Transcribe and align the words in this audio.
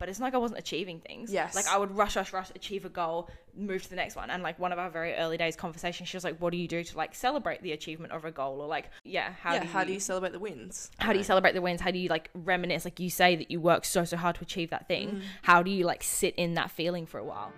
but 0.00 0.08
it's 0.08 0.18
not 0.18 0.26
like 0.26 0.34
I 0.34 0.38
wasn't 0.38 0.58
achieving 0.58 0.98
things. 0.98 1.30
Yes. 1.30 1.54
Like 1.54 1.68
I 1.68 1.76
would 1.76 1.96
rush, 1.96 2.16
rush, 2.16 2.32
rush, 2.32 2.50
achieve 2.56 2.86
a 2.86 2.88
goal, 2.88 3.28
move 3.54 3.82
to 3.82 3.90
the 3.90 3.96
next 3.96 4.16
one. 4.16 4.30
And 4.30 4.42
like 4.42 4.58
one 4.58 4.72
of 4.72 4.78
our 4.78 4.88
very 4.88 5.14
early 5.14 5.36
days 5.36 5.54
conversation, 5.54 6.06
she 6.06 6.16
was 6.16 6.24
like, 6.24 6.38
"What 6.38 6.50
do 6.50 6.56
you 6.56 6.66
do 6.66 6.82
to 6.82 6.96
like 6.96 7.14
celebrate 7.14 7.62
the 7.62 7.72
achievement 7.72 8.12
of 8.12 8.24
a 8.24 8.32
goal?" 8.32 8.62
Or 8.62 8.66
like, 8.66 8.88
yeah, 9.04 9.34
how 9.40 9.52
yeah, 9.52 9.60
do 9.60 9.66
you, 9.66 9.72
how 9.72 9.84
do 9.84 9.92
you 9.92 10.00
celebrate 10.00 10.32
the 10.32 10.38
wins? 10.38 10.90
how 10.98 11.12
do 11.12 11.18
you 11.18 11.24
celebrate 11.24 11.52
the 11.52 11.62
wins? 11.62 11.82
How 11.82 11.90
do 11.90 11.98
you 11.98 12.08
like 12.08 12.30
reminisce? 12.32 12.86
Like 12.86 12.98
you 12.98 13.10
say 13.10 13.36
that 13.36 13.50
you 13.50 13.60
work 13.60 13.84
so 13.84 14.04
so 14.04 14.16
hard 14.16 14.36
to 14.36 14.42
achieve 14.42 14.70
that 14.70 14.88
thing. 14.88 15.10
Mm. 15.10 15.22
How 15.42 15.62
do 15.62 15.70
you 15.70 15.84
like 15.84 16.02
sit 16.02 16.34
in 16.36 16.54
that 16.54 16.70
feeling 16.70 17.04
for 17.04 17.18
a 17.18 17.24
while? 17.24 17.52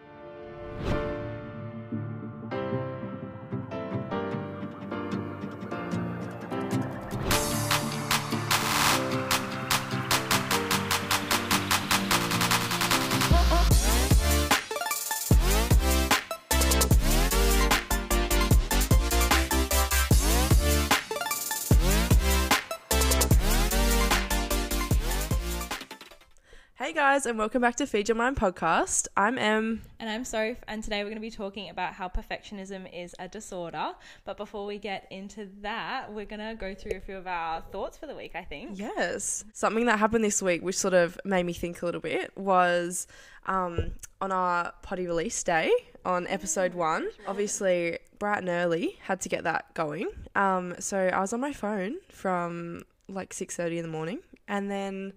Guys, 27.13 27.27
and 27.27 27.39
welcome 27.39 27.61
back 27.61 27.77
to 27.77 27.87
Feed 27.87 28.09
Your 28.09 28.17
Mind 28.17 28.37
podcast. 28.37 29.07
I'm 29.19 29.37
Em. 29.37 29.83
And 30.01 30.09
I'm 30.09 30.25
Soph, 30.25 30.57
and 30.67 30.83
today 30.83 31.01
we're 31.03 31.11
going 31.11 31.17
to 31.17 31.21
be 31.21 31.31
talking 31.31 31.69
about 31.69 31.93
how 31.93 32.09
perfectionism 32.09 32.91
is 32.91 33.15
a 33.19 33.29
disorder. 33.29 33.93
But 34.25 34.39
before 34.39 34.65
we 34.65 34.79
get 34.79 35.09
into 35.11 35.47
that, 35.61 36.11
we're 36.11 36.25
going 36.25 36.41
to 36.41 36.55
go 36.59 36.75
through 36.75 36.97
a 36.97 37.01
few 37.01 37.19
of 37.19 37.27
our 37.27 37.61
thoughts 37.71 37.99
for 37.99 38.07
the 38.07 38.15
week, 38.15 38.35
I 38.35 38.45
think. 38.45 38.79
Yes. 38.79 39.45
Something 39.53 39.85
that 39.87 39.99
happened 39.99 40.25
this 40.25 40.41
week, 40.41 40.63
which 40.63 40.79
sort 40.79 40.95
of 40.95 41.21
made 41.23 41.45
me 41.45 41.53
think 41.53 41.83
a 41.83 41.85
little 41.85 42.01
bit, 42.01 42.35
was 42.35 43.07
um, 43.45 43.91
on 44.23 44.33
our 44.33 44.73
potty 44.81 45.07
release 45.07 45.43
day 45.43 45.71
on 46.07 46.27
episode 46.29 46.73
one. 46.73 47.11
Obviously, 47.27 47.99
bright 48.21 48.39
and 48.39 48.49
early, 48.49 48.97
had 49.03 49.21
to 49.21 49.29
get 49.29 49.45
that 49.45 49.75
going. 49.75 50.09
Um, 50.35 50.77
so 50.79 50.97
I 51.09 51.21
was 51.21 51.35
on 51.35 51.41
my 51.41 51.53
phone 51.53 51.97
from 52.09 52.85
like 53.07 53.35
six 53.35 53.55
thirty 53.55 53.77
in 53.77 53.83
the 53.83 53.91
morning, 53.91 54.21
and 54.49 54.71
then 54.71 55.13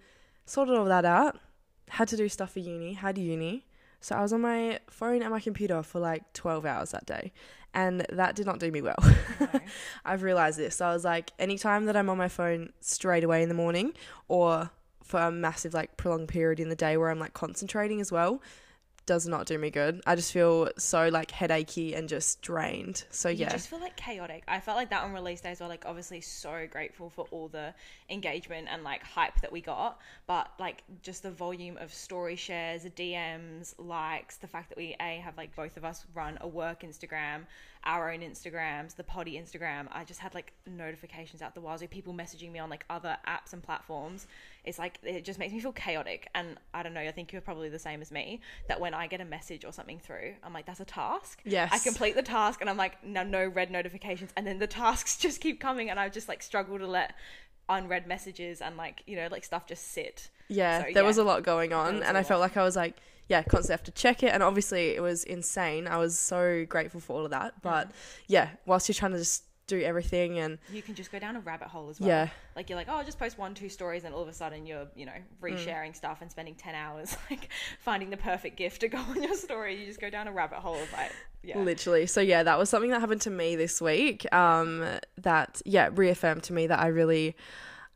sorted 0.46 0.76
all 0.76 0.84
that 0.84 1.06
out. 1.06 1.40
Had 1.90 2.08
to 2.10 2.18
do 2.18 2.28
stuff 2.30 2.54
for 2.54 2.60
uni. 2.60 2.94
Had 2.94 3.18
uni. 3.18 3.66
So 4.02 4.16
I 4.16 4.22
was 4.22 4.34
on 4.34 4.42
my 4.42 4.80
phone 4.90 5.22
and 5.22 5.32
my 5.32 5.40
computer 5.40 5.82
for 5.82 6.00
like 6.00 6.32
12 6.34 6.66
hours 6.66 6.92
that 6.92 7.06
day. 7.06 7.32
And 7.74 8.06
that 8.10 8.36
did 8.36 8.46
not 8.46 8.60
do 8.60 8.72
me 8.72 8.82
well. 8.82 8.98
I've 10.06 10.24
realized 10.24 10.58
this. 10.58 10.78
So 10.78 10.86
I 10.86 10.94
was 10.94 11.04
like, 11.04 11.32
anytime 11.40 11.86
that 11.86 11.98
I'm 11.98 12.10
on 12.10 12.18
my 12.18 12.30
phone 12.30 12.72
straight 12.80 13.24
away 13.24 13.44
in 13.44 13.50
the 13.50 13.56
morning 13.56 13.94
or 14.28 14.70
for 15.04 15.20
a 15.20 15.32
massive, 15.32 15.74
like, 15.74 15.98
prolonged 15.98 16.30
period 16.30 16.60
in 16.60 16.70
the 16.70 16.76
day 16.76 16.98
where 16.98 17.10
I'm 17.10 17.20
like 17.20 17.34
concentrating 17.34 18.00
as 18.00 18.12
well, 18.12 18.42
does 19.06 19.28
not 19.28 19.46
do 19.46 19.58
me 19.58 19.70
good. 19.70 20.02
I 20.06 20.16
just 20.16 20.32
feel 20.32 20.70
so 20.78 21.10
like 21.10 21.32
headachy 21.32 21.94
and 21.96 22.10
just 22.10 22.42
drained. 22.42 23.06
So 23.12 23.30
You 23.30 23.42
yeah. 23.42 23.50
just 23.50 23.70
feel 23.70 23.80
like 23.80 23.96
chaotic. 23.96 24.44
I 24.48 24.60
felt 24.60 24.78
like 24.78 24.90
that 24.90 25.04
on 25.04 25.14
release 25.14 25.42
days. 25.42 25.60
We're 25.60 25.68
like 25.68 25.86
obviously 25.86 26.22
so 26.22 26.68
grateful 26.70 27.10
for 27.10 27.28
all 27.32 27.48
the 27.48 27.74
engagement 28.10 28.68
and 28.72 28.84
like 28.84 29.04
hype 29.04 29.40
that 29.42 29.52
we 29.52 29.62
got, 29.62 30.00
but 30.28 30.50
like 30.60 30.84
just 31.02 31.24
the 31.24 31.32
volume 31.32 31.78
of 31.78 31.94
story 31.94 32.36
shares, 32.36 32.86
DMs, 32.86 33.76
likes, 33.78 34.38
the 34.38 34.48
fact 34.48 34.70
that 34.70 34.78
we 34.78 34.96
a 35.00 35.22
have 35.24 35.38
like 35.38 35.56
both 35.56 35.78
of 35.78 35.86
us 35.86 36.06
run 36.14 36.38
a 36.42 36.48
work 36.48 36.82
Instagram, 36.82 37.46
our 37.86 38.12
own 38.12 38.20
Instagrams, 38.20 38.96
the 38.96 39.04
potty 39.04 39.34
Instagram. 39.34 39.88
I 39.92 40.04
just 40.04 40.20
had 40.20 40.34
like 40.34 40.54
notifications 40.66 41.42
out 41.42 41.54
the 41.56 41.62
wazoo, 41.62 41.88
people 41.88 42.14
messaging 42.14 42.52
me 42.52 42.60
on 42.60 42.70
like 42.70 42.86
other 42.90 43.18
apps 43.28 43.54
and 43.54 43.62
platforms. 43.62 44.28
It's 44.64 44.80
like 44.80 45.00
it 45.04 45.24
just 45.24 45.38
makes 45.38 45.54
me 45.54 45.60
feel 45.60 45.72
chaotic, 45.72 46.28
and 46.34 46.58
I 46.74 46.82
don't 46.84 46.94
know. 46.94 47.02
I 47.02 47.12
think 47.12 47.32
you're 47.32 47.42
probably 47.42 47.70
the 47.70 47.80
same 47.80 48.02
as 48.02 48.12
me. 48.12 48.42
That 48.68 48.80
when 48.80 48.94
I 48.94 49.08
get 49.08 49.22
a 49.22 49.26
message 49.26 49.64
or 49.66 49.72
something 49.72 50.00
through, 50.00 50.34
I'm 50.44 50.54
like, 50.54 50.66
that's 50.66 50.80
a 50.80 50.86
task. 50.86 51.42
Yes. 51.46 51.72
I 51.72 51.80
complete 51.80 52.16
the 52.16 52.24
task 52.24 52.62
and 52.62 52.70
I'm 52.70 52.78
like, 52.78 53.04
no, 53.04 53.24
no 53.24 53.46
red 53.48 53.72
notifications. 53.72 54.32
And 54.36 54.46
then 54.48 54.60
the 54.60 54.68
tasks 54.82 55.18
just 55.18 55.42
keep 55.42 55.60
coming 55.60 55.90
and 55.90 56.00
I 56.00 56.10
just 56.10 56.28
like 56.28 56.42
struggle 56.42 56.78
to 56.80 56.88
let 56.88 57.16
unread 57.70 58.08
messages 58.08 58.62
and 58.62 58.78
like, 58.78 59.04
you 59.06 59.16
know, 59.16 59.28
like 59.32 59.44
stuff 59.44 59.68
just 59.68 59.92
sit. 59.92 60.30
Yeah, 60.48 60.80
So, 60.80 60.84
there 60.94 61.04
yeah, 61.04 61.08
was 61.08 61.18
a 61.18 61.24
lot 61.24 61.44
going 61.44 61.74
on, 61.74 62.04
and 62.04 62.16
I 62.18 62.22
felt 62.24 62.40
like 62.40 62.56
I 62.56 62.64
was 62.64 62.76
like, 62.76 62.96
yeah, 63.28 63.42
constantly 63.44 63.74
have 63.74 63.84
to 63.84 63.92
check 63.92 64.24
it, 64.24 64.28
and 64.34 64.42
obviously 64.44 64.90
it 64.90 65.02
was 65.02 65.24
insane. 65.24 65.88
I 65.88 65.98
was 65.98 66.18
so 66.18 66.66
grateful 66.68 67.00
for 67.02 67.14
all 67.18 67.26
of 67.26 67.32
that, 67.32 67.62
but 67.62 67.92
yeah, 68.28 68.50
whilst 68.66 68.88
you're 68.88 68.94
trying 68.94 69.12
to 69.14 69.18
just 69.20 69.44
do 69.68 69.82
everything 69.82 70.38
and 70.38 70.60
You 70.72 70.84
can 70.84 70.94
just 70.94 71.12
go 71.12 71.18
down 71.18 71.36
a 71.36 71.40
rabbit 71.40 71.70
hole 71.70 71.90
as 71.90 72.00
well. 72.00 72.08
yeah, 72.08 72.28
Like 72.56 72.70
you're 72.70 72.78
like, 72.78 72.86
oh, 72.88 73.02
just 73.02 73.18
post 73.18 73.40
one, 73.40 73.56
two 73.56 73.68
stories, 73.68 74.04
and 74.04 74.14
all 74.14 74.22
of 74.22 74.28
a 74.28 74.34
sudden 74.34 74.68
you're, 74.68 74.86
you 74.96 75.08
know, 75.08 75.12
Mm. 75.42 75.58
resharing 75.58 75.96
stuff 75.96 76.20
and 76.22 76.30
spending 76.30 76.54
ten 76.54 76.76
hours 76.76 77.18
like 77.32 77.50
finding 77.80 78.12
the 78.12 78.18
perfect 78.18 78.58
gift 78.58 78.82
to 78.82 78.88
go 78.90 79.00
on 79.00 79.24
your 79.24 79.34
story. 79.36 79.80
You 79.80 79.88
just 79.88 80.00
go 80.00 80.12
down 80.12 80.28
a 80.28 80.32
rabbit 80.32 80.60
hole 80.60 80.76
of 80.80 80.94
like, 80.94 81.12
yeah, 81.42 81.58
literally. 81.58 82.06
So 82.06 82.22
yeah, 82.22 82.44
that 82.44 82.60
was 82.60 82.70
something 82.70 82.92
that 82.92 83.00
happened 83.02 83.22
to 83.22 83.32
me 83.32 83.56
this 83.56 83.82
week. 83.82 84.32
Um, 84.32 84.86
that 85.18 85.64
yeah 85.66 85.90
reaffirmed 85.92 86.44
to 86.44 86.54
me 86.54 86.68
that 86.68 86.78
I 86.80 86.88
really. 86.88 87.36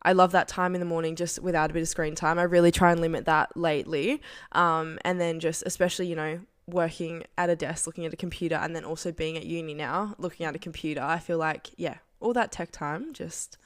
I 0.02 0.14
love 0.14 0.32
that 0.32 0.48
time 0.48 0.76
in 0.76 0.80
the 0.80 0.86
morning 0.86 1.16
just 1.16 1.42
without 1.42 1.70
a 1.70 1.74
bit 1.74 1.82
of 1.82 1.88
screen 1.88 2.16
time. 2.16 2.40
I 2.40 2.44
really 2.44 2.72
try 2.72 2.92
and 2.92 3.02
limit 3.02 3.26
that 3.26 3.56
lately. 3.56 4.22
Um, 4.54 4.98
and 5.04 5.20
then 5.20 5.40
just 5.40 5.64
especially, 5.66 6.08
you 6.08 6.16
know, 6.16 6.40
working 6.68 7.24
at 7.38 7.50
a 7.50 7.56
desk, 7.56 7.88
looking 7.88 8.06
at 8.06 8.14
a 8.14 8.18
computer, 8.18 8.56
and 8.56 8.76
then 8.76 8.86
also 8.86 9.12
being 9.12 9.38
at 9.38 9.46
uni 9.46 9.74
now, 9.74 10.16
looking 10.18 10.46
at 10.46 10.56
a 10.56 10.60
computer, 10.60 11.02
I 11.02 11.20
feel 11.20 11.38
like, 11.38 11.72
yeah, 11.78 11.98
all 12.20 12.34
that 12.34 12.52
tech 12.52 12.72
time 12.72 13.14
just 13.14 13.58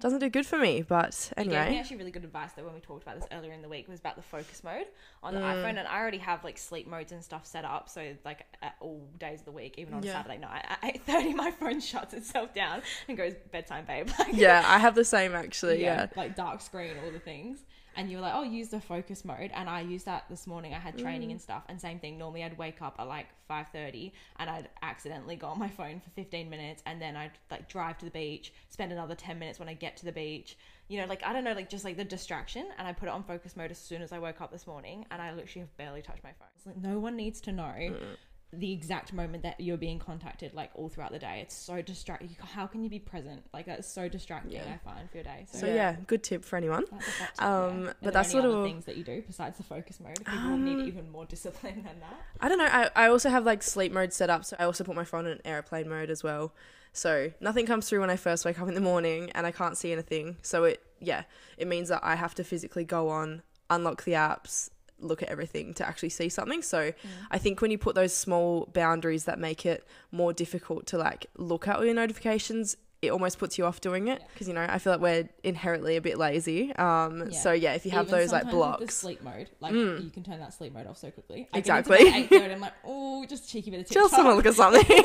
doesn't 0.00 0.18
do 0.18 0.28
good 0.28 0.44
for 0.46 0.58
me. 0.58 0.82
But 0.82 1.32
You 1.38 1.44
gave 1.44 1.50
me 1.52 1.56
anyway, 1.56 1.78
actually 1.78 1.96
really 1.98 2.10
good 2.10 2.24
advice 2.24 2.50
though 2.56 2.64
when 2.64 2.74
we 2.74 2.80
talked 2.80 3.02
about 3.04 3.18
this 3.18 3.28
earlier 3.32 3.52
in 3.52 3.62
the 3.62 3.68
week 3.68 3.88
was 3.88 4.00
about 4.00 4.16
the 4.16 4.22
focus 4.22 4.62
mode 4.62 4.86
on 5.22 5.34
the 5.34 5.40
Mm. 5.40 5.54
iPhone 5.62 5.78
and 5.78 5.86
I 5.88 5.98
already 5.98 6.18
have 6.18 6.44
like 6.44 6.58
sleep 6.58 6.86
modes 6.86 7.12
and 7.12 7.22
stuff 7.24 7.46
set 7.46 7.64
up 7.64 7.88
so 7.88 8.14
like 8.24 8.44
at 8.62 8.74
all 8.80 9.06
days 9.18 9.38
of 9.40 9.44
the 9.46 9.52
week 9.52 9.74
even 9.78 9.94
on 9.94 10.02
Yeah. 10.02 10.12
Saturday 10.14 10.38
night 10.38 10.64
at 10.68 10.82
8:30 11.06 11.34
my 11.34 11.50
phone 11.50 11.80
shuts 11.80 12.12
itself 12.12 12.52
down 12.54 12.82
and 13.08 13.16
goes 13.16 13.34
bedtime 13.52 13.84
babe 13.86 14.08
like 14.18 14.28
yeah, 14.34 14.62
I 14.66 14.78
have 14.78 14.94
the 14.94 15.04
same 15.04 15.34
actually. 15.34 15.82
Yeah. 15.82 16.08
like 16.16 16.36
dark 16.36 16.60
screen 16.60 16.96
all 17.04 17.10
the 17.10 17.18
things 17.18 17.60
and 17.96 18.10
you 18.10 18.16
were 18.16 18.22
like 18.22 18.34
oh 18.34 18.42
use 18.42 18.68
the 18.68 18.80
focus 18.80 19.24
mode. 19.24 19.50
And 19.54 19.68
I 19.68 19.80
used 19.82 20.06
that 20.06 20.24
this 20.28 20.46
morning. 20.46 20.74
I 20.74 20.78
had 20.78 20.98
training 20.98 21.28
Mm. 21.28 21.32
and 21.32 21.40
stuff. 21.42 21.62
And 21.68 21.80
same 21.80 21.98
thing 21.98 22.18
normally 22.18 22.44
I'd 22.44 22.58
wake 22.58 22.82
up 22.82 22.96
at 22.98 23.06
like 23.06 23.26
5:30 23.50 24.12
and 24.36 24.48
I'd 24.50 24.68
accidentally 24.82 25.36
go 25.36 25.48
on 25.48 25.58
my 25.58 25.68
phone 25.68 26.00
for 26.00 26.10
15 26.10 26.48
minutes. 26.50 26.82
And 26.86 27.00
then 27.00 27.16
I'd 27.16 27.32
like 27.50 27.68
drive 27.68 27.98
to 27.98 28.04
the 28.04 28.10
beach 28.10 28.52
spend 28.70 28.92
another 28.92 29.14
10 29.14 29.38
minutes 29.38 29.58
when 29.58 29.68
I 29.68 29.74
get 29.74 29.96
to 29.98 30.04
the 30.04 30.12
beach. 30.12 30.56
You 30.88 31.00
know 31.00 31.06
like 31.06 31.22
I 31.24 31.32
don't 31.32 31.44
know 31.44 31.52
like 31.52 31.68
just 31.70 31.84
like 31.84 31.96
the 31.96 32.04
distraction. 32.04 32.66
And 32.78 32.86
I 32.88 32.92
put 32.92 33.08
it 33.08 33.12
on 33.12 33.22
focus 33.24 33.56
mode 33.56 33.70
as 33.70 33.78
soon 33.78 34.02
as 34.02 34.12
I 34.12 34.18
woke 34.18 34.40
up 34.40 34.50
this 34.52 34.66
morning. 34.66 35.06
And 35.10 35.20
I 35.22 35.32
literally 35.32 35.60
have 35.60 35.76
barely 35.76 36.02
touched 36.02 36.24
my 36.24 36.32
phone. 36.32 36.48
It's 36.56 36.66
like 36.66 36.76
no 36.76 36.98
one 36.98 37.16
needs 37.16 37.40
to 37.42 37.52
know 37.52 37.64
Mm. 37.64 38.16
The 38.58 38.72
exact 38.72 39.12
moment 39.12 39.42
that 39.42 39.58
you're 39.60 39.76
being 39.76 39.98
contacted 39.98 40.52
like 40.54 40.70
all 40.74 40.88
throughout 40.88 41.12
the 41.12 41.18
day 41.18 41.40
it's 41.42 41.56
so 41.56 41.80
distracting 41.82 42.34
how 42.40 42.66
can 42.66 42.82
you 42.82 42.90
be 42.90 42.98
present 42.98 43.42
like 43.52 43.66
that's 43.66 43.88
so 43.88 44.08
distracting 44.08 44.52
Yeah. 44.52 44.74
I 44.74 44.78
find 44.78 45.10
for 45.10 45.16
your 45.18 45.24
day 45.24 45.46
So 45.50 45.66
yeah, 45.66 45.96
good 46.06 46.22
tip 46.22 46.44
for 46.44 46.56
anyone. 46.56 46.84
that's 46.90 47.06
a 47.06 47.10
tip, 47.36 47.42
Um, 47.42 47.84
yeah. 47.86 47.92
But 48.02 48.12
that's 48.14 48.30
sort 48.30 48.44
of- 48.44 48.64
things 48.64 48.84
that 48.86 48.96
you 48.96 49.04
do 49.04 49.22
besides 49.26 49.56
the 49.56 49.62
focus 49.62 50.00
mode. 50.00 50.16
People 50.18 50.38
Um, 50.38 50.64
need 50.64 50.86
even 50.86 51.10
more 51.10 51.24
discipline 51.34 51.82
than 51.84 52.00
that. 52.00 52.16
I 52.40 52.48
don't 52.48 52.58
know. 52.58 52.68
I, 52.70 52.90
I 52.94 53.08
also 53.08 53.28
have 53.30 53.44
like 53.44 53.62
sleep 53.62 53.92
mode 53.92 54.12
set 54.12 54.30
up, 54.30 54.44
so 54.44 54.56
I 54.58 54.64
also 54.64 54.84
put 54.84 54.94
my 54.96 55.04
phone 55.04 55.26
in 55.26 55.40
airplane 55.44 55.88
mode 55.88 56.10
as 56.10 56.22
well. 56.22 56.52
So 56.92 57.32
nothing 57.40 57.66
comes 57.66 57.88
through 57.88 58.00
when 58.00 58.10
I 58.10 58.16
first 58.16 58.44
wake 58.44 58.60
up 58.60 58.68
in 58.68 58.74
the 58.74 58.80
morning, 58.80 59.30
and 59.34 59.46
I 59.46 59.50
can't 59.52 59.76
see 59.76 59.90
anything. 59.92 60.36
So 60.42 60.64
it 60.64 60.80
yeah, 61.00 61.24
it 61.58 61.66
means 61.66 61.88
that 61.88 62.00
I 62.04 62.14
have 62.14 62.34
to 62.36 62.44
physically 62.44 62.84
go 62.84 63.08
on, 63.08 63.42
unlock 63.68 64.04
the 64.04 64.12
apps, 64.12 64.70
look 65.00 65.22
at 65.22 65.28
everything 65.28 65.74
to 65.74 65.86
actually 65.86 66.08
see 66.10 66.28
something. 66.28 66.62
So 66.62 66.92
I 67.30 67.38
think 67.38 67.60
when 67.60 67.70
you 67.70 67.78
put 67.78 67.94
those 67.94 68.14
small 68.14 68.68
boundaries 68.72 69.24
that 69.24 69.38
make 69.38 69.66
it 69.66 69.86
more 70.12 70.32
difficult 70.32 70.86
to 70.88 70.98
like 70.98 71.26
look 71.36 71.68
at 71.68 71.76
all 71.76 71.84
your 71.84 71.94
notifications. 71.94 72.76
It 73.02 73.10
almost 73.10 73.38
puts 73.38 73.58
you 73.58 73.66
off 73.66 73.82
doing 73.82 74.08
it 74.08 74.22
because 74.32 74.48
you 74.48 74.54
know 74.54 74.64
I 74.66 74.78
feel 74.78 74.94
like 74.94 75.02
we're 75.02 75.28
inherently 75.42 75.96
a 75.96 76.00
bit 76.00 76.16
lazy. 76.16 76.74
Um, 76.76 77.28
Yeah. 77.32 77.38
so 77.38 77.52
yeah, 77.52 77.74
if 77.74 77.84
you 77.84 77.90
have 77.90 78.06
Even 78.08 78.18
those 78.18 78.32
like 78.32 78.48
blocks, 78.48 78.94
sleep 78.96 79.20
mode, 79.22 79.50
like 79.60 79.74
Mm. 79.74 80.04
you 80.04 80.08
can 80.10 80.22
turn 80.22 80.38
that 80.40 80.54
sleep 80.54 80.72
mode 80.72 80.86
off 80.86 80.96
so 80.96 81.10
quickly. 81.10 81.46
Exactly. 81.52 81.98
Eight 81.98 82.30
thirty, 82.30 82.54
I'm 82.54 82.60
like, 82.60 82.72
oh, 82.82 83.26
just 83.26 83.46
cheeky 83.50 83.70
bit 83.72 83.80
of 83.80 83.86
TikTok. 83.88 84.04
just 84.04 84.14
someone 84.14 84.36
look 84.36 84.46
at 84.46 84.54
something. 84.54 84.82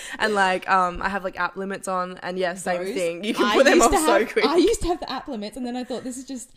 and 0.18 0.34
like 0.34 0.68
um 0.70 1.00
I 1.02 1.08
have 1.08 1.24
like 1.24 1.38
app 1.38 1.56
limits 1.56 1.88
on 1.88 2.18
and 2.22 2.38
yeah, 2.38 2.54
same 2.54 2.84
Those- 2.84 2.94
thing. 2.94 3.24
You 3.24 3.34
can 3.34 3.46
I 3.46 3.54
put 3.54 3.64
them 3.64 3.82
off 3.82 3.90
to 3.90 3.98
so 3.98 4.18
have- 4.20 4.32
quick. 4.32 4.44
I 4.46 4.56
used 4.56 4.80
to 4.82 4.88
have 4.88 5.00
the 5.00 5.10
app 5.10 5.28
limits, 5.28 5.56
and 5.56 5.66
then 5.66 5.76
I 5.76 5.84
thought 5.84 6.04
this 6.04 6.16
is 6.16 6.24
just 6.24 6.50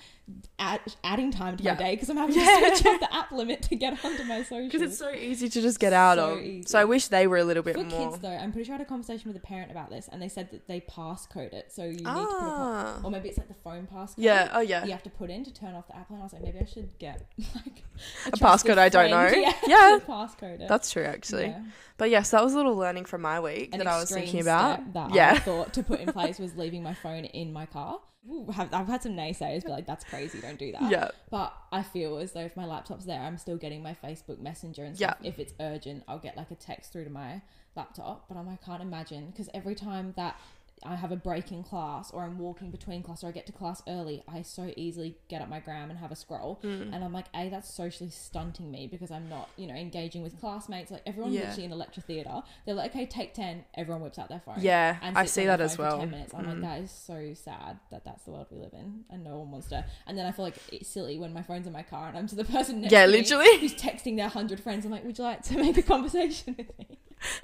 add, 0.58 0.80
adding 1.04 1.32
time 1.32 1.56
to 1.58 1.64
Yeah. 1.64 1.74
my 1.74 1.80
day 1.80 1.92
because 1.96 2.10
I'm 2.10 2.18
having 2.18 2.36
Yeah. 2.36 2.46
to 2.70 2.76
switch 2.78 2.86
off 2.94 3.00
the 3.00 3.14
app 3.16 3.32
limit 3.32 3.62
to 3.64 3.76
get 3.76 4.04
onto 4.04 4.24
my 4.24 4.42
socials. 4.44 4.72
Because 4.72 4.82
it's 4.82 4.98
so 4.98 5.12
easy 5.12 5.50
to 5.50 5.62
just 5.62 5.80
get 5.80 5.94
out 5.94 6.18
So 6.18 6.34
of. 6.34 6.42
easy. 6.42 6.64
So 6.68 6.80
I 6.80 6.86
wish 6.86 7.08
they 7.10 7.28
were 7.28 7.38
a 7.38 7.44
little 7.44 7.62
bit 7.64 7.76
For 7.76 7.84
more. 7.84 8.10
kids 8.12 8.22
though, 8.22 8.30
I'm 8.30 8.52
pretty 8.52 8.66
sure 8.66 8.74
I 8.76 8.78
had 8.80 8.86
a 8.86 8.90
conversation 8.90 9.30
with 9.32 9.38
a 9.42 9.46
parent 9.46 9.70
about 9.72 9.90
this, 9.90 10.10
and 10.12 10.22
they 10.22 10.30
said 10.30 10.50
that 10.52 10.68
they 10.68 10.82
passcode 10.82 11.54
it, 11.54 11.72
so 11.72 11.84
you 11.84 11.92
need 11.92 12.06
to 12.06 12.12
put 12.14 12.18
a 12.18 12.56
Ah. 12.58 13.00
or 13.04 13.12
maybe 13.12 13.30
it's 13.30 13.38
like 13.38 13.48
the 13.48 13.54
phone 13.64 13.88
passcode. 13.94 14.16
Yeah, 14.18 14.50
oh 14.54 14.62
yeah. 14.62 14.84
you 14.86 14.92
have 14.92 15.04
to 15.04 15.10
put 15.10 15.30
in 15.30 15.44
to 15.46 15.54
turn 15.54 15.76
off 15.76 15.88
the 15.88 15.96
app. 15.96 16.10
And 16.10 16.20
I 16.20 16.24
was 16.24 16.34
like, 16.34 16.42
maybe 16.44 16.60
I 16.60 16.66
should 16.66 16.98
get 17.00 17.24
like 17.56 17.84
A 18.26 18.38
trusted 18.38 18.42
passcode 18.42 18.78
I 18.80 18.90
don't 18.90 19.12
know. 19.12 19.28
Yeah, 19.28 19.54
Yeah. 19.68 20.00
passcode 20.08 20.62
it. 20.62 20.68
That's 20.68 20.90
true 20.92 21.04
actually. 21.04 21.48
Yeah. 21.48 21.62
But 21.98 22.10
yes, 22.10 22.32
that 22.32 22.44
was 22.44 22.54
a 22.54 22.58
little 22.58 22.76
learning 22.76 23.06
from 23.06 23.22
my 23.26 23.40
week 23.40 23.70
An 23.74 23.80
that 23.80 23.88
I 23.88 24.00
was 24.00 24.10
thinking 24.12 24.42
about. 24.42 24.80
step 24.82 24.94
that 24.94 25.14
Yeah. 25.14 25.34
I 25.34 25.40
thought 25.50 25.74
to 25.74 25.84
put 25.84 26.00
in 26.00 26.12
place 26.14 26.40
was 26.40 26.56
leaving 26.56 26.82
my 26.84 26.94
phone 26.94 27.26
in 27.26 27.52
my 27.52 27.66
car. 27.66 28.00
Ooh, 28.28 28.48
have, 28.52 28.74
I've 28.74 28.88
had 28.88 29.04
some 29.04 29.12
naysayers 29.14 29.64
be 29.64 29.70
like, 29.70 29.86
that's 29.86 30.04
crazy, 30.04 30.40
don't 30.42 30.58
do 30.58 30.72
that. 30.72 30.90
Yeah. 30.90 31.10
But 31.30 31.54
I 31.72 31.84
feel 31.84 32.18
as 32.18 32.32
though 32.32 32.40
if 32.42 32.56
my 32.58 32.66
laptop's 32.66 33.06
there, 33.06 33.20
I'm 33.22 33.38
still 33.38 33.58
getting 33.58 33.84
my 33.84 33.94
Facebook 34.04 34.40
Messenger 34.40 34.84
and 34.86 35.00
Yeah. 35.00 35.12
stuff. 35.12 35.20
If 35.24 35.38
it's 35.40 35.54
urgent, 35.60 36.04
I'll 36.08 36.18
get 36.20 36.36
like 36.38 36.50
a 36.50 36.56
text 36.56 36.92
through 36.92 37.04
to 37.04 37.12
my 37.12 37.42
laptop. 37.76 38.28
But 38.28 38.38
I'm, 38.38 38.48
I 38.50 38.56
can't 38.66 38.82
imagine 38.82 39.28
because 39.32 39.50
every 39.54 39.76
time 39.76 40.14
that 40.18 40.38
I 40.84 40.96
have 40.96 41.12
a 41.12 41.16
break 41.16 41.52
in 41.52 41.64
class 41.64 42.12
or 42.12 42.24
I'm 42.24 42.38
walking 42.38 42.70
between 42.70 43.02
class 43.02 43.24
or 43.24 43.28
I 43.30 43.32
get 43.32 43.46
to 43.48 43.52
class 43.54 43.82
early, 43.88 44.22
I 44.28 44.42
so 44.42 44.72
easily 44.76 45.16
get 45.30 45.42
up 45.42 45.50
my 45.50 45.60
gram 45.60 45.90
and 45.90 45.98
have 45.98 46.12
a 46.12 46.16
scroll. 46.16 46.60
Mm. 46.64 46.94
And 46.94 47.04
I'm 47.04 47.14
like, 47.14 47.26
A, 47.34 47.50
that's 47.50 47.74
socially 47.74 48.10
stunting 48.10 48.70
me 48.70 48.86
because 48.86 49.10
I'm 49.10 49.28
not, 49.30 49.50
you 49.58 49.68
know, 49.68 49.74
engaging 49.74 50.22
with 50.22 50.40
classmates. 50.40 50.92
Like 50.92 51.02
everyone 51.08 51.32
Yeah. 51.32 51.42
literally 51.48 51.64
in 51.66 51.72
a 51.72 51.76
lecture 51.76 52.02
theater, 52.02 52.44
they're 52.66 52.76
like, 52.76 52.92
okay, 52.92 53.06
take 53.06 53.34
10. 53.34 53.64
Everyone 53.76 54.02
whips 54.04 54.20
out 54.20 54.28
their 54.30 54.42
phone. 54.46 54.58
Yeah, 54.60 54.98
and 55.02 55.18
I 55.18 55.26
see 55.26 55.46
that 55.46 55.62
as 55.62 55.78
well. 55.78 55.98
10 56.00 56.12
minutes. 56.12 56.34
I'm 56.36 56.44
Mm. 56.46 56.50
like, 56.50 56.62
that 56.62 56.82
is 56.82 56.92
so 56.92 57.34
sad 57.34 57.80
that 57.90 58.04
that's 58.04 58.24
the 58.26 58.32
world 58.32 58.48
we 58.52 58.60
live 58.60 58.74
in 58.74 59.06
and 59.10 59.24
no 59.24 59.38
one 59.40 59.52
wants 59.52 59.68
to. 59.70 59.84
And 60.06 60.18
then 60.18 60.26
I 60.26 60.32
feel 60.32 60.46
like 60.46 60.58
it's 60.72 60.90
silly 60.90 61.18
when 61.18 61.34
my 61.34 61.42
phone's 61.42 61.66
in 61.68 61.74
my 61.74 61.84
car 61.84 62.10
and 62.10 62.18
I'm 62.18 62.28
to 62.28 62.36
the 62.36 62.44
person 62.56 62.82
next 62.82 62.92
Yeah, 62.92 63.06
to 63.06 63.12
me 63.12 63.18
literally. 63.20 63.58
who's 63.60 63.74
texting 63.74 64.18
their 64.18 64.26
100 64.28 64.60
friends. 64.60 64.86
I'm 64.86 64.92
like, 64.92 65.06
would 65.06 65.18
you 65.18 65.24
like 65.24 65.42
to 65.44 65.58
make 65.58 65.78
a 65.78 65.82
conversation 65.94 66.54
with 66.58 66.78
me? 66.78 67.00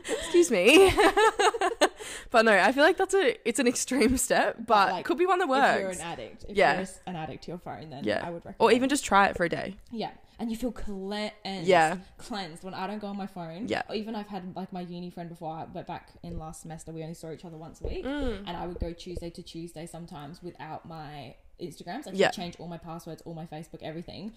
Excuse 0.07 0.51
me. 0.51 0.93
but 2.31 2.45
no, 2.45 2.51
I 2.57 2.71
feel 2.71 2.83
like 2.83 2.97
that's 2.97 3.13
a 3.13 3.37
it's 3.47 3.59
an 3.59 3.67
extreme 3.67 4.17
step, 4.17 4.57
but 4.65 4.91
like, 4.91 5.05
could 5.05 5.17
be 5.17 5.25
one 5.25 5.39
that 5.39 5.47
works. 5.49 5.75
If 5.75 5.81
you're 5.81 5.89
an 5.91 6.01
addict, 6.01 6.45
if 6.49 6.57
Yeah. 6.57 6.77
you're 6.79 6.87
an 7.07 7.15
addict 7.15 7.43
to 7.43 7.51
your 7.51 7.59
phone, 7.59 7.89
then 7.89 8.03
Yeah. 8.03 8.19
I 8.25 8.29
would 8.29 8.43
recommend. 8.45 8.55
Or 8.59 8.71
even 8.71 8.89
just 8.89 9.05
try 9.05 9.27
it 9.27 9.37
for 9.37 9.43
a 9.43 9.49
day. 9.49 9.75
Yeah, 9.91 10.11
and 10.39 10.49
you 10.49 10.57
feel 10.57 10.71
cleansed. 10.71 11.67
Yeah. 11.67 11.97
cleansed 12.17 12.63
when 12.63 12.73
I 12.73 12.87
don't 12.87 12.99
go 12.99 13.07
on 13.07 13.17
my 13.17 13.27
phone. 13.27 13.67
Yeah. 13.67 13.83
Or 13.89 13.95
even 13.95 14.15
I've 14.15 14.27
had 14.29 14.55
like 14.55 14.71
my 14.73 14.81
uni 14.81 15.09
friend 15.11 15.29
before. 15.29 15.51
I 15.53 15.65
went 15.65 15.87
back 15.87 16.09
in 16.23 16.39
last 16.39 16.61
semester. 16.61 16.91
We 16.91 17.03
only 17.03 17.13
saw 17.15 17.31
each 17.31 17.45
other 17.45 17.57
once 17.57 17.81
a 17.81 17.87
week, 17.87 18.05
Mm. 18.05 18.43
and 18.47 18.57
I 18.57 18.65
would 18.67 18.79
go 18.79 18.93
Tuesday 18.93 19.29
to 19.29 19.43
Tuesday 19.43 19.85
sometimes 19.85 20.41
without 20.41 20.87
my 20.87 21.35
Instagrams. 21.59 22.05
Like 22.07 22.15
Yeah. 22.17 22.31
change 22.31 22.55
all 22.59 22.67
my 22.67 22.77
passwords, 22.79 23.21
all 23.23 23.33
my 23.35 23.45
Facebook, 23.45 23.83
everything. 23.83 24.33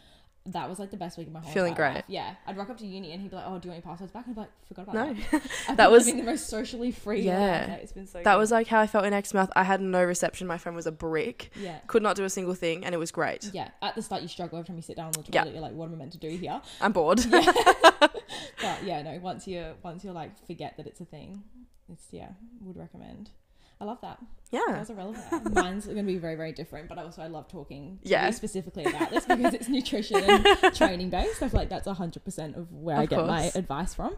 That 0.49 0.69
was 0.69 0.79
like 0.79 0.91
the 0.91 0.99
best 0.99 1.17
week 1.17 1.27
of 1.29 1.33
my 1.33 1.39
whole 1.41 1.47
life. 1.47 1.55
Feeling 1.55 1.73
great. 1.73 1.95
life. 1.95 2.05
Yeah, 2.07 2.35
I'd 2.47 2.59
rock 2.59 2.69
up 2.69 2.77
to 2.79 2.87
uni 2.87 3.13
and 3.13 3.23
he'd 3.23 3.31
be 3.31 3.37
like, 3.37 3.47
"Oh, 3.47 3.59
do 3.59 3.67
you 3.67 3.73
want 3.73 3.83
your 3.83 3.91
passwords 3.91 4.13
back?" 4.13 4.27
And 4.27 4.33
I'd 4.33 4.35
be 4.35 4.41
like, 4.43 4.51
"Forgot 4.69 4.83
about 4.83 4.95
No. 4.95 5.15
that." 5.33 5.43
I've 5.71 5.77
That 5.79 5.91
was- 5.91 6.05
the 6.05 6.21
most 6.23 6.49
socially 6.51 6.91
free. 6.91 7.23
Yeah. 7.23 7.67
life. 7.71 7.81
It's 7.83 7.93
been 7.93 8.07
so. 8.07 8.19
That 8.23 8.35
good. 8.35 8.39
was 8.41 8.51
like 8.51 8.67
how 8.67 8.79
I 8.79 8.87
felt 8.87 9.07
in 9.07 9.15
Exmouth. 9.15 9.51
I 9.57 9.63
had 9.63 9.81
no 9.81 10.05
reception. 10.05 10.47
My 10.47 10.59
phone 10.59 10.75
was 10.75 10.87
a 10.87 10.93
brick. 10.93 11.51
yeah. 11.57 11.79
Could 11.87 12.03
not 12.03 12.15
do 12.17 12.25
a 12.25 12.31
single 12.31 12.53
thing, 12.55 12.85
and 12.85 12.95
it 12.95 12.99
was 12.99 13.11
great. 13.11 13.51
Yeah, 13.55 13.69
at 13.81 13.95
the 13.95 14.03
start 14.03 14.21
you 14.21 14.29
struggle 14.29 14.59
every 14.59 14.67
time 14.67 14.77
you 14.77 14.83
sit 14.83 14.97
down 14.97 15.07
on 15.07 15.13
the 15.13 15.23
toilet. 15.23 15.47
Yeah. 15.47 15.53
You're 15.53 15.63
like, 15.63 15.73
"What 15.73 15.87
am 15.87 15.95
I 15.95 15.97
meant 15.97 16.13
to 16.13 16.19
do 16.19 16.29
here?" 16.29 16.61
I'm 16.81 16.93
bored. 16.93 17.25
But 18.61 18.85
yeah, 18.85 19.03
no. 19.03 19.19
Once 19.21 19.47
you 19.47 19.75
once 19.83 20.05
you're 20.05 20.13
like 20.13 20.47
forget 20.47 20.77
that 20.77 20.87
it's 20.87 21.01
a 21.01 21.05
thing, 21.05 21.43
it's 21.91 22.07
yeah. 22.11 22.29
Would 22.61 22.77
recommend. 22.77 23.31
I 23.81 23.85
love 23.85 23.99
that. 24.03 24.19
Yeah. 24.51 24.61
That 24.69 24.79
was 24.81 24.91
irrelevant. 24.91 25.53
Mine's 25.55 25.85
going 25.85 25.97
to 25.97 26.03
be 26.05 26.17
very 26.17 26.37
very 26.37 26.53
different, 26.53 26.89
but 26.89 26.97
also 26.97 27.23
I 27.23 27.27
love 27.27 27.49
talking 27.49 27.99
Yeah. 28.05 28.31
specifically 28.31 28.85
about 28.85 29.11
this 29.11 29.25
because 29.25 29.53
it's 29.53 29.69
nutrition 29.69 30.23
and 30.23 30.47
training 30.75 31.11
based. 31.11 31.43
I 31.43 31.49
feel 31.49 31.59
like 31.61 31.69
that's 31.71 31.89
hundred 31.89 32.25
percent 32.25 32.55
of 32.57 32.71
where 32.73 32.97
I 32.97 33.03
Of 33.03 33.09
get 33.11 33.27
my 33.27 33.51
advice 33.55 33.95
from. 33.95 34.17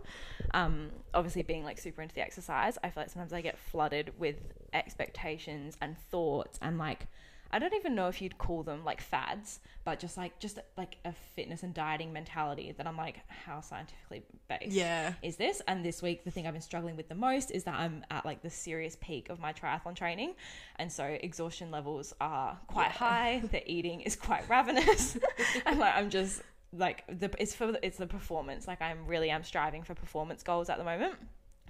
um, 0.52 0.90
obviously 1.14 1.42
being 1.42 1.64
like 1.64 1.78
super 1.78 2.02
into 2.02 2.14
the 2.14 2.20
exercise, 2.20 2.76
I 2.84 2.90
feel 2.90 3.04
like 3.04 3.10
sometimes 3.10 3.32
I 3.32 3.40
get 3.40 3.56
flooded 3.58 4.12
with 4.18 4.36
expectations 4.74 5.76
and 5.80 5.96
thoughts 6.10 6.58
and 6.60 6.78
like 6.78 7.06
I 7.50 7.58
don't 7.58 7.75
even 7.75 7.94
know 7.94 8.08
if 8.08 8.20
you'd 8.20 8.38
call 8.38 8.62
them 8.62 8.84
like 8.84 9.00
fads, 9.00 9.60
but 9.84 9.98
just 10.00 10.16
like 10.16 10.38
just 10.38 10.58
like 10.76 10.96
a 11.04 11.12
fitness 11.34 11.62
and 11.62 11.72
dieting 11.72 12.12
mentality 12.12 12.72
that 12.76 12.87
I'm 12.87 12.96
like, 12.96 13.20
how 13.28 13.60
scientifically 13.60 14.22
based 14.48 14.72
Yeah. 14.72 15.12
is 15.22 15.37
this? 15.37 15.62
And 15.69 15.84
this 15.84 16.02
week, 16.02 16.25
the 16.25 16.31
thing 16.31 16.46
I've 16.46 16.52
been 16.54 16.60
struggling 16.62 16.96
with 16.96 17.08
the 17.08 17.14
most 17.14 17.50
is 17.50 17.64
that 17.64 17.75
I'm 17.75 18.04
at 18.10 18.25
like 18.25 18.43
the 18.43 18.50
serious 18.50 18.96
peak 19.00 19.28
of 19.31 19.38
my 19.40 19.52
triathlon 19.52 19.94
training, 19.94 20.34
and 20.76 20.90
so 20.90 21.04
exhaustion 21.04 21.70
levels 21.70 22.12
are 22.20 22.58
quite 22.66 22.90
high. 22.90 23.43
The 23.50 23.70
eating 23.70 24.00
is 24.02 24.16
quite 24.16 24.49
ravenous, 24.49 25.16
and 25.66 25.78
like 25.78 25.94
I'm 25.94 26.10
just 26.10 26.42
like 26.72 27.04
the 27.08 27.31
it's 27.38 27.54
for 27.54 27.75
it's 27.82 27.96
the 27.99 28.06
performance. 28.06 28.66
Like 28.66 28.82
I'm 28.82 29.06
really 29.06 29.31
am 29.31 29.44
striving 29.44 29.82
for 29.84 29.94
performance 29.94 30.42
goals 30.42 30.69
at 30.69 30.78
the 30.78 30.84
moment. 30.84 31.14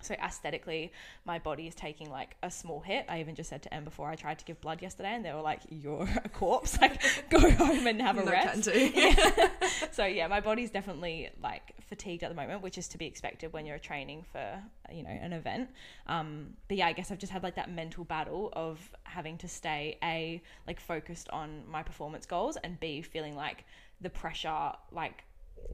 So 0.07 0.15
aesthetically, 0.15 0.93
my 1.25 1.39
body 1.39 1.67
is 1.67 1.75
taking 1.75 2.11
like 2.11 2.37
a 2.43 2.51
small 2.51 2.81
hit. 2.81 3.05
I 3.09 3.21
even 3.21 3.35
just 3.35 3.51
said 3.51 3.63
to 3.63 3.75
Em 3.75 3.85
before 3.85 4.09
I 4.09 4.15
tried 4.15 4.39
to 4.39 4.45
give 4.45 4.61
blood 4.61 4.81
yesterday, 4.83 5.11
and 5.15 5.25
they 5.25 5.33
were 5.33 5.41
like, 5.41 5.61
"You're 5.69 6.09
a 6.25 6.29
corpse. 6.29 6.79
Like, 6.87 7.01
go 7.31 7.51
home 7.51 7.87
and 7.87 8.01
have 8.01 8.19
a 8.19 8.25
No 8.25 8.31
rest." 8.31 8.69
Yeah. 8.77 9.49
so 9.91 10.05
yeah, 10.05 10.27
my 10.29 10.41
body's 10.41 10.71
definitely 10.71 11.31
like 11.43 11.75
fatigued 11.89 12.23
at 12.23 12.29
the 12.29 12.35
moment, 12.35 12.63
which 12.63 12.79
is 12.79 12.89
to 12.89 12.99
be 12.99 13.07
expected 13.07 13.53
when 13.53 13.67
you're 13.67 13.79
training 13.79 14.25
for 14.31 14.63
you 14.93 15.03
know 15.03 15.11
an 15.11 15.33
event. 15.33 15.71
Um, 16.07 16.55
but 16.69 16.77
yeah, 16.77 16.87
I 16.87 16.93
guess 16.93 17.11
I've 17.11 17.19
just 17.19 17.33
had 17.33 17.43
like 17.43 17.57
that 17.57 17.71
mental 17.71 18.05
battle 18.05 18.53
of 18.53 18.79
having 19.03 19.39
to 19.39 19.49
stay 19.49 19.99
a 20.03 20.41
like 20.67 20.81
focused 20.81 21.29
on 21.31 21.63
my 21.69 21.83
performance 21.83 22.27
goals 22.27 22.57
and 22.63 22.79
b 22.79 23.03
feeling 23.03 23.35
like 23.35 23.65
the 24.01 24.11
pressure 24.11 24.73
like 24.93 25.25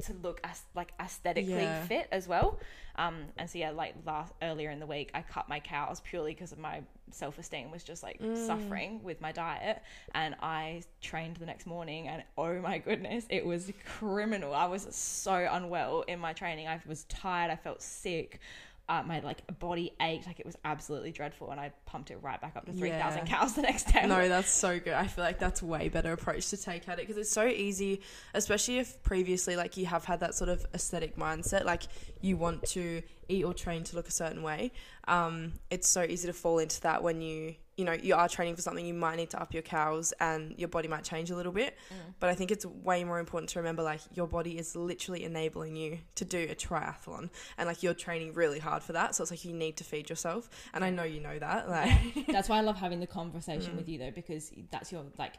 to 0.04 0.14
look 0.22 0.40
as 0.44 0.62
like 0.74 0.92
aesthetically 1.00 1.64
Yeah. 1.64 1.84
fit 1.86 2.08
as 2.12 2.26
well. 2.26 2.58
Um, 2.96 3.24
and 3.38 3.48
so 3.48 3.58
yeah, 3.58 3.70
like 3.70 3.94
last 4.04 4.32
earlier 4.42 4.70
in 4.70 4.78
the 4.78 4.86
week, 4.86 5.10
I 5.14 5.22
cut 5.22 5.48
my 5.48 5.60
cals 5.60 6.02
purely 6.02 6.34
because 6.34 6.52
of 6.52 6.58
my 6.58 6.82
self 7.10 7.38
esteem 7.38 7.70
was 7.70 7.84
just 7.84 8.02
like 8.02 8.20
suffering 8.34 9.02
with 9.02 9.20
my 9.20 9.32
diet. 9.32 9.82
And 10.14 10.34
I 10.42 10.82
trained 11.00 11.36
the 11.36 11.46
next 11.46 11.66
morning, 11.66 12.08
and 12.08 12.22
oh 12.36 12.60
my 12.60 12.78
goodness, 12.78 13.24
it 13.30 13.44
was 13.44 13.72
criminal. 13.98 14.54
I 14.54 14.66
was 14.66 14.86
so 14.94 15.48
unwell 15.50 16.02
in 16.02 16.18
my 16.18 16.32
training. 16.32 16.68
I 16.68 16.80
was 16.86 17.04
tired. 17.04 17.50
I 17.50 17.56
felt 17.56 17.80
sick. 17.82 18.40
Uh, 18.88 19.02
my 19.06 19.20
like 19.20 19.38
body 19.58 19.92
ached 20.00 20.26
like 20.26 20.38
it 20.40 20.44
was 20.44 20.56
absolutely 20.64 21.12
dreadful 21.12 21.50
and 21.50 21.58
I 21.60 21.72
pumped 21.86 22.10
it 22.10 22.18
right 22.20 22.38
back 22.40 22.56
up 22.56 22.66
to 22.66 22.72
3000 22.72 23.26
Yeah. 23.26 23.38
cals 23.38 23.54
the 23.54 23.62
next 23.62 23.92
day. 23.92 24.04
No, 24.06 24.28
that's 24.28 24.50
so 24.50 24.78
good. 24.80 24.92
I 24.94 25.06
feel 25.06 25.24
like 25.24 25.38
that's 25.38 25.62
way 25.62 25.88
better 25.88 26.12
approach 26.12 26.50
to 26.50 26.56
take 26.56 26.88
at 26.88 26.98
it 26.98 27.06
because 27.06 27.16
it's 27.16 27.30
so 27.30 27.46
easy, 27.46 28.02
especially 28.34 28.78
if 28.78 29.02
previously 29.02 29.56
like 29.56 29.76
you 29.76 29.86
have 29.86 30.04
had 30.04 30.20
that 30.20 30.34
sort 30.34 30.50
of 30.50 30.66
aesthetic 30.74 31.16
mindset, 31.16 31.64
like 31.64 31.84
you 32.20 32.36
want 32.36 32.64
to 32.70 33.02
eat 33.28 33.44
or 33.44 33.54
train 33.54 33.84
to 33.84 33.96
look 33.96 34.08
a 34.08 34.12
certain 34.12 34.42
way. 34.42 34.72
Um, 35.08 35.54
it's 35.70 35.88
so 35.88 36.02
easy 36.02 36.26
to 36.26 36.34
fall 36.34 36.58
into 36.58 36.80
that 36.82 37.02
when 37.02 37.22
you 37.22 37.54
you 37.76 37.84
know 37.86 37.92
you 37.92 38.14
are 38.14 38.28
training 38.28 38.54
for 38.54 38.60
something 38.62 38.84
you 38.84 38.92
might 38.92 39.16
need 39.16 39.30
to 39.30 39.40
up 39.40 39.54
your 39.54 39.62
cals 39.62 40.12
and 40.20 40.54
your 40.58 40.68
body 40.68 40.88
might 40.88 41.04
change 41.04 41.30
a 41.30 41.36
little 41.36 41.52
bit. 41.52 41.76
But 42.20 42.28
i 42.28 42.34
think 42.34 42.50
it's 42.50 42.66
way 42.66 43.02
more 43.04 43.18
important 43.18 43.48
to 43.50 43.58
remember 43.60 43.82
like 43.82 44.00
your 44.14 44.26
body 44.26 44.58
is 44.58 44.76
literally 44.76 45.24
enabling 45.24 45.76
you 45.76 45.98
to 46.16 46.24
do 46.24 46.46
a 46.50 46.54
triathlon 46.54 47.30
and 47.56 47.66
like 47.66 47.82
you're 47.82 47.94
training 47.94 48.34
really 48.34 48.58
hard 48.58 48.82
for 48.82 48.92
that. 48.92 49.14
So 49.14 49.22
it's 49.22 49.30
like 49.30 49.44
you 49.44 49.54
need 49.54 49.76
to 49.78 49.84
feed 49.84 50.10
yourself. 50.10 50.50
And 50.74 50.84
i 50.84 50.90
know 50.90 51.04
you 51.04 51.20
know 51.20 51.38
that 51.38 51.68
like 51.68 52.26
That's 52.26 52.48
why 52.48 52.58
I 52.58 52.60
love 52.60 52.76
having 52.76 53.00
the 53.00 53.06
conversation 53.06 53.72
Mm. 53.72 53.76
with 53.76 53.88
you 53.88 53.98
though, 53.98 54.10
because 54.10 54.52
that's 54.70 54.92
your 54.92 55.04
like 55.18 55.34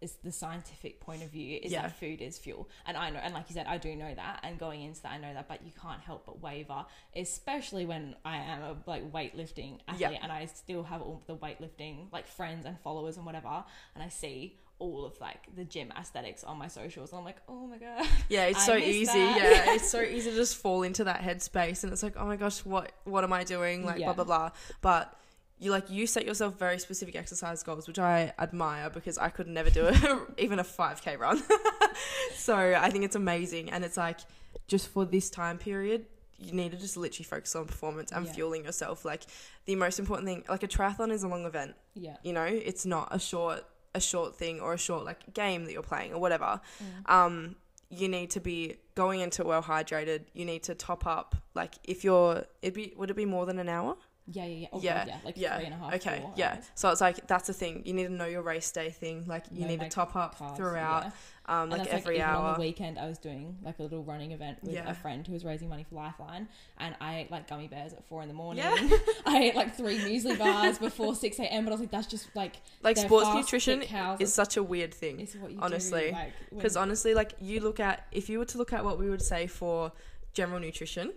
it's 0.00 0.14
the 0.24 0.32
scientific 0.32 0.98
point 1.00 1.22
of 1.22 1.30
view 1.30 1.58
is 1.62 1.72
Yeah. 1.72 1.82
that 1.82 1.98
food 1.98 2.20
is 2.22 2.38
fuel. 2.38 2.68
And 2.86 2.96
I 2.96 3.10
know 3.10 3.20
and 3.22 3.34
like 3.34 3.50
you 3.50 3.54
said, 3.54 3.66
I 3.66 3.76
do 3.78 3.94
know 3.94 4.14
that 4.14 4.40
and 4.42 4.58
going 4.58 4.82
into 4.82 5.02
that 5.02 5.12
I 5.12 5.18
know 5.18 5.32
that, 5.34 5.46
but 5.48 5.62
you 5.64 5.72
can't 5.80 6.00
help 6.00 6.24
but 6.26 6.40
waver, 6.40 6.86
especially 7.14 7.84
when 7.86 8.16
I 8.24 8.38
am 8.38 8.62
a 8.62 8.76
like 8.86 9.12
weightlifting 9.12 9.78
athlete 9.88 10.00
Yeah. 10.12 10.18
and 10.22 10.32
I 10.32 10.46
still 10.46 10.82
have 10.84 11.02
all 11.02 11.22
the 11.26 11.36
weightlifting 11.36 12.10
like 12.12 12.26
friends 12.26 12.64
and 12.66 12.78
followers 12.80 13.16
and 13.16 13.26
whatever 13.26 13.64
and 13.94 14.02
I 14.02 14.08
see 14.08 14.58
all 14.78 15.04
of 15.04 15.20
like 15.20 15.54
the 15.54 15.64
gym 15.64 15.92
aesthetics 15.98 16.42
on 16.44 16.56
my 16.56 16.66
socials 16.68 17.10
and 17.10 17.18
I'm 17.18 17.24
like, 17.26 17.36
oh 17.48 17.66
my 17.66 17.76
god. 17.76 18.06
Yeah, 18.30 18.44
it's 18.46 18.60
I 18.62 18.66
so 18.66 18.76
easy. 18.76 19.04
that. 19.04 19.36
Yeah, 19.66 19.74
it's 19.74 19.90
so 19.90 20.00
easy 20.16 20.30
to 20.30 20.36
just 20.36 20.56
fall 20.56 20.82
into 20.82 21.04
that 21.04 21.20
headspace, 21.20 21.84
and 21.84 21.92
it's 21.92 22.02
like, 22.02 22.14
oh 22.16 22.24
my 22.24 22.36
gosh, 22.36 22.64
what 22.64 22.92
what 23.04 23.22
am 23.22 23.32
I 23.34 23.44
doing? 23.44 23.84
Like 23.84 23.98
Yeah. 23.98 24.06
blah 24.06 24.14
blah 24.14 24.24
blah. 24.24 24.50
But 24.80 25.14
you 25.60 25.70
like 25.70 25.88
you 25.90 26.06
set 26.06 26.24
yourself 26.26 26.58
very 26.58 26.78
specific 26.78 27.14
exercise 27.14 27.62
goals, 27.62 27.86
which 27.86 27.98
I 27.98 28.32
admire 28.38 28.90
because 28.90 29.18
I 29.18 29.28
could 29.28 29.46
never 29.46 29.70
do 29.70 29.86
a, 29.86 30.20
even 30.38 30.58
a 30.58 30.64
five 30.64 31.00
k 31.02 31.16
run. 31.16 31.42
so 32.34 32.56
I 32.56 32.90
think 32.90 33.04
it's 33.04 33.16
amazing, 33.16 33.70
and 33.70 33.84
it's 33.84 33.96
like 33.96 34.20
just 34.66 34.88
for 34.88 35.04
this 35.04 35.30
time 35.30 35.58
period. 35.58 36.06
You 36.42 36.54
need 36.54 36.70
to 36.70 36.78
just 36.78 36.96
literally 36.96 37.24
focus 37.26 37.54
on 37.54 37.66
performance 37.66 38.12
and 38.12 38.24
Yeah. 38.24 38.32
fueling 38.32 38.64
yourself. 38.64 39.04
Like 39.04 39.24
the 39.66 39.74
most 39.76 39.98
important 39.98 40.26
thing, 40.26 40.42
like 40.48 40.62
a 40.62 40.68
triathlon 40.68 41.12
is 41.12 41.22
a 41.22 41.28
long 41.28 41.44
event. 41.44 41.74
Yeah. 41.94 42.16
You 42.22 42.32
know, 42.32 42.44
it's 42.44 42.86
not 42.86 43.08
a 43.10 43.18
short 43.18 43.62
a 43.94 44.00
short 44.00 44.36
thing 44.36 44.58
or 44.60 44.72
a 44.72 44.78
short 44.78 45.04
like 45.04 45.34
game 45.34 45.66
that 45.66 45.72
you're 45.72 45.82
playing 45.82 46.14
or 46.14 46.18
whatever. 46.18 46.58
Mm. 46.82 47.12
Um, 47.12 47.56
you 47.90 48.08
need 48.08 48.30
to 48.30 48.40
be 48.40 48.76
going 48.94 49.20
into 49.20 49.44
well 49.44 49.62
hydrated. 49.62 50.22
You 50.32 50.46
need 50.46 50.62
to 50.62 50.74
top 50.74 51.06
up. 51.06 51.36
Like 51.54 51.74
if 51.84 52.04
you're, 52.04 52.44
it'd 52.62 52.72
be 52.74 52.94
would 52.96 53.10
it 53.10 53.16
be 53.16 53.26
more 53.26 53.44
than 53.44 53.58
an 53.58 53.68
hour? 53.68 53.96
Yeah, 54.32 54.44
yeah, 54.44 54.56
yeah. 54.62 54.66
Oh, 54.72 54.80
Yeah, 54.80 54.98
God, 54.98 55.08
yeah. 55.08 55.16
Like 55.24 55.36
yeah. 55.36 55.56
three 55.56 55.64
and 55.66 55.74
a 55.74 55.78
half. 55.78 55.94
Okay, 55.94 56.24
yeah. 56.36 56.52
hours. 56.54 56.70
So 56.74 56.88
it's 56.90 57.00
like 57.00 57.26
that's 57.26 57.46
the 57.48 57.52
thing. 57.52 57.82
You 57.84 57.94
need 57.94 58.04
to 58.04 58.12
know 58.12 58.26
your 58.26 58.42
race 58.42 58.70
day 58.70 58.90
thing. 58.90 59.24
Like 59.26 59.44
you 59.52 59.62
Know 59.62 59.66
need 59.68 59.80
to 59.80 59.88
top 59.88 60.14
up 60.16 60.38
Carbs, 60.38 60.56
throughout. 60.56 61.04
yeah. 61.04 61.10
Um, 61.46 61.68
like 61.68 61.88
every 61.88 62.16
even 62.18 62.28
on 62.28 62.54
the 62.54 62.60
weekend, 62.60 62.96
I 62.96 63.08
was 63.08 63.18
doing 63.18 63.58
like 63.64 63.80
a 63.80 63.82
little 63.82 64.04
running 64.04 64.30
event 64.30 64.58
with 64.62 64.74
Yeah. 64.74 64.88
a 64.88 64.94
friend 64.94 65.26
who 65.26 65.32
was 65.32 65.44
raising 65.44 65.68
money 65.68 65.84
for 65.88 65.96
Lifeline, 65.96 66.46
and 66.78 66.94
I 67.00 67.20
ate 67.20 67.30
like 67.32 67.48
gummy 67.48 67.66
bears 67.66 67.92
at 67.92 68.04
four 68.06 68.22
in 68.22 68.28
the 68.28 68.34
morning. 68.34 68.62
Yeah. 68.62 68.96
I 69.26 69.42
ate 69.42 69.56
like 69.56 69.74
three 69.74 69.98
muesli 69.98 70.38
bars 70.38 70.78
before 70.78 71.16
six 71.16 71.40
a.m. 71.40 71.64
But 71.64 71.70
I 71.70 71.74
was 71.74 71.80
like, 71.80 71.90
that's 71.90 72.06
just 72.06 72.28
like 72.36 72.56
Like 72.84 72.96
sports 72.98 73.26
fast, 73.26 73.36
nutrition 73.36 73.82
is 74.20 74.32
such 74.32 74.56
a 74.58 74.62
weird 74.62 74.94
thing. 74.94 75.18
It's 75.18 75.34
what 75.34 75.50
you 75.50 75.58
honestly. 75.60 76.08
do. 76.10 76.12
Like, 76.12 76.32
Because 76.54 76.76
honestly, 76.76 77.14
like 77.14 77.32
you 77.40 77.58
look 77.60 77.80
at 77.80 78.06
if 78.12 78.28
you 78.28 78.38
were 78.38 78.44
to 78.44 78.58
look 78.58 78.72
at 78.72 78.84
what 78.84 78.96
we 78.98 79.10
would 79.10 79.22
say 79.22 79.48
for 79.48 79.90
general 80.34 80.60
nutrition 80.60 81.12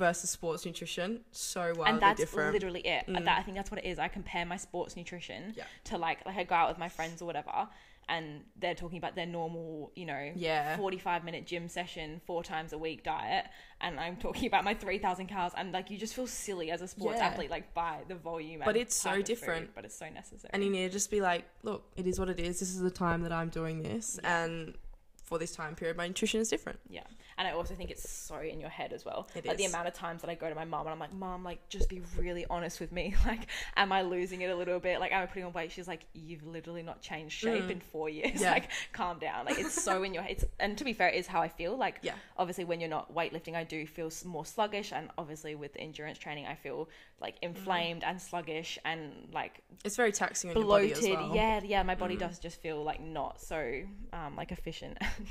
versus 0.00 0.30
sports 0.30 0.64
nutrition 0.66 1.20
so 1.30 1.60
wildly 1.60 1.84
and 1.86 2.00
that's 2.00 2.18
different. 2.18 2.52
literally 2.54 2.80
it. 2.80 3.06
Mm. 3.06 3.24
That 3.24 3.38
I 3.38 3.42
think 3.42 3.56
that's 3.56 3.70
what 3.70 3.78
it 3.84 3.86
is. 3.86 3.98
I 3.98 4.08
compare 4.08 4.44
my 4.46 4.56
sports 4.56 4.96
nutrition 4.96 5.54
Yeah. 5.56 5.64
to 5.84 5.98
like 5.98 6.24
like 6.26 6.36
I 6.36 6.44
go 6.44 6.54
out 6.56 6.68
with 6.70 6.78
my 6.78 6.88
friends 6.88 7.20
or 7.22 7.26
whatever, 7.26 7.68
and 8.08 8.42
they're 8.60 8.74
talking 8.74 8.98
about 8.98 9.14
their 9.14 9.26
normal, 9.26 9.92
you 9.94 10.06
know, 10.06 10.32
Yeah. 10.34 10.76
forty-five 10.76 11.22
minute 11.24 11.46
gym 11.46 11.68
session, 11.68 12.20
four 12.26 12.42
times 12.42 12.72
a 12.72 12.78
week 12.78 13.04
diet, 13.04 13.44
and 13.82 14.00
I'm 14.00 14.16
talking 14.16 14.46
about 14.46 14.64
my 14.64 14.74
three 14.74 14.98
thousand 14.98 15.26
calories, 15.28 15.52
and 15.56 15.70
like 15.72 15.90
you 15.90 15.98
just 15.98 16.14
feel 16.14 16.26
silly 16.26 16.70
as 16.70 16.80
a 16.82 16.88
sports 16.88 17.18
Yeah. 17.20 17.26
athlete, 17.28 17.50
like 17.50 17.72
by 17.74 17.98
the 18.08 18.14
volume. 18.16 18.62
But 18.64 18.76
it's 18.76 18.96
so 18.96 19.10
of 19.10 19.16
food, 19.16 19.24
different. 19.26 19.74
but 19.74 19.84
it's 19.84 19.98
so 19.98 20.08
necessary. 20.08 20.50
and 20.54 20.64
you 20.64 20.70
need 20.70 20.86
to 20.86 20.90
just 20.90 21.10
be 21.10 21.20
like, 21.20 21.44
look, 21.62 21.84
it 21.96 22.06
is 22.06 22.18
what 22.18 22.28
it 22.30 22.40
is. 22.40 22.58
This 22.58 22.70
is 22.70 22.80
the 22.80 22.90
time 22.90 23.20
that 23.22 23.32
I'm 23.32 23.50
doing 23.50 23.82
this, 23.82 24.18
and 24.24 24.74
for 25.22 25.38
this 25.38 25.54
time 25.54 25.76
period, 25.76 25.96
my 25.96 26.08
nutrition 26.08 26.40
is 26.40 26.48
different. 26.48 26.80
Yeah. 26.88 27.04
And 27.40 27.48
I 27.48 27.52
also 27.52 27.74
think 27.74 27.90
it's 27.90 28.06
so 28.08 28.38
in 28.40 28.60
your 28.60 28.68
head 28.68 28.92
as 28.92 29.04
well. 29.06 29.26
It 29.34 29.46
like 29.46 29.56
the 29.56 29.64
amount 29.64 29.88
of 29.88 29.94
times 29.94 30.20
that 30.20 30.28
I 30.30 30.34
go 30.34 30.48
to 30.50 30.54
my 30.54 30.66
mom 30.66 30.82
and 30.82 30.90
I'm 30.90 30.98
like, 30.98 31.14
Mom, 31.14 31.42
like 31.42 31.66
just 31.70 31.88
be 31.88 32.02
really 32.18 32.44
honest 32.50 32.78
with 32.80 32.92
me. 32.92 33.14
Like, 33.26 33.46
am 33.76 33.92
I 33.92 34.02
losing 34.02 34.42
it 34.42 34.50
a 34.50 34.54
little 34.54 34.78
bit? 34.78 35.00
Like, 35.00 35.10
am 35.12 35.22
I 35.22 35.26
putting 35.26 35.44
on 35.44 35.52
weight? 35.54 35.72
She's 35.72 35.88
like, 35.88 36.04
You've 36.12 36.44
literally 36.46 36.82
not 36.82 37.00
changed 37.00 37.34
shape 37.38 37.70
in 37.70 37.80
four 37.80 38.10
years. 38.10 38.32
Mm. 38.32 38.40
Yeah. 38.42 38.52
Like, 38.52 38.70
calm 38.92 39.18
down. 39.18 39.46
Like 39.46 39.58
it's 39.58 39.72
so 39.82 40.02
in 40.02 40.12
your 40.12 40.22
head. 40.22 40.32
It's, 40.32 40.44
and 40.60 40.76
to 40.76 40.84
be 40.84 40.92
fair, 40.92 41.08
it 41.08 41.14
is 41.16 41.26
how 41.26 41.40
I 41.40 41.48
feel. 41.48 41.76
Like 41.78 42.00
Yeah. 42.02 42.12
obviously 42.36 42.64
when 42.64 42.78
you're 42.78 42.90
not 42.90 43.14
weightlifting, 43.14 43.54
I 43.56 43.64
do 43.64 43.86
feel 43.86 44.10
more 44.26 44.44
sluggish 44.44 44.92
and 44.92 45.08
obviously 45.16 45.54
with 45.54 45.70
endurance 45.78 46.18
training 46.18 46.44
I 46.46 46.54
feel 46.56 46.88
like 47.20 47.36
Mm-hmm. 47.36 47.56
inflamed 47.56 48.04
and 48.04 48.20
sluggish 48.20 48.78
and 48.84 49.28
like 49.32 49.60
It's 49.84 49.96
very 49.96 50.12
taxing 50.12 50.50
on 50.50 50.56
your 50.56 50.66
body 50.66 50.88
bloated. 50.92 51.18
well. 51.18 51.28
Mm. 51.30 51.34
Yeah, 51.34 51.60
yeah, 51.64 51.82
my 51.84 51.94
body 51.94 52.16
does 52.16 52.38
just 52.38 52.60
feel 52.60 52.82
like 52.82 53.00
not 53.00 53.40
so 53.40 53.82
um, 54.12 54.36
like 54.36 54.52
efficient 54.52 54.98
and 55.00 55.26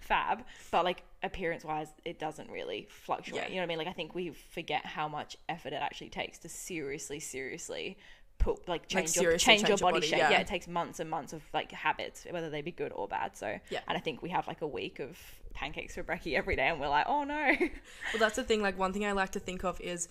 fab, 0.00 0.44
but 0.70 0.84
like 0.84 1.02
appearance 1.22 1.64
wise, 1.64 1.88
it 2.04 2.18
doesn't 2.18 2.50
really 2.50 2.86
fluctuate. 2.90 3.42
Yeah. 3.42 3.48
You 3.48 3.54
know 3.56 3.60
what 3.60 3.64
I 3.64 3.66
mean? 3.68 3.78
Like 3.78 3.88
I 3.88 3.92
think 3.92 4.14
we 4.14 4.30
forget 4.30 4.84
how 4.86 5.08
much 5.08 5.36
effort 5.48 5.72
it 5.72 5.82
actually 5.82 6.10
takes 6.10 6.38
to 6.38 6.48
seriously, 6.48 7.20
seriously 7.20 7.96
put 8.38 8.68
like 8.68 8.86
change 8.86 9.16
your 9.16 9.22
seriously 9.38 9.44
change, 9.46 9.60
your 9.62 9.68
change 9.68 9.80
your 9.80 9.90
body, 9.90 9.96
body, 10.00 10.06
shape. 10.08 10.18
yeah. 10.18 10.30
Yeah. 10.30 10.40
it 10.40 10.46
takes 10.46 10.68
months 10.68 11.00
and 11.00 11.08
months 11.08 11.32
of 11.32 11.42
like 11.54 11.72
habits, 11.72 12.26
whether 12.30 12.50
they 12.50 12.60
be 12.62 12.70
good 12.72 12.92
or 12.92 13.08
bad. 13.08 13.36
So 13.36 13.58
Yeah. 13.70 13.80
and 13.88 13.96
I 13.96 14.00
think 14.00 14.22
we 14.22 14.28
have 14.30 14.46
like 14.46 14.60
a 14.62 14.66
week 14.66 15.00
of 15.00 15.18
pancakes 15.54 15.94
for 15.94 16.02
brekkie 16.04 16.34
every 16.34 16.54
day, 16.54 16.68
and 16.68 16.78
we're 16.78 16.88
like, 16.88 17.06
oh 17.08 17.24
no, 17.24 17.34
Well, 17.58 18.18
that's 18.20 18.36
the 18.36 18.44
thing. 18.44 18.60
Like 18.62 18.78
one 18.78 18.92
thing 18.92 19.06
I 19.06 19.12
like 19.12 19.30
to 19.32 19.40
think 19.40 19.64
of 19.64 19.80
is 19.80 20.08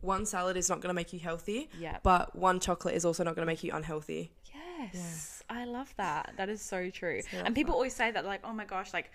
one 0.00 0.24
salad 0.24 0.56
is 0.56 0.68
not 0.70 0.80
going 0.80 0.88
to 0.88 0.94
make 0.94 1.12
you 1.12 1.18
healthy, 1.18 1.68
yeah. 1.78 1.98
but 2.02 2.34
one 2.34 2.58
chocolate 2.60 2.94
is 2.94 3.04
also 3.04 3.22
not 3.24 3.34
going 3.34 3.42
to 3.46 3.50
make 3.50 3.62
you 3.62 3.72
unhealthy. 3.72 4.30
Yes, 4.94 5.37
I 5.37 5.37
love 5.78 5.94
that. 5.96 6.34
That 6.36 6.48
is 6.48 6.60
so 6.60 6.90
true. 6.90 7.22
So 7.22 7.38
and 7.44 7.54
people 7.54 7.74
always 7.74 7.94
say 7.94 8.10
that, 8.10 8.24
like, 8.24 8.40
oh 8.44 8.52
my 8.52 8.64
gosh, 8.64 8.92
like, 8.92 9.10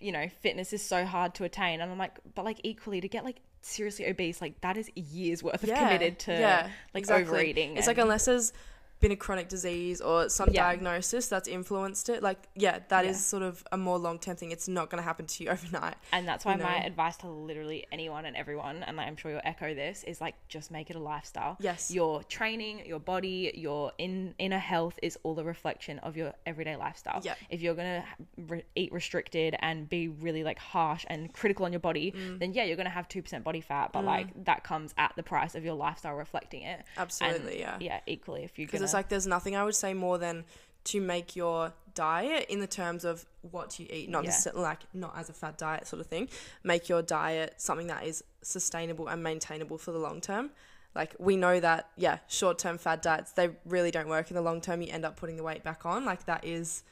you 0.00 0.12
know, 0.12 0.28
fitness 0.40 0.72
is 0.72 0.84
so 0.84 1.04
hard 1.04 1.34
to 1.36 1.44
attain. 1.44 1.80
And 1.80 1.90
I'm 1.90 1.98
like, 1.98 2.18
but 2.34 2.44
like, 2.44 2.60
equally, 2.62 3.00
to 3.00 3.08
get 3.08 3.24
like 3.24 3.40
seriously 3.62 4.06
obese, 4.06 4.40
like, 4.40 4.60
that 4.60 4.76
is 4.76 4.90
years 4.94 5.42
worth 5.42 5.62
of 5.62 5.70
committed 5.70 6.18
to 6.20 6.70
like 6.94 7.02
exactly. 7.02 7.28
overeating. 7.28 7.76
It's 7.76 7.86
like 7.86 7.98
unless 7.98 8.26
there's 8.26 8.52
been 9.00 9.12
a 9.12 9.16
chronic 9.16 9.48
disease 9.48 10.00
or 10.00 10.28
some 10.28 10.48
Yeah. 10.50 10.62
diagnosis 10.64 11.28
that's 11.28 11.46
influenced 11.48 12.08
it, 12.08 12.22
like 12.22 12.48
yeah, 12.54 12.80
that 12.88 13.04
is 13.04 13.16
Yeah. 13.16 13.20
sort 13.22 13.42
of 13.44 13.64
a 13.70 13.76
more 13.76 13.98
long 13.98 14.18
term 14.18 14.36
thing. 14.36 14.50
It's 14.50 14.66
not 14.68 14.90
going 14.90 15.00
to 15.00 15.04
happen 15.04 15.26
to 15.26 15.44
you 15.44 15.50
overnight. 15.54 15.94
and 16.12 16.26
that's 16.26 16.44
why 16.44 16.56
you 16.56 16.62
my 16.62 16.80
know. 16.80 16.86
advice 16.86 17.16
to 17.18 17.28
literally 17.28 17.86
anyone 17.92 18.24
and 18.24 18.36
everyone, 18.36 18.82
and 18.82 18.96
like, 18.96 19.06
I'm 19.06 19.16
sure 19.16 19.30
you'll 19.30 19.40
echo 19.44 19.74
this, 19.74 20.02
is 20.04 20.20
like 20.20 20.34
just 20.48 20.70
make 20.70 20.90
it 20.90 20.96
a 20.96 20.98
lifestyle. 20.98 21.56
Yes. 21.60 21.90
Your 21.90 22.22
training, 22.24 22.86
your 22.86 22.98
body, 22.98 23.52
your 23.54 23.92
in 23.98 24.34
inner 24.38 24.58
health 24.58 24.98
is 25.02 25.16
all 25.22 25.38
a 25.38 25.44
reflection 25.44 25.98
of 26.00 26.16
your 26.16 26.34
everyday 26.46 26.76
lifestyle. 26.76 27.20
Yeah. 27.22 27.34
If 27.50 27.60
you're 27.60 27.74
gonna 27.74 28.04
re- 28.36 28.64
eat 28.74 28.92
restricted 28.92 29.56
and 29.60 29.88
be 29.88 30.08
really 30.08 30.42
like 30.42 30.58
harsh 30.58 31.04
and 31.08 31.32
critical 31.32 31.64
on 31.66 31.72
your 31.72 31.80
body, 31.80 32.12
Mm. 32.12 32.38
then 32.40 32.52
yeah, 32.52 32.64
you're 32.64 32.76
gonna 32.76 32.90
have 32.90 33.08
two 33.08 33.22
percent 33.22 33.44
body 33.44 33.60
fat, 33.60 33.92
but 33.92 34.04
like 34.04 34.26
that 34.44 34.64
comes 34.64 34.92
at 34.98 35.12
the 35.16 35.22
price 35.22 35.54
of 35.54 35.64
your 35.64 35.74
lifestyle 35.74 36.14
reflecting 36.14 36.62
it. 36.62 36.84
Absolutely, 36.96 37.62
And, 37.62 37.80
yeah. 37.82 37.94
Yeah, 37.94 38.00
equally 38.06 38.42
if 38.44 38.58
you're 38.58 38.66
gonna 38.66 38.87
it's 38.88 38.94
like 38.94 39.08
there's 39.08 39.26
nothing 39.26 39.54
I 39.56 39.64
would 39.64 39.74
say 39.74 39.94
more 39.94 40.18
than 40.18 40.44
to 40.84 41.00
make 41.00 41.36
your 41.36 41.72
diet 41.94 42.46
in 42.48 42.60
the 42.60 42.66
terms 42.66 43.04
of 43.04 43.26
what 43.42 43.78
you 43.78 43.86
eat, 43.90 44.08
not 44.08 44.24
Yeah. 44.24 44.30
necessarily 44.30 44.62
like 44.62 44.80
not 44.94 45.16
as 45.16 45.28
a 45.28 45.32
fad 45.32 45.56
diet 45.56 45.86
sort 45.86 46.00
of 46.00 46.06
thing. 46.06 46.28
Make 46.62 46.88
your 46.88 47.02
diet 47.02 47.54
something 47.58 47.88
that 47.88 48.04
is 48.04 48.24
sustainable 48.42 49.08
and 49.08 49.22
maintainable 49.22 49.78
for 49.78 49.92
the 49.92 49.98
long 49.98 50.20
term. 50.20 50.50
Like 50.94 51.14
we 51.18 51.36
know 51.36 51.60
that, 51.60 51.90
yeah, 51.96 52.18
short 52.28 52.58
term 52.58 52.78
fad 52.78 53.00
diets 53.00 53.32
they 53.32 53.50
really 53.64 53.90
don't 53.90 54.08
work 54.08 54.30
in 54.30 54.36
the 54.36 54.42
long 54.42 54.60
term. 54.60 54.80
You 54.80 54.92
end 54.92 55.04
up 55.04 55.16
putting 55.16 55.36
the 55.36 55.42
weight 55.42 55.62
back 55.62 55.84
on. 55.84 56.04
Like 56.04 56.24
that 56.26 56.44
is 56.44 56.82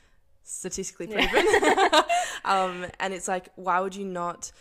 statistically 0.42 1.06
proven. 1.06 1.46
um, 2.44 2.86
and 3.00 3.14
it's 3.14 3.28
like, 3.28 3.48
why 3.56 3.80
would 3.80 3.94
you 3.94 4.04
not? 4.04 4.52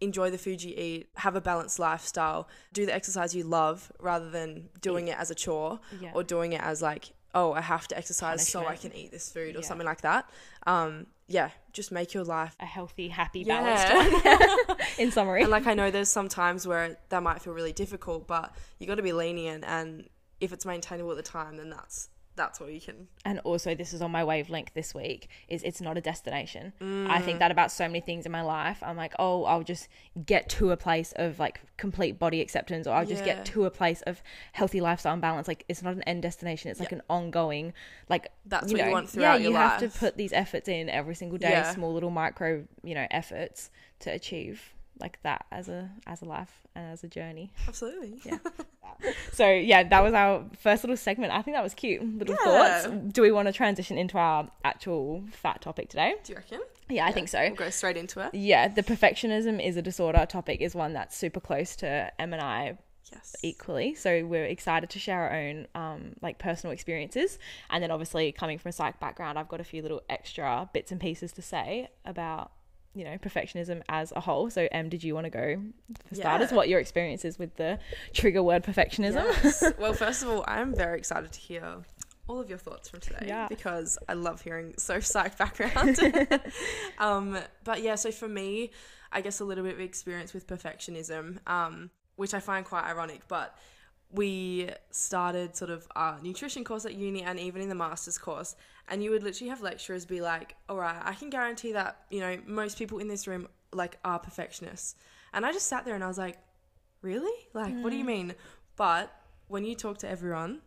Enjoy 0.00 0.30
the 0.30 0.38
food 0.38 0.62
you 0.62 0.74
eat, 0.76 1.08
have 1.16 1.34
a 1.36 1.40
balanced 1.40 1.78
lifestyle, 1.78 2.48
do 2.72 2.86
the 2.86 2.94
exercise 2.94 3.34
you 3.34 3.44
love 3.44 3.90
rather 4.00 4.30
than 4.30 4.68
doing 4.80 5.08
it 5.08 5.18
as 5.18 5.30
a 5.30 5.34
chore 5.34 5.80
Yeah. 6.00 6.12
or 6.14 6.22
doing 6.22 6.52
it 6.52 6.60
as 6.62 6.80
like, 6.82 7.10
oh, 7.34 7.52
I 7.52 7.60
have 7.60 7.86
to 7.88 7.98
exercise 7.98 8.46
so 8.48 8.66
I 8.66 8.76
can 8.76 8.94
eat 8.94 9.10
this 9.10 9.30
food 9.30 9.56
or 9.56 9.60
Yeah. 9.60 9.66
something 9.66 9.86
like 9.86 10.00
that. 10.02 10.28
Um, 10.66 11.06
yeah, 11.26 11.50
just 11.72 11.92
make 11.92 12.14
your 12.14 12.24
life. 12.24 12.56
a 12.60 12.64
healthy, 12.64 13.08
happy, 13.08 13.44
balanced 13.44 13.92
one. 13.92 14.76
in 14.98 15.10
summary. 15.10 15.42
And 15.42 15.50
like 15.50 15.66
I 15.66 15.74
know 15.74 15.90
there's 15.90 16.08
some 16.08 16.28
times 16.28 16.66
where 16.66 16.96
that 17.10 17.22
might 17.22 17.42
feel 17.42 17.52
really 17.52 17.72
difficult, 17.72 18.26
but 18.26 18.54
you 18.78 18.86
got 18.86 18.94
to 18.96 19.02
be 19.02 19.12
lenient 19.12 19.64
and 19.66 20.08
if 20.40 20.52
it's 20.52 20.64
maintainable 20.64 21.10
at 21.10 21.16
the 21.16 21.22
time, 21.22 21.56
then 21.56 21.68
that's 21.70 22.08
that's 22.38 22.60
all 22.60 22.70
you 22.70 22.80
can. 22.80 23.08
and 23.24 23.40
also 23.40 23.74
this 23.74 23.92
is 23.92 24.00
on 24.00 24.10
my 24.10 24.22
wavelength 24.24 24.72
this 24.74 24.94
week 24.94 25.28
is 25.48 25.62
it's 25.64 25.80
not 25.80 25.98
a 25.98 26.00
destination 26.00 26.72
i 27.06 27.20
Mm. 27.20 27.24
think 27.24 27.38
that 27.40 27.50
about 27.50 27.70
so 27.72 27.84
many 27.86 28.00
things 28.00 28.24
in 28.26 28.32
my 28.32 28.42
life 28.42 28.78
i'm 28.82 28.96
like 28.96 29.12
oh 29.18 29.44
i'll 29.44 29.62
just 29.74 29.88
get 30.24 30.48
to 30.50 30.70
a 30.70 30.76
place 30.76 31.12
of 31.16 31.38
like 31.38 31.60
complete 31.76 32.18
body 32.18 32.40
acceptance 32.40 32.86
or 32.86 32.94
i'll 32.94 33.04
just 33.04 33.26
Yeah. 33.26 33.34
get 33.34 33.44
to 33.46 33.64
a 33.64 33.70
place 33.70 34.00
of 34.02 34.22
healthy 34.52 34.80
lifestyle 34.80 35.12
and 35.12 35.20
balance 35.22 35.48
like 35.48 35.64
it's 35.68 35.82
not 35.82 35.94
an 35.94 36.02
end 36.04 36.22
destination 36.22 36.70
it's 36.70 36.80
like 36.80 36.92
an 36.92 37.02
ongoing 37.10 37.72
like 38.08 38.30
That's 38.46 38.70
you 38.70 38.78
what 38.78 38.80
you 38.80 38.86
know, 38.86 38.92
want 38.92 39.06
yeah 39.06 39.10
throughout 39.12 39.40
you 39.42 39.50
your 39.50 39.58
have 39.58 39.80
to 39.80 39.88
put 39.98 40.16
these 40.16 40.32
efforts 40.32 40.68
in 40.68 40.88
every 40.88 41.14
single 41.16 41.38
day 41.38 41.50
Yeah. 41.50 41.74
small 41.74 41.92
little 41.92 42.10
micro 42.10 42.64
you 42.84 42.94
know 42.94 43.06
efforts 43.10 43.70
to 44.00 44.10
achieve 44.10 44.74
like 45.00 45.20
that 45.22 45.46
as 45.52 45.68
a 45.68 45.90
as 46.06 46.22
a 46.22 46.24
life 46.24 46.66
and 46.74 46.92
as 46.92 47.04
a 47.04 47.08
journey 47.08 47.50
Absolutely. 47.66 48.20
Yeah. 48.24 48.38
so 49.32 49.48
yeah 49.48 49.82
that 49.84 50.02
was 50.02 50.12
our 50.14 50.44
first 50.60 50.82
little 50.82 50.96
segment 50.96 51.32
i 51.32 51.40
think 51.42 51.56
that 51.56 51.62
was 51.62 51.74
cute 51.74 52.02
little 52.02 52.36
Yeah. 52.44 52.80
thoughts 52.82 52.96
do 53.12 53.22
we 53.22 53.30
want 53.30 53.46
to 53.46 53.52
transition 53.52 53.96
into 53.98 54.18
our 54.18 54.50
actual 54.64 55.24
fat 55.32 55.60
topic 55.62 55.88
today 55.88 56.14
Do 56.24 56.32
you 56.32 56.36
reckon? 56.36 56.60
yeah 56.88 57.06
i 57.06 57.12
think 57.12 57.28
so 57.28 57.38
We'll 57.40 57.54
go 57.54 57.70
straight 57.70 57.96
into 57.96 58.20
it. 58.20 58.34
yeah 58.34 58.66
the 58.68 58.82
perfectionism 58.82 59.64
is 59.64 59.76
a 59.76 59.82
disorder 59.82 60.26
topic 60.28 60.60
is 60.60 60.74
one 60.74 60.94
that's 60.94 61.16
super 61.16 61.40
close 61.40 61.76
to 61.76 62.12
Em 62.20 62.32
and 62.32 62.42
I 62.42 62.78
Yes. 63.10 63.36
equally 63.42 63.94
so 63.94 64.26
we're 64.26 64.44
excited 64.44 64.90
to 64.90 64.98
share 64.98 65.22
our 65.22 65.32
own 65.34 65.66
um, 65.74 66.12
like 66.20 66.38
personal 66.38 66.74
experiences 66.74 67.38
and 67.70 67.82
then 67.82 67.90
obviously 67.90 68.32
coming 68.32 68.58
from 68.58 68.68
a 68.68 68.72
psych 68.72 69.00
background 69.00 69.38
i've 69.38 69.48
got 69.48 69.60
a 69.60 69.64
few 69.64 69.80
little 69.80 70.02
extra 70.10 70.68
bits 70.74 70.92
and 70.92 71.00
pieces 71.00 71.32
to 71.32 71.40
say 71.40 71.88
about 72.04 72.52
you 72.94 73.04
know 73.04 73.16
perfectionism 73.18 73.82
as 73.88 74.12
a 74.16 74.20
whole 74.20 74.50
so 74.50 74.66
em 74.72 74.88
did 74.88 75.04
you 75.04 75.14
want 75.14 75.24
to 75.24 75.30
go 75.30 75.60
for 76.08 76.14
starters 76.14 76.50
Yeah. 76.50 76.56
what 76.56 76.68
your 76.68 76.80
experience 76.80 77.24
is 77.24 77.38
with 77.38 77.54
the 77.56 77.78
trigger 78.12 78.42
word 78.42 78.64
perfectionism 78.64 79.24
Yes. 79.44 79.62
well, 79.78 79.92
first 79.92 80.22
of 80.22 80.30
all, 80.30 80.44
I'm 80.48 80.74
very 80.74 80.98
excited 80.98 81.30
to 81.32 81.38
hear 81.40 81.76
all 82.26 82.40
of 82.40 82.48
your 82.48 82.58
thoughts 82.58 82.88
from 82.88 83.00
today 83.00 83.24
Yeah. 83.26 83.46
because 83.48 83.98
I 84.08 84.14
love 84.14 84.40
hearing 84.42 84.74
so 84.78 85.00
psych 85.12 85.36
background. 85.38 85.98
um, 86.98 87.38
but 87.64 87.82
yeah, 87.82 87.94
so 87.94 88.10
for 88.10 88.28
me, 88.28 88.70
I 89.12 89.20
guess 89.20 89.40
a 89.40 89.44
little 89.44 89.64
bit 89.64 89.74
of 89.74 89.80
experience 89.80 90.34
with 90.34 90.46
perfectionism, 90.46 91.38
um, 91.46 91.90
which 92.16 92.34
I 92.34 92.40
find 92.40 92.64
quite 92.66 92.84
ironic, 92.84 93.22
but 93.28 93.56
we 94.10 94.70
started 94.90 95.54
sort 95.54 95.70
of 95.70 95.86
our 95.94 96.18
nutrition 96.22 96.64
course 96.64 96.86
at 96.86 96.94
uni 96.94 97.22
and 97.22 97.38
even 97.38 97.60
in 97.60 97.68
the 97.68 97.74
master's 97.74 98.16
course 98.16 98.56
and 98.88 99.02
you 99.02 99.10
would 99.10 99.22
literally 99.22 99.50
have 99.50 99.60
lecturers 99.60 100.06
be 100.06 100.20
like 100.20 100.56
all 100.68 100.76
right 100.76 101.00
i 101.04 101.12
can 101.12 101.28
guarantee 101.28 101.72
that 101.72 102.04
you 102.10 102.20
know 102.20 102.38
most 102.46 102.78
people 102.78 102.98
in 102.98 103.08
this 103.08 103.26
room 103.26 103.46
like 103.72 103.98
are 104.04 104.18
perfectionists. 104.18 104.94
And 105.32 105.44
i 105.44 105.52
just 105.52 105.66
sat 105.66 105.84
there 105.84 105.94
and 105.94 106.02
i 106.02 106.08
was 106.08 106.18
like 106.18 106.38
really? 107.00 107.46
Like 107.54 107.74
what 107.80 107.90
do 107.90 107.96
you 107.96 108.02
mm. 108.02 108.08
mean? 108.08 108.34
But 108.76 109.14
when 109.46 109.64
you 109.64 109.74
talk 109.74 109.98
to 109.98 110.08
everyone 110.08 110.60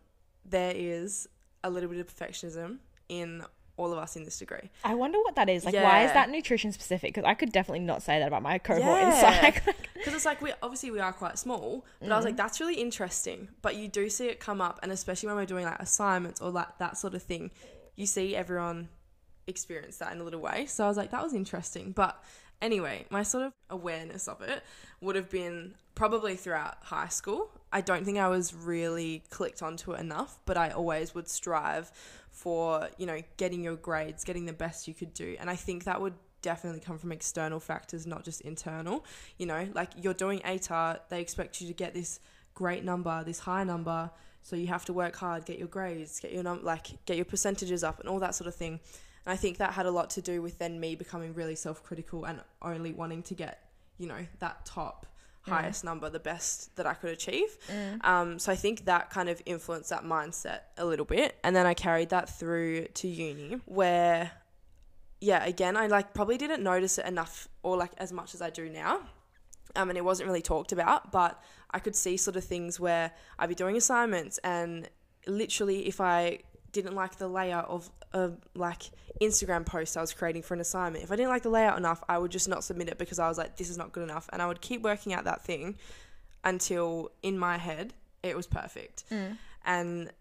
there 0.45 0.73
is 0.75 1.27
a 1.63 1.69
little 1.69 1.89
bit 1.89 1.99
of 1.99 2.07
perfectionism 2.07 2.77
in 3.09 3.43
all 3.77 3.91
of 3.91 3.97
us 3.97 4.15
in 4.15 4.23
this 4.23 4.37
degree 4.37 4.69
I 4.83 4.95
wonder 4.95 5.17
what 5.19 5.35
that 5.35 5.49
is. 5.49 5.65
Like, 5.65 5.75
why 5.75 6.03
is 6.03 6.11
that 6.13 6.29
nutrition 6.29 6.71
specific? 6.71 7.13
Because 7.13 7.27
I 7.27 7.33
could 7.33 7.51
definitely 7.51 7.85
not 7.85 8.01
say 8.03 8.19
that 8.19 8.27
about 8.27 8.43
my 8.43 8.57
cohort 8.57 9.01
in 9.01 9.07
Yeah. 9.07 9.41
psych. 9.41 9.63
because 10.01 10.15
it's 10.15 10.25
like 10.25 10.41
we 10.41 10.51
obviously 10.63 10.91
we 10.91 10.99
are 10.99 11.13
quite 11.13 11.37
small 11.37 11.85
but 11.99 12.11
i 12.11 12.15
was 12.15 12.25
like 12.25 12.33
mm-hmm. 12.33 12.37
that's 12.37 12.59
really 12.59 12.75
interesting 12.75 13.47
but 13.61 13.75
you 13.75 13.87
do 13.87 14.09
see 14.09 14.27
it 14.27 14.39
come 14.39 14.59
up 14.59 14.79
and 14.81 14.91
especially 14.91 15.27
when 15.27 15.35
we're 15.35 15.45
doing 15.45 15.65
like 15.65 15.79
assignments 15.79 16.41
or 16.41 16.49
like 16.49 16.77
that 16.79 16.97
sort 16.97 17.13
of 17.13 17.21
thing 17.21 17.51
you 17.95 18.05
see 18.05 18.35
everyone 18.35 18.89
experience 19.47 19.97
that 19.97 20.11
in 20.11 20.19
a 20.19 20.23
little 20.23 20.41
way 20.41 20.65
so 20.65 20.83
i 20.83 20.87
was 20.87 20.97
like 20.97 21.11
that 21.11 21.23
was 21.23 21.33
interesting 21.33 21.91
but 21.91 22.23
anyway 22.61 23.05
my 23.09 23.23
sort 23.23 23.43
of 23.43 23.53
awareness 23.69 24.27
of 24.27 24.41
it 24.41 24.63
would 25.01 25.15
have 25.15 25.29
been 25.29 25.73
probably 25.95 26.35
throughout 26.35 26.77
high 26.81 27.07
school 27.07 27.51
i 27.71 27.81
don't 27.81 28.05
think 28.05 28.17
i 28.17 28.27
was 28.27 28.53
really 28.53 29.23
clicked 29.29 29.61
onto 29.61 29.91
it 29.91 29.99
enough 29.99 30.39
but 30.45 30.57
i 30.57 30.69
always 30.69 31.13
would 31.13 31.27
strive 31.27 31.91
for 32.31 32.89
you 32.97 33.05
know 33.05 33.21
getting 33.37 33.63
your 33.63 33.75
grades 33.75 34.23
getting 34.23 34.45
the 34.45 34.53
best 34.53 34.87
you 34.87 34.93
could 34.93 35.13
do 35.13 35.35
and 35.39 35.49
i 35.49 35.55
think 35.55 35.83
that 35.83 35.99
would 35.99 36.13
definitely 36.41 36.79
come 36.79 36.97
from 36.97 37.11
external 37.11 37.59
factors, 37.59 38.05
not 38.07 38.23
just 38.23 38.41
internal. 38.41 39.05
You 39.37 39.45
know, 39.45 39.67
like 39.73 39.91
you're 39.97 40.13
doing 40.13 40.39
ATAR, 40.39 40.99
they 41.09 41.21
expect 41.21 41.61
you 41.61 41.67
to 41.67 41.73
get 41.73 41.93
this 41.93 42.19
great 42.53 42.83
number, 42.83 43.23
this 43.23 43.39
high 43.39 43.63
number, 43.63 44.09
so 44.43 44.55
you 44.55 44.67
have 44.67 44.85
to 44.85 44.93
work 44.93 45.15
hard, 45.15 45.45
get 45.45 45.59
your 45.59 45.67
grades, 45.67 46.19
get 46.19 46.33
your 46.33 46.43
num- 46.43 46.63
like 46.63 46.87
get 47.05 47.15
your 47.15 47.25
percentages 47.25 47.83
up, 47.83 47.99
and 47.99 48.09
all 48.09 48.19
that 48.19 48.35
sort 48.35 48.47
of 48.47 48.55
thing. 48.55 48.79
And 49.25 49.33
I 49.33 49.35
think 49.35 49.57
that 49.57 49.73
had 49.73 49.85
a 49.85 49.91
lot 49.91 50.09
to 50.11 50.21
do 50.21 50.41
with 50.41 50.57
then 50.57 50.79
me 50.79 50.95
becoming 50.95 51.33
really 51.35 51.55
self-critical 51.55 52.25
and 52.25 52.41
only 52.61 52.91
wanting 52.91 53.21
to 53.23 53.35
get, 53.35 53.69
you 53.99 54.07
know, 54.07 54.25
that 54.39 54.65
top 54.65 55.05
highest 55.41 55.83
number, 55.83 56.09
the 56.09 56.19
best 56.19 56.75
that 56.75 56.85
I 56.85 56.93
could 56.93 57.11
achieve. 57.11 57.57
Um, 58.01 58.39
so 58.39 58.51
I 58.51 58.55
think 58.55 58.85
that 58.85 59.09
kind 59.09 59.29
of 59.29 59.41
influenced 59.45 59.89
that 59.89 60.03
mindset 60.03 60.61
a 60.77 60.85
little 60.85 61.05
bit. 61.05 61.37
And 61.43 61.55
then 61.55 61.65
I 61.65 61.73
carried 61.73 62.09
that 62.09 62.29
through 62.29 62.85
to 62.85 63.07
uni 63.07 63.59
where, 63.65 64.31
yeah, 65.19 65.43
again, 65.45 65.75
I 65.75 65.87
like 65.87 66.13
probably 66.13 66.37
didn't 66.37 66.63
notice 66.63 66.97
it 66.97 67.05
enough 67.05 67.47
or 67.63 67.77
like 67.77 67.91
as 67.97 68.11
much 68.11 68.33
as 68.33 68.41
I 68.41 68.49
do 68.49 68.69
now. 68.69 69.01
Um, 69.75 69.89
and 69.89 69.97
it 69.97 70.03
wasn't 70.03 70.27
really 70.27 70.41
talked 70.41 70.73
about, 70.73 71.11
but 71.11 71.41
I 71.71 71.79
could 71.79 71.95
see 71.95 72.17
sort 72.17 72.35
of 72.35 72.43
things 72.43 72.79
where 72.79 73.11
I'd 73.39 73.49
be 73.49 73.55
doing 73.55 73.77
assignments 73.77 74.37
and 74.39 74.89
literally 75.27 75.87
if 75.87 76.01
I 76.01 76.39
didn't 76.71 76.95
like 76.95 77.17
the 77.17 77.27
layout 77.27 77.67
of 77.69 77.89
a 78.13 78.31
like 78.55 78.83
Instagram 79.21 79.65
post 79.65 79.97
I 79.97 80.01
was 80.01 80.13
creating 80.13 80.41
for 80.41 80.53
an 80.53 80.61
assignment, 80.61 81.03
if 81.03 81.11
I 81.11 81.15
didn't 81.15 81.29
like 81.29 81.43
the 81.43 81.49
layout 81.49 81.77
enough, 81.77 82.03
I 82.09 82.17
would 82.17 82.31
just 82.31 82.49
not 82.49 82.63
submit 82.63 82.89
it 82.89 82.97
because 82.97 83.19
I 83.19 83.27
was 83.27 83.37
like, 83.37 83.57
this 83.57 83.69
is 83.69 83.77
not 83.77 83.91
good 83.91 84.03
enough. 84.03 84.29
And 84.33 84.41
I 84.41 84.47
would 84.47 84.61
keep 84.61 84.81
working 84.81 85.13
out 85.13 85.25
that 85.25 85.43
thing 85.43 85.77
until 86.43 87.11
in 87.21 87.37
my 87.37 87.57
head 87.57 87.93
it 88.23 88.35
was 88.35 88.47
perfect. 88.47 89.03
Mm. 89.09 89.37
And 89.65 90.11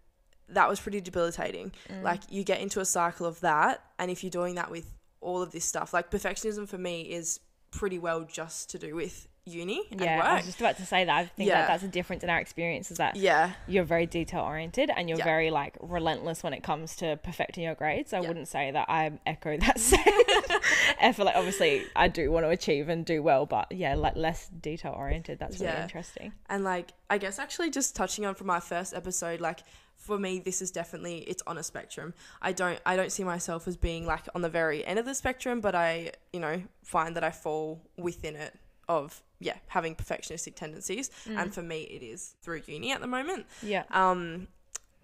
that 0.49 0.67
was 0.69 0.79
pretty 0.79 1.01
debilitating. 1.01 1.71
Mm. 1.89 2.03
Like 2.03 2.21
you 2.29 2.43
get 2.43 2.59
into 2.61 2.79
a 2.79 2.85
cycle 2.85 3.25
of 3.25 3.39
that, 3.41 3.83
and 3.99 4.11
if 4.11 4.23
you're 4.23 4.31
doing 4.31 4.55
that 4.55 4.71
with 4.71 4.93
all 5.21 5.41
of 5.41 5.51
this 5.51 5.65
stuff, 5.65 5.93
like 5.93 6.11
perfectionism 6.11 6.67
for 6.67 6.77
me 6.77 7.01
is 7.01 7.39
pretty 7.71 7.99
well 7.99 8.23
just 8.23 8.69
to 8.71 8.77
do 8.77 8.95
with 8.95 9.27
uni 9.45 9.81
and 9.91 9.99
Yeah, 9.99 10.21
I 10.23 10.35
was 10.35 10.45
just 10.45 10.59
about 10.59 10.77
to 10.77 10.85
say 10.85 11.03
that. 11.05 11.15
I 11.17 11.25
think 11.25 11.47
Yeah. 11.49 11.61
that 11.61 11.67
that's 11.67 11.83
a 11.83 11.87
difference 11.87 12.23
in 12.23 12.29
our 12.29 12.39
experience 12.39 12.91
is 12.91 12.97
that 12.97 13.15
yeah, 13.15 13.53
you're 13.67 13.83
very 13.83 14.05
detail 14.05 14.41
oriented 14.41 14.91
and 14.95 15.09
you're 15.09 15.17
Yeah. 15.17 15.23
very 15.23 15.49
like 15.49 15.75
relentless 15.81 16.43
when 16.43 16.53
it 16.53 16.61
comes 16.61 16.95
to 16.97 17.17
perfecting 17.23 17.63
your 17.63 17.73
grades. 17.73 18.13
I 18.13 18.19
Yeah. 18.19 18.27
wouldn't 18.27 18.47
say 18.47 18.69
that 18.71 18.87
I 18.89 19.11
echo 19.25 19.57
that 19.57 19.79
same 19.79 20.01
effort. 20.99 21.23
Like 21.23 21.35
obviously 21.35 21.85
I 21.95 22.07
do 22.07 22.31
want 22.31 22.45
to 22.45 22.49
achieve 22.49 22.87
and 22.87 23.03
do 23.03 23.23
well, 23.23 23.45
but 23.47 23.71
yeah, 23.71 23.95
like 23.95 24.15
less 24.15 24.47
detail 24.47 24.93
oriented. 24.95 25.39
That's 25.39 25.59
really 25.59 25.81
interesting. 25.81 26.33
and 26.49 26.63
like 26.63 26.91
I 27.09 27.17
guess 27.17 27.39
actually 27.39 27.71
just 27.71 27.95
touching 27.95 28.25
on 28.25 28.35
from 28.35 28.47
my 28.47 28.59
first 28.59 28.93
episode, 28.93 29.41
like 29.41 29.61
for 29.97 30.17
me 30.19 30.39
this 30.39 30.61
is 30.61 30.69
definitely 30.71 31.19
it's 31.19 31.41
on 31.47 31.57
a 31.57 31.63
spectrum. 31.63 32.13
I 32.43 32.51
don't 32.51 32.79
I 32.85 32.95
don't 32.95 33.11
see 33.11 33.23
myself 33.23 33.67
as 33.67 33.75
being 33.75 34.05
like 34.05 34.25
on 34.35 34.41
the 34.43 34.49
very 34.49 34.85
end 34.85 34.99
of 34.99 35.05
the 35.05 35.15
spectrum, 35.15 35.61
but 35.61 35.73
I 35.73 36.11
you 36.31 36.39
know 36.39 36.61
find 36.83 37.15
that 37.15 37.23
I 37.23 37.31
fall 37.31 37.81
within 37.97 38.35
it 38.35 38.53
of 38.97 39.21
yeah 39.39 39.57
having 39.67 39.93
perfectionistic 39.95 40.53
tendencies, 40.55 41.09
and 41.39 41.47
for 41.55 41.63
me 41.71 41.79
it 41.97 42.03
is 42.13 42.35
through 42.43 42.61
uni 42.67 42.91
at 42.91 43.01
the 43.01 43.11
moment. 43.17 43.45
Yeah. 43.73 43.83
Um, 44.01 44.47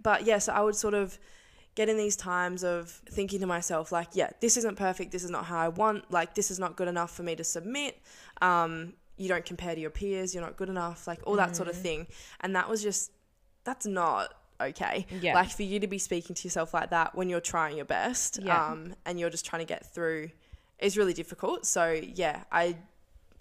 but 0.08 0.18
yeah, 0.30 0.38
so 0.38 0.52
I 0.52 0.60
would 0.60 0.76
sort 0.76 0.94
of 0.94 1.18
get 1.74 1.88
in 1.88 1.96
these 1.96 2.16
times 2.16 2.64
of 2.64 2.90
thinking 3.16 3.40
to 3.40 3.46
myself, 3.46 3.92
like, 3.92 4.08
yeah, 4.12 4.30
this 4.40 4.56
isn't 4.56 4.76
perfect. 4.76 5.12
This 5.12 5.22
is 5.22 5.30
not 5.30 5.44
how 5.44 5.58
I 5.58 5.68
want. 5.68 6.10
Like, 6.10 6.34
this 6.34 6.50
is 6.50 6.58
not 6.58 6.74
good 6.74 6.88
enough 6.88 7.12
for 7.16 7.22
me 7.22 7.36
to 7.36 7.44
submit. 7.44 7.92
Um, 8.42 8.94
you 9.16 9.28
don't 9.28 9.44
compare 9.44 9.74
to 9.76 9.80
your 9.80 9.90
peers. 9.90 10.34
You're 10.34 10.42
not 10.48 10.56
good 10.56 10.68
enough. 10.68 11.06
Like, 11.06 11.20
all 11.24 11.36
that 11.36 11.54
sort 11.54 11.68
of 11.68 11.76
thing. 11.76 12.08
And 12.40 12.56
that 12.56 12.68
was 12.68 12.82
just, 12.82 13.12
that's 13.62 13.86
not 13.86 14.34
okay. 14.60 15.06
Yeah. 15.20 15.34
Like, 15.34 15.50
for 15.50 15.62
you 15.62 15.78
to 15.78 15.86
be 15.86 15.98
speaking 15.98 16.34
to 16.34 16.42
yourself 16.48 16.74
like 16.74 16.90
that 16.90 17.14
when 17.14 17.28
you're 17.30 17.48
trying 17.54 17.76
your 17.76 17.86
best 17.86 18.40
Yeah. 18.42 18.70
um, 18.70 18.94
and 19.06 19.20
you're 19.20 19.30
just 19.30 19.46
trying 19.46 19.62
to 19.64 19.70
get 19.74 19.82
through 19.94 20.30
is 20.80 20.96
really 20.96 21.14
difficult. 21.14 21.64
So, 21.64 21.82
yeah, 21.92 22.42
I. 22.50 22.76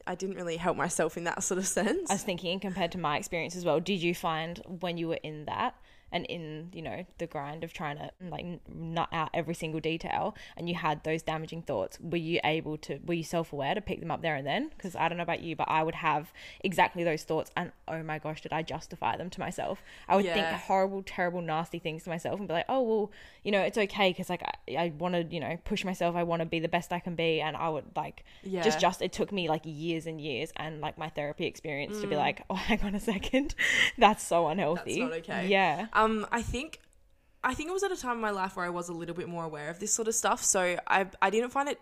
I 0.07 0.15
didn't 0.15 0.35
really 0.35 0.57
help 0.57 0.77
myself 0.77 1.17
in 1.17 1.25
that 1.25 1.43
sort 1.43 1.57
of 1.57 1.67
sense. 1.67 2.09
I 2.09 2.15
was 2.15 2.23
thinking 2.23 2.59
compared 2.59 2.91
to 2.93 2.97
my 2.97 3.17
experience 3.17 3.55
as 3.55 3.65
well, 3.65 3.79
did 3.79 4.01
you 4.01 4.15
find 4.15 4.61
when 4.65 4.97
you 4.97 5.09
were 5.09 5.19
in 5.21 5.45
that 5.45 5.75
and 6.11 6.25
in, 6.27 6.69
you 6.73 6.81
know, 6.81 7.05
the 7.17 7.27
grind 7.27 7.63
of 7.63 7.73
trying 7.73 7.97
to 7.97 8.09
like 8.29 8.45
nut 8.73 9.09
out 9.11 9.29
every 9.33 9.53
single 9.53 9.79
detail 9.79 10.35
and 10.55 10.69
you 10.69 10.75
had 10.75 11.03
those 11.03 11.21
damaging 11.21 11.61
thoughts, 11.61 11.97
were 11.99 12.17
you 12.17 12.39
able 12.43 12.77
to, 12.77 12.99
were 13.05 13.13
you 13.15 13.23
self 13.23 13.51
aware 13.53 13.75
to 13.75 13.81
pick 13.81 13.99
them 13.99 14.11
up 14.11 14.21
there 14.21 14.35
and 14.35 14.47
then? 14.47 14.69
Because 14.69 14.95
I 14.95 15.09
don't 15.09 15.17
know 15.17 15.23
about 15.23 15.41
you, 15.41 15.55
but 15.55 15.67
I 15.69 15.83
would 15.83 15.95
have 15.95 16.31
exactly 16.63 17.03
those 17.03 17.23
thoughts 17.23 17.51
and 17.57 17.71
oh 17.87 18.01
my 18.03 18.19
gosh, 18.19 18.41
did 18.41 18.53
I 18.53 18.61
justify 18.63 19.17
them 19.17 19.29
to 19.31 19.39
myself? 19.39 19.81
I 20.07 20.15
would 20.15 20.25
think 20.33 20.47
horrible, 20.47 21.03
terrible, 21.05 21.41
nasty 21.41 21.79
things 21.79 22.03
to 22.03 22.09
myself 22.09 22.39
and 22.39 22.47
be 22.47 22.53
like, 22.53 22.65
oh, 22.69 22.81
well, 22.81 23.11
you 23.43 23.51
know, 23.51 23.61
it's 23.61 23.77
okay 23.77 24.09
because 24.11 24.29
like 24.29 24.43
I, 24.43 24.75
I 24.75 24.93
want 24.97 25.13
to, 25.15 25.23
you 25.23 25.39
know, 25.39 25.57
push 25.65 25.83
myself. 25.83 26.15
I 26.15 26.23
want 26.23 26.41
to 26.41 26.45
be 26.45 26.59
the 26.59 26.67
best 26.69 26.91
I 26.93 26.99
can 26.99 27.15
be. 27.15 27.41
And 27.41 27.55
I 27.57 27.69
would 27.69 27.85
like, 27.95 28.23
Yeah. 28.43 28.61
just 28.61 28.79
just 28.79 29.01
it 29.01 29.11
took 29.11 29.31
me 29.31 29.49
like 29.49 29.61
years 29.65 30.05
and 30.07 30.21
years 30.21 30.51
and 30.55 30.79
like 30.81 30.97
my 30.97 31.09
therapy 31.09 31.45
experience 31.45 31.97
Mm. 31.97 32.01
to 32.01 32.07
be 32.07 32.15
like 32.15 32.43
oh 32.49 32.55
hang 32.55 32.81
on 32.83 32.95
a 32.95 32.99
second 32.99 33.55
that's 33.97 34.23
so 34.23 34.47
unhealthy 34.47 34.99
not 35.01 35.11
okay. 35.13 35.47
yeah 35.47 35.87
Um, 35.97 36.25
I 36.31 36.41
think, 36.41 36.79
I 37.43 37.53
think 37.53 37.69
it 37.69 37.73
was 37.73 37.83
at 37.83 37.91
a 37.91 37.97
time 37.97 38.13
in 38.13 38.21
my 38.21 38.29
life 38.31 38.55
where 38.55 38.65
I 38.65 38.69
was 38.69 38.87
a 38.89 38.93
little 38.93 39.15
bit 39.15 39.27
more 39.27 39.43
aware 39.43 39.69
of 39.69 39.79
this 39.79 39.93
sort 39.93 40.07
of 40.07 40.15
stuff. 40.15 40.43
So 40.43 40.77
I, 40.87 41.07
I 41.21 41.29
didn't 41.29 41.49
find 41.49 41.67
it 41.67 41.79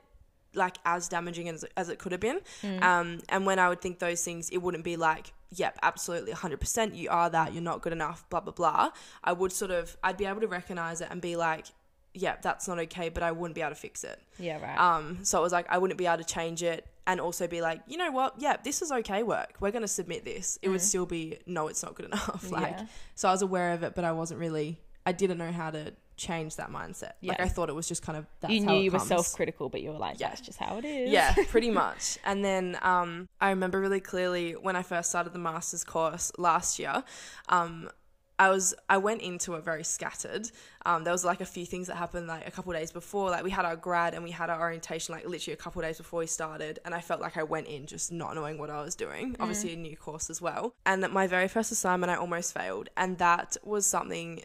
like 0.53 0.77
as 0.85 1.09
damaging 1.09 1.49
as, 1.49 1.65
as 1.75 1.89
it 1.89 1.99
could 1.99 2.11
have 2.13 2.21
been. 2.21 2.39
Um, 2.81 3.19
and 3.29 3.45
when 3.45 3.59
I 3.59 3.67
would 3.69 3.81
think 3.81 3.99
those 3.99 4.23
things, 4.23 4.49
it 4.49 4.57
wouldn't 4.57 4.83
be 4.85 4.95
like, 4.95 5.33
yep, 5.51 5.77
absolutely 5.83 6.31
100%, 6.33 6.95
you 6.95 7.09
are 7.09 7.29
that, 7.29 7.53
you're 7.53 7.61
not 7.61 7.81
good 7.81 7.93
enough, 7.93 8.27
blah, 8.29 8.39
blah, 8.39 8.53
blah. 8.53 8.89
I 9.23 9.33
would 9.33 9.51
sort 9.51 9.71
of, 9.71 9.97
I'd 10.03 10.17
be 10.17 10.25
able 10.25 10.41
to 10.41 10.47
recognize 10.47 11.01
it 11.01 11.09
and 11.11 11.21
be 11.21 11.35
like, 11.35 11.67
yep, 12.13 12.41
that's 12.41 12.67
not 12.69 12.79
okay, 12.79 13.09
but 13.09 13.21
I 13.21 13.31
wouldn't 13.33 13.55
be 13.55 13.61
able 13.61 13.71
to 13.71 13.75
fix 13.75 14.05
it. 14.05 14.21
yeah 14.39 14.61
right 14.61 14.79
Um, 14.79 15.19
so 15.23 15.39
it 15.39 15.41
was 15.41 15.51
like 15.51 15.65
I 15.69 15.77
wouldn't 15.77 15.97
be 15.97 16.05
able 16.05 16.17
to 16.17 16.23
change 16.23 16.63
it 16.63 16.87
and 17.07 17.19
also 17.21 17.47
be 17.47 17.61
like, 17.61 17.81
you 17.87 17.97
know 17.97 18.11
what, 18.11 18.35
yeah, 18.39 18.57
this 18.63 18.81
is 18.81 18.91
okay 18.91 19.23
work. 19.23 19.55
We're 19.59 19.71
gonna 19.71 19.87
submit 19.87 20.25
this. 20.25 20.57
It 20.61 20.69
would 20.69 20.81
still 20.81 21.05
be 21.05 21.39
no, 21.45 21.67
it's 21.67 21.83
not 21.83 21.95
good 21.95 22.05
enough. 22.07 22.49
like 22.51 22.71
Yeah. 22.77 22.85
so 23.15 23.29
I 23.29 23.31
was 23.31 23.41
aware 23.41 23.73
of 23.73 23.83
it, 23.83 23.95
but 23.95 24.03
I 24.03 24.11
wasn't 24.11 24.39
really 24.39 24.79
I 25.05 25.11
didn't 25.11 25.37
know 25.37 25.51
how 25.51 25.69
to 25.69 25.93
change 26.17 26.55
that 26.55 26.71
mindset. 26.71 27.11
Like 27.21 27.39
I 27.41 27.47
thought 27.49 27.69
it 27.69 27.75
was 27.75 27.87
just 27.87 28.01
kind 28.01 28.17
of 28.17 28.25
that's 28.39 28.53
you 28.53 28.63
how 28.65 28.71
knew 28.73 28.79
you 28.81 28.91
were 28.91 28.99
self-critical 28.99 29.69
but 29.69 29.81
you 29.81 29.91
were 29.91 29.97
like 29.99 30.19
Yeah. 30.19 30.29
that's 30.29 30.41
just 30.41 30.57
how 30.57 30.77
it 30.77 30.85
is 30.85 31.11
Yeah, 31.11 31.35
pretty 31.49 31.69
much. 31.83 32.17
And 32.25 32.43
then 32.43 32.77
um, 32.81 33.27
I 33.39 33.49
remember 33.49 33.79
really 33.79 33.99
clearly 33.99 34.53
when 34.53 34.75
I 34.75 34.81
first 34.81 35.09
started 35.09 35.33
the 35.33 35.39
master's 35.39 35.83
course 35.83 36.31
last 36.37 36.79
year. 36.79 37.03
Um, 37.49 37.89
I 38.37 38.49
was 38.49 38.73
I 38.89 38.97
went 38.97 39.21
into 39.21 39.53
it 39.53 39.63
very 39.63 39.83
scattered. 39.83 40.51
Um, 40.85 41.03
there 41.03 41.13
was 41.13 41.23
like 41.23 41.41
a 41.41 41.45
few 41.45 41.65
things 41.65 41.87
that 41.87 41.95
happened 41.95 42.27
like 42.27 42.47
a 42.47 42.51
couple 42.51 42.73
days 42.73 42.91
before. 42.91 43.29
Like 43.29 43.43
we 43.43 43.49
had 43.49 43.65
our 43.65 43.75
grad 43.75 44.13
and 44.13 44.23
we 44.23 44.31
had 44.31 44.49
our 44.49 44.59
orientation 44.59 45.15
like 45.15 45.25
literally 45.25 45.53
a 45.53 45.57
couple 45.57 45.81
days 45.81 45.97
before 45.97 46.19
we 46.19 46.27
started, 46.27 46.79
and 46.85 46.93
I 46.93 47.01
felt 47.01 47.21
like 47.21 47.37
I 47.37 47.43
went 47.43 47.67
in 47.67 47.85
just 47.85 48.11
not 48.11 48.35
knowing 48.35 48.57
what 48.57 48.69
I 48.69 48.81
was 48.81 48.95
doing. 48.95 49.35
Obviously 49.39 49.73
a 49.73 49.77
new 49.77 49.95
course 49.95 50.29
as 50.29 50.41
well. 50.41 50.73
And 50.85 51.03
that 51.03 51.11
my 51.11 51.27
very 51.27 51.47
first 51.47 51.71
assignment 51.71 52.11
I 52.11 52.15
almost 52.15 52.53
failed, 52.53 52.89
and 52.97 53.17
that 53.19 53.55
was 53.63 53.85
something 53.85 54.41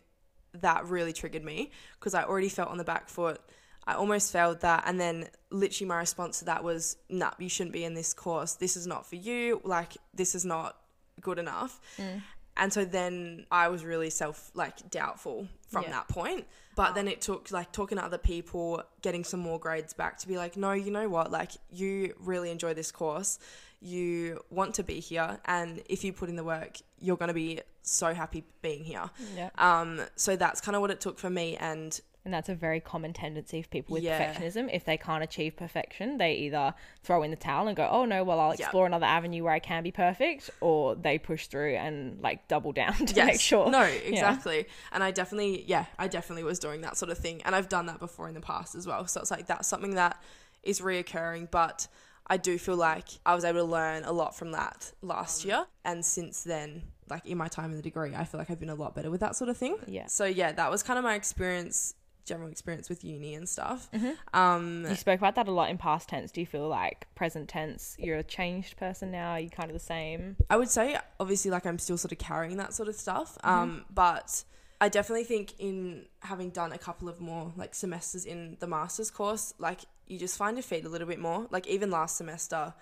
that 0.53 0.87
really 0.87 1.13
triggered 1.13 1.45
me 1.45 1.71
because 1.99 2.15
I 2.15 2.25
already 2.25 2.49
felt 2.49 2.71
on 2.71 2.79
the 2.79 2.85
back 2.85 3.09
foot. 3.09 3.41
I 3.87 3.95
almost 3.95 4.33
failed 4.33 4.61
that. 4.61 4.85
And 4.87 5.01
then 5.01 5.29
literally 5.51 5.89
my 5.89 5.99
response 5.99 6.41
to 6.41 6.45
that 6.47 6.63
was, 6.63 6.97
nah, 7.09 7.33
you 7.39 7.49
shouldn't 7.49 7.73
be 7.73 7.85
in 7.85 7.95
this 7.95 8.13
course. 8.15 8.55
This 8.55 8.77
is 8.77 8.87
not 8.87 9.07
for 9.07 9.17
you. 9.17 9.61
Like, 9.65 9.97
this 10.15 10.35
is 10.35 10.45
not 10.45 10.77
good 11.21 11.39
enough. 11.39 11.81
And 12.61 12.73
so 12.73 12.85
then 12.85 13.47
I 13.51 13.67
was 13.69 13.85
really 13.85 14.11
self, 14.11 14.51
like, 14.55 14.89
doubtful 14.91 15.49
from 15.69 15.85
Yeah. 15.85 15.91
that 15.91 16.09
point. 16.09 16.47
But 16.77 16.95
then 16.95 17.09
it 17.09 17.21
took, 17.21 17.51
like, 17.51 17.73
talking 17.73 17.99
to 17.99 18.05
other 18.05 18.19
people, 18.19 18.83
getting 19.03 19.25
some 19.25 19.41
more 19.41 19.59
grades 19.59 19.93
back 19.93 20.19
to 20.19 20.29
be 20.29 20.37
like, 20.37 20.57
no, 20.57 20.73
you 20.73 20.91
know 20.91 21.09
what? 21.09 21.31
Like, 21.33 21.53
you 21.71 22.15
really 22.21 22.51
enjoy 22.51 22.75
this 22.75 22.93
course. 22.93 23.39
You 23.81 24.45
want 24.51 24.75
to 24.75 24.83
be 24.83 25.01
here. 25.01 25.41
And 25.47 25.83
if 25.89 26.05
you 26.05 26.13
put 26.13 26.29
in 26.29 26.37
the 26.37 26.45
work, 26.45 26.77
you're 26.99 27.17
going 27.17 27.29
to 27.29 27.35
be 27.35 27.61
so 27.83 28.13
happy 28.15 28.45
being 28.63 28.85
here. 28.85 29.11
yeah 29.35 29.51
Um, 29.57 30.03
so 30.15 30.37
that's 30.37 30.61
kind 30.61 30.77
of 30.77 30.83
what 30.83 30.91
it 30.91 31.01
took 31.01 31.19
for 31.19 31.31
me. 31.31 31.57
And 31.57 31.99
and 32.25 32.35
that's 32.35 32.49
a 32.49 32.55
very 32.55 32.81
common 32.81 33.13
tendency 33.13 33.61
of 33.61 33.71
people 33.71 33.95
with 33.95 34.03
Yeah. 34.03 34.35
perfectionism 34.35 34.69
if 34.73 34.85
they 34.85 34.97
can't 34.97 35.25
achieve 35.25 35.57
perfection 35.57 36.19
they 36.19 36.35
either 36.35 36.75
throw 37.03 37.23
in 37.23 37.31
the 37.31 37.37
towel 37.37 37.67
and 37.69 37.77
go 37.77 37.89
oh 37.91 38.05
no 38.05 38.25
well 38.25 38.41
i'll 38.41 38.55
Yeah. 38.55 38.65
explore 38.65 38.87
another 38.87 39.07
avenue 39.07 39.45
where 39.45 39.53
i 39.53 39.59
can 39.59 39.83
be 39.83 39.91
perfect 39.91 40.51
or 40.61 40.95
they 40.95 41.19
push 41.19 41.47
through 41.47 41.77
and 41.77 42.21
like 42.21 42.47
double 42.49 42.73
down 42.73 42.93
to 43.07 43.15
yes, 43.15 43.27
make 43.27 43.41
sure 43.41 43.71
no, 43.71 43.83
Yeah. 43.83 43.89
exactly. 44.05 44.67
And 44.93 45.03
I 45.03 45.11
definitely, 45.11 45.65
yeah, 45.67 45.87
I 45.99 46.09
definitely 46.09 46.45
was 46.45 46.59
doing 46.59 46.81
that 46.83 46.97
sort 46.97 47.11
of 47.11 47.19
thing. 47.19 47.43
And 47.45 47.55
I've 47.55 47.69
done 47.69 47.87
that 47.87 47.99
before 47.99 48.29
in 48.29 48.35
the 48.35 48.41
past 48.41 48.75
as 48.75 48.87
well. 48.87 49.07
So 49.07 49.21
it's 49.21 49.31
like 49.31 49.47
that's 49.47 49.69
something 49.69 49.95
that 49.95 50.21
is 50.63 50.81
reoccurring. 50.81 51.51
But 51.51 51.89
I 52.27 52.37
do 52.37 52.59
feel 52.59 52.77
like 52.77 53.09
I 53.25 53.35
was 53.35 53.45
able 53.45 53.61
to 53.61 53.65
learn 53.65 54.05
a 54.05 54.13
lot 54.13 54.37
from 54.37 54.53
that 54.53 54.93
last 55.03 55.43
mm. 55.43 55.47
year. 55.47 55.67
And 55.85 56.05
since 56.05 56.43
then, 56.43 56.83
like 57.09 57.27
in 57.27 57.39
my 57.39 57.49
time 57.49 57.71
in 57.71 57.77
the 57.77 57.83
degree, 57.83 58.15
I 58.15 58.25
feel 58.25 58.39
like 58.39 58.51
I've 58.51 58.61
been 58.61 58.71
a 58.71 58.75
lot 58.75 58.95
better 58.95 59.11
with 59.11 59.21
that 59.21 59.37
sort 59.37 59.51
of 59.51 59.57
thing. 59.57 59.77
Yeah. 59.87 60.07
So 60.07 60.25
yeah, 60.25 60.53
that 60.53 60.71
was 60.71 60.83
kind 60.83 60.99
of 60.99 61.05
my 61.05 61.15
experience, 61.15 61.95
general 62.31 62.51
experience 62.51 62.89
with 62.89 63.05
uni 63.05 63.35
and 63.35 63.49
stuff. 63.49 63.91
Mm-hmm. 63.93 64.39
Um, 64.43 64.87
You 64.89 64.95
spoke 64.95 65.19
about 65.19 65.35
that 65.35 65.49
a 65.49 65.53
lot 65.53 65.69
in 65.69 65.79
past 65.79 66.09
tense. 66.09 66.31
Do 66.31 66.41
you 66.41 66.47
feel 66.47 66.69
like 66.69 67.07
present 67.15 67.49
tense, 67.49 67.97
you're 67.99 68.19
a 68.19 68.23
changed 68.23 68.77
person 68.77 69.11
now? 69.11 69.33
Are 69.33 69.41
you 69.41 69.51
kind 69.51 69.69
of 69.71 69.75
the 69.75 69.87
same? 69.97 70.37
I 70.49 70.57
would 70.57 70.71
say 70.71 70.97
obviously 71.19 71.51
like 71.51 71.67
I'm 71.67 71.79
still 71.79 71.99
sort 71.99 72.13
of 72.13 72.19
carrying 72.19 72.57
that 72.57 72.73
sort 72.73 72.89
of 72.89 72.95
stuff. 72.95 73.37
Um, 73.45 73.85
but 73.93 74.45
I 74.81 74.89
definitely 74.89 75.25
think 75.25 75.55
in 75.59 76.07
having 76.21 76.51
done 76.51 76.73
a 76.73 76.79
couple 76.79 77.09
of 77.09 77.21
more 77.21 77.53
like 77.57 77.75
semesters 77.75 78.25
in 78.25 78.57
the 78.61 78.67
master's 78.67 79.11
course, 79.11 79.53
like 79.59 79.81
you 80.07 80.19
just 80.19 80.39
find 80.39 80.57
your 80.57 80.63
feet 80.63 80.85
a 80.85 80.89
little 80.89 81.09
bit 81.09 81.19
more. 81.19 81.47
Like 81.51 81.67
even 81.67 81.91
last 81.91 82.17
semester, 82.17 82.73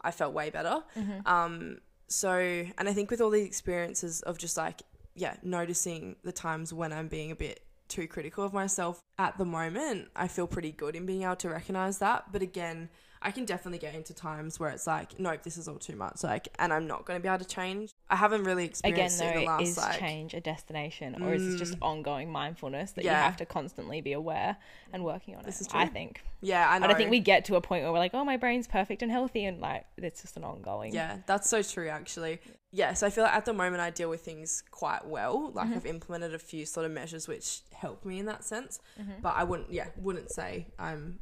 I 0.00 0.10
felt 0.10 0.34
way 0.34 0.50
better. 0.50 0.82
Mm-hmm. 0.98 1.26
Um, 1.26 1.78
so, 2.08 2.32
and 2.78 2.88
I 2.88 2.92
think 2.92 3.10
with 3.10 3.20
all 3.20 3.30
these 3.30 3.46
experiences 3.46 4.22
of 4.22 4.36
just 4.38 4.56
like, 4.56 4.82
yeah, 5.14 5.36
noticing 5.42 6.16
the 6.24 6.32
times 6.32 6.72
when 6.72 6.92
I'm 6.92 7.08
being 7.08 7.30
a 7.30 7.36
bit 7.36 7.60
too 7.88 8.06
critical 8.08 8.44
of 8.44 8.52
myself 8.52 9.02
at 9.18 9.38
the 9.38 9.44
moment, 9.44 10.08
I 10.16 10.28
feel 10.28 10.46
pretty 10.46 10.72
good 10.72 10.96
in 10.96 11.06
being 11.06 11.22
able 11.22 11.36
to 11.36 11.50
recognize 11.50 11.98
that. 11.98 12.32
But 12.32 12.42
again, 12.42 12.88
I 13.24 13.30
can 13.30 13.46
definitely 13.46 13.78
get 13.78 13.94
into 13.94 14.12
times 14.12 14.60
where 14.60 14.68
it's 14.70 14.86
like, 14.86 15.18
nope, 15.18 15.42
this 15.42 15.56
is 15.56 15.66
all 15.66 15.78
too 15.78 15.96
much. 15.96 16.22
Like, 16.22 16.48
and 16.58 16.72
I'm 16.72 16.86
not 16.86 17.06
going 17.06 17.18
to 17.18 17.22
be 17.22 17.28
able 17.28 17.38
to 17.42 17.44
change. 17.48 17.90
I 18.10 18.16
haven't 18.16 18.44
really 18.44 18.66
experienced 18.66 19.20
Again, 19.20 19.34
though, 19.34 19.40
the 19.40 19.46
last 19.46 19.62
is 19.62 19.76
like. 19.78 19.98
change 19.98 20.34
a 20.34 20.40
destination, 20.40 21.22
or 21.22 21.32
is 21.34 21.54
it 21.54 21.56
just 21.58 21.74
ongoing 21.80 22.30
mindfulness 22.30 22.92
that 22.92 23.04
you 23.04 23.10
have 23.10 23.38
to 23.38 23.46
constantly 23.46 24.02
be 24.02 24.12
aware 24.12 24.56
and 24.92 25.02
working 25.04 25.34
on 25.36 25.42
This 25.42 25.60
it? 25.60 25.68
is 25.68 25.74
I 25.74 25.84
true. 25.86 25.92
think. 25.94 26.22
Yeah, 26.42 26.68
I 26.70 26.78
know. 26.78 26.84
I 26.84 26.88
don't 26.88 26.96
think 26.98 27.10
we 27.10 27.20
get 27.20 27.46
to 27.46 27.56
a 27.56 27.60
point 27.62 27.82
where 27.82 27.92
we're 27.92 27.98
like, 27.98 28.12
oh, 28.14 28.24
my 28.24 28.36
brain's 28.36 28.68
perfect 28.68 29.02
and 29.02 29.10
healthy, 29.10 29.46
and 29.46 29.60
like 29.60 29.86
it's 29.96 30.20
just 30.20 30.36
an 30.36 30.44
ongoing. 30.44 30.92
Yeah, 30.94 31.16
that's 31.26 31.48
so 31.48 31.62
true, 31.62 31.88
actually. 31.88 32.40
Yeah, 32.72 32.92
so 32.92 33.06
I 33.06 33.10
feel 33.10 33.24
like 33.24 33.34
at 33.34 33.44
the 33.44 33.52
moment 33.54 33.80
I 33.80 33.90
deal 33.90 34.10
with 34.10 34.20
things 34.22 34.62
quite 34.70 35.06
well. 35.06 35.50
Like 35.54 35.68
Mm-hmm. 35.68 35.74
I've 35.76 35.86
implemented 35.86 36.34
a 36.34 36.38
few 36.38 36.66
sort 36.66 36.84
of 36.84 36.92
measures 36.92 37.26
which 37.26 37.60
help 37.72 38.04
me 38.04 38.18
in 38.18 38.26
that 38.26 38.44
sense. 38.44 38.80
Mm-hmm. 39.00 39.22
But 39.22 39.34
I 39.36 39.44
wouldn't, 39.44 39.72
yeah, 39.72 39.86
wouldn't 39.96 40.30
say 40.32 40.66
I'm 40.78 41.20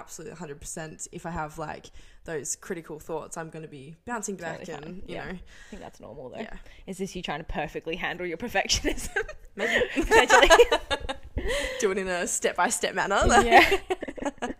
absolutely 0.00 0.36
100% 0.36 1.08
if 1.12 1.26
I 1.26 1.30
have 1.30 1.58
like 1.58 1.86
those 2.24 2.56
critical 2.56 2.98
thoughts, 2.98 3.36
I'm 3.36 3.50
going 3.50 3.62
to 3.62 3.68
be 3.68 3.96
bouncing 4.04 4.36
back 4.36 4.60
Totally 4.64 4.86
and, 4.88 4.96
you 5.06 5.14
Yeah. 5.16 5.24
know, 5.26 5.30
I 5.32 5.40
think 5.70 5.82
that's 5.82 6.00
normal 6.00 6.30
though. 6.30 6.40
yeah. 6.40 6.56
Is 6.86 6.98
this 6.98 7.14
you 7.16 7.22
trying 7.22 7.38
to 7.40 7.44
perfectly 7.44 7.96
handle 7.96 8.26
your 8.26 8.36
perfectionism? 8.36 9.16
Maybe 9.56 9.84
Potentially. 9.94 10.48
do 11.80 11.90
it 11.92 11.98
in 11.98 12.08
a 12.08 12.26
step 12.26 12.56
by 12.56 12.68
step 12.68 12.94
manner. 12.94 13.20
Like, 13.26 13.46
yeah. 13.46 14.52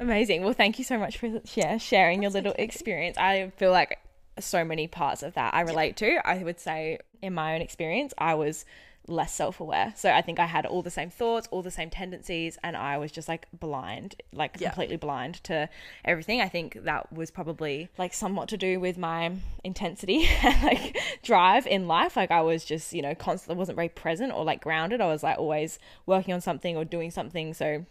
Amazing. 0.00 0.42
Well, 0.42 0.52
thank 0.54 0.78
you 0.78 0.84
so 0.84 0.98
much 0.98 1.18
for 1.18 1.40
yeah, 1.54 1.78
sharing 1.78 2.22
your 2.22 2.30
little 2.32 2.54
experience. 2.58 3.16
I 3.16 3.52
feel 3.56 3.70
like 3.70 3.98
so 4.40 4.64
many 4.64 4.88
parts 4.88 5.22
of 5.22 5.34
that 5.34 5.54
I 5.54 5.60
relate 5.60 5.96
to. 5.98 6.18
I 6.26 6.42
would 6.42 6.58
say, 6.58 6.98
in 7.22 7.32
my 7.34 7.54
own 7.54 7.60
experience, 7.60 8.12
I 8.18 8.34
was 8.34 8.64
less 9.06 9.34
self 9.34 9.60
aware. 9.60 9.92
So 9.96 10.10
I 10.10 10.22
think 10.22 10.38
I 10.40 10.46
had 10.46 10.64
all 10.66 10.82
the 10.82 10.90
same 10.90 11.10
thoughts, 11.10 11.46
all 11.50 11.62
the 11.62 11.70
same 11.70 11.90
tendencies, 11.90 12.58
and 12.64 12.76
I 12.76 12.96
was 12.98 13.12
just 13.12 13.28
like 13.28 13.46
blind, 13.52 14.16
like 14.32 14.56
Yeah. 14.58 14.68
completely 14.70 14.96
blind 14.96 15.42
to 15.44 15.68
everything. 16.04 16.40
I 16.40 16.48
think 16.48 16.84
that 16.84 17.12
was 17.12 17.30
probably 17.30 17.88
like 17.98 18.14
somewhat 18.14 18.48
to 18.48 18.56
do 18.56 18.80
with 18.80 18.96
my 18.96 19.32
intensity 19.62 20.26
and 20.42 20.62
like 20.62 20.96
drive 21.22 21.66
in 21.66 21.86
life. 21.86 22.16
Like 22.16 22.30
I 22.30 22.40
was 22.40 22.64
just, 22.64 22.92
you 22.92 23.02
know, 23.02 23.14
constantly 23.14 23.58
wasn't 23.58 23.76
very 23.76 23.88
present 23.90 24.32
or 24.32 24.44
like 24.44 24.62
grounded. 24.62 25.00
I 25.00 25.06
was 25.06 25.22
like 25.22 25.38
always 25.38 25.78
working 26.06 26.32
on 26.34 26.40
something 26.40 26.76
or 26.76 26.84
doing 26.84 27.10
something. 27.10 27.52
So 27.54 27.84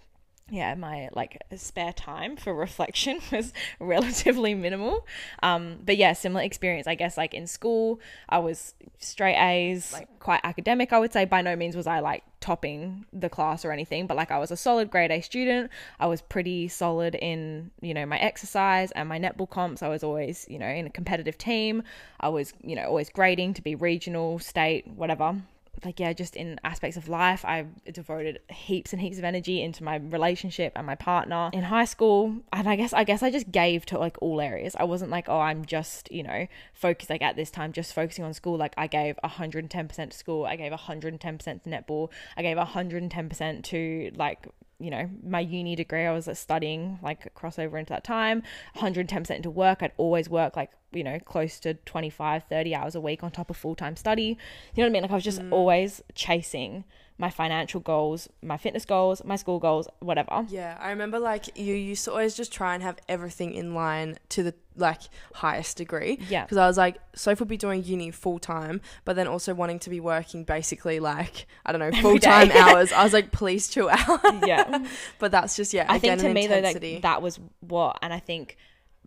yeah, 0.50 0.76
my 0.76 1.10
like 1.14 1.42
spare 1.56 1.94
time 1.94 2.36
for 2.36 2.54
reflection 2.54 3.20
was 3.32 3.54
relatively 3.80 4.54
minimal. 4.54 5.08
Um, 5.42 5.80
but 5.84 5.98
yeah, 5.98 6.14
similar 6.14 6.44
experience. 6.44 6.86
I 6.86 6.96
guess 6.96 7.18
like 7.18 7.34
in 7.34 7.48
school, 7.48 8.00
I 8.28 8.40
was 8.40 8.76
straight 9.00 9.38
A's, 9.38 9.94
like 9.94 10.20
quite 10.20 10.42
academic. 10.44 10.92
I 10.92 11.00
would 11.00 11.14
say 11.14 11.26
by 11.26 11.42
no 11.42 11.56
means 11.56 11.76
was 11.76 11.88
I 11.88 12.02
like 12.02 12.24
topping 12.42 13.06
the 13.14 13.30
class 13.30 13.64
or 13.64 13.72
anything, 13.72 14.06
but 14.06 14.18
like 14.18 14.32
I 14.32 14.38
was 14.38 14.52
a 14.52 14.58
solid 14.58 14.92
grade 14.92 15.12
A 15.12 15.22
student. 15.22 15.72
I 16.00 16.08
was 16.08 16.22
pretty 16.22 16.68
solid 16.68 17.16
in 17.16 17.72
you 17.82 17.94
know 17.94 18.06
my 18.06 18.20
exercise 18.20 18.92
and 18.92 19.08
my 19.08 19.20
netball 19.20 19.50
comps. 19.50 19.82
I 19.82 19.88
was 19.88 20.04
always 20.04 20.46
you 20.50 20.60
know 20.60 20.68
in 20.68 20.86
a 20.86 20.92
competitive 20.92 21.38
team. 21.38 21.84
I 22.20 22.30
was 22.30 22.54
you 22.62 22.76
know 22.76 22.84
always 22.84 23.10
grading 23.10 23.54
to 23.56 23.62
be 23.62 23.76
regional, 23.76 24.40
state, 24.40 24.88
whatever 24.88 25.42
like 25.86 26.00
yeah 26.00 26.14
just 26.14 26.36
in 26.36 26.60
aspects 26.64 26.98
of 26.98 27.10
life 27.10 27.44
i 27.46 27.66
devoted 27.92 28.40
heaps 28.50 28.94
and 28.94 29.02
heaps 29.02 29.18
of 29.18 29.24
energy 29.24 29.62
into 29.62 29.84
my 29.84 29.96
relationship 29.96 30.74
and 30.76 30.86
my 30.86 30.96
partner 30.96 31.50
in 31.54 31.64
high 31.64 31.86
school. 31.86 32.36
And 32.52 32.68
i 32.68 32.76
guess 32.76 32.94
i 32.94 33.04
guess 33.04 33.24
i 33.24 33.30
just 33.30 33.52
gave 33.52 33.86
to 33.88 33.98
like 33.98 34.18
all 34.22 34.42
areas. 34.42 34.76
I 34.76 34.84
wasn't 34.84 35.12
like 35.12 35.30
oh 35.30 35.40
i'm 35.40 35.66
just 35.66 36.12
you 36.12 36.24
know 36.24 36.48
focused 36.74 37.10
like 37.10 37.22
at 37.22 37.36
this 37.36 37.52
time 37.52 37.72
just 37.72 37.94
focusing 37.94 38.26
on 38.26 38.34
school. 38.34 38.58
Like 38.58 38.74
i 38.78 38.88
gave 38.88 39.16
110% 39.24 40.10
to 40.10 40.18
school. 40.18 40.46
I 40.46 40.56
gave 40.56 40.72
110% 40.72 41.20
to 41.20 41.70
netball. 41.70 42.10
I 42.38 42.42
gave 42.42 42.58
110% 42.58 43.64
to 43.64 44.12
like 44.16 44.48
you 44.84 44.92
know 44.92 45.10
my 45.24 45.40
uni 45.40 45.76
degree 45.76 46.06
i 46.06 46.12
was 46.12 46.30
studying 46.38 47.00
like 47.02 47.34
crossover 47.36 47.80
into 47.80 47.90
that 47.90 48.04
time 48.04 48.44
110% 48.76 49.32
into 49.32 49.50
work. 49.50 49.80
I'd 49.82 49.92
always 49.98 50.30
work 50.30 50.56
like 50.56 50.72
you 50.92 51.04
know 51.04 51.20
close 51.20 51.60
to 51.62 51.74
25 51.74 52.44
30 52.50 52.76
hours 52.76 52.96
a 52.96 53.02
week 53.02 53.24
on 53.24 53.32
top 53.32 53.50
of 53.50 53.58
full-time 53.58 53.96
study. 53.96 54.38
You 54.76 54.84
know 54.84 54.84
what 54.84 54.88
i 54.88 54.90
mean? 54.90 55.02
Like 55.04 55.12
i 55.12 55.16
was 55.16 55.24
just 55.24 55.42
mm. 55.42 55.52
always 55.52 56.02
chasing 56.14 56.84
my 57.24 57.30
financial 57.30 57.80
goals 57.80 58.28
my 58.42 58.58
fitness 58.58 58.84
goals 58.84 59.24
my 59.24 59.38
school 59.38 59.58
goals 59.58 59.88
whatever 60.02 60.46
Yeah, 60.50 60.78
I 60.78 60.90
remember 60.90 61.20
like 61.20 61.58
you 61.58 61.74
used 61.74 62.04
to 62.04 62.12
always 62.12 62.36
just 62.36 62.52
try 62.52 62.74
and 62.74 62.84
have 62.84 62.98
everything 63.08 63.54
in 63.54 63.74
line 63.74 64.18
to 64.36 64.44
the 64.44 64.54
like 64.76 65.04
highest 65.36 65.78
degree. 65.78 66.20
Yeah. 66.28 66.44
Because 66.44 66.58
I 66.58 66.68
was 66.68 66.78
like, 66.78 66.98
Soph 67.16 67.40
would 67.40 67.48
be 67.48 67.56
doing 67.56 67.82
uni 67.82 68.12
full 68.12 68.40
time, 68.40 68.82
but 69.06 69.16
then 69.16 69.28
also 69.28 69.54
wanting 69.54 69.80
to 69.80 69.90
be 69.90 70.02
working 70.02 70.44
basically 70.44 71.00
like 71.00 71.48
I 71.66 71.72
don't 71.72 71.80
know 71.80 72.02
full 72.02 72.20
time 72.20 72.52
hours. 72.52 72.92
I 72.92 73.04
was 73.06 73.14
like, 73.14 73.32
please 73.32 73.70
chill 73.70 73.90
out. 73.90 74.20
yeah 74.46 74.86
but 75.20 75.32
that's 75.32 75.56
just 75.56 75.74
yeah. 75.74 75.86
I 75.88 76.00
think 76.00 76.20
to 76.20 76.34
me 76.34 76.48
though, 76.48 76.58
intensity. 76.58 76.96
like 76.96 77.04
that 77.04 77.22
was 77.22 77.40
what, 77.62 78.00
and 78.02 78.12
I 78.12 78.20
think 78.20 78.58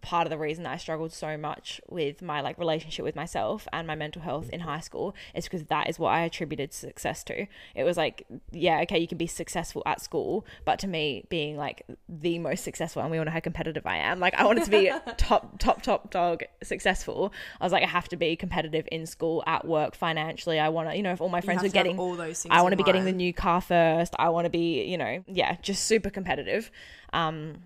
part 0.02 0.26
of 0.26 0.30
the 0.30 0.38
reason 0.38 0.64
that 0.64 0.72
I 0.72 0.76
struggled 0.76 1.12
so 1.12 1.36
much 1.36 1.80
with 1.88 2.22
my 2.22 2.40
like 2.40 2.58
relationship 2.58 3.04
with 3.04 3.16
myself 3.16 3.66
and 3.72 3.86
my 3.86 3.94
mental 3.94 4.22
health 4.22 4.48
in 4.50 4.60
high 4.60 4.80
school 4.80 5.14
is 5.34 5.44
because 5.44 5.64
that 5.64 5.88
is 5.88 5.98
what 5.98 6.10
I 6.10 6.20
attributed 6.20 6.72
success 6.72 7.24
to. 7.24 7.46
It 7.74 7.84
was 7.84 7.96
like, 7.96 8.26
yeah, 8.52 8.80
okay, 8.82 8.98
you 8.98 9.08
can 9.08 9.18
be 9.18 9.26
successful 9.26 9.82
at 9.86 10.00
school, 10.00 10.46
but 10.64 10.78
to 10.80 10.86
me, 10.86 11.24
being 11.28 11.56
like 11.56 11.82
the 12.08 12.38
most 12.38 12.62
successful, 12.62 13.02
and 13.02 13.10
we 13.10 13.18
all 13.18 13.24
know 13.24 13.30
how 13.30 13.40
competitive 13.40 13.86
I 13.86 13.96
am. 13.96 14.20
Like, 14.20 14.34
I 14.34 14.44
wanted 14.44 14.64
to 14.64 14.70
be 14.70 14.92
top, 15.16 15.58
top, 15.58 15.82
top 15.82 16.10
dog 16.10 16.42
successful. 16.62 17.32
I 17.60 17.64
was 17.64 17.72
like, 17.72 17.82
I 17.82 17.88
have 17.88 18.08
to 18.08 18.16
be 18.16 18.36
competitive 18.36 18.86
in 18.92 19.06
school, 19.06 19.42
at 19.46 19.66
work, 19.66 19.94
financially. 19.94 20.58
I 20.58 20.68
want 20.68 20.90
to, 20.90 20.96
you 20.96 21.02
know, 21.02 21.12
if 21.12 21.20
all 21.20 21.28
my 21.28 21.40
friends 21.40 21.64
are 21.64 21.68
getting 21.68 21.98
all 21.98 22.14
those 22.14 22.42
things. 22.42 22.52
I 22.54 22.62
want 22.62 22.72
to 22.72 22.76
be 22.76 22.84
getting 22.84 23.04
the 23.04 23.12
new 23.12 23.32
car 23.32 23.60
first. 23.60 24.14
I 24.18 24.28
want 24.28 24.44
to 24.44 24.50
be, 24.50 24.84
you 24.84 24.98
know, 24.98 25.24
yeah, 25.26 25.56
just 25.62 25.84
super 25.84 26.10
competitive. 26.10 26.70
Um, 27.12 27.62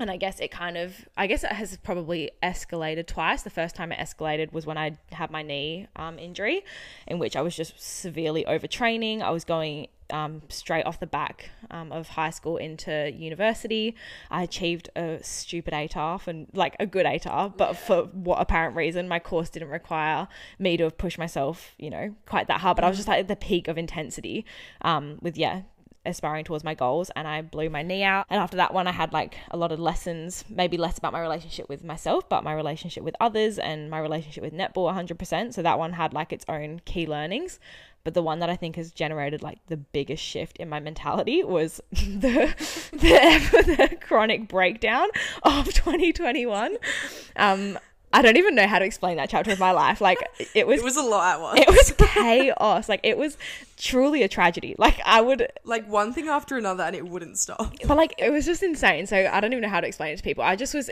and 0.00 0.10
I 0.10 0.16
guess 0.16 0.40
it 0.40 0.50
kind 0.50 0.76
of, 0.76 1.08
I 1.16 1.26
guess 1.26 1.44
it 1.44 1.52
has 1.52 1.76
probably 1.78 2.30
escalated 2.42 3.06
twice. 3.06 3.42
The 3.42 3.50
first 3.50 3.76
time 3.76 3.92
it 3.92 3.98
escalated 3.98 4.52
was 4.52 4.66
when 4.66 4.78
I 4.78 4.98
had 5.12 5.30
my 5.30 5.42
knee 5.42 5.86
um, 5.96 6.18
injury, 6.18 6.64
in 7.06 7.18
which 7.18 7.36
I 7.36 7.42
was 7.42 7.54
just 7.54 7.80
severely 7.80 8.44
overtraining. 8.44 9.22
I 9.22 9.30
was 9.30 9.44
going 9.44 9.88
um, 10.10 10.42
straight 10.48 10.84
off 10.84 11.00
the 11.00 11.06
back 11.06 11.50
um, 11.70 11.92
of 11.92 12.08
high 12.08 12.30
school 12.30 12.56
into 12.56 13.12
university. 13.12 13.94
I 14.30 14.42
achieved 14.42 14.90
a 14.96 15.18
stupid 15.22 15.72
ATAR 15.72 16.26
and 16.26 16.48
like 16.52 16.76
a 16.80 16.86
good 16.86 17.06
ATAR, 17.06 17.56
but 17.56 17.76
for 17.76 18.04
what 18.04 18.40
apparent 18.40 18.76
reason, 18.76 19.08
my 19.08 19.18
course 19.18 19.50
didn't 19.50 19.68
require 19.68 20.28
me 20.58 20.76
to 20.76 20.84
have 20.84 20.98
pushed 20.98 21.18
myself, 21.18 21.74
you 21.78 21.90
know, 21.90 22.14
quite 22.26 22.48
that 22.48 22.60
hard. 22.60 22.76
But 22.76 22.84
I 22.84 22.88
was 22.88 22.96
just 22.96 23.08
like 23.08 23.20
at 23.20 23.28
the 23.28 23.36
peak 23.36 23.68
of 23.68 23.78
intensity 23.78 24.44
um, 24.82 25.18
with, 25.20 25.36
yeah, 25.36 25.62
aspiring 26.06 26.44
towards 26.44 26.64
my 26.64 26.74
goals 26.74 27.10
and 27.14 27.28
I 27.28 27.42
blew 27.42 27.68
my 27.68 27.82
knee 27.82 28.02
out. 28.02 28.26
And 28.30 28.40
after 28.40 28.56
that 28.56 28.72
one, 28.72 28.86
I 28.86 28.92
had 28.92 29.12
like 29.12 29.36
a 29.50 29.56
lot 29.56 29.72
of 29.72 29.78
lessons, 29.78 30.44
maybe 30.48 30.76
less 30.76 30.98
about 30.98 31.12
my 31.12 31.20
relationship 31.20 31.68
with 31.68 31.84
myself, 31.84 32.28
but 32.28 32.44
my 32.44 32.52
relationship 32.52 33.02
with 33.02 33.14
others 33.20 33.58
and 33.58 33.90
my 33.90 33.98
relationship 33.98 34.42
with 34.42 34.54
netball 34.54 34.92
100%. 34.92 35.52
So 35.54 35.62
that 35.62 35.78
one 35.78 35.92
had 35.92 36.12
like 36.12 36.32
its 36.32 36.44
own 36.48 36.80
key 36.84 37.06
learnings. 37.06 37.58
But 38.02 38.14
the 38.14 38.22
one 38.22 38.38
that 38.38 38.48
I 38.48 38.56
think 38.56 38.76
has 38.76 38.92
generated 38.92 39.42
like 39.42 39.58
the 39.66 39.76
biggest 39.76 40.22
shift 40.22 40.56
in 40.56 40.70
my 40.70 40.80
mentality 40.80 41.44
was 41.44 41.82
the 41.92 42.54
the, 42.92 43.86
the 43.90 43.96
chronic 44.00 44.48
breakdown 44.48 45.08
of 45.42 45.66
2021. 45.66 46.78
Um, 47.36 47.78
I 48.12 48.22
don't 48.22 48.36
even 48.36 48.56
know 48.56 48.66
how 48.66 48.80
to 48.80 48.84
explain 48.84 49.18
that 49.18 49.30
chapter 49.30 49.52
of 49.52 49.58
my 49.60 49.70
life. 49.70 50.00
Like 50.00 50.18
it 50.54 50.66
was 50.66 50.80
It 50.80 50.84
was 50.84 50.96
a 50.96 51.02
lot 51.02 51.34
at 51.34 51.40
once. 51.40 51.60
it 51.60 51.68
was 51.68 51.94
chaos. 52.08 52.88
Like 52.88 53.00
it 53.04 53.16
was 53.16 53.38
truly 53.76 54.22
a 54.24 54.28
tragedy. 54.28 54.74
Like 54.78 55.00
I 55.04 55.20
would 55.20 55.48
like 55.64 55.88
one 55.88 56.12
thing 56.12 56.28
after 56.28 56.56
another, 56.56 56.82
and 56.82 56.96
it 56.96 57.06
wouldn't 57.06 57.38
stop. 57.38 57.72
but 57.86 57.96
like 57.96 58.14
it 58.18 58.30
was 58.30 58.44
just 58.46 58.62
insane. 58.64 59.06
So 59.06 59.16
I 59.32 59.40
don't 59.40 59.52
even 59.52 59.62
know 59.62 59.68
how 59.68 59.80
to 59.80 59.86
explain 59.86 60.12
it 60.12 60.16
to 60.16 60.22
people. 60.24 60.42
I 60.42 60.56
just 60.56 60.74
was 60.74 60.90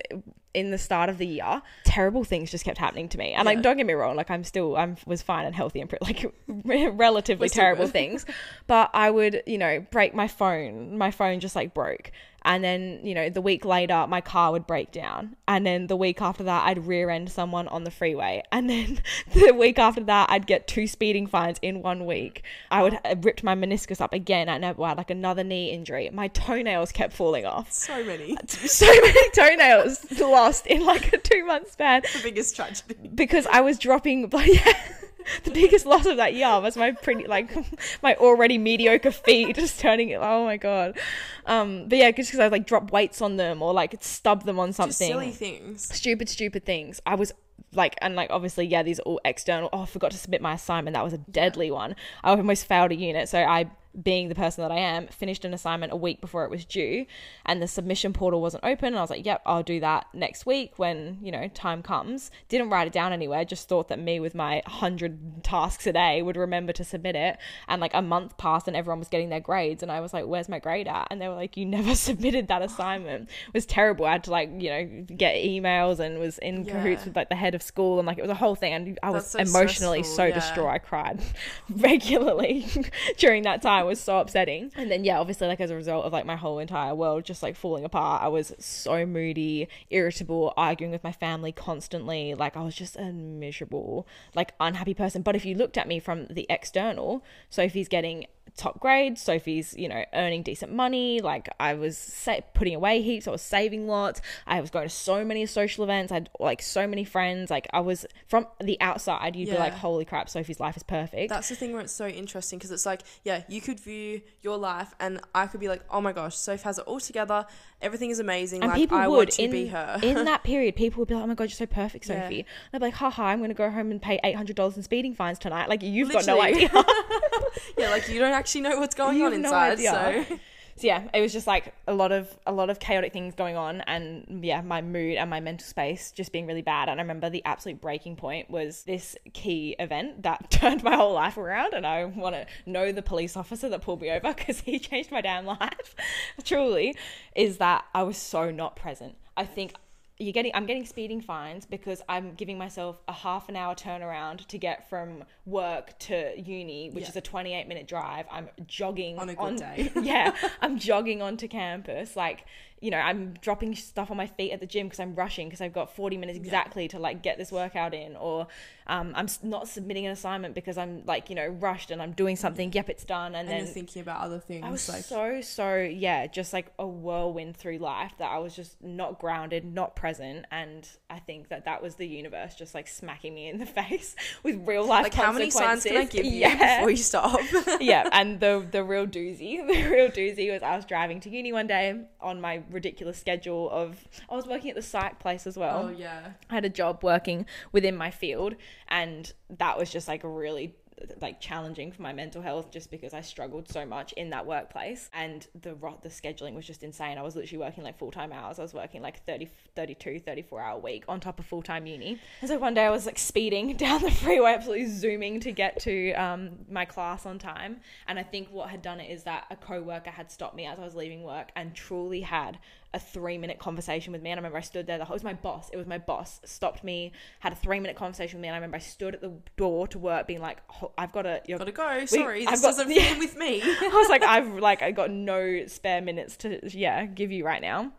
in 0.54 0.70
the 0.70 0.78
start 0.78 1.10
of 1.10 1.18
the 1.18 1.26
year, 1.26 1.60
terrible 1.84 2.24
things 2.24 2.50
just 2.50 2.64
kept 2.64 2.78
happening 2.78 3.08
to 3.10 3.18
me. 3.18 3.32
And 3.32 3.44
like 3.46 3.62
don't 3.62 3.76
get 3.76 3.86
me 3.86 3.92
wrong, 3.94 4.14
like 4.16 4.30
I'm 4.30 4.44
still 4.44 4.76
I'm 4.76 4.96
was 5.06 5.20
fine 5.20 5.44
and 5.44 5.54
healthy 5.54 5.80
and 5.80 5.92
like 6.00 6.32
relatively 6.46 7.48
terrible 7.48 7.84
good. 7.86 7.92
things. 7.92 8.26
But 8.66 8.90
I 8.94 9.10
would, 9.10 9.42
you 9.46 9.58
know, 9.58 9.80
break 9.90 10.14
my 10.14 10.28
phone. 10.28 10.96
My 10.98 11.10
phone 11.10 11.40
just 11.40 11.56
like 11.56 11.74
broke. 11.74 12.10
And 12.42 12.62
then, 12.62 13.00
you 13.02 13.14
know, 13.14 13.28
the 13.28 13.40
week 13.40 13.64
later, 13.64 14.06
my 14.08 14.20
car 14.20 14.52
would 14.52 14.66
break 14.66 14.92
down. 14.92 15.36
And 15.46 15.66
then 15.66 15.86
the 15.86 15.96
week 15.96 16.22
after 16.22 16.44
that, 16.44 16.66
I'd 16.66 16.86
rear 16.86 17.10
end 17.10 17.30
someone 17.30 17.68
on 17.68 17.84
the 17.84 17.90
freeway. 17.90 18.42
And 18.58 18.68
then 18.68 19.00
the 19.34 19.52
week 19.52 19.78
after 19.78 20.02
that, 20.04 20.30
I'd 20.30 20.46
get 20.46 20.66
two 20.66 20.86
speeding 20.88 21.26
fines 21.28 21.58
in 21.62 21.80
one 21.80 22.06
week. 22.06 22.42
I 22.70 22.82
would 22.82 22.98
have 23.04 23.24
ripped 23.24 23.44
my 23.44 23.54
meniscus 23.54 24.00
up 24.00 24.12
again 24.12 24.48
I 24.48 24.58
had 24.66 24.78
like 24.78 25.10
another 25.10 25.44
knee 25.44 25.70
injury. 25.70 26.10
My 26.12 26.28
toenails 26.28 26.90
kept 26.90 27.12
falling 27.12 27.46
off. 27.46 27.72
So 27.72 28.02
many. 28.04 28.36
So 28.48 28.86
many 28.86 29.30
toenails 29.30 30.18
lost 30.20 30.66
in 30.66 30.84
like 30.84 31.12
a 31.12 31.18
two 31.18 31.44
month 31.46 31.70
span 31.72 32.02
the 32.02 32.20
biggest 32.22 32.56
tragedy. 32.56 33.08
because 33.14 33.46
I 33.46 33.60
was 33.60 33.78
dropping, 33.78 34.30
yeah, 34.32 34.72
the 35.44 35.50
biggest 35.50 35.86
loss 35.86 36.06
of 36.06 36.16
that 36.16 36.34
year 36.34 36.60
was 36.60 36.76
my 36.76 36.92
pretty 36.92 37.26
like 37.26 37.54
my 38.02 38.14
already 38.16 38.58
mediocre 38.58 39.10
feet 39.10 39.56
just 39.56 39.80
turning 39.80 40.10
it. 40.10 40.20
Oh 40.20 40.44
my 40.44 40.56
god. 40.56 40.98
Um, 41.46 41.88
but 41.88 41.98
yeah, 41.98 42.10
just 42.10 42.30
because 42.30 42.40
I 42.40 42.48
like 42.48 42.66
drop 42.66 42.92
weights 42.92 43.20
on 43.22 43.36
them 43.36 43.62
or 43.62 43.72
like 43.72 43.96
stub 44.00 44.44
them 44.44 44.58
on 44.58 44.72
something. 44.72 44.88
Just 44.88 44.98
silly 44.98 45.30
things. 45.30 45.94
Stupid, 45.94 46.28
stupid 46.28 46.64
things. 46.64 47.00
I 47.06 47.14
was 47.14 47.32
like, 47.72 47.96
and 48.00 48.14
like 48.16 48.30
obviously, 48.30 48.66
yeah, 48.66 48.82
these 48.82 48.98
are 49.00 49.02
all 49.02 49.20
external. 49.24 49.68
Oh, 49.72 49.82
I 49.82 49.86
forgot 49.86 50.10
to 50.12 50.18
submit 50.18 50.42
my 50.42 50.54
assignment. 50.54 50.94
That 50.94 51.04
was 51.04 51.12
a 51.12 51.18
deadly 51.18 51.70
one. 51.70 51.96
I 52.22 52.30
almost 52.30 52.66
failed 52.66 52.92
a 52.92 52.96
unit, 52.96 53.28
so 53.28 53.38
I 53.38 53.70
being 54.02 54.28
the 54.28 54.34
person 54.34 54.62
that 54.62 54.70
I 54.70 54.78
am, 54.78 55.06
finished 55.08 55.44
an 55.44 55.54
assignment 55.54 55.92
a 55.92 55.96
week 55.96 56.20
before 56.20 56.44
it 56.44 56.50
was 56.50 56.64
due, 56.64 57.06
and 57.44 57.62
the 57.62 57.68
submission 57.68 58.12
portal 58.12 58.40
wasn't 58.40 58.64
open. 58.64 58.88
And 58.88 58.98
I 58.98 59.00
was 59.00 59.10
like, 59.10 59.24
"Yep, 59.24 59.42
I'll 59.46 59.62
do 59.62 59.80
that 59.80 60.06
next 60.12 60.46
week 60.46 60.78
when 60.78 61.18
you 61.22 61.32
know 61.32 61.48
time 61.48 61.82
comes." 61.82 62.30
Didn't 62.48 62.70
write 62.70 62.86
it 62.86 62.92
down 62.92 63.12
anywhere. 63.12 63.44
Just 63.44 63.68
thought 63.68 63.88
that 63.88 63.98
me 63.98 64.20
with 64.20 64.34
my 64.34 64.62
hundred 64.66 65.42
tasks 65.42 65.86
a 65.86 65.92
day 65.92 66.22
would 66.22 66.36
remember 66.36 66.72
to 66.72 66.84
submit 66.84 67.16
it. 67.16 67.38
And 67.66 67.80
like 67.80 67.94
a 67.94 68.02
month 68.02 68.36
passed, 68.36 68.68
and 68.68 68.76
everyone 68.76 68.98
was 68.98 69.08
getting 69.08 69.30
their 69.30 69.40
grades, 69.40 69.82
and 69.82 69.90
I 69.90 70.00
was 70.00 70.12
like, 70.12 70.26
"Where's 70.26 70.48
my 70.48 70.58
grade 70.58 70.88
at?" 70.88 71.08
And 71.10 71.20
they 71.20 71.28
were 71.28 71.34
like, 71.34 71.56
"You 71.56 71.66
never 71.66 71.94
submitted 72.08 72.48
that 72.48 72.62
assignment." 72.62 73.28
It 73.48 73.54
was 73.54 73.66
terrible. 73.66 74.04
I 74.06 74.12
had 74.12 74.24
to 74.24 74.30
like 74.30 74.50
you 74.58 74.70
know 74.70 75.04
get 75.16 75.36
emails 75.36 75.98
and 75.98 76.18
was 76.18 76.38
in 76.38 76.64
cahoots 76.64 77.04
with 77.04 77.16
like 77.16 77.28
the 77.28 77.36
head 77.36 77.54
of 77.54 77.62
school, 77.62 77.98
and 77.98 78.06
like 78.06 78.18
it 78.18 78.22
was 78.22 78.30
a 78.30 78.34
whole 78.34 78.54
thing. 78.54 78.72
And 78.72 78.98
I 79.02 79.10
was 79.10 79.30
so 79.30 79.38
emotionally 79.38 80.02
stressful, 80.02 80.16
so 80.16 80.24
yeah. 80.26 80.34
distraught. 80.34 80.68
I 80.68 80.78
cried 80.78 81.20
regularly 81.70 82.66
during 83.16 83.42
that 83.44 83.62
time. 83.62 83.77
It 83.80 83.86
was 83.86 84.00
so 84.00 84.18
upsetting. 84.18 84.72
And 84.76 84.90
then 84.90 85.04
yeah, 85.04 85.18
obviously 85.18 85.48
like 85.48 85.60
as 85.60 85.70
a 85.70 85.76
result 85.76 86.04
of 86.04 86.12
like 86.12 86.26
my 86.26 86.36
whole 86.36 86.58
entire 86.58 86.94
world 86.94 87.24
just 87.24 87.42
like 87.42 87.56
falling 87.56 87.84
apart, 87.84 88.22
I 88.22 88.28
was 88.28 88.54
so 88.58 89.06
moody, 89.06 89.68
irritable, 89.90 90.52
arguing 90.56 90.92
with 90.92 91.04
my 91.04 91.12
family 91.12 91.52
constantly. 91.52 92.34
Like 92.34 92.56
I 92.56 92.62
was 92.62 92.74
just 92.74 92.96
a 92.96 93.12
miserable, 93.12 94.06
like 94.34 94.52
unhappy 94.60 94.94
person. 94.94 95.22
But 95.22 95.36
if 95.36 95.44
you 95.44 95.54
looked 95.54 95.78
at 95.78 95.88
me 95.88 96.00
from 96.00 96.26
the 96.26 96.46
external, 96.48 97.24
Sophie's 97.50 97.88
getting 97.88 98.26
top 98.58 98.80
grades. 98.80 99.22
Sophie's, 99.22 99.74
you 99.76 99.88
know, 99.88 100.04
earning 100.12 100.42
decent 100.42 100.72
money. 100.72 101.20
Like 101.20 101.48
I 101.58 101.74
was 101.74 101.96
sa- 101.96 102.40
putting 102.54 102.74
away 102.74 103.00
heaps. 103.02 103.26
I 103.26 103.30
was 103.30 103.42
saving 103.42 103.86
lots. 103.86 104.20
I 104.46 104.60
was 104.60 104.70
going 104.70 104.86
to 104.86 104.94
so 104.94 105.24
many 105.24 105.46
social 105.46 105.84
events. 105.84 106.12
I 106.12 106.16
had 106.16 106.30
like 106.38 106.60
so 106.60 106.86
many 106.86 107.04
friends. 107.04 107.50
Like 107.50 107.68
I 107.72 107.80
was 107.80 108.04
from 108.26 108.46
the 108.60 108.78
outside, 108.80 109.36
you'd 109.36 109.48
be 109.48 109.56
like, 109.56 109.72
holy 109.74 110.04
crap, 110.04 110.28
Sophie's 110.28 110.60
life 110.60 110.76
is 110.76 110.82
perfect. 110.82 111.30
That's 111.30 111.48
the 111.48 111.54
thing 111.54 111.72
where 111.72 111.80
it's 111.80 111.92
so 111.92 112.06
interesting 112.06 112.58
because 112.58 112.70
it's 112.70 112.86
like, 112.86 113.02
yeah, 113.24 113.44
you 113.48 113.60
could 113.60 113.80
view 113.80 114.20
your 114.42 114.58
life 114.58 114.94
and 115.00 115.20
I 115.34 115.46
could 115.46 115.60
be 115.60 115.68
like, 115.68 115.82
oh 115.90 116.00
my 116.00 116.12
gosh, 116.12 116.36
Sophie 116.36 116.64
has 116.64 116.78
it 116.78 116.84
all 116.86 117.00
together. 117.00 117.46
Everything 117.80 118.10
is 118.10 118.18
amazing. 118.18 118.62
and 118.62 118.70
like, 118.72 118.76
people 118.80 118.98
I 118.98 119.06
would 119.06 119.16
want 119.16 119.30
to 119.32 119.42
in, 119.42 119.50
be 119.52 119.66
her. 119.68 120.00
in 120.02 120.24
that 120.24 120.42
period, 120.42 120.74
people 120.74 121.00
would 121.00 121.08
be 121.08 121.14
like, 121.14 121.22
"Oh 121.22 121.26
my 121.28 121.34
god, 121.34 121.44
you're 121.44 121.50
so 121.50 121.66
perfect, 121.66 122.08
Yeah. 122.08 122.22
Sophie." 122.24 122.40
And 122.40 122.46
I'd 122.74 122.78
be 122.80 122.86
like, 122.86 122.94
"Haha, 122.94 123.22
I'm 123.26 123.38
going 123.38 123.50
to 123.50 123.54
go 123.54 123.70
home 123.70 123.90
and 123.92 124.02
pay 124.02 124.18
eight 124.24 124.34
hundred 124.34 124.56
dollars 124.56 124.76
in 124.76 124.82
speeding 124.82 125.14
fines 125.14 125.38
tonight." 125.38 125.68
Like 125.68 125.82
you've 125.82 126.10
got 126.10 126.26
no 126.26 126.38
Literally. 126.38 126.64
idea. 126.66 126.84
yeah, 127.78 127.90
like 127.90 128.08
you 128.08 128.18
don't 128.18 128.32
actually 128.32 128.62
know 128.62 128.78
what's 128.80 128.94
going 128.96 129.16
You 129.18 129.26
on 129.26 129.30
no 129.42 129.48
inside. 129.48 129.72
idea. 129.72 130.26
So 130.28 130.38
so 130.78 130.86
yeah, 130.86 131.08
it 131.12 131.20
was 131.20 131.32
just 131.32 131.48
like 131.48 131.74
a 131.88 131.94
lot 131.94 132.12
of 132.12 132.38
a 132.46 132.52
lot 132.52 132.70
of 132.70 132.78
chaotic 132.78 133.12
things 133.12 133.34
going 133.34 133.56
on, 133.56 133.80
and 133.82 134.44
yeah, 134.44 134.60
my 134.60 134.80
mood 134.80 135.16
and 135.16 135.28
my 135.28 135.40
mental 135.40 135.66
space 135.66 136.12
just 136.12 136.30
being 136.30 136.46
really 136.46 136.62
bad. 136.62 136.88
And 136.88 137.00
I 137.00 137.02
remember 137.02 137.28
the 137.28 137.44
absolute 137.44 137.80
breaking 137.80 138.14
point 138.14 138.48
was 138.48 138.84
this 138.84 139.16
key 139.32 139.74
event 139.80 140.22
that 140.22 140.50
turned 140.50 140.84
my 140.84 140.94
whole 140.94 141.14
life 141.14 141.36
around, 141.36 141.74
and 141.74 141.84
I 141.84 142.04
want 142.04 142.36
to 142.36 142.46
know 142.64 142.92
the 142.92 143.02
police 143.02 143.36
officer 143.36 143.68
that 143.68 143.82
pulled 143.82 144.00
me 144.00 144.10
over 144.10 144.32
because 144.36 144.60
he 144.60 144.78
changed 144.78 145.10
my 145.10 145.20
damn 145.20 145.46
life. 145.46 145.96
Truly, 146.44 146.94
is 147.34 147.58
that 147.58 147.84
I 147.92 148.04
was 148.04 148.16
so 148.16 148.52
not 148.52 148.76
present. 148.76 149.16
I 149.36 149.46
think 149.46 149.72
you're 150.20 150.32
getting 150.32 150.50
I'm 150.54 150.66
getting 150.66 150.84
speeding 150.84 151.20
fines 151.20 151.64
because 151.64 152.02
I'm 152.08 152.34
giving 152.34 152.58
myself 152.58 153.00
a 153.06 153.12
half 153.12 153.48
an 153.48 153.54
hour 153.56 153.74
turnaround 153.74 154.46
to 154.48 154.58
get 154.58 154.88
from 154.90 155.22
work 155.46 155.96
to 156.00 156.32
uni, 156.36 156.90
which 156.90 157.04
Yeah. 157.04 157.10
is 157.10 157.16
a 157.16 157.20
28 157.20 157.68
minute 157.68 157.86
drive. 157.86 158.26
I'm 158.30 158.48
jogging 158.66 159.18
On 159.18 159.28
a 159.28 159.34
good 159.34 159.56
day. 159.56 159.92
yeah, 160.02 160.34
I'm 160.60 160.78
jogging 160.78 161.22
onto 161.22 161.46
campus. 161.46 162.16
Like, 162.16 162.44
you 162.80 162.90
know, 162.90 162.98
I'm 162.98 163.34
dropping 163.40 163.74
stuff 163.74 164.10
on 164.10 164.16
my 164.16 164.26
feet 164.26 164.52
at 164.52 164.60
the 164.60 164.66
gym 164.66 164.86
because 164.86 165.00
I'm 165.00 165.14
rushing 165.14 165.48
because 165.48 165.60
I've 165.60 165.72
got 165.72 165.94
40 165.94 166.16
minutes 166.16 166.38
exactly 166.38 166.88
to 166.88 166.98
like 166.98 167.22
get 167.22 167.38
this 167.38 167.50
workout 167.50 167.92
in. 167.92 168.14
Or 168.16 168.46
um, 168.86 169.12
I'm 169.16 169.26
not 169.42 169.68
submitting 169.68 170.06
an 170.06 170.12
assignment 170.12 170.54
because 170.54 170.78
I'm 170.78 171.02
like, 171.04 171.28
you 171.28 171.36
know, 171.36 171.46
rushed 171.46 171.90
and 171.90 172.00
I'm 172.00 172.12
doing 172.12 172.36
something. 172.36 172.72
Yep, 172.72 172.88
it's 172.88 173.04
done. 173.04 173.34
And, 173.34 173.48
and 173.48 173.66
then 173.66 173.74
thinking 173.74 174.00
about 174.02 174.20
other 174.20 174.38
things. 174.38 174.64
I 174.64 174.70
was 174.70 174.88
like 174.88 175.04
so 175.04 175.40
so 175.40 175.76
yeah, 175.76 176.26
just 176.26 176.52
like 176.52 176.72
a 176.78 176.86
whirlwind 176.86 177.56
through 177.56 177.78
life 177.78 178.12
that 178.18 178.30
I 178.30 178.38
was 178.38 178.54
just 178.54 178.82
not 178.82 179.18
grounded, 179.18 179.64
not 179.64 179.96
present, 179.96 180.46
and 180.50 180.88
I 181.10 181.18
think 181.18 181.48
that 181.48 181.64
that 181.64 181.82
was 181.82 181.96
the 181.96 182.06
universe 182.06 182.54
just 182.54 182.74
like 182.74 182.88
smacking 182.88 183.34
me 183.34 183.48
in 183.48 183.58
the 183.58 183.66
face 183.78 184.16
with 184.42 184.66
real 184.66 184.86
life 184.86 185.02
like 185.02 185.14
how 185.14 185.32
many 185.32 185.50
signs 185.50 185.84
can 185.84 185.96
I 185.96 186.04
give 186.04 186.24
you 186.24 186.32
Yeah. 186.38 186.78
before 186.78 186.90
you 186.90 186.96
stop? 186.96 187.40
yeah, 187.80 188.08
and 188.12 188.40
the 188.40 188.66
the 188.70 188.84
real 188.84 189.06
doozy, 189.06 189.66
the 189.66 189.88
real 189.88 190.08
doozy 190.08 190.52
was 190.52 190.62
I 190.62 190.76
was 190.76 190.84
driving 190.84 191.20
to 191.20 191.30
uni 191.30 191.52
one 191.52 191.66
day 191.66 192.04
on 192.20 192.40
my 192.40 192.62
ridiculous 192.70 193.18
schedule 193.18 193.70
of 193.70 194.06
I 194.30 194.34
was 194.36 194.46
working 194.46 194.70
at 194.70 194.76
the 194.76 194.82
psych 194.82 195.18
place 195.18 195.46
as 195.46 195.56
well. 195.56 195.86
oh 195.86 195.88
yeah. 195.88 196.32
I 196.50 196.54
had 196.54 196.64
a 196.64 196.68
job 196.70 197.02
working 197.02 197.46
within 197.72 197.96
my 197.96 198.10
field, 198.10 198.54
and 198.88 199.32
that 199.58 199.78
was 199.78 199.90
just 199.90 200.08
like 200.08 200.24
a 200.24 200.28
really 200.28 200.74
like 201.20 201.40
challenging 201.40 201.92
for 201.92 202.02
my 202.02 202.12
mental 202.12 202.42
health 202.42 202.70
just 202.70 202.90
because 202.90 203.14
I 203.14 203.20
struggled 203.20 203.68
so 203.70 203.84
much 203.86 204.12
in 204.12 204.30
that 204.30 204.46
workplace 204.46 205.10
and 205.12 205.46
the 205.60 205.76
the 206.02 206.08
scheduling 206.08 206.54
was 206.54 206.66
just 206.66 206.82
insane. 206.82 207.18
I 207.18 207.22
was 207.22 207.36
literally 207.36 207.64
working 207.64 207.84
like 207.84 207.98
full-time 207.98 208.32
hours. 208.32 208.58
I 208.58 208.62
was 208.62 208.74
working 208.74 209.02
like 209.02 209.24
30 209.24 209.48
32 209.74 210.20
34 210.20 210.60
hour 210.60 210.78
week 210.78 211.04
on 211.08 211.20
top 211.20 211.38
of 211.38 211.46
full-time 211.46 211.86
uni. 211.86 212.18
And 212.40 212.48
so 212.48 212.58
one 212.58 212.74
day 212.74 212.84
I 212.84 212.90
was 212.90 213.06
like 213.06 213.18
speeding 213.18 213.76
down 213.76 214.02
the 214.02 214.10
freeway 214.10 214.52
absolutely 214.52 214.86
zooming 214.86 215.40
to 215.40 215.52
get 215.52 215.78
to 215.80 216.12
um, 216.14 216.50
my 216.70 216.84
class 216.84 217.26
on 217.26 217.38
time 217.38 217.80
and 218.06 218.18
I 218.18 218.22
think 218.22 218.48
what 218.50 218.70
had 218.70 218.82
done 218.82 219.00
it 219.00 219.10
is 219.10 219.22
that 219.24 219.44
a 219.50 219.56
co-worker 219.56 220.10
had 220.10 220.32
stopped 220.32 220.56
me 220.56 220.66
as 220.66 220.78
I 220.78 220.84
was 220.84 220.94
leaving 220.94 221.22
work 221.22 221.50
and 221.54 221.74
truly 221.74 222.22
had 222.22 222.58
a 222.94 222.98
three 222.98 223.36
minute 223.38 223.58
conversation 223.58 224.12
with 224.12 224.22
me. 224.22 224.30
And 224.30 224.38
I 224.38 224.40
remember 224.40 224.58
I 224.58 224.62
stood 224.62 224.86
there, 224.86 224.96
the 224.98 225.04
whole, 225.04 225.14
it 225.14 225.18
was 225.18 225.24
my 225.24 225.34
boss, 225.34 225.68
it 225.72 225.76
was 225.76 225.86
my 225.86 225.98
boss, 225.98 226.40
stopped 226.44 226.82
me, 226.82 227.12
had 227.40 227.52
a 227.52 227.56
three 227.56 227.80
minute 227.80 227.96
conversation 227.96 228.38
with 228.38 228.42
me. 228.42 228.48
And 228.48 228.54
I 228.54 228.58
remember 228.58 228.76
I 228.76 228.80
stood 228.80 229.14
at 229.14 229.20
the 229.20 229.32
door 229.56 229.86
to 229.88 229.98
work 229.98 230.26
being 230.26 230.40
like, 230.40 230.58
"Ho- 230.68 230.92
I've 230.96 231.12
got 231.12 231.22
to, 231.22 231.42
you're, 231.46 231.58
Gotta 231.58 231.72
go. 231.72 232.06
Sorry, 232.06 232.46
I've 232.46 232.52
this 232.52 232.62
got- 232.62 232.68
doesn't 232.76 232.90
yeah. 232.94 233.02
fit 233.10 233.18
with 233.18 233.36
me. 233.36 233.60
I 233.62 233.88
was 233.92 234.08
like, 234.08 234.22
I've 234.34 234.54
like, 234.54 234.82
I 234.82 234.90
got 234.92 235.10
no 235.10 235.66
spare 235.66 236.00
minutes 236.00 236.36
to, 236.38 236.60
yeah, 236.76 237.04
give 237.06 237.30
you 237.30 237.44
right 237.44 237.60
now. 237.60 237.92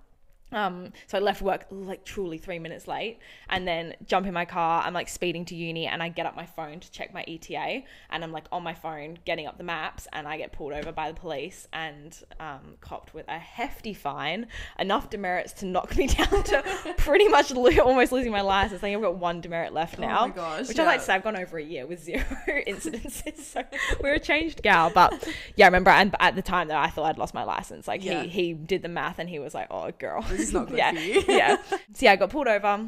Um, 0.52 0.94
so 1.08 1.18
I 1.18 1.22
left 1.22 1.42
work 1.42 1.66
like 1.70 2.04
truly 2.06 2.38
three 2.40 2.58
minutes 2.60 2.88
late 2.88 3.20
and 3.50 3.68
then 3.68 3.94
jump 4.06 4.26
in 4.26 4.34
my 4.34 4.46
car. 4.46 4.82
I'm 4.84 4.94
like 4.94 5.08
speeding 5.10 5.46
to 5.46 5.56
uni 5.56 5.86
and 5.86 6.02
I 6.02 6.10
get 6.10 6.26
up 6.26 6.36
my 6.36 6.46
phone 6.48 6.80
to 6.80 6.92
check 6.92 7.14
my 7.14 7.24
ETA 7.28 7.84
and 8.10 8.24
I'm 8.24 8.32
like 8.32 8.46
on 8.52 8.64
my 8.64 8.74
phone 8.74 9.20
getting 9.26 9.46
up 9.46 9.58
the 9.58 9.64
maps 9.64 10.08
and 10.12 10.28
I 10.28 10.38
get 10.38 10.52
pulled 10.52 10.74
over 10.74 10.92
by 10.92 11.12
the 11.12 11.20
police 11.20 11.68
and 11.72 12.18
um, 12.40 12.78
copped 12.82 13.14
with 13.14 13.28
a 13.28 13.38
hefty 13.38 13.94
fine, 13.94 14.48
enough 14.80 15.10
demerits 15.12 15.54
to 15.54 15.66
knock 15.66 15.96
me 15.98 16.08
down 16.08 16.44
to 16.44 16.64
pretty 16.98 17.28
much 17.28 17.52
lo- 17.52 17.70
almost 17.84 18.12
losing 18.12 18.32
my 18.32 18.42
license. 18.42 18.80
I 18.80 18.88
think 18.88 18.96
I've 18.98 19.04
got 19.04 19.18
one 19.18 19.42
demerit 19.42 19.72
left 19.74 20.00
Oh 20.00 20.02
now, 20.02 20.28
my 20.28 20.34
gosh, 20.34 20.68
which 20.68 20.80
I 20.80 20.86
like 20.86 21.00
to 21.02 21.06
say 21.06 21.14
I've 21.14 21.24
gone 21.24 21.36
over 21.38 21.58
a 21.60 21.64
year 21.64 21.86
with 21.86 22.04
zero 22.04 22.24
incidences. 22.68 23.38
So 23.40 23.64
we're 24.02 24.14
a 24.16 24.20
changed 24.20 24.62
gal, 24.64 24.92
but 24.94 25.28
yeah, 25.56 25.66
I 25.66 25.68
remember 25.68 25.92
and 25.92 26.16
at 26.20 26.36
the 26.36 26.42
time 26.42 26.70
that 26.70 26.78
I 26.78 26.88
thought 26.88 27.06
I'd 27.06 27.18
lost 27.18 27.34
my 27.34 27.44
license. 27.44 27.88
Like 27.88 28.04
Yeah. 28.04 28.24
he 28.24 28.30
he 28.30 28.54
did 28.54 28.82
the 28.82 28.88
math 28.90 29.20
and 29.20 29.30
he 29.30 29.38
was 29.40 29.54
like, 29.54 29.68
"Oh, 29.70 29.92
girl, 30.00 30.24
This 30.40 30.48
is 30.50 30.54
not 30.54 30.68
good 30.68 30.78
yeah, 30.84 30.92
for 30.92 31.00
you. 31.00 31.24
yeah." 31.28 31.58
So 31.94 32.06
yeah, 32.06 32.14
I 32.14 32.16
got 32.16 32.30
pulled 32.30 32.48
over. 32.48 32.88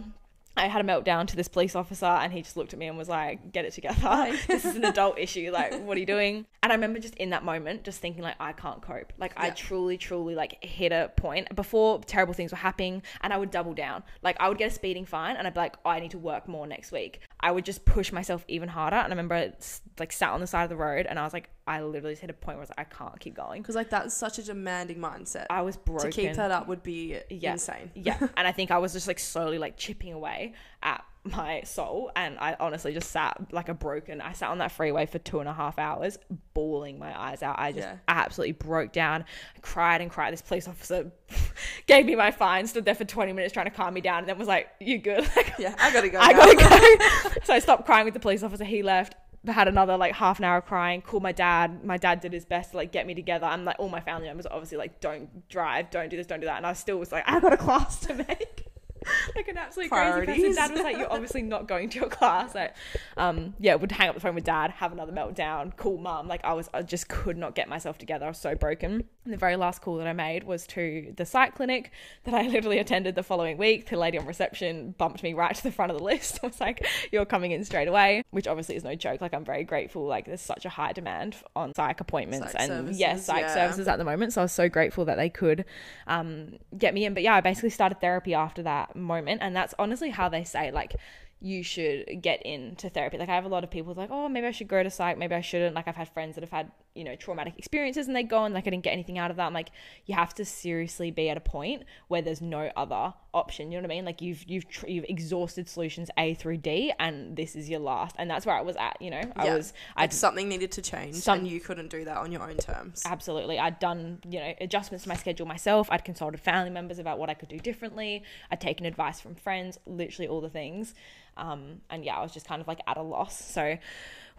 I 0.57 0.67
had 0.67 0.83
a 0.83 0.87
meltdown 0.87 1.27
to 1.27 1.35
this 1.37 1.47
police 1.47 1.75
officer, 1.77 2.05
and 2.05 2.33
he 2.33 2.41
just 2.41 2.57
looked 2.57 2.73
at 2.73 2.79
me 2.79 2.87
and 2.87 2.97
was 2.97 3.07
like, 3.07 3.53
"Get 3.53 3.63
it 3.63 3.71
together. 3.71 4.37
this 4.47 4.65
is 4.65 4.75
an 4.75 4.83
adult 4.83 5.17
issue. 5.17 5.49
Like, 5.51 5.81
what 5.85 5.95
are 5.95 5.99
you 5.99 6.05
doing?" 6.05 6.45
And 6.61 6.71
I 6.71 6.75
remember 6.75 6.99
just 6.99 7.15
in 7.15 7.29
that 7.29 7.43
moment, 7.45 7.83
just 7.83 8.01
thinking 8.01 8.21
like, 8.21 8.35
"I 8.39 8.51
can't 8.51 8.81
cope." 8.81 9.13
Like, 9.17 9.31
I 9.37 9.51
truly, 9.51 9.97
truly 9.97 10.35
like 10.35 10.63
hit 10.63 10.91
a 10.91 11.09
point 11.15 11.55
before 11.55 12.01
terrible 12.01 12.33
things 12.33 12.51
were 12.51 12.57
happening, 12.57 13.01
and 13.21 13.31
I 13.31 13.37
would 13.37 13.49
double 13.49 13.73
down. 13.73 14.03
Like, 14.21 14.35
I 14.41 14.49
would 14.49 14.57
get 14.57 14.71
a 14.71 14.73
speeding 14.73 15.05
fine, 15.05 15.37
and 15.37 15.47
I'd 15.47 15.53
be 15.53 15.59
like, 15.61 15.77
oh, 15.85 15.89
"I 15.89 15.99
need 16.01 16.11
to 16.11 16.19
work 16.19 16.49
more 16.49 16.67
next 16.67 16.91
week." 16.91 17.21
I 17.39 17.51
would 17.51 17.63
just 17.65 17.85
push 17.85 18.11
myself 18.11 18.43
even 18.49 18.67
harder, 18.67 18.97
and 18.97 19.07
I 19.07 19.09
remember 19.09 19.53
like 19.99 20.11
sat 20.11 20.31
on 20.31 20.41
the 20.41 20.47
side 20.47 20.63
of 20.63 20.69
the 20.69 20.75
road, 20.75 21.05
and 21.05 21.17
I 21.17 21.23
was 21.23 21.33
like, 21.33 21.49
I 21.67 21.81
literally 21.81 22.13
just 22.13 22.21
hit 22.21 22.29
a 22.29 22.33
point 22.33 22.57
where 22.57 22.61
I 22.61 22.67
was 22.67 22.69
like, 22.77 22.79
I 22.79 22.83
can't 22.95 23.19
keep 23.19 23.35
going. 23.35 23.61
Because 23.61 23.75
like 23.75 23.89
that's 23.89 24.13
such 24.15 24.39
a 24.39 24.43
demanding 24.43 24.97
mindset. 24.97 25.45
I 25.49 25.61
was 25.61 25.77
broken. 25.77 26.09
to 26.11 26.21
keep 26.21 26.33
that 26.35 26.51
up 26.51 26.67
would 26.67 26.81
be 26.83 27.19
Yeah. 27.29 27.53
insane. 27.53 27.91
yeah 27.95 28.17
and 28.37 28.47
i 28.47 28.51
think 28.51 28.71
i 28.71 28.77
was 28.77 28.93
just 28.93 29.07
like 29.07 29.19
slowly 29.19 29.57
like 29.57 29.77
chipping 29.77 30.13
away 30.13 30.53
at 30.83 31.03
my 31.23 31.61
soul 31.61 32.11
and 32.15 32.37
i 32.39 32.55
honestly 32.59 32.93
just 32.93 33.11
sat 33.11 33.39
like 33.51 33.69
a 33.69 33.73
broken 33.75 34.21
i 34.21 34.33
sat 34.33 34.49
on 34.49 34.57
that 34.57 34.71
freeway 34.71 35.05
for 35.05 35.19
two 35.19 35.39
and 35.39 35.47
a 35.47 35.53
half 35.53 35.77
hours 35.77 36.17
bawling 36.55 36.97
my 36.97 37.17
eyes 37.19 37.43
out 37.43 37.59
i 37.59 37.71
just 37.71 37.83
Yeah. 37.87 37.97
absolutely 38.07 38.53
broke 38.53 38.91
down 38.91 39.23
I 39.55 39.59
cried 39.59 40.01
and 40.01 40.09
cried 40.09 40.33
this 40.33 40.41
police 40.41 40.67
officer 40.67 41.11
gave 41.85 42.07
me 42.07 42.15
my 42.15 42.31
fine 42.31 42.65
stood 42.65 42.85
there 42.85 42.95
for 42.95 43.05
20 43.05 43.33
minutes 43.33 43.53
trying 43.53 43.67
to 43.67 43.71
calm 43.71 43.93
me 43.93 44.01
down 44.01 44.19
and 44.19 44.27
then 44.27 44.37
was 44.39 44.47
like 44.47 44.69
you 44.79 44.97
good 44.97 45.19
like, 45.35 45.53
Yeah, 45.59 45.75
I 45.79 45.93
gotta 45.93 46.09
go. 46.09 46.17
I 46.19 46.31
now. 46.31 46.39
gotta 46.39 46.97
go. 47.35 47.41
so 47.43 47.53
I 47.53 47.59
stopped 47.59 47.85
crying 47.85 48.05
with 48.05 48.15
the 48.15 48.19
police 48.19 48.41
officer. 48.41 48.63
He 48.63 48.81
left. 48.81 49.13
Had 49.47 49.67
another 49.67 49.97
like 49.97 50.15
half 50.15 50.39
an 50.39 50.45
hour 50.45 50.61
crying. 50.61 51.01
Called 51.01 51.23
my 51.23 51.31
dad. 51.31 51.83
My 51.83 51.97
dad 51.97 52.19
did 52.19 52.33
his 52.33 52.45
best 52.45 52.71
to 52.71 52.77
like 52.77 52.91
get 52.91 53.07
me 53.07 53.15
together. 53.15 53.47
And 53.47 53.65
like 53.65 53.77
all 53.79 53.89
my 53.89 54.01
family 54.01 54.27
members 54.27 54.45
obviously 54.49 54.77
like, 54.77 54.99
don't 54.99 55.47
drive, 55.49 55.89
don't 55.89 56.09
do 56.09 56.17
this, 56.17 56.27
don't 56.27 56.39
do 56.39 56.45
that. 56.45 56.57
And 56.57 56.65
I 56.65 56.73
still 56.73 56.97
was 56.97 57.11
like, 57.11 57.23
I've 57.27 57.41
got 57.41 57.53
a 57.53 57.57
class 57.57 57.99
to 58.01 58.13
make. 58.13 58.70
like 59.35 59.47
an 59.47 59.57
absolute 59.57 59.89
crazy 59.89 60.25
person. 60.25 60.55
Dad 60.55 60.71
was 60.71 60.81
like, 60.81 60.97
"You're 60.97 61.11
obviously 61.11 61.41
not 61.41 61.67
going 61.67 61.89
to 61.89 61.99
your 61.99 62.09
class." 62.09 62.53
Like, 62.53 62.75
um, 63.17 63.55
yeah, 63.59 63.75
would 63.75 63.91
hang 63.91 64.09
up 64.09 64.15
the 64.15 64.21
phone 64.21 64.35
with 64.35 64.43
dad, 64.43 64.71
have 64.71 64.91
another 64.91 65.11
meltdown. 65.11 65.75
call 65.75 65.97
mum. 65.97 66.27
Like, 66.27 66.43
I 66.43 66.53
was, 66.53 66.69
I 66.73 66.81
just 66.83 67.07
could 67.07 67.37
not 67.37 67.55
get 67.55 67.67
myself 67.67 67.97
together. 67.97 68.25
I 68.25 68.29
was 68.29 68.37
so 68.37 68.55
broken. 68.55 69.03
And 69.23 69.33
the 69.33 69.37
very 69.37 69.55
last 69.55 69.81
call 69.81 69.97
that 69.97 70.07
I 70.07 70.13
made 70.13 70.43
was 70.43 70.67
to 70.67 71.13
the 71.15 71.25
psych 71.25 71.55
clinic 71.55 71.91
that 72.23 72.33
I 72.33 72.43
literally 72.47 72.79
attended 72.79 73.15
the 73.15 73.23
following 73.23 73.57
week. 73.57 73.89
The 73.89 73.97
lady 73.97 74.17
on 74.17 74.25
reception 74.25 74.93
bumped 74.97 75.23
me 75.23 75.33
right 75.33 75.55
to 75.55 75.63
the 75.63 75.71
front 75.71 75.91
of 75.91 75.97
the 75.97 76.03
list. 76.03 76.39
I 76.43 76.47
was 76.47 76.61
like, 76.61 76.85
"You're 77.11 77.25
coming 77.25 77.51
in 77.51 77.63
straight 77.65 77.87
away," 77.87 78.23
which 78.31 78.47
obviously 78.47 78.75
is 78.75 78.83
no 78.83 78.95
joke. 78.95 79.21
Like, 79.21 79.33
I'm 79.33 79.45
very 79.45 79.63
grateful. 79.63 80.05
Like, 80.05 80.25
there's 80.25 80.41
such 80.41 80.65
a 80.65 80.69
high 80.69 80.93
demand 80.93 81.37
on 81.55 81.73
psych 81.73 81.99
appointments 82.01 82.51
Psych 82.51 82.61
and 82.61 82.69
services, 82.69 82.99
yes, 82.99 83.25
psych 83.25 83.41
yeah. 83.41 83.53
services 83.53 83.87
at 83.87 83.97
the 83.97 84.05
moment. 84.05 84.33
So 84.33 84.41
I 84.41 84.43
was 84.43 84.51
so 84.51 84.69
grateful 84.69 85.05
that 85.05 85.15
they 85.15 85.29
could 85.29 85.65
um, 86.07 86.57
get 86.77 86.93
me 86.93 87.05
in. 87.05 87.13
But 87.13 87.23
yeah, 87.23 87.35
I 87.35 87.41
basically 87.41 87.71
started 87.71 87.99
therapy 87.99 88.33
after 88.33 88.63
that 88.63 88.90
moment, 88.95 89.41
and 89.41 89.55
that's 89.55 89.73
honestly 89.79 90.09
how 90.09 90.29
they 90.29 90.43
say 90.43 90.71
like 90.71 90.95
you 91.41 91.63
should 91.63 92.21
get 92.21 92.41
into 92.43 92.89
therapy. 92.89 93.17
Like 93.17 93.29
I 93.29 93.35
have 93.35 93.45
a 93.45 93.49
lot 93.49 93.63
of 93.63 93.71
people 93.71 93.93
like, 93.95 94.11
oh, 94.11 94.29
maybe 94.29 94.45
I 94.45 94.51
should 94.51 94.67
go 94.67 94.83
to 94.83 94.89
psych, 94.89 95.17
maybe 95.17 95.33
I 95.33 95.41
shouldn't. 95.41 95.75
Like 95.75 95.87
I've 95.87 95.95
had 95.95 96.09
friends 96.09 96.35
that 96.35 96.41
have 96.41 96.51
had 96.51 96.71
you 96.95 97.03
know 97.05 97.15
traumatic 97.15 97.53
experiences 97.57 98.07
and 98.07 98.15
they 98.15 98.23
go 98.23 98.43
and 98.43 98.53
like 98.53 98.67
I 98.67 98.69
didn't 98.69 98.83
get 98.83 98.91
anything 98.91 99.17
out 99.17 99.31
of 99.31 99.37
that. 99.37 99.45
I'm 99.47 99.53
like, 99.53 99.69
you 100.05 100.15
have 100.15 100.33
to 100.35 100.45
seriously 100.45 101.09
be 101.11 101.29
at 101.29 101.37
a 101.37 101.41
point 101.41 101.83
where 102.09 102.21
there's 102.21 102.41
no 102.41 102.69
other 102.75 103.13
option. 103.33 103.71
You 103.71 103.77
know 103.77 103.83
what 103.87 103.91
I 103.93 103.95
mean? 103.95 104.05
Like 104.05 104.21
you've 104.21 104.43
you've 104.47 104.67
tr- 104.67 104.87
you've 104.87 105.05
exhausted 105.07 105.69
solutions 105.69 106.09
A 106.17 106.33
through 106.33 106.57
D, 106.57 106.91
and 106.99 107.35
this 107.37 107.55
is 107.55 107.69
your 107.69 107.79
last. 107.79 108.15
And 108.19 108.29
that's 108.29 108.45
where 108.45 108.55
I 108.55 108.61
was 108.61 108.75
at. 108.75 108.97
You 109.01 109.09
know, 109.11 109.21
I 109.37 109.45
Yeah. 109.45 109.55
was 109.55 109.73
I 109.95 110.01
Like 110.01 110.11
something 110.11 110.49
needed 110.49 110.71
to 110.73 110.81
change, 110.81 111.15
Some- 111.15 111.39
and 111.39 111.47
you 111.47 111.61
couldn't 111.61 111.89
do 111.89 112.03
that 112.05 112.17
on 112.17 112.31
your 112.31 112.43
own 112.43 112.57
terms. 112.57 113.03
absolutely 113.05 113.57
i'd 113.59 113.79
done 113.79 114.19
you 114.29 114.39
know 114.39 114.53
adjustments 114.59 115.03
to 115.03 115.09
my 115.09 115.15
schedule 115.15 115.45
myself 115.45 115.87
i'd 115.91 116.03
consulted 116.03 116.39
family 116.39 116.69
members 116.69 116.99
about 116.99 117.17
what 117.19 117.29
i 117.29 117.33
could 117.33 117.49
do 117.49 117.57
differently 117.59 118.23
i'd 118.51 118.59
taken 118.61 118.85
advice 118.85 119.19
from 119.19 119.35
friends 119.35 119.77
literally 119.85 120.27
all 120.27 120.41
the 120.41 120.49
things 120.49 120.93
um, 121.37 121.81
and 121.89 122.03
yeah 122.05 122.15
i 122.17 122.21
was 122.21 122.31
just 122.33 122.47
kind 122.47 122.61
of 122.61 122.67
like 122.67 122.79
at 122.87 122.97
a 122.97 123.01
loss 123.01 123.43
so 123.43 123.77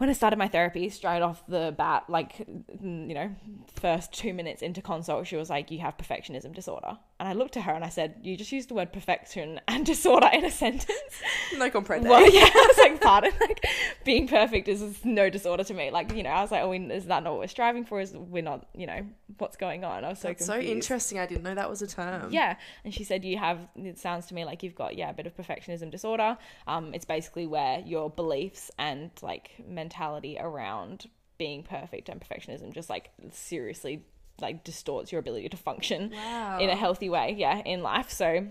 when 0.02 0.10
i 0.10 0.12
started 0.12 0.36
my 0.36 0.48
therapy 0.48 0.88
straight 0.88 1.22
off 1.22 1.46
the 1.46 1.72
bat 1.78 2.02
like 2.08 2.44
mm, 2.48 3.08
you 3.08 3.14
know 3.14 3.30
first 3.76 4.12
two 4.12 4.34
minutes 4.34 4.60
into 4.60 4.82
consult 4.82 5.28
she 5.28 5.36
was 5.36 5.48
like 5.48 5.70
you 5.70 5.78
have 5.78 5.96
perfectionism 5.96 6.52
disorder 6.52 6.98
and 7.20 7.28
i 7.28 7.32
looked 7.32 7.56
at 7.56 7.62
her 7.62 7.72
and 7.72 7.84
i 7.84 7.88
said 7.88 8.16
you 8.20 8.36
just 8.36 8.50
used 8.50 8.68
the 8.68 8.74
word 8.74 8.92
perfection 8.92 9.60
and 9.68 9.86
disorder 9.92 10.28
in 10.32 10.44
a 10.44 10.50
sentence 10.50 11.22
No 11.56 11.70
comprende. 11.70 12.02
well, 12.08 12.28
yeah, 12.30 12.48
I 12.52 12.66
was 12.68 12.78
like, 12.78 13.00
pardon, 13.00 13.32
like 13.40 13.64
being 14.04 14.26
perfect 14.26 14.68
is, 14.68 14.82
is 14.82 15.04
no 15.04 15.30
disorder 15.30 15.64
to 15.64 15.74
me. 15.74 15.90
Like, 15.90 16.14
you 16.14 16.22
know, 16.22 16.30
I 16.30 16.42
was 16.42 16.50
like, 16.50 16.62
oh, 16.62 16.70
we, 16.70 16.78
is 16.78 17.06
that 17.06 17.22
not 17.22 17.32
what 17.32 17.40
we're 17.40 17.46
striving 17.46 17.84
for? 17.84 18.00
Is 18.00 18.12
we're 18.12 18.42
not, 18.42 18.66
you 18.74 18.86
know, 18.86 19.06
what's 19.38 19.56
going 19.56 19.84
on? 19.84 20.04
I 20.04 20.10
was 20.10 20.18
so 20.18 20.28
That's 20.28 20.46
so 20.46 20.58
interesting. 20.58 21.18
I 21.18 21.26
didn't 21.26 21.42
know 21.42 21.54
that 21.54 21.68
was 21.68 21.82
a 21.82 21.86
term. 21.86 22.32
Yeah, 22.32 22.56
and 22.84 22.92
she 22.94 23.04
said 23.04 23.24
you 23.24 23.38
have. 23.38 23.58
It 23.76 23.98
sounds 23.98 24.26
to 24.26 24.34
me 24.34 24.44
like 24.44 24.62
you've 24.62 24.74
got 24.74 24.96
yeah 24.96 25.10
a 25.10 25.14
bit 25.14 25.26
of 25.26 25.36
perfectionism 25.36 25.90
disorder. 25.90 26.36
Um, 26.66 26.94
it's 26.94 27.04
basically 27.04 27.46
where 27.46 27.80
your 27.80 28.10
beliefs 28.10 28.70
and 28.78 29.10
like 29.22 29.50
mentality 29.92 30.36
around 30.40 31.06
being 31.38 31.62
perfect 31.62 32.08
and 32.08 32.20
perfectionism 32.20 32.72
just 32.72 32.88
like 32.88 33.10
seriously 33.32 34.04
like 34.40 34.64
distorts 34.64 35.12
your 35.12 35.18
ability 35.18 35.48
to 35.48 35.56
function 35.56 36.10
Wow. 36.10 36.58
in 36.58 36.68
a 36.70 36.74
healthy 36.76 37.08
way. 37.08 37.34
Yeah, 37.36 37.58
in 37.58 37.82
life. 37.82 38.10
So 38.10 38.46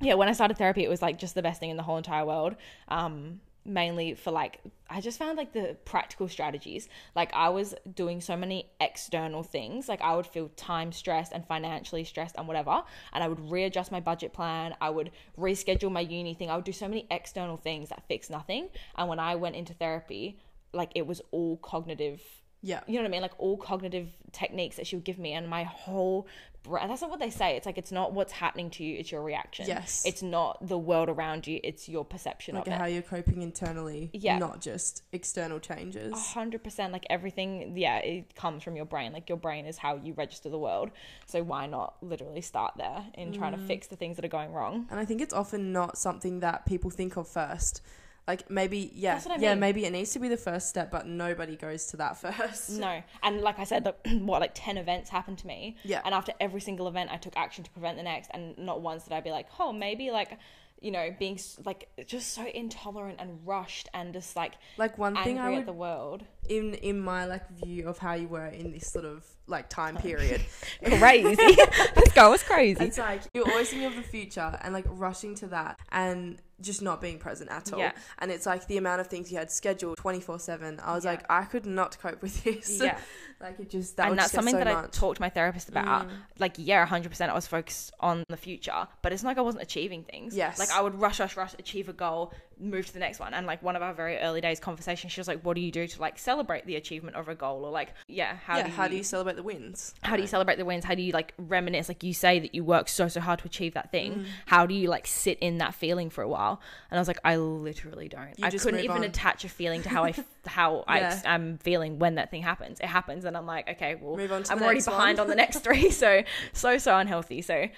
yeah, 0.00 0.14
when 0.14 0.28
I 0.28 0.32
started 0.32 0.56
therapy, 0.56 0.82
it 0.84 0.88
was 0.88 1.02
like 1.02 1.18
just 1.18 1.34
the 1.34 1.42
best 1.42 1.60
thing 1.60 1.70
in 1.70 1.76
the 1.76 1.82
whole 1.82 1.96
entire 1.98 2.24
world. 2.24 2.56
Um, 2.88 3.40
mainly 3.64 4.14
for 4.14 4.32
like, 4.32 4.58
I 4.90 5.00
just 5.00 5.18
found 5.18 5.36
like 5.38 5.52
the 5.52 5.76
practical 5.84 6.26
strategies. 6.28 6.88
Like, 7.14 7.32
I 7.34 7.50
was 7.50 7.74
doing 7.94 8.20
so 8.20 8.36
many 8.36 8.66
external 8.80 9.44
things. 9.44 9.88
Like, 9.88 10.00
I 10.00 10.16
would 10.16 10.26
feel 10.26 10.48
time 10.56 10.90
stressed 10.90 11.30
and 11.32 11.46
financially 11.46 12.02
stressed 12.02 12.34
and 12.36 12.48
whatever. 12.48 12.82
And 13.12 13.22
I 13.22 13.28
would 13.28 13.48
readjust 13.50 13.92
my 13.92 14.00
budget 14.00 14.32
plan. 14.32 14.74
I 14.80 14.90
would 14.90 15.12
reschedule 15.38 15.92
my 15.92 16.00
uni 16.00 16.34
thing. 16.34 16.50
I 16.50 16.56
would 16.56 16.64
do 16.64 16.72
so 16.72 16.88
many 16.88 17.06
external 17.10 17.56
things 17.58 17.90
that 17.90 18.02
fix 18.08 18.28
nothing. 18.28 18.70
And 18.96 19.08
when 19.08 19.20
I 19.20 19.36
went 19.36 19.54
into 19.54 19.74
therapy, 19.74 20.40
like, 20.72 20.90
it 20.94 21.06
was 21.06 21.20
all 21.30 21.56
cognitive 21.58 22.20
Yeah. 22.62 22.80
you 22.86 22.94
know 22.94 23.02
what 23.02 23.08
I 23.08 23.10
mean? 23.10 23.22
Like 23.22 23.38
all 23.38 23.56
cognitive 23.56 24.08
techniques 24.32 24.76
that 24.76 24.86
she 24.86 24.96
would 24.96 25.04
give 25.04 25.18
me, 25.18 25.32
and 25.32 25.48
my 25.48 25.64
whole. 25.64 26.26
bra- 26.62 26.86
That's 26.86 27.00
not 27.02 27.10
what 27.10 27.18
they 27.18 27.28
say. 27.30 27.56
It's 27.56 27.66
like 27.66 27.76
it's 27.76 27.90
not 27.90 28.12
what's 28.14 28.30
happening 28.32 28.70
to 28.70 28.84
you; 28.84 28.96
it's 29.00 29.10
your 29.10 29.20
reaction. 29.20 29.66
Yes. 29.66 30.04
It's 30.06 30.22
not 30.22 30.64
the 30.66 30.78
world 30.78 31.08
around 31.08 31.48
you; 31.48 31.58
it's 31.64 31.88
your 31.88 32.04
perception 32.04 32.54
Like 32.54 32.68
of 32.68 32.72
how 32.74 32.86
it. 32.86 32.92
you're 32.92 33.02
coping 33.02 33.42
internally, 33.42 34.10
Yeah. 34.12 34.38
not 34.38 34.60
just 34.60 35.02
external 35.12 35.58
changes. 35.58 36.12
A 36.12 36.16
hundred 36.16 36.62
percent. 36.62 36.92
Like 36.92 37.04
everything, 37.10 37.76
yeah, 37.76 37.98
it 37.98 38.34
comes 38.36 38.62
from 38.62 38.76
your 38.76 38.84
brain. 38.86 39.12
Like 39.12 39.28
your 39.28 39.38
brain 39.38 39.66
is 39.66 39.76
how 39.76 39.96
you 39.96 40.12
register 40.14 40.48
the 40.48 40.58
world. 40.58 40.92
So 41.26 41.42
why 41.42 41.66
not 41.66 41.96
literally 42.00 42.42
start 42.42 42.74
there 42.76 43.04
in 43.14 43.32
trying 43.32 43.54
Mm. 43.54 43.60
to 43.62 43.66
fix 43.66 43.88
the 43.88 43.96
things 43.96 44.14
that 44.16 44.24
are 44.24 44.28
going 44.38 44.52
wrong? 44.52 44.86
And 44.88 45.00
I 45.00 45.04
think 45.04 45.20
it's 45.20 45.34
often 45.34 45.72
not 45.72 45.98
something 45.98 46.38
that 46.40 46.64
people 46.64 46.90
think 46.90 47.16
of 47.16 47.26
first. 47.26 47.82
Like 48.28 48.48
maybe, 48.50 48.92
yeah, 48.94 49.14
That's 49.14 49.26
what 49.26 49.38
I 49.38 49.42
yeah, 49.42 49.50
mean. 49.54 49.60
maybe 49.60 49.84
it 49.84 49.90
needs 49.90 50.12
to 50.12 50.20
be 50.20 50.28
the 50.28 50.36
first 50.36 50.68
step, 50.68 50.90
but 50.92 51.06
nobody 51.08 51.56
goes 51.56 51.86
to 51.86 51.96
that 51.96 52.16
first. 52.20 52.70
No, 52.70 53.02
and 53.22 53.40
like 53.40 53.58
I 53.58 53.64
said, 53.64 53.84
like, 53.84 53.98
what 54.20 54.40
like 54.40 54.52
ten 54.54 54.76
events 54.76 55.10
happened 55.10 55.38
to 55.38 55.46
me. 55.46 55.76
Yeah. 55.82 56.02
And 56.04 56.14
after 56.14 56.32
every 56.40 56.60
single 56.60 56.86
event, 56.86 57.10
I 57.10 57.16
took 57.16 57.36
action 57.36 57.64
to 57.64 57.70
prevent 57.70 57.96
the 57.96 58.04
next, 58.04 58.30
and 58.32 58.56
not 58.58 58.80
once 58.80 59.04
did 59.04 59.12
I 59.12 59.20
be 59.20 59.30
like, 59.30 59.48
oh, 59.58 59.72
maybe 59.72 60.12
like, 60.12 60.38
you 60.80 60.92
know, 60.92 61.14
being 61.18 61.38
like 61.64 61.88
just 62.06 62.32
so 62.32 62.46
intolerant 62.46 63.16
and 63.20 63.40
rushed 63.44 63.88
and 63.92 64.12
just 64.12 64.36
like 64.36 64.52
Like 64.78 64.98
one 64.98 65.16
angry 65.16 65.32
thing 65.32 65.38
I 65.40 65.50
at 65.52 65.56
would 65.56 65.66
the 65.66 65.72
world. 65.72 66.22
in 66.48 66.74
in 66.74 67.00
my 67.00 67.24
like 67.24 67.48
view 67.50 67.88
of 67.88 67.98
how 67.98 68.14
you 68.14 68.28
were 68.28 68.46
in 68.46 68.70
this 68.72 68.90
sort 68.90 69.04
of 69.04 69.24
like 69.48 69.68
time 69.68 69.96
period. 69.96 70.40
Crazy. 70.84 71.34
this 71.94 72.12
girl 72.14 72.30
was 72.30 72.42
crazy. 72.44 72.84
It's 72.84 72.98
like 72.98 73.22
you're 73.34 73.48
always 73.48 73.68
thinking 73.70 73.86
of 73.88 73.96
the 73.96 74.02
future 74.02 74.58
and 74.62 74.72
like 74.72 74.84
rushing 74.88 75.34
to 75.36 75.46
that 75.48 75.78
and 75.90 76.40
just 76.62 76.82
not 76.82 77.00
being 77.00 77.18
present 77.18 77.50
at 77.50 77.72
all. 77.72 77.78
Yeah. 77.78 77.92
And 78.18 78.30
it's 78.30 78.46
like 78.46 78.66
the 78.66 78.76
amount 78.78 79.00
of 79.00 79.08
things 79.08 79.30
you 79.30 79.38
had 79.38 79.50
scheduled 79.50 79.96
24 79.98 80.38
7. 80.38 80.80
I 80.80 80.94
was 80.94 81.04
Yeah. 81.04 81.10
like, 81.12 81.24
I 81.30 81.44
could 81.44 81.66
not 81.66 81.98
cope 81.98 82.22
with 82.22 82.42
this. 82.44 82.80
Yeah. 82.80 82.98
like 83.40 83.58
it 83.60 83.70
just, 83.70 83.96
that 83.96 84.10
and 84.10 84.18
that's 84.18 84.32
something 84.32 84.54
so 84.54 84.58
that 84.58 84.66
I 84.68 84.86
talked 84.88 85.16
to 85.16 85.22
my 85.22 85.28
therapist 85.30 85.68
about. 85.68 86.08
Mm. 86.08 86.12
Like, 86.38 86.54
yeah, 86.56 86.86
100% 86.86 87.28
I 87.28 87.34
was 87.34 87.46
focused 87.46 87.92
on 88.00 88.24
the 88.28 88.36
future, 88.36 88.86
but 89.02 89.12
it's 89.12 89.22
not 89.22 89.30
like 89.30 89.38
I 89.38 89.42
wasn't 89.42 89.62
achieving 89.62 90.04
things. 90.04 90.36
Yes. 90.36 90.58
Like, 90.58 90.70
I 90.70 90.80
would 90.80 90.94
rush, 91.00 91.20
rush, 91.20 91.36
rush, 91.36 91.54
achieve 91.58 91.88
a 91.88 91.92
goal, 91.92 92.32
move 92.62 92.86
to 92.86 92.92
the 92.92 92.98
next 93.00 93.18
one. 93.20 93.34
And, 93.34 93.46
like, 93.46 93.62
one 93.62 93.76
of 93.76 93.82
our 93.82 93.92
very 93.92 94.16
early 94.18 94.40
days 94.40 94.60
conversation, 94.60 95.10
she 95.10 95.20
was 95.20 95.28
like, 95.28 95.42
What 95.42 95.54
do 95.54 95.60
you 95.60 95.70
do 95.72 95.86
to, 95.86 96.00
like, 96.00 96.18
celebrate 96.18 96.64
the 96.64 96.76
achievement 96.76 97.16
of 97.16 97.28
a 97.28 97.34
goal? 97.34 97.64
Or, 97.64 97.70
like, 97.70 97.92
yeah, 98.08 98.36
how 98.44 98.56
yeah, 98.56 98.62
do 98.64 98.68
you. 98.70 98.74
how 98.76 98.88
do 98.88 98.96
you 98.96 99.02
celebrate 99.02 99.36
the 99.36 99.42
wins? 99.42 99.94
how 100.02 100.16
do 100.16 100.22
you 100.22 100.28
celebrate 100.28 100.56
the 100.56 100.64
wins? 100.64 100.84
How 100.84 100.94
do 100.94 101.02
you 101.02 101.12
like 101.12 101.34
reminisce? 101.38 101.88
Like 101.88 102.02
you 102.02 102.14
say 102.14 102.38
that 102.38 102.54
you 102.54 102.64
work 102.64 102.88
so 102.88 103.08
so 103.08 103.20
hard 103.20 103.40
to 103.40 103.46
achieve 103.46 103.74
that 103.74 103.90
thing. 103.90 104.14
Mm. 104.20 104.24
How 104.46 104.66
do 104.66 104.74
you 104.74 104.88
like 104.88 105.06
sit 105.06 105.38
in 105.40 105.58
that 105.58 105.74
feeling 105.74 106.10
for 106.10 106.22
a 106.22 106.28
while? 106.28 106.60
And 106.90 106.98
I 106.98 107.00
was 107.00 107.08
like, 107.08 107.18
I 107.24 107.36
literally 107.36 108.08
don't. 108.08 108.38
You 108.38 108.46
I 108.46 108.50
just 108.50 108.64
couldn't 108.64 108.80
even 108.80 108.98
on. 108.98 109.04
attach 109.04 109.44
a 109.44 109.48
feeling 109.48 109.82
to 109.82 109.88
how 109.88 110.04
i 110.04 110.14
how 110.46 110.84
I 110.86 110.98
Yeah. 111.00 111.20
am 111.24 111.58
feeling 111.58 111.98
when 111.98 112.16
that 112.16 112.30
thing 112.30 112.42
happens. 112.42 112.78
It 112.80 112.86
happens, 112.86 113.24
and 113.24 113.36
I'm 113.36 113.46
like, 113.46 113.68
okay, 113.70 113.94
well, 114.00 114.16
Move 114.16 114.32
on 114.32 114.42
to 114.44 114.52
I'm 114.52 114.62
already 114.62 114.82
behind 114.82 115.18
on 115.18 115.28
the 115.28 115.34
next 115.34 115.60
three. 115.60 115.90
So 115.90 116.22
so 116.52 116.78
so 116.78 116.96
unhealthy. 116.96 117.42
So 117.42 117.68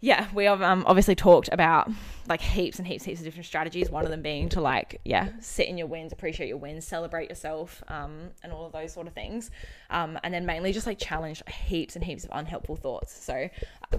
yeah, 0.00 0.28
we 0.32 0.44
have 0.46 0.62
um, 0.62 0.84
obviously 0.86 1.14
talked 1.14 1.48
about 1.52 1.90
like 2.28 2.40
heaps 2.40 2.78
and 2.78 2.86
heaps, 2.86 3.04
heaps 3.04 3.18
of 3.20 3.24
different 3.24 3.44
strategies. 3.46 3.90
One 3.90 4.04
of 4.04 4.10
them 4.10 4.22
being 4.22 4.48
to 4.50 4.60
like, 4.60 5.00
yeah, 5.04 5.28
sit 5.40 5.68
in 5.68 5.76
your 5.76 5.88
wins, 5.88 6.12
appreciate 6.12 6.48
your 6.48 6.56
wins, 6.56 6.86
celebrate 6.86 7.28
yourself, 7.28 7.82
um, 7.88 8.30
and 8.42 8.52
all 8.52 8.64
of 8.64 8.72
those 8.72 8.92
sort 8.92 9.06
of 9.08 9.12
things. 9.12 9.50
Um, 9.90 10.18
and 10.22 10.32
then 10.32 10.46
mainly 10.46 10.72
just 10.72 10.86
like 10.86 10.98
challenge 10.98 11.42
heaps 11.48 11.96
and 11.96 12.04
heaps 12.04 12.24
of 12.24 12.30
unhelpful 12.32 12.76
thoughts. 12.76 13.12
So, 13.24 13.48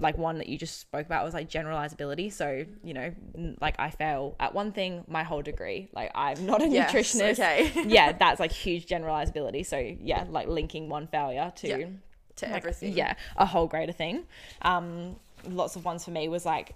like 0.00 0.18
one 0.18 0.38
that 0.38 0.48
you 0.48 0.58
just 0.58 0.80
spoke 0.80 1.06
about 1.06 1.24
was 1.24 1.34
like 1.34 1.48
generalizability. 1.48 2.32
So, 2.32 2.64
you 2.82 2.94
know, 2.94 3.12
like 3.60 3.76
I 3.78 3.90
fail 3.90 4.34
at 4.40 4.54
one 4.54 4.72
thing 4.72 5.04
my 5.06 5.22
whole 5.22 5.42
degree. 5.42 5.88
Like 5.94 6.10
I'm 6.14 6.46
not 6.46 6.62
a 6.62 6.68
Yes, 6.68 6.92
nutritionist. 6.92 7.32
okay. 7.32 7.70
yeah, 7.86 8.12
that's 8.12 8.40
like 8.40 8.50
huge 8.52 8.86
generalizability. 8.86 9.64
So, 9.64 9.78
yeah, 9.78 10.24
like 10.28 10.48
linking 10.48 10.88
one 10.88 11.06
failure 11.06 11.52
to 11.56 11.68
Yeah. 11.68 11.86
To 12.36 12.46
like, 12.46 12.56
everything. 12.56 12.94
Yeah, 12.94 13.14
a 13.36 13.44
whole 13.44 13.66
greater 13.66 13.92
thing. 13.92 14.24
Um, 14.62 15.16
lots 15.48 15.76
of 15.76 15.84
ones 15.84 16.04
for 16.04 16.10
me 16.10 16.28
was 16.28 16.44
like, 16.46 16.74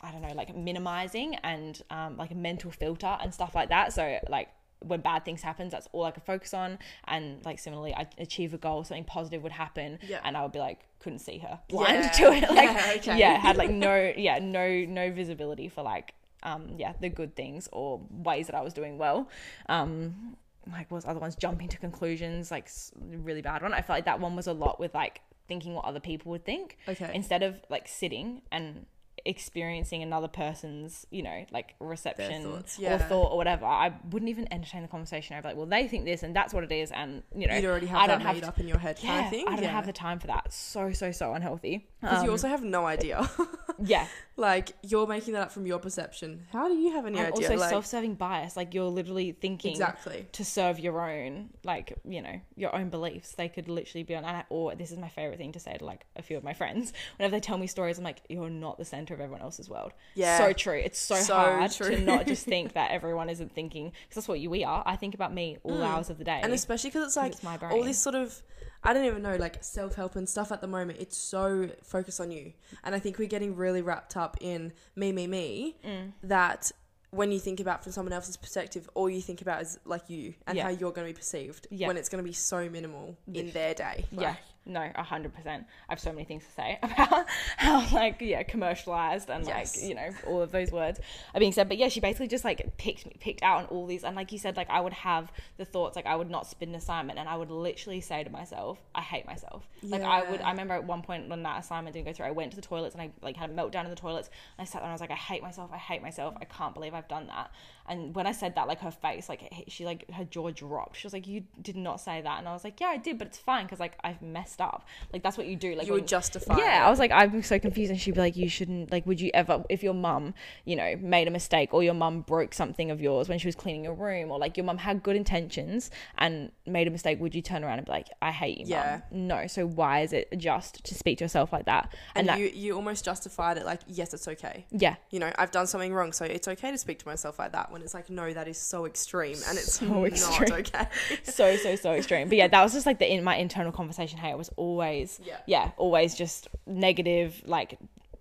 I 0.00 0.12
don't 0.12 0.22
know, 0.22 0.32
like 0.34 0.54
minimizing 0.56 1.34
and 1.36 1.80
um, 1.90 2.16
like 2.16 2.30
a 2.30 2.34
mental 2.34 2.70
filter 2.70 3.16
and 3.20 3.32
stuff 3.34 3.54
like 3.54 3.68
that. 3.70 3.92
So 3.92 4.18
like 4.28 4.48
when 4.80 5.00
bad 5.00 5.24
things 5.24 5.42
happen, 5.42 5.68
that's 5.68 5.88
all 5.92 6.04
I 6.04 6.12
could 6.12 6.22
focus 6.22 6.54
on. 6.54 6.78
And 7.08 7.44
like 7.44 7.58
similarly, 7.58 7.94
I 7.94 8.06
achieve 8.18 8.54
a 8.54 8.58
goal, 8.58 8.84
something 8.84 9.04
positive 9.04 9.42
would 9.42 9.52
happen, 9.52 9.98
Yeah. 10.06 10.20
and 10.24 10.36
I 10.36 10.42
would 10.42 10.52
be 10.52 10.60
like, 10.60 10.80
couldn't 11.00 11.18
see 11.18 11.38
her, 11.38 11.58
blind 11.68 12.04
Yeah. 12.04 12.10
to 12.18 12.32
it. 12.32 12.42
Like, 12.50 12.64
Yeah, 12.70 12.92
okay. 12.96 13.18
yeah, 13.18 13.36
had 13.38 13.56
like 13.56 13.70
no, 13.86 14.12
yeah, 14.16 14.38
no, 14.38 14.84
no 14.86 15.10
visibility 15.10 15.68
for 15.68 15.82
like, 15.82 16.14
um, 16.44 16.74
yeah, 16.76 16.92
the 17.00 17.08
good 17.08 17.34
things 17.34 17.68
or 17.72 18.00
ways 18.10 18.46
that 18.46 18.54
I 18.54 18.60
was 18.60 18.72
doing 18.72 18.98
well. 18.98 19.28
Um, 19.68 20.36
like 20.70 20.90
was 20.90 21.06
other 21.06 21.18
ones 21.18 21.34
jumping 21.34 21.66
to 21.66 21.78
conclusions 21.78 22.50
like 22.50 22.68
really 23.00 23.40
bad 23.40 23.62
one 23.62 23.72
i 23.72 23.80
felt 23.80 23.96
like 23.96 24.04
that 24.04 24.20
one 24.20 24.36
was 24.36 24.46
a 24.46 24.52
lot 24.52 24.78
with 24.78 24.94
like 24.94 25.22
thinking 25.48 25.74
what 25.74 25.84
other 25.84 26.00
people 26.00 26.30
would 26.30 26.44
think 26.44 26.76
Okay. 26.86 27.10
instead 27.14 27.42
of 27.42 27.56
like 27.68 27.88
sitting 27.88 28.42
and 28.52 28.86
experiencing 29.24 30.02
another 30.02 30.28
person's, 30.28 31.06
you 31.10 31.22
know, 31.22 31.44
like 31.50 31.74
reception 31.80 32.42
thoughts, 32.44 32.78
or 32.78 32.98
thought 32.98 33.32
or 33.32 33.36
whatever, 33.36 33.64
I 33.66 33.92
wouldn't 34.10 34.28
even 34.28 34.52
entertain 34.52 34.82
the 34.82 34.88
conversation. 34.88 35.36
I'd 35.36 35.42
be 35.42 35.48
like, 35.48 35.56
well, 35.56 35.66
they 35.66 35.88
think 35.88 36.04
this 36.04 36.22
and 36.22 36.34
that's 36.34 36.52
what 36.54 36.64
it 36.64 36.72
is, 36.72 36.90
and 36.90 37.22
you 37.34 37.46
know, 37.46 37.54
You'd 37.54 37.64
already 37.64 37.86
have 37.86 38.00
I 38.00 38.06
that 38.06 38.12
don't 38.14 38.26
have 38.26 38.34
made 38.36 38.42
to- 38.42 38.48
up 38.48 38.58
in 38.60 38.68
your 38.68 38.78
head 38.78 38.98
yeah, 39.02 39.08
kind 39.10 39.24
of 39.26 39.30
thing. 39.30 39.48
I 39.48 39.54
don't 39.56 39.64
yeah. 39.64 39.70
have 39.70 39.86
the 39.86 39.92
time 39.92 40.18
for 40.18 40.28
that. 40.28 40.52
So 40.52 40.92
so 40.92 41.10
so 41.12 41.34
unhealthy. 41.34 41.88
Because 42.00 42.22
you 42.22 42.28
Um, 42.28 42.32
also 42.34 42.48
have 42.48 42.62
no 42.62 42.86
idea. 42.86 43.28
yeah, 43.82 44.06
like 44.36 44.70
you're 44.82 45.06
making 45.06 45.34
that 45.34 45.42
up 45.42 45.52
from 45.52 45.66
your 45.66 45.78
perception. 45.80 46.46
How 46.52 46.68
do 46.68 46.74
you 46.74 46.92
have 46.92 47.06
any 47.06 47.18
and 47.18 47.32
idea? 47.32 47.48
also 47.48 47.56
like, 47.58 47.70
self-serving 47.70 48.14
bias. 48.14 48.56
Like 48.56 48.74
you're 48.74 48.84
literally 48.88 49.32
thinking 49.32 49.72
exactly. 49.72 50.26
to 50.32 50.44
serve 50.44 50.78
your 50.78 51.00
own, 51.00 51.50
like 51.64 51.94
you 52.04 52.22
know, 52.22 52.40
your 52.56 52.74
own 52.74 52.88
beliefs. 52.88 53.32
They 53.32 53.48
could 53.48 53.68
literally 53.68 54.04
be 54.04 54.14
on. 54.14 54.28
Or 54.50 54.74
this 54.74 54.92
is 54.92 54.98
my 54.98 55.08
favorite 55.08 55.38
thing 55.38 55.52
to 55.52 55.58
say 55.60 55.76
to 55.78 55.84
like 55.84 56.04
a 56.16 56.22
few 56.22 56.36
of 56.36 56.44
my 56.44 56.52
friends. 56.52 56.92
Whenever 57.16 57.36
they 57.36 57.40
tell 57.40 57.58
me 57.58 57.66
stories, 57.66 57.98
I'm 57.98 58.04
like, 58.04 58.20
you're 58.28 58.50
not 58.50 58.78
the 58.78 58.84
center 58.84 59.07
of 59.14 59.20
everyone 59.20 59.40
else's 59.42 59.68
world. 59.68 59.92
Yeah. 60.14 60.38
so 60.38 60.52
true. 60.52 60.78
It's 60.84 60.98
so, 60.98 61.16
So 61.16 61.34
hard 61.34 61.70
true. 61.72 61.90
to 61.96 62.00
not 62.02 62.26
just 62.26 62.44
think 62.54 62.72
that 62.74 62.90
everyone 62.90 63.28
isn't 63.30 63.52
thinking 63.54 63.86
because 64.08 64.14
that's 64.16 64.28
what 64.28 64.40
you 64.40 64.50
we 64.50 64.64
are. 64.64 64.82
I 64.86 64.96
think 64.96 65.14
about 65.14 65.32
me 65.34 65.58
all 65.62 65.82
hours 65.82 66.10
of 66.10 66.18
the 66.18 66.24
day, 66.24 66.38
Mm. 66.40 66.44
And 66.44 66.52
especially 66.52 66.90
because 66.90 67.06
it's 67.06 67.16
like 67.16 67.32
it's 67.32 67.42
my 67.42 67.56
brain. 67.56 67.72
all 67.72 67.82
this 67.84 67.98
sort 67.98 68.14
of 68.14 68.42
I 68.84 68.92
don't 68.92 69.04
even 69.06 69.22
know 69.22 69.34
like 69.36 69.62
self 69.64 69.96
help 69.96 70.14
and 70.14 70.28
stuff 70.28 70.52
at 70.52 70.60
the 70.60 70.68
moment. 70.68 70.98
It's 71.00 71.16
so 71.16 71.68
focused 71.82 72.20
on 72.20 72.30
you, 72.30 72.52
and 72.84 72.94
I 72.94 73.00
think 73.00 73.18
we're 73.18 73.26
getting 73.28 73.56
really 73.56 73.82
wrapped 73.82 74.16
up 74.16 74.36
in 74.40 74.72
me, 74.94 75.10
me, 75.10 75.26
me. 75.26 75.76
Mm. 75.84 76.12
That 76.22 76.70
when 77.10 77.32
you 77.32 77.40
think 77.40 77.58
about 77.58 77.82
from 77.82 77.90
someone 77.90 78.12
else's 78.12 78.36
perspective, 78.36 78.88
all 78.94 79.08
you 79.08 79.22
think 79.22 79.40
about 79.40 79.62
is 79.62 79.78
like 79.86 80.08
you 80.10 80.34
and 80.46 80.56
Yeah. 80.58 80.64
how 80.64 80.68
you're 80.68 80.92
going 80.92 81.06
to 81.08 81.12
be 81.12 81.16
perceived. 81.16 81.66
Yeah. 81.70 81.86
When 81.88 81.96
it's 81.96 82.10
going 82.10 82.22
to 82.22 82.28
be 82.28 82.34
so 82.34 82.68
minimal 82.68 83.16
in 83.32 83.50
their 83.52 83.72
day. 83.72 84.04
yeah, 84.12 84.20
Like, 84.28 84.36
no, 84.68 84.90
a 84.94 85.02
hundred 85.02 85.34
percent. 85.34 85.66
I 85.88 85.92
have 85.92 86.00
so 86.00 86.12
many 86.12 86.24
things 86.24 86.44
to 86.44 86.52
say 86.52 86.78
about 86.82 87.26
how 87.56 87.86
like 87.92 88.16
yeah, 88.20 88.42
commercialized 88.42 89.30
and 89.30 89.46
Yes. 89.46 89.76
like 89.76 89.88
you 89.88 89.94
know 89.94 90.10
all 90.26 90.42
of 90.42 90.52
those 90.52 90.70
words 90.70 91.00
are 91.34 91.40
being 91.40 91.52
said. 91.52 91.68
But 91.68 91.78
yeah, 91.78 91.88
she 91.88 92.00
basically 92.00 92.28
just 92.28 92.44
like 92.44 92.76
picked 92.76 93.06
me, 93.06 93.16
picked 93.20 93.42
out 93.42 93.58
on 93.58 93.64
all 93.66 93.86
these, 93.86 94.04
and 94.04 94.14
like 94.14 94.30
you 94.32 94.38
said, 94.38 94.56
like 94.56 94.70
I 94.70 94.80
would 94.80 94.92
have 94.92 95.32
the 95.56 95.64
thoughts, 95.64 95.96
like 95.96 96.06
I 96.06 96.14
would 96.16 96.30
not 96.30 96.46
spit 96.46 96.68
an 96.68 96.74
assignment, 96.74 97.18
and 97.18 97.28
I 97.28 97.36
would 97.36 97.50
literally 97.50 98.00
say 98.00 98.22
to 98.24 98.30
myself, 98.30 98.78
I 98.94 99.00
hate 99.00 99.26
myself. 99.26 99.66
Like 99.82 100.02
I 100.02 100.30
would. 100.30 100.40
I 100.40 100.50
remember 100.50 100.74
at 100.74 100.84
one 100.84 101.02
point 101.02 101.28
when 101.28 101.42
that 101.44 101.58
assignment 101.60 101.94
didn't 101.94 102.06
go 102.06 102.12
through, 102.12 102.26
I 102.26 102.30
went 102.30 102.50
to 102.52 102.56
the 102.56 102.62
toilets 102.62 102.94
and 102.94 103.02
I 103.02 103.10
like 103.22 103.36
had 103.36 103.50
a 103.50 103.54
meltdown 103.54 103.84
in 103.84 103.90
the 103.90 103.96
toilets, 103.96 104.28
and 104.58 104.62
I 104.62 104.68
sat 104.68 104.74
there 104.80 104.82
and 104.84 104.90
I 104.90 104.94
was 104.94 105.00
like, 105.00 105.10
I 105.10 105.14
hate 105.14 105.42
myself. 105.42 105.70
I 105.72 105.78
hate 105.78 106.02
myself. 106.02 106.34
I 106.40 106.44
can't 106.44 106.74
believe 106.74 106.94
I've 106.94 107.08
done 107.08 107.26
that. 107.28 107.50
And 107.88 108.14
when 108.14 108.26
I 108.26 108.32
said 108.32 108.54
that, 108.56 108.68
like 108.68 108.80
her 108.80 108.90
face, 108.90 109.28
like 109.30 109.64
she 109.68 109.84
like 109.86 110.10
her 110.10 110.24
jaw 110.24 110.50
dropped. 110.50 110.96
She 110.98 111.06
was 111.06 111.12
like, 111.14 111.26
"You 111.26 111.44
did 111.62 111.76
not 111.76 112.00
say 112.00 112.20
that," 112.20 112.38
and 112.38 112.46
I 112.46 112.52
was 112.52 112.62
like, 112.62 112.80
"Yeah, 112.80 112.88
I 112.88 112.98
did, 112.98 113.16
but 113.18 113.28
it's 113.28 113.38
fine 113.38 113.64
because 113.64 113.80
like 113.80 113.94
I've 114.04 114.20
messed 114.20 114.57
up. 114.60 114.86
Like 115.12 115.22
that's 115.22 115.36
what 115.38 115.46
you 115.46 115.56
do. 115.56 115.74
Like 115.74 115.86
you 115.86 115.92
when- 115.92 116.02
would 116.02 116.08
justify. 116.08 116.56
yeah, 116.58 116.82
it. 116.82 116.86
I 116.86 116.90
was 116.90 116.98
like, 116.98 117.10
I'm 117.10 117.42
so 117.42 117.58
confused, 117.58 117.90
and 117.90 118.00
she'd 118.00 118.14
be 118.14 118.20
like, 118.20 118.36
"You 118.36 118.48
shouldn't 118.48 118.90
like. 118.92 119.06
Would 119.06 119.20
you 119.20 119.30
ever, 119.34 119.64
if 119.68 119.82
your 119.82 119.94
mum, 119.94 120.34
you 120.64 120.76
know, 120.76 120.96
made 121.00 121.28
a 121.28 121.30
mistake, 121.30 121.72
or 121.74 121.82
your 121.82 121.94
mum 121.94 122.22
broke 122.22 122.54
something 122.54 122.90
of 122.90 123.00
yours 123.00 123.28
when 123.28 123.38
she 123.38 123.46
was 123.48 123.54
cleaning 123.54 123.84
your 123.84 123.94
room, 123.94 124.30
or 124.30 124.38
like 124.38 124.56
your 124.56 124.64
mum 124.64 124.78
had 124.78 125.02
good 125.02 125.16
intentions 125.16 125.90
and 126.16 126.50
made 126.66 126.86
a 126.86 126.90
mistake, 126.90 127.20
would 127.20 127.34
you 127.34 127.42
turn 127.42 127.64
around 127.64 127.78
and 127.78 127.86
be 127.86 127.92
like, 127.92 128.08
I 128.22 128.30
hate 128.30 128.58
you, 128.58 128.66
Yeah. 128.66 129.00
mum? 129.10 129.26
No. 129.28 129.46
So 129.46 129.66
why 129.66 130.00
is 130.00 130.12
it 130.12 130.28
just 130.38 130.84
to 130.84 130.94
speak 130.94 131.18
to 131.18 131.24
yourself 131.24 131.52
like 131.52 131.66
that? 131.66 131.94
and, 132.14 132.28
And, 132.28 132.28
that, 132.28 132.38
you 132.40 132.46
you 132.54 132.74
almost 132.76 133.04
justified 133.04 133.56
it 133.58 133.64
like 133.64 133.80
yes, 133.86 134.12
it's 134.14 134.28
okay. 134.28 134.66
yeah, 134.70 134.96
You 135.10 135.20
know, 135.20 135.30
I've 135.38 135.50
done 135.50 135.66
something 135.66 135.92
wrong, 135.92 136.12
so 136.12 136.24
it's 136.24 136.48
okay 136.48 136.70
to 136.70 136.78
speak 136.78 136.98
to 137.00 137.06
myself 137.06 137.38
like 137.38 137.52
that. 137.52 137.70
When 137.72 137.82
it's 137.82 137.94
like, 137.94 138.10
no, 138.10 138.32
that 138.32 138.48
is 138.48 138.58
so 138.58 138.86
extreme, 138.86 139.36
and 139.48 139.56
it's 139.58 139.74
So 139.74 139.86
not 139.86 140.04
extreme. 140.06 140.52
okay. 140.52 140.86
so 141.22 141.56
so 141.56 141.76
so 141.76 141.92
extreme. 142.00 142.28
But 142.28 142.38
yeah, 142.38 142.48
that 142.48 142.62
was 142.62 142.72
just 142.72 142.86
like 142.86 142.98
the 142.98 143.10
in 143.12 143.22
my 143.24 143.36
internal 143.36 143.72
conversation. 143.72 144.18
Hey, 144.18 144.30
it 144.30 144.38
was 144.38 144.47
always 144.56 145.20
Yeah. 145.24 145.36
yeah, 145.46 145.70
always 145.76 146.14
just 146.14 146.48
negative, 146.66 147.42
like 147.46 147.78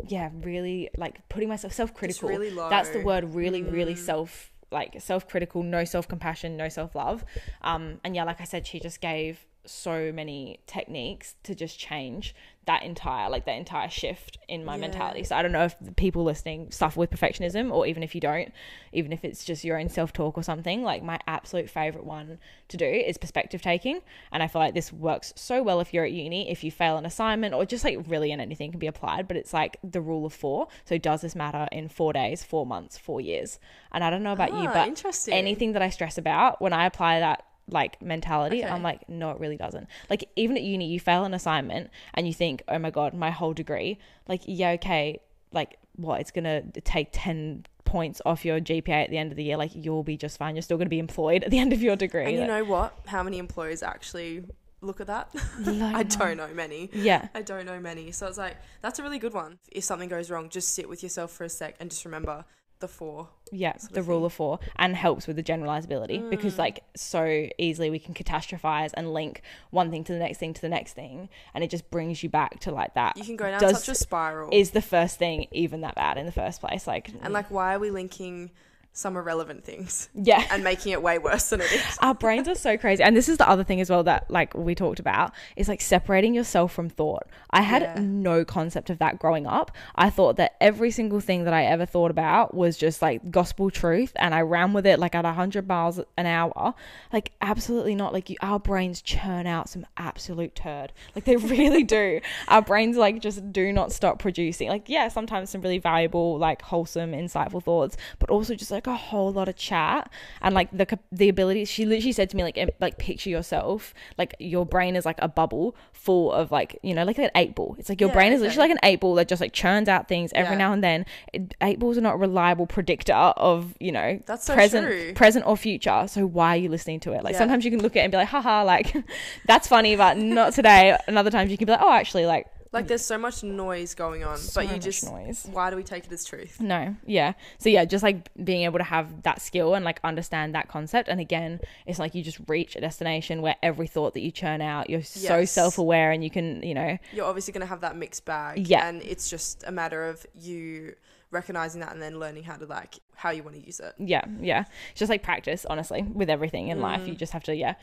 yeah, 0.07 0.29
really 0.41 0.89
like 0.97 1.27
putting 1.29 1.49
myself 1.49 1.73
self 1.73 1.93
critical. 1.93 2.29
really 2.29 2.49
That's 2.69 2.89
the 2.89 3.01
word. 3.01 3.33
Really, 3.33 3.63
really 3.63 3.95
Mm. 3.95 3.97
self 3.97 4.51
like 4.69 5.01
self 5.01 5.27
critical. 5.27 5.63
No 5.63 5.85
self 5.85 6.07
compassion. 6.07 6.55
No 6.57 6.69
self 6.69 6.93
love. 6.93 7.25
Um, 7.61 7.99
and 8.03 8.15
yeah, 8.15 8.23
like 8.23 8.39
I 8.39 8.43
said, 8.43 8.67
she 8.67 8.79
just 8.79 9.01
gave 9.01 9.45
so 9.69 10.11
many 10.11 10.59
techniques 10.67 11.35
to 11.43 11.53
just 11.55 11.77
change 11.79 12.33
that 12.65 12.83
entire 12.83 13.29
like 13.29 13.45
that 13.45 13.55
entire 13.57 13.89
shift 13.89 14.37
in 14.49 14.65
my 14.65 14.75
Yeah. 14.75 14.81
mentality. 14.81 15.23
So 15.23 15.35
i 15.37 15.41
don't 15.41 15.53
know 15.53 15.63
if 15.63 15.75
people 15.95 16.23
listening 16.25 16.69
suffer 16.69 16.99
with 16.99 17.09
perfectionism 17.09 17.71
or 17.71 17.87
even 17.87 18.03
if 18.03 18.13
you 18.13 18.19
don't 18.19 18.51
even 18.91 19.13
if 19.13 19.23
it's 19.23 19.45
just 19.45 19.63
your 19.63 19.79
own 19.79 19.87
self-talk 19.87 20.37
or 20.37 20.43
something 20.43 20.83
like 20.83 21.01
my 21.01 21.17
absolute 21.27 21.69
favorite 21.69 22.03
one 22.05 22.39
to 22.67 22.75
do 22.77 22.85
is 22.85 23.17
perspective 23.17 23.61
taking. 23.61 24.01
And 24.33 24.43
i 24.43 24.47
feel 24.47 24.61
like 24.61 24.73
this 24.73 24.91
works 24.91 25.31
so 25.37 25.63
well 25.63 25.79
if 25.79 25.93
you're 25.93 26.03
at 26.05 26.11
uni 26.11 26.51
if 26.51 26.61
you 26.63 26.71
fail 26.71 26.97
an 26.97 27.05
assignment 27.05 27.53
or 27.53 27.65
just 27.65 27.85
like 27.85 27.99
really 28.07 28.31
in 28.31 28.41
anything 28.41 28.71
can 28.71 28.79
be 28.79 28.87
applied 28.87 29.27
but 29.29 29.37
it's 29.37 29.53
like 29.53 29.77
the 29.83 30.01
rule 30.01 30.25
of 30.25 30.33
four. 30.33 30.67
So 30.85 30.97
does 30.97 31.21
this 31.21 31.35
matter 31.35 31.67
in 31.71 31.87
four 31.87 32.11
days 32.11 32.43
four 32.43 32.65
months 32.65 32.97
four 32.97 33.21
years? 33.21 33.59
And 33.93 34.03
i 34.03 34.09
don't 34.09 34.23
know 34.23 34.33
about 34.33 34.51
you 34.51 34.67
Ah, 34.67 34.73
but 34.73 35.27
anything 35.29 35.71
that 35.71 35.81
i 35.81 35.89
stress 35.89 36.17
about 36.17 36.61
when 36.61 36.73
i 36.73 36.85
apply 36.85 37.21
that 37.21 37.45
like 37.69 38.01
mentality 38.01 38.63
Okay. 38.63 38.71
i'm 38.71 38.81
like 38.83 39.07
no 39.09 39.31
it 39.31 39.39
really 39.39 39.57
doesn't 39.57 39.87
like 40.09 40.29
even 40.35 40.55
at 40.57 40.63
uni 40.63 40.87
you 40.87 40.99
fail 40.99 41.25
an 41.25 41.33
assignment 41.33 41.89
and 42.13 42.25
you 42.27 42.33
think 42.33 42.63
oh 42.67 42.79
my 42.79 42.89
god 42.89 43.13
my 43.13 43.29
whole 43.29 43.53
degree 43.53 43.97
like 44.27 44.41
yeah 44.45 44.71
okay 44.71 45.19
like 45.51 45.77
what 45.95 46.21
it's 46.21 46.31
gonna 46.31 46.61
take 46.83 47.09
10 47.11 47.65
points 47.83 48.21
off 48.25 48.45
your 48.45 48.59
gpa 48.59 49.03
at 49.05 49.09
the 49.09 49.17
end 49.17 49.31
of 49.31 49.35
the 49.37 49.43
year 49.43 49.57
like 49.57 49.71
you'll 49.73 50.03
be 50.03 50.17
just 50.17 50.37
fine 50.37 50.55
you're 50.55 50.61
still 50.61 50.77
gonna 50.77 50.89
be 50.89 50.99
employed 50.99 51.43
at 51.43 51.51
the 51.51 51.57
end 51.59 51.73
of 51.73 51.81
your 51.81 51.95
degree 51.95 52.23
And 52.25 52.33
you 52.33 52.39
Like, 52.41 52.47
know 52.49 52.63
what? 52.65 52.97
How 53.07 53.23
many 53.23 53.37
employers 53.37 53.81
actually 53.83 54.43
look 54.81 55.01
at 55.01 55.07
that? 55.07 55.29
I 55.65 56.03
don't 56.03 56.37
know 56.37 56.49
many. 56.53 56.89
yeah 56.93 57.29
I 57.33 57.41
don't 57.41 57.65
know 57.65 57.79
many. 57.79 58.11
So 58.11 58.27
it's 58.27 58.37
like 58.37 58.57
that's 58.81 58.99
a 58.99 59.03
really 59.03 59.19
good 59.19 59.33
one. 59.33 59.57
If 59.71 59.83
something 59.85 60.07
goes 60.09 60.29
wrong, 60.29 60.49
just 60.49 60.69
sit 60.75 60.87
with 60.87 61.01
yourself 61.01 61.31
for 61.31 61.45
a 61.45 61.49
sec 61.49 61.75
and 61.79 61.89
just 61.89 62.05
remember 62.05 62.45
the 62.79 62.87
four. 62.87 63.27
yeah 63.51 63.73
the 63.91 64.03
rule 64.03 64.23
of 64.25 64.33
four 64.33 64.59
and 64.75 64.95
helps 64.95 65.25
with 65.25 65.35
the 65.35 65.43
generalizability 65.43 66.21
Mm. 66.21 66.29
because 66.29 66.57
like 66.59 66.83
so 66.95 67.47
easily 67.57 67.89
we 67.89 67.97
can 67.99 68.13
catastrophize 68.13 68.91
and 68.93 69.13
link 69.13 69.41
one 69.71 69.89
thing 69.89 70.03
to 70.03 70.11
the 70.13 70.19
next 70.19 70.37
thing 70.37 70.53
to 70.53 70.61
the 70.61 70.69
next 70.69 70.93
thing 70.93 71.29
and 71.53 71.63
it 71.63 71.69
just 71.69 71.89
brings 71.89 72.21
you 72.23 72.29
back 72.29 72.59
to 72.61 72.71
like 72.71 72.93
that 72.93 73.17
You 73.17 73.23
can 73.23 73.35
go 73.35 73.49
down 73.49 73.59
Does- 73.59 73.83
such 73.83 73.89
a 73.89 73.95
spiral. 73.95 74.49
is 74.51 74.71
the 74.71 74.81
first 74.81 75.17
thing 75.17 75.47
even 75.51 75.81
that 75.81 75.95
bad 75.95 76.17
in 76.17 76.25
the 76.25 76.31
first 76.31 76.61
place 76.61 76.85
like 76.87 77.09
and 77.23 77.33
like, 77.33 77.49
why 77.49 77.73
are 77.75 77.79
we 77.79 77.89
linking 77.89 78.51
some 78.97 79.15
irrelevant 79.15 79.63
things. 79.63 80.09
Yeah. 80.15 80.43
And 80.49 80.63
making 80.63 80.91
it 80.91 81.03
way 81.03 81.19
worse 81.19 81.49
than 81.49 81.61
it 81.61 81.71
is? 81.71 81.97
our 82.01 82.15
brains 82.15 82.47
are 82.47 82.55
so 82.55 82.77
crazy. 82.77 83.03
And 83.03 83.15
this 83.15 83.29
is 83.29 83.37
the 83.37 83.47
other 83.47 83.63
thing 83.63 83.79
as 83.79 83.91
well 83.91 84.03
that 84.05 84.29
like 84.31 84.55
we 84.55 84.73
talked 84.73 84.99
about 84.99 85.31
is 85.55 85.67
like 85.67 85.81
separating 85.81 86.33
yourself 86.33 86.73
from 86.73 86.89
thought. 86.89 87.27
I 87.51 87.61
had 87.61 87.83
Yeah. 87.83 87.99
no 88.01 88.43
concept 88.43 88.89
of 88.89 88.97
that 88.97 89.19
growing 89.19 89.45
up. 89.45 89.71
I 89.93 90.09
thought 90.09 90.37
that 90.37 90.55
every 90.59 90.89
single 90.89 91.19
thing 91.19 91.43
that 91.43 91.53
i 91.53 91.63
ever 91.65 91.85
thought 91.85 92.09
about 92.09 92.55
was 92.55 92.75
just 92.75 93.01
like 93.01 93.29
gospel 93.29 93.69
truth 93.69 94.13
and 94.15 94.33
i 94.33 94.41
ran 94.41 94.73
with 94.73 94.85
it 94.87 94.97
like 94.97 95.13
at 95.13 95.25
100 95.25 95.67
miles 95.67 95.99
an 96.17 96.25
hour. 96.25 96.73
Like 97.13 97.33
absolutely 97.39 97.93
not. 97.93 98.13
Like 98.13 98.31
you 98.31 98.35
our 98.41 98.59
brains 98.59 99.03
churn 99.03 99.45
out 99.45 99.69
some 99.69 99.85
absolute 99.97 100.55
turd. 100.55 100.91
Like 101.13 101.25
they 101.25 101.35
really 101.57 101.83
do. 101.83 102.19
Our 102.47 102.63
brains 102.63 102.97
like 102.97 103.21
just 103.21 103.51
do 103.53 103.71
not 103.71 103.91
stop 103.91 104.17
producing. 104.17 104.69
Like 104.69 104.89
yeah 104.89 105.07
sometimes 105.09 105.51
some 105.51 105.61
really 105.61 105.77
valuable 105.77 106.39
like 106.39 106.63
wholesome 106.63 107.11
insightful 107.11 107.61
thoughts 107.63 107.95
but 108.17 108.31
also 108.31 108.55
just 108.55 108.71
like 108.71 108.86
a 108.87 108.95
whole 108.95 109.31
lot 109.31 109.47
of 109.49 109.55
chat 109.55 110.09
and 110.41 110.55
like 110.55 110.69
the 110.71 110.97
the 111.11 111.29
ability 111.29 111.65
she 111.65 111.85
literally 111.85 112.11
said 112.11 112.29
to 112.29 112.35
me 112.37 112.43
like 112.43 112.57
like 112.79 112.97
picture 112.97 113.29
yourself 113.29 113.93
like 114.17 114.35
your 114.39 114.65
brain 114.65 114.95
is 114.95 115.05
like 115.05 115.17
a 115.21 115.27
bubble 115.27 115.75
full 115.93 116.31
of 116.31 116.51
like 116.51 116.79
you 116.83 116.93
know 116.93 117.03
like 117.03 117.17
an 117.17 117.29
eight 117.35 117.53
ball 117.55 117.75
it's 117.77 117.89
like 117.89 117.99
your 118.01 118.09
Yeah, 118.09 118.13
brain 118.15 118.31
is 118.33 118.39
okay. 118.41 118.47
literally 118.49 118.69
like 118.69 118.71
an 118.83 118.89
eight 118.89 118.99
ball 118.99 119.15
that 119.15 119.27
just 119.27 119.41
like 119.41 119.53
churns 119.53 119.87
out 119.89 120.07
things 120.07 120.31
every 120.33 120.53
Yeah. 120.53 120.57
now 120.59 120.73
and 120.73 120.83
then 120.83 121.05
It- 121.33 121.53
eight 121.61 121.79
balls 121.79 121.97
are 121.97 122.01
not 122.01 122.15
a 122.15 122.17
reliable 122.17 122.65
predictor 122.67 123.13
of 123.13 123.75
you 123.79 123.91
know 123.91 124.19
That's 124.25 124.45
so 124.45 124.53
present 124.53 124.87
true. 124.87 125.13
present 125.13 125.45
or 125.45 125.57
future 125.57 126.05
so 126.07 126.25
why 126.25 126.53
are 126.55 126.59
you 126.59 126.69
listening 126.69 126.99
to 127.01 127.11
it 127.13 127.23
like 127.23 127.33
Yeah. 127.33 127.39
sometimes 127.39 127.65
you 127.65 127.71
can 127.71 127.81
look 127.81 127.95
at 127.95 127.99
it 127.99 128.03
and 128.03 128.11
be 128.11 128.17
like 128.17 128.29
haha 128.29 128.63
like 128.63 128.95
that's 129.45 129.67
funny 129.67 129.95
but 129.95 130.17
not 130.17 130.53
today 130.53 130.97
and 131.07 131.17
other 131.17 131.31
times 131.31 131.51
you 131.51 131.57
can 131.57 131.65
be 131.65 131.71
like 131.71 131.81
oh 131.81 131.91
actually 131.91 132.25
like 132.25 132.47
Like, 132.77 132.87
there's 132.87 133.05
so 133.05 133.17
much 133.17 133.43
noise 133.43 133.93
going 133.95 134.23
on, 134.23 134.37
so 134.37 134.61
but 134.61 134.71
you 134.73 134.79
just 134.79 135.03
noise 135.05 135.47
why 135.51 135.69
do 135.69 135.75
we 135.75 135.83
take 135.83 136.05
it 136.05 136.11
as 136.11 136.23
truth? 136.25 136.59
no, 136.61 136.95
yeah. 137.05 137.33
So 137.59 137.69
yeah, 137.69 137.85
just 137.85 138.03
like 138.03 138.29
being 138.43 138.63
able 138.63 138.77
to 138.77 138.83
have 138.85 139.23
that 139.23 139.41
skill 139.41 139.73
and 139.73 139.83
like 139.83 139.99
understand 140.03 140.53
that 140.55 140.67
concept. 140.67 141.09
And 141.09 141.19
again, 141.19 141.59
it's 141.85 141.99
like 141.99 142.15
you 142.15 142.23
just 142.23 142.39
reach 142.47 142.75
a 142.75 142.81
destination 142.81 143.41
where 143.41 143.55
every 143.63 143.87
thought 143.87 144.13
that 144.13 144.21
you 144.21 144.31
churn 144.31 144.61
out, 144.61 144.89
you're 144.89 145.01
so 145.03 145.45
self 145.45 145.77
aware 145.77 146.11
and 146.11 146.23
you 146.23 146.29
can, 146.29 146.61
you 146.63 146.73
know, 146.73 146.97
You're 147.13 147.25
obviously 147.25 147.51
going 147.53 147.61
to 147.61 147.67
have 147.67 147.81
that 147.81 147.95
mixed 147.95 148.25
bag, 148.25 148.67
Yeah. 148.67 148.87
and 148.87 149.01
it's 149.01 149.29
just 149.29 149.63
a 149.65 149.71
matter 149.71 150.07
of 150.07 150.25
you 150.39 150.95
recognizing 151.31 151.81
that 151.81 151.91
and 151.91 152.01
then 152.01 152.19
learning 152.19 152.43
how 152.43 152.55
to 152.55 152.65
like 152.65 152.95
how 153.15 153.31
you 153.31 153.43
want 153.43 153.55
to 153.59 153.65
use 153.65 153.79
it. 153.79 153.93
yeah, 153.97 154.21
yeah. 154.39 154.65
It's 154.91 154.99
just 154.99 155.09
like 155.09 155.23
practice, 155.23 155.65
honestly, 155.69 156.03
with 156.03 156.29
everything 156.29 156.67
in 156.69 156.79
life. 156.81 157.07
You 157.07 157.13
Mm. 157.15 157.17
just 157.17 157.33
have 157.33 157.43
to, 157.43 157.55
yeah, 157.55 157.73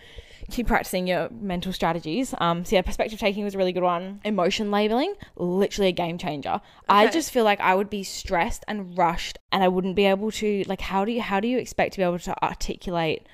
keep 0.51 0.67
practicing 0.69 1.07
your 1.09 1.29
mental 1.31 1.73
strategies. 1.73 2.35
Um, 2.39 2.65
so 2.65 2.77
yeah, 2.77 2.83
perspective 2.83 3.19
taking 3.19 3.45
was 3.45 3.55
a 3.55 3.59
really 3.59 3.73
good 3.73 3.83
one. 3.83 4.21
Emotion 4.25 4.71
labeling, 4.71 5.15
literally 5.37 5.89
a 5.89 5.93
game 5.93 6.19
changer. 6.19 6.61
I 6.89 7.09
just 7.09 7.31
feel 7.33 7.45
like 7.45 7.61
I 7.61 7.75
would 7.75 7.91
be 7.91 8.03
stressed 8.05 8.65
and 8.69 8.97
rushed, 8.97 9.39
and 9.53 9.63
I 9.65 9.69
wouldn't 9.69 9.97
be 9.97 10.05
able 10.07 10.31
to 10.33 10.65
like. 10.67 10.81
How 10.81 11.05
do 11.05 11.13
you 11.13 11.21
how 11.21 11.41
do 11.41 11.49
you 11.49 11.59
expect 11.59 11.93
to 11.95 11.99
be 11.99 12.05
able 12.05 12.19
to 12.21 12.45
articulate 12.45 13.27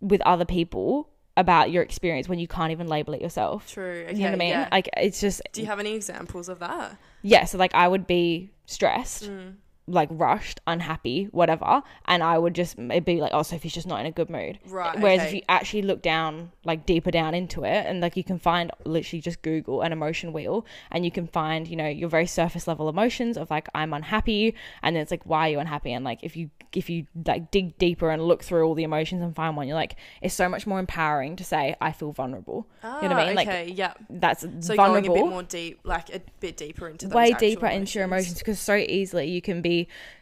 with 0.00 0.20
other 0.22 0.44
people 0.44 1.10
about 1.36 1.70
your 1.70 1.82
experience 1.82 2.28
when 2.28 2.38
you 2.38 2.48
can't 2.48 2.72
even 2.72 2.86
label 2.88 3.12
it 3.14 3.20
yourself. 3.20 3.70
True. 3.70 4.04
Okay. 4.08 4.12
you 4.14 4.18
know 4.20 4.30
what 4.30 4.34
I 4.34 4.36
mean? 4.36 4.48
Yeah. 4.50 4.68
Like 4.72 4.88
it's 4.96 5.20
just 5.20 5.42
Do 5.52 5.60
you 5.60 5.66
have 5.66 5.78
any 5.78 5.94
examples 5.94 6.48
of 6.48 6.58
that? 6.60 6.96
yeah. 7.22 7.44
So 7.44 7.58
like 7.58 7.74
I 7.74 7.86
would 7.88 8.06
be 8.06 8.50
stressed, 8.66 9.24
Mm. 9.30 9.54
Like 9.88 10.08
rushed, 10.10 10.60
unhappy, 10.66 11.24
whatever, 11.30 11.82
and 12.06 12.22
I 12.22 12.38
would 12.38 12.54
just 12.54 12.78
it'd 12.78 13.04
be 13.04 13.20
like, 13.20 13.30
oh, 13.32 13.42
Sophie's 13.42 13.72
just 13.72 13.86
not 13.86 14.00
in 14.00 14.06
a 14.06 14.10
good 14.10 14.28
mood. 14.28 14.58
Right. 14.66 14.98
Whereas 14.98 15.20
okay. 15.20 15.28
if 15.28 15.34
you 15.34 15.42
actually 15.48 15.82
look 15.82 16.02
down, 16.02 16.50
like 16.64 16.86
deeper 16.86 17.10
down 17.10 17.34
into 17.34 17.64
it, 17.64 17.86
and 17.86 18.00
like 18.00 18.16
you 18.16 18.24
can 18.24 18.38
find 18.38 18.72
literally 18.84 19.20
just 19.20 19.42
Google 19.42 19.82
an 19.82 19.92
emotion 19.92 20.32
wheel, 20.32 20.66
and 20.90 21.04
you 21.04 21.10
can 21.10 21.26
find 21.28 21.68
you 21.68 21.76
know 21.76 21.88
your 21.88 22.08
very 22.08 22.26
surface 22.26 22.66
level 22.66 22.88
emotions 22.88 23.36
of 23.36 23.48
like 23.50 23.68
I'm 23.74 23.92
unhappy, 23.92 24.54
and 24.82 24.96
then 24.96 25.02
it's 25.02 25.10
like 25.10 25.24
why 25.24 25.48
are 25.48 25.52
you 25.52 25.58
unhappy, 25.60 25.92
and 25.92 26.04
like 26.04 26.20
if 26.22 26.36
you 26.36 26.50
if 26.72 26.90
you 26.90 27.06
like 27.24 27.50
dig 27.52 27.78
deeper 27.78 28.10
and 28.10 28.22
look 28.22 28.42
through 28.42 28.66
all 28.66 28.74
the 28.74 28.84
emotions 28.84 29.22
and 29.22 29.36
find 29.36 29.56
one, 29.56 29.68
you're 29.68 29.76
like 29.76 29.96
it's 30.20 30.34
so 30.34 30.48
much 30.48 30.66
more 30.66 30.80
empowering 30.80 31.36
to 31.36 31.44
say 31.44 31.76
I 31.80 31.92
feel 31.92 32.10
vulnerable. 32.10 32.66
Ah, 32.82 33.02
you 33.02 33.08
know 33.08 33.14
what 33.14 33.24
I 33.24 33.26
mean? 33.26 33.36
Like, 33.36 33.48
Okay. 33.48 33.70
yeah. 33.70 33.94
That's 34.10 34.42
So 34.42 34.74
vulnerable 34.74 35.14
going 35.14 35.20
a 35.20 35.24
bit 35.24 35.30
more 35.30 35.42
deep, 35.44 35.80
like 35.84 36.12
a 36.12 36.20
bit 36.40 36.56
deeper 36.56 36.88
into 36.88 37.08
way 37.08 37.32
deeper 37.34 37.66
into 37.66 37.98
your 37.98 38.06
emotions 38.06 38.38
because 38.38 38.58
so 38.58 38.74
easily 38.74 39.30
you 39.30 39.40
can 39.40 39.62
be 39.62 39.75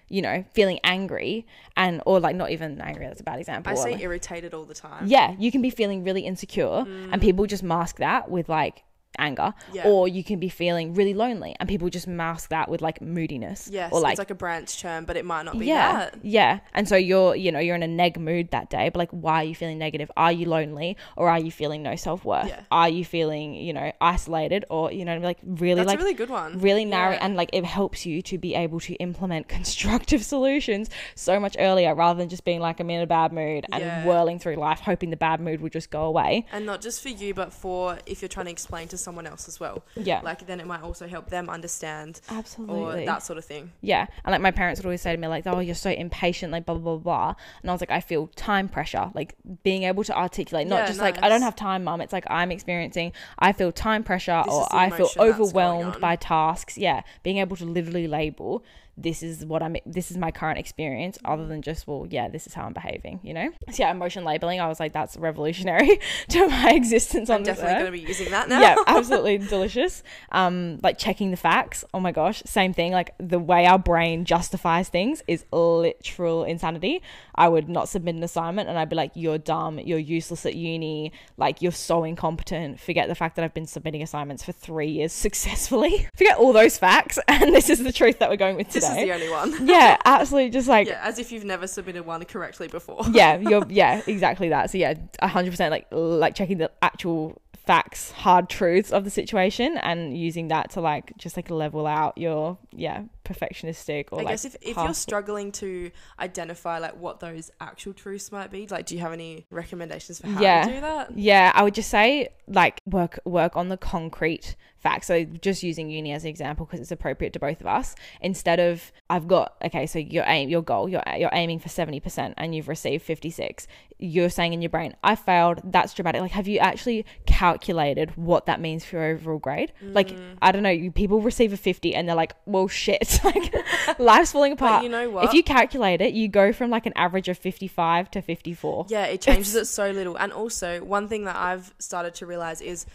you 0.08 0.22
know 0.22 0.44
feeling 0.52 0.78
angry 0.84 1.46
and 1.76 2.02
or 2.06 2.20
like 2.20 2.36
not 2.36 2.50
even 2.50 2.80
angry 2.80 3.06
that's 3.06 3.20
a 3.20 3.24
bad 3.24 3.38
example 3.38 3.72
I 3.72 3.74
say 3.74 3.92
like- 3.92 4.02
irritated 4.02 4.52
all 4.54 4.64
the 4.64 4.74
time. 4.74 5.06
yeah 5.06 5.34
you 5.38 5.50
can 5.50 5.62
be 5.62 5.70
feeling 5.70 6.04
really 6.04 6.22
insecure 6.22 6.84
and 6.86 7.14
mm. 7.14 7.20
people 7.20 7.46
just 7.46 7.62
mask 7.62 7.96
that 7.96 8.30
with 8.30 8.48
like 8.48 8.84
anger 9.18 9.54
Yeah. 9.72 9.86
or 9.86 10.08
you 10.08 10.22
can 10.24 10.38
be 10.38 10.48
feeling 10.48 10.94
really 10.94 11.14
lonely 11.14 11.54
and 11.60 11.68
people 11.68 11.88
just 11.88 12.06
mask 12.06 12.50
that 12.50 12.68
with 12.68 12.82
like 12.82 13.00
moodiness 13.00 13.68
Yes. 13.70 13.92
or 13.92 14.00
like 14.00 14.12
it's 14.12 14.18
like 14.18 14.30
a 14.30 14.34
branch 14.34 14.80
term, 14.80 15.04
but 15.04 15.16
it 15.16 15.24
might 15.24 15.44
not 15.44 15.58
be 15.58 15.66
yeah 15.66 15.92
that. 16.10 16.18
yeah 16.22 16.60
and 16.74 16.88
so 16.88 16.96
you're 16.96 17.34
you 17.36 17.50
know 17.52 17.58
you're 17.58 17.76
in 17.76 17.82
a 17.82 17.88
neg 17.88 18.18
mood 18.18 18.50
that 18.50 18.70
day 18.70 18.88
but 18.88 18.98
like 18.98 19.10
why 19.10 19.36
are 19.42 19.44
you 19.44 19.54
feeling 19.54 19.78
negative 19.78 20.10
are 20.16 20.32
you 20.32 20.46
lonely 20.48 20.96
or 21.16 21.28
are 21.28 21.38
you 21.38 21.50
feeling 21.50 21.82
no 21.82 21.96
self-worth 21.96 22.48
Yeah. 22.48 22.60
are 22.70 22.88
you 22.88 23.04
feeling 23.04 23.54
you 23.54 23.72
know 23.72 23.92
isolated 24.00 24.64
or 24.70 24.92
you 24.92 25.04
know 25.04 25.18
like 25.18 25.38
really 25.44 25.74
That's 25.76 25.88
like 25.88 25.98
a 25.98 26.02
really 26.02 26.14
good 26.14 26.30
one. 26.30 26.58
really 26.60 26.84
narrow 26.84 27.12
Yeah. 27.12 27.18
and 27.24 27.36
like 27.36 27.50
it 27.52 27.64
helps 27.64 28.06
you 28.06 28.22
to 28.22 28.38
be 28.38 28.54
able 28.54 28.80
to 28.80 28.94
implement 28.94 29.48
constructive 29.58 30.24
solutions 30.24 30.90
so 31.14 31.38
much 31.40 31.56
earlier 31.58 31.94
rather 31.94 32.18
than 32.18 32.28
just 32.28 32.44
being 32.44 32.60
like 32.60 32.80
I'm 32.80 32.90
in 32.90 33.00
a 33.00 33.06
bad 33.06 33.32
mood 33.32 33.66
and 33.72 34.06
whirling 34.06 34.38
through 34.38 34.56
life 34.56 34.80
hoping 34.80 35.10
the 35.10 35.16
bad 35.16 35.40
mood 35.40 35.60
will 35.60 35.70
just 35.70 35.90
go 35.90 36.04
away. 36.04 36.46
And 36.52 36.66
not 36.66 36.80
just 36.80 37.02
for 37.02 37.08
you, 37.08 37.34
but 37.34 37.52
for 37.52 37.98
if 38.06 38.22
you're 38.22 38.28
trying 38.28 38.46
to 38.46 38.52
explain 38.52 38.88
to 38.88 38.98
someone 39.04 39.26
else 39.26 39.46
as 39.48 39.60
well. 39.60 39.84
Yeah. 39.96 40.20
Like 40.22 40.46
then 40.46 40.58
it 40.60 40.66
might 40.66 40.82
also 40.82 41.06
help 41.06 41.28
them 41.30 41.48
understand 41.48 42.20
Absolutely. 42.30 43.02
or 43.02 43.06
that 43.06 43.22
sort 43.22 43.38
of 43.38 43.44
thing. 43.44 43.70
yeah. 43.80 44.06
And 44.24 44.32
like 44.32 44.40
my 44.40 44.50
parents 44.50 44.80
would 44.80 44.86
always 44.86 45.02
say 45.02 45.12
to 45.14 45.20
me 45.20 45.28
like, 45.28 45.46
"Oh, 45.46 45.60
you're 45.60 45.74
so 45.74 45.90
impatient," 45.90 46.50
like 46.52 46.66
blah 46.66 46.74
blah 46.74 46.96
blah 46.96 47.02
blah. 47.02 47.34
And 47.62 47.70
I 47.70 47.74
was 47.74 47.80
like, 47.80 47.90
I 47.90 48.00
feel 48.00 48.26
time 48.34 48.68
pressure, 48.68 49.10
like 49.14 49.34
being 49.62 49.84
able 49.84 50.04
to 50.04 50.16
articulate, 50.16 50.66
not 50.66 50.80
Yeah, 50.80 50.86
just 50.86 51.00
like 51.00 51.22
I 51.22 51.28
don't 51.28 51.42
have 51.42 51.54
time, 51.56 51.84
mum. 51.84 52.00
It's 52.00 52.12
like 52.12 52.24
I'm 52.28 52.50
experiencing. 52.50 53.12
I 53.38 53.52
feel 53.52 53.70
time 53.72 54.02
pressure, 54.02 54.42
This 54.44 54.54
or 54.54 54.66
I 54.70 54.88
feel 54.90 54.96
emotion 54.96 55.00
that's 55.04 55.14
going 55.16 55.30
overwhelmed 55.32 56.00
by 56.00 56.16
tasks. 56.16 56.76
Yeah, 56.78 57.02
being 57.22 57.38
able 57.38 57.56
to 57.56 57.64
literally 57.64 58.08
label 58.08 58.64
this 58.96 59.22
is 59.22 59.44
what 59.44 59.62
I'm. 59.62 59.76
This 59.86 60.10
is 60.10 60.16
my 60.16 60.30
current 60.30 60.58
experience, 60.58 61.18
other 61.24 61.46
than 61.46 61.62
just 61.62 61.86
well, 61.86 62.06
yeah, 62.08 62.28
this 62.28 62.46
is 62.46 62.54
how 62.54 62.64
I'm 62.64 62.72
behaving. 62.72 63.20
You 63.22 63.34
know. 63.34 63.50
So 63.70 63.82
yeah, 63.82 63.90
emotion 63.90 64.24
labeling. 64.24 64.60
I 64.60 64.68
was 64.68 64.78
like, 64.78 64.92
that's 64.92 65.16
revolutionary 65.16 65.98
to 66.28 66.48
my 66.48 66.72
existence 66.72 67.28
on 67.30 67.38
I'm 67.38 67.42
definitely 67.42 67.74
going 67.74 67.86
to 67.86 67.92
be 67.92 68.00
using 68.00 68.30
that 68.30 68.48
now. 68.48 68.60
yeah, 68.60 68.76
absolutely 68.86 69.38
delicious. 69.38 70.02
Um, 70.30 70.78
like 70.82 70.98
checking 70.98 71.30
the 71.30 71.36
facts. 71.36 71.84
Oh 71.92 72.00
my 72.00 72.12
gosh, 72.12 72.42
same 72.46 72.72
thing. 72.72 72.92
Like 72.92 73.14
the 73.18 73.38
way 73.38 73.66
our 73.66 73.78
brain 73.78 74.24
justifies 74.24 74.88
things 74.88 75.22
is 75.26 75.44
literal 75.52 76.44
insanity. 76.44 77.02
I 77.34 77.48
would 77.48 77.68
not 77.68 77.88
submit 77.88 78.14
an 78.14 78.22
assignment 78.22 78.68
and 78.68 78.78
I'd 78.78 78.88
be 78.88 78.96
like, 78.96 79.12
"You're 79.14 79.38
dumb. 79.38 79.80
You're 79.80 79.98
useless 79.98 80.46
at 80.46 80.54
uni. 80.54 81.12
Like 81.36 81.62
you're 81.62 81.72
so 81.72 82.04
incompetent." 82.04 82.78
Forget 82.78 83.08
the 83.08 83.14
fact 83.14 83.36
that 83.36 83.44
I've 83.44 83.54
been 83.54 83.66
submitting 83.66 84.02
assignments 84.02 84.44
for 84.44 84.52
three 84.52 84.88
years 84.88 85.12
successfully. 85.24 86.08
Forget 86.14 86.38
all 86.38 86.52
those 86.52 86.78
facts, 86.78 87.18
and 87.26 87.54
this 87.54 87.68
is 87.68 87.82
the 87.82 87.92
truth 87.92 88.20
that 88.20 88.30
we're 88.30 88.36
going 88.36 88.56
with 88.56 88.70
This 88.88 88.98
is 88.98 89.04
the 89.04 89.12
only 89.12 89.28
one. 89.28 89.66
yeah, 89.66 89.96
absolutely. 90.04 90.50
Just 90.50 90.68
like 90.68 90.88
yeah, 90.88 91.00
as 91.02 91.18
if 91.18 91.32
you've 91.32 91.44
never 91.44 91.66
submitted 91.66 92.04
one 92.04 92.24
correctly 92.24 92.68
before. 92.68 93.02
yeah, 93.12 93.38
you're 93.40 93.64
yeah, 93.68 94.02
exactly 94.06 94.48
that. 94.50 94.70
So 94.70 94.78
yeah, 94.78 94.94
hundred 95.22 95.50
percent 95.50 95.70
like 95.70 95.86
like 95.90 96.34
checking 96.34 96.58
the 96.58 96.70
actual 96.82 97.40
facts, 97.66 98.12
hard 98.12 98.48
truths 98.48 98.92
of 98.92 99.04
the 99.04 99.10
situation, 99.10 99.76
and 99.78 100.16
using 100.16 100.48
that 100.48 100.70
to 100.72 100.80
like 100.80 101.16
just 101.16 101.36
like 101.36 101.50
level 101.50 101.86
out 101.86 102.16
your 102.18 102.58
yeah 102.72 103.04
perfectionistic 103.24 104.06
or 104.12 104.20
I 104.20 104.22
like 104.24 104.32
guess 104.34 104.44
if, 104.44 104.56
if 104.60 104.76
you're 104.76 104.94
struggling 104.94 105.52
to 105.52 105.90
identify 106.20 106.78
like 106.78 106.96
what 106.96 107.20
those 107.20 107.50
actual 107.60 107.92
truths 107.92 108.30
might 108.32 108.50
be, 108.50 108.66
like 108.68 108.86
do 108.86 108.94
you 108.94 109.00
have 109.00 109.12
any 109.12 109.46
recommendations 109.50 110.20
for 110.20 110.28
how 110.28 110.40
Yeah. 110.40 110.66
to 110.66 110.72
do 110.74 110.80
that? 110.80 111.18
yeah, 111.18 111.52
I 111.54 111.62
would 111.62 111.74
just 111.74 111.90
say 111.90 112.28
like 112.46 112.80
work 112.86 113.18
work 113.24 113.56
on 113.56 113.68
the 113.68 113.76
concrete 113.76 114.54
facts. 114.78 115.06
So 115.06 115.24
just 115.24 115.62
using 115.62 115.88
uni 115.88 116.12
as 116.12 116.24
an 116.24 116.28
example 116.30 116.66
because 116.66 116.80
it's 116.80 116.92
appropriate 116.92 117.32
to 117.32 117.38
both 117.38 117.60
of 117.62 117.66
us. 117.66 117.94
Instead 118.20 118.60
of 118.60 118.92
I've 119.08 119.26
got 119.26 119.54
okay, 119.64 119.86
so 119.86 119.98
your 119.98 120.24
aim, 120.26 120.48
your 120.50 120.62
goal, 120.62 120.88
you're 120.88 121.02
you're 121.16 121.30
aiming 121.32 121.58
for 121.58 121.68
seventy 121.70 122.00
percent 122.00 122.34
and 122.36 122.54
you've 122.54 122.68
received 122.68 123.02
fifty 123.02 123.30
six. 123.30 123.66
You're 123.98 124.28
saying 124.28 124.52
in 124.52 124.60
your 124.60 124.68
brain, 124.70 124.94
I 125.04 125.14
failed. 125.14 125.60
That's 125.64 125.94
dramatic. 125.94 126.20
Like, 126.20 126.32
have 126.32 126.48
you 126.48 126.58
actually 126.58 127.06
calculated 127.26 128.16
what 128.16 128.46
that 128.46 128.60
means 128.60 128.84
for 128.84 128.96
your 128.96 129.04
overall 129.06 129.38
grade? 129.38 129.72
Like, 129.80 130.08
Mm. 130.08 130.36
I 130.42 130.52
don't 130.52 130.62
know. 130.62 130.90
People 130.90 131.20
receive 131.20 131.52
a 131.52 131.56
fifty 131.56 131.94
and 131.94 132.06
they're 132.08 132.16
like, 132.16 132.34
well, 132.44 132.68
shit. 132.68 133.13
like, 133.24 133.98
life's 133.98 134.32
falling 134.32 134.52
apart. 134.52 134.78
But 134.80 134.84
you 134.84 134.88
know 134.88 135.10
what? 135.10 135.24
If 135.26 135.34
you 135.34 135.42
calculate 135.42 136.00
it, 136.00 136.14
you 136.14 136.28
go 136.28 136.52
from 136.52 136.70
like 136.70 136.86
an 136.86 136.92
average 136.96 137.28
of 137.28 137.38
fifty 137.38 137.68
five 137.68 138.10
to 138.12 138.22
fifty 138.22 138.54
four. 138.54 138.86
Yeah, 138.88 139.04
it 139.06 139.20
changes 139.20 139.54
it 139.54 139.66
so 139.66 139.90
little. 139.90 140.16
And 140.16 140.32
also, 140.32 140.82
one 140.82 141.08
thing 141.08 141.24
that 141.24 141.36
I've 141.36 141.72
started 141.78 142.14
to 142.16 142.26
realize 142.26 142.60
is, 142.60 142.86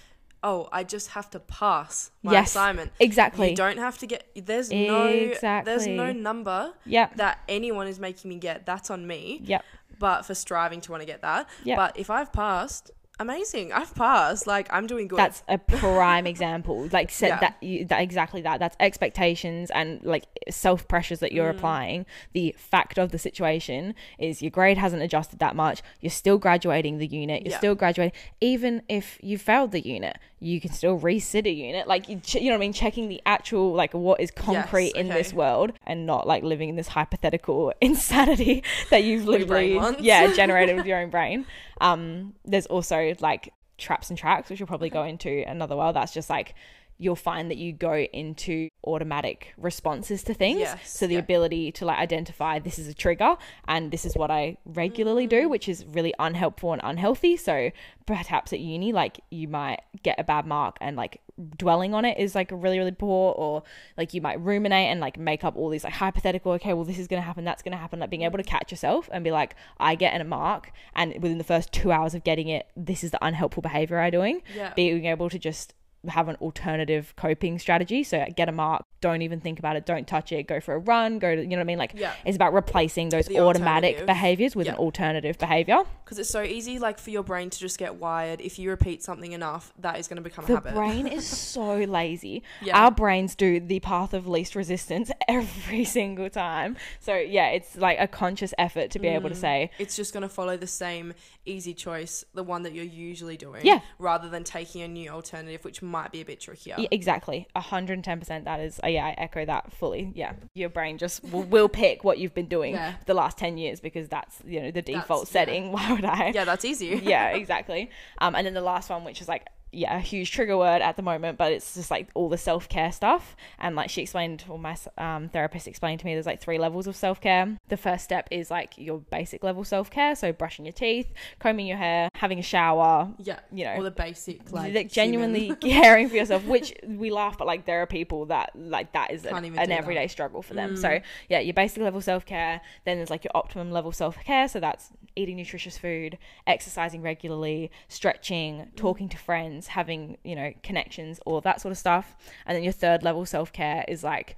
oh, 0.43 0.69
I 0.71 0.83
just 0.83 1.09
have 1.11 1.29
to 1.31 1.39
pass 1.39 2.11
my 2.23 2.31
Yes, 2.33 2.49
assignment. 2.49 2.91
Exactly. 2.99 3.51
You 3.51 3.55
don't 3.55 3.77
have 3.77 3.97
to 3.99 4.07
get. 4.07 4.27
There's 4.35 4.71
no. 4.71 5.33
There's 5.41 5.87
no 5.87 6.11
number 6.11 6.73
Yep. 6.85 7.17
that 7.17 7.39
anyone 7.47 7.87
is 7.87 7.99
making 7.99 8.29
me 8.29 8.37
get. 8.37 8.65
That's 8.65 8.89
on 8.89 9.05
me. 9.05 9.41
Yep. 9.43 9.63
But 9.99 10.25
for 10.25 10.33
striving 10.33 10.79
to 10.81 10.91
want 10.91 11.01
to 11.01 11.05
get 11.05 11.21
that. 11.23 11.49
Yep. 11.65 11.77
But 11.77 11.99
if 11.99 12.09
I've 12.09 12.31
passed, 12.31 12.89
amazing. 13.19 13.71
I've 13.73 13.93
passed. 13.95 14.47
Like 14.47 14.67
I'm 14.71 14.87
doing 14.87 15.07
good. 15.07 15.19
That's 15.19 15.43
a 15.47 15.57
prime 15.57 16.25
example. 16.25 16.87
Like 16.91 17.11
set 17.11 17.27
Yeah. 17.29 17.39
that, 17.39 17.57
you, 17.61 17.85
that 17.85 18.01
exactly 18.01 18.41
that. 18.41 18.59
That's 18.59 18.75
expectations 18.79 19.69
and 19.71 20.01
like 20.03 20.25
self 20.49 20.87
pressures 20.87 21.19
that 21.19 21.31
Mm. 21.31 21.35
you're 21.35 21.49
applying. 21.49 22.05
The 22.33 22.55
fact 22.57 22.97
of 22.97 23.11
the 23.11 23.19
situation 23.19 23.95
is 24.17 24.41
your 24.41 24.51
grade 24.51 24.77
hasn't 24.77 25.01
adjusted 25.01 25.39
that 25.39 25.55
much. 25.55 25.81
You're 26.01 26.09
still 26.09 26.37
graduating 26.37 26.97
the 26.97 27.07
unit. 27.07 27.43
You're 27.43 27.51
Yeah. 27.51 27.57
still 27.57 27.75
graduating. 27.75 28.13
Even 28.41 28.81
if 28.89 29.17
you 29.21 29.37
failed 29.37 29.71
the 29.71 29.81
unit, 29.81 30.17
you 30.39 30.61
can 30.61 30.71
still 30.71 30.99
resit 30.99 31.45
a 31.45 31.51
unit. 31.51 31.87
Like 31.87 32.07
you, 32.07 32.19
ch- 32.19 32.35
you 32.35 32.45
know 32.45 32.51
what 32.51 32.55
I 32.55 32.59
mean. 32.59 32.73
Checking 32.73 33.09
the 33.09 33.21
actual 33.25 33.73
like 33.73 33.93
what 33.93 34.21
is 34.21 34.31
concrete 34.31 34.91
in 34.95 35.07
this 35.09 35.33
world 35.33 35.71
and 35.85 36.05
not 36.05 36.27
like 36.27 36.43
living 36.43 36.69
in 36.69 36.75
this 36.75 36.87
hypothetical 36.89 37.73
insanity 37.81 38.63
that 38.89 39.03
you've 39.03 39.25
literally 39.25 39.73
yeah 39.99 40.33
generated 40.35 40.75
with 40.77 40.85
your 40.85 40.99
own 40.99 41.09
brain. 41.09 41.45
Um, 41.81 42.33
there's 42.45 42.65
also 42.67 43.15
like 43.19 43.53
traps 43.77 44.09
and 44.09 44.17
tracks, 44.17 44.49
which 44.49 44.59
we'll 44.59 44.67
probably 44.67 44.89
go 44.89 45.03
into 45.03 45.43
another 45.47 45.75
while. 45.75 45.93
That's 45.93 46.13
just 46.13 46.29
like 46.29 46.55
you'll 47.01 47.15
find 47.15 47.49
that 47.49 47.57
you 47.57 47.71
go 47.71 47.93
into 47.93 48.69
automatic 48.85 49.53
responses 49.57 50.21
to 50.23 50.33
things. 50.33 50.59
Yes, 50.59 50.91
so 50.91 51.07
the 51.07 51.13
yeah. 51.13 51.19
ability 51.21 51.71
to 51.71 51.85
like 51.85 51.97
identify 51.97 52.59
this 52.59 52.77
is 52.77 52.87
a 52.87 52.93
trigger 52.93 53.37
and 53.67 53.89
this 53.89 54.05
is 54.05 54.15
what 54.15 54.29
I 54.29 54.57
regularly 54.65 55.25
Mm. 55.25 55.29
do, 55.29 55.49
which 55.49 55.69
is 55.69 55.85
really 55.85 56.13
unhelpful 56.19 56.73
and 56.73 56.81
unhealthy. 56.83 57.37
So 57.37 57.71
perhaps 58.05 58.51
at 58.51 58.59
uni, 58.59 58.91
like 58.91 59.21
you 59.31 59.47
might 59.47 59.79
get 60.03 60.19
a 60.19 60.23
bad 60.23 60.45
mark 60.45 60.77
and 60.81 60.97
like 60.97 61.21
dwelling 61.57 61.93
on 61.93 62.03
it 62.03 62.17
is 62.17 62.35
like 62.35 62.49
really, 62.51 62.77
really 62.77 62.91
poor, 62.91 63.33
or 63.33 63.63
like 63.97 64.13
you 64.13 64.19
might 64.21 64.39
ruminate 64.41 64.89
and 64.89 64.99
like 64.99 65.17
make 65.17 65.45
up 65.45 65.55
all 65.55 65.69
these 65.69 65.85
like 65.85 65.93
hypothetical, 65.93 66.51
okay, 66.53 66.73
well, 66.73 66.83
this 66.83 66.99
is 66.99 67.07
going 67.07 67.21
to 67.21 67.25
happen, 67.25 67.45
that's 67.45 67.61
going 67.63 67.71
to 67.71 67.77
happen. 67.77 67.99
Like 68.01 68.09
being 68.09 68.23
able 68.23 68.37
to 68.37 68.43
catch 68.43 68.71
yourself 68.71 69.09
and 69.13 69.23
be 69.23 69.31
like, 69.31 69.55
I 69.79 69.95
get 69.95 70.19
a 70.19 70.23
mark, 70.25 70.73
and 70.93 71.13
within 71.13 71.37
the 71.37 71.45
first 71.45 71.71
two 71.71 71.93
hours 71.93 72.13
of 72.13 72.25
getting 72.25 72.49
it, 72.49 72.67
this 72.75 73.05
is 73.05 73.11
the 73.11 73.25
unhelpful 73.25 73.61
behavior 73.61 73.99
I'm 73.99 74.11
doing. 74.11 74.41
Yeah. 74.53 74.73
Being 74.73 75.05
able 75.05 75.29
to 75.29 75.39
just 75.39 75.73
have 76.07 76.29
an 76.29 76.35
alternative 76.37 77.13
coping 77.17 77.59
strategy. 77.59 78.03
So 78.03 78.25
get 78.35 78.47
a 78.47 78.51
mark, 78.51 78.85
don't 79.01 79.21
even 79.21 79.39
think 79.39 79.59
about 79.59 79.75
it, 79.75 79.85
don't 79.85 80.07
touch 80.07 80.31
it, 80.31 80.47
go 80.47 80.59
for 80.59 80.73
a 80.73 80.79
run, 80.79 81.19
go 81.19 81.35
to, 81.35 81.41
you 81.41 81.47
know 81.49 81.57
what 81.57 81.61
I 81.61 81.65
mean? 81.65 81.77
Like, 81.77 81.91
Yeah. 81.95 82.13
it's 82.25 82.35
about 82.35 82.53
replacing 82.53 83.09
those 83.09 83.25
The 83.25 83.39
automatic 83.39 84.05
behaviors 84.05 84.55
with 84.55 84.67
an 84.67 84.75
alternative 84.75 85.37
behavior. 85.37 85.83
Because 86.05 86.19
it's 86.19 86.29
so 86.29 86.41
easy, 86.41 86.79
like 86.79 86.99
for 86.99 87.09
your 87.11 87.23
brain 87.23 87.49
to 87.49 87.59
just 87.59 87.77
get 87.77 87.95
wired. 87.95 88.41
If 88.41 88.57
you 88.57 88.69
repeat 88.69 89.03
something 89.03 89.31
enough, 89.33 89.73
that 89.79 89.99
is 89.99 90.07
going 90.07 90.17
to 90.17 90.21
become 90.23 90.45
a 90.45 90.47
The 90.47 90.53
habit. 90.55 90.73
brain 90.73 91.05
is 91.07 91.27
so 91.55 91.75
lazy. 91.75 92.43
Yeah. 92.61 92.79
Our 92.81 92.91
brains 92.91 93.35
do 93.35 93.59
the 93.59 93.79
path 93.79 94.13
of 94.13 94.27
least 94.27 94.55
resistance 94.55 95.11
every 95.27 95.83
single 95.85 96.29
time. 96.29 96.77
So, 96.99 97.15
yeah, 97.15 97.49
it's 97.49 97.75
like 97.77 97.97
a 97.99 98.07
conscious 98.07 98.53
effort 98.57 98.89
to 98.91 98.99
be 98.99 99.07
able 99.07 99.29
to 99.29 99.35
Mm. 99.35 99.39
say, 99.39 99.71
it's 99.77 99.95
just 99.95 100.13
going 100.13 100.23
to 100.23 100.29
follow 100.29 100.57
the 100.57 100.67
same 100.67 101.13
easy 101.49 101.73
choice, 101.73 102.23
the 102.33 102.43
one 102.43 102.63
that 102.63 102.73
you're 102.73 102.85
usually 102.85 103.37
doing, 103.37 103.65
Yeah. 103.65 103.79
rather 103.97 104.29
than 104.29 104.43
taking 104.43 104.81
a 104.81 104.87
new 104.87 105.09
alternative, 105.09 105.63
which 105.65 105.81
might 105.81 106.11
be 106.11 106.21
a 106.21 106.25
bit 106.25 106.39
trickier. 106.39 106.75
Yeah, 106.77 106.87
exactly. 106.91 107.47
110% 107.55 108.45
that 108.45 108.59
is, 108.59 108.79
uh, 108.83 108.87
yeah, 108.87 109.05
I 109.07 109.11
echo 109.17 109.45
that 109.45 109.71
fully. 109.73 110.11
Yeah. 110.15 110.33
Your 110.53 110.69
brain 110.69 110.97
just 110.97 111.23
will, 111.23 111.43
will 111.43 111.69
pick 111.69 112.03
what 112.03 112.17
you've 112.19 112.33
been 112.33 112.47
doing 112.47 112.73
Yeah. 112.75 112.93
the 113.05 113.13
last 113.13 113.37
10 113.37 113.57
years 113.57 113.79
because 113.79 114.07
that's, 114.07 114.41
you 114.45 114.61
know, 114.61 114.71
the 114.71 114.81
default 114.81 115.27
That's- 115.27 115.33
yeah. 115.33 115.53
setting. 115.53 115.71
Why 115.73 115.91
would 115.93 116.05
I? 116.05 116.31
Yeah, 116.33 116.45
that's 116.45 116.65
easy. 116.65 116.99
yeah, 117.03 117.29
exactly. 117.41 117.89
Um, 118.19 118.35
and 118.35 118.45
then 118.45 118.53
the 118.53 118.61
last 118.61 118.89
one, 118.89 119.03
which 119.03 119.21
is 119.21 119.27
like, 119.27 119.47
yeah, 119.71 119.95
a 119.97 119.99
huge 119.99 120.31
trigger 120.31 120.57
word 120.57 120.81
at 120.81 120.95
the 120.95 121.01
moment, 121.03 121.37
but 121.37 121.51
it's 121.51 121.75
just 121.75 121.91
like 121.91 122.09
all 122.15 122.29
the 122.29 122.37
self 122.37 122.67
care 122.69 122.91
stuff. 122.91 123.35
And 123.59 123.75
like 123.75 123.89
she 123.89 124.01
explained, 124.01 124.43
or 124.49 124.57
my 124.57 124.75
um, 124.97 125.29
therapist 125.29 125.67
explained 125.67 125.99
to 126.01 126.05
me, 126.05 126.13
there's 126.15 126.25
like 126.25 126.41
three 126.41 126.57
levels 126.57 126.87
of 126.87 126.95
self 126.95 127.21
care. 127.21 127.57
The 127.67 127.77
first 127.77 128.03
step 128.03 128.27
is 128.31 128.49
like 128.49 128.77
your 128.77 128.99
basic 128.99 129.43
level 129.43 129.63
self 129.63 129.89
care, 129.91 130.15
so 130.15 130.31
brushing 130.31 130.65
your 130.65 130.71
teeth, 130.73 131.11
combing 131.39 131.67
your 131.67 131.77
hair, 131.77 132.09
having 132.15 132.39
a 132.39 132.43
shower, 132.43 133.11
Yeah. 133.19 133.39
you 133.51 133.65
know, 133.65 133.75
All 133.75 133.83
the 133.83 133.91
basic 133.91 134.51
like, 134.51 134.73
like 134.73 134.91
genuinely 134.91 135.55
caring 135.61 136.09
for 136.09 136.15
yourself 136.15 136.43
which 136.45 136.73
we 136.87 137.11
laugh 137.11 137.37
but 137.37 137.45
like 137.47 137.65
there 137.65 137.81
are 137.81 137.85
people 137.85 138.25
that 138.27 138.51
like 138.55 138.91
that 138.93 139.11
is 139.11 139.23
Can't 139.23 139.37
an, 139.45 139.51
do 139.51 139.55
that. 139.57 139.69
everyday 139.69 140.07
struggle 140.07 140.41
for 140.41 140.53
them 140.53 140.75
Mm. 140.75 140.77
so 140.81 140.99
yeah 141.29 141.39
your 141.39 141.53
basic 141.53 141.81
level 141.81 142.01
self-care 142.01 142.61
then 142.85 142.97
there's 142.97 143.09
like 143.09 143.23
your 143.23 143.31
optimum 143.35 143.71
level 143.71 143.91
self-care 143.91 144.47
so 144.47 144.59
that's 144.59 144.89
eating 145.15 145.37
nutritious 145.37 145.77
food 145.77 146.17
exercising 146.47 147.01
regularly 147.01 147.71
stretching 147.87 148.59
Mm. 148.59 148.75
talking 148.75 149.09
to 149.09 149.17
friends 149.17 149.58
having 149.67 150.17
you 150.23 150.35
know 150.35 150.51
connections 150.63 151.19
all 151.25 151.41
that 151.41 151.61
sort 151.61 151.71
of 151.71 151.77
stuff. 151.77 152.15
And 152.45 152.55
then 152.55 152.63
your 152.63 152.73
third 152.73 153.03
level 153.03 153.25
self-care 153.25 153.85
is 153.87 154.03
like 154.03 154.35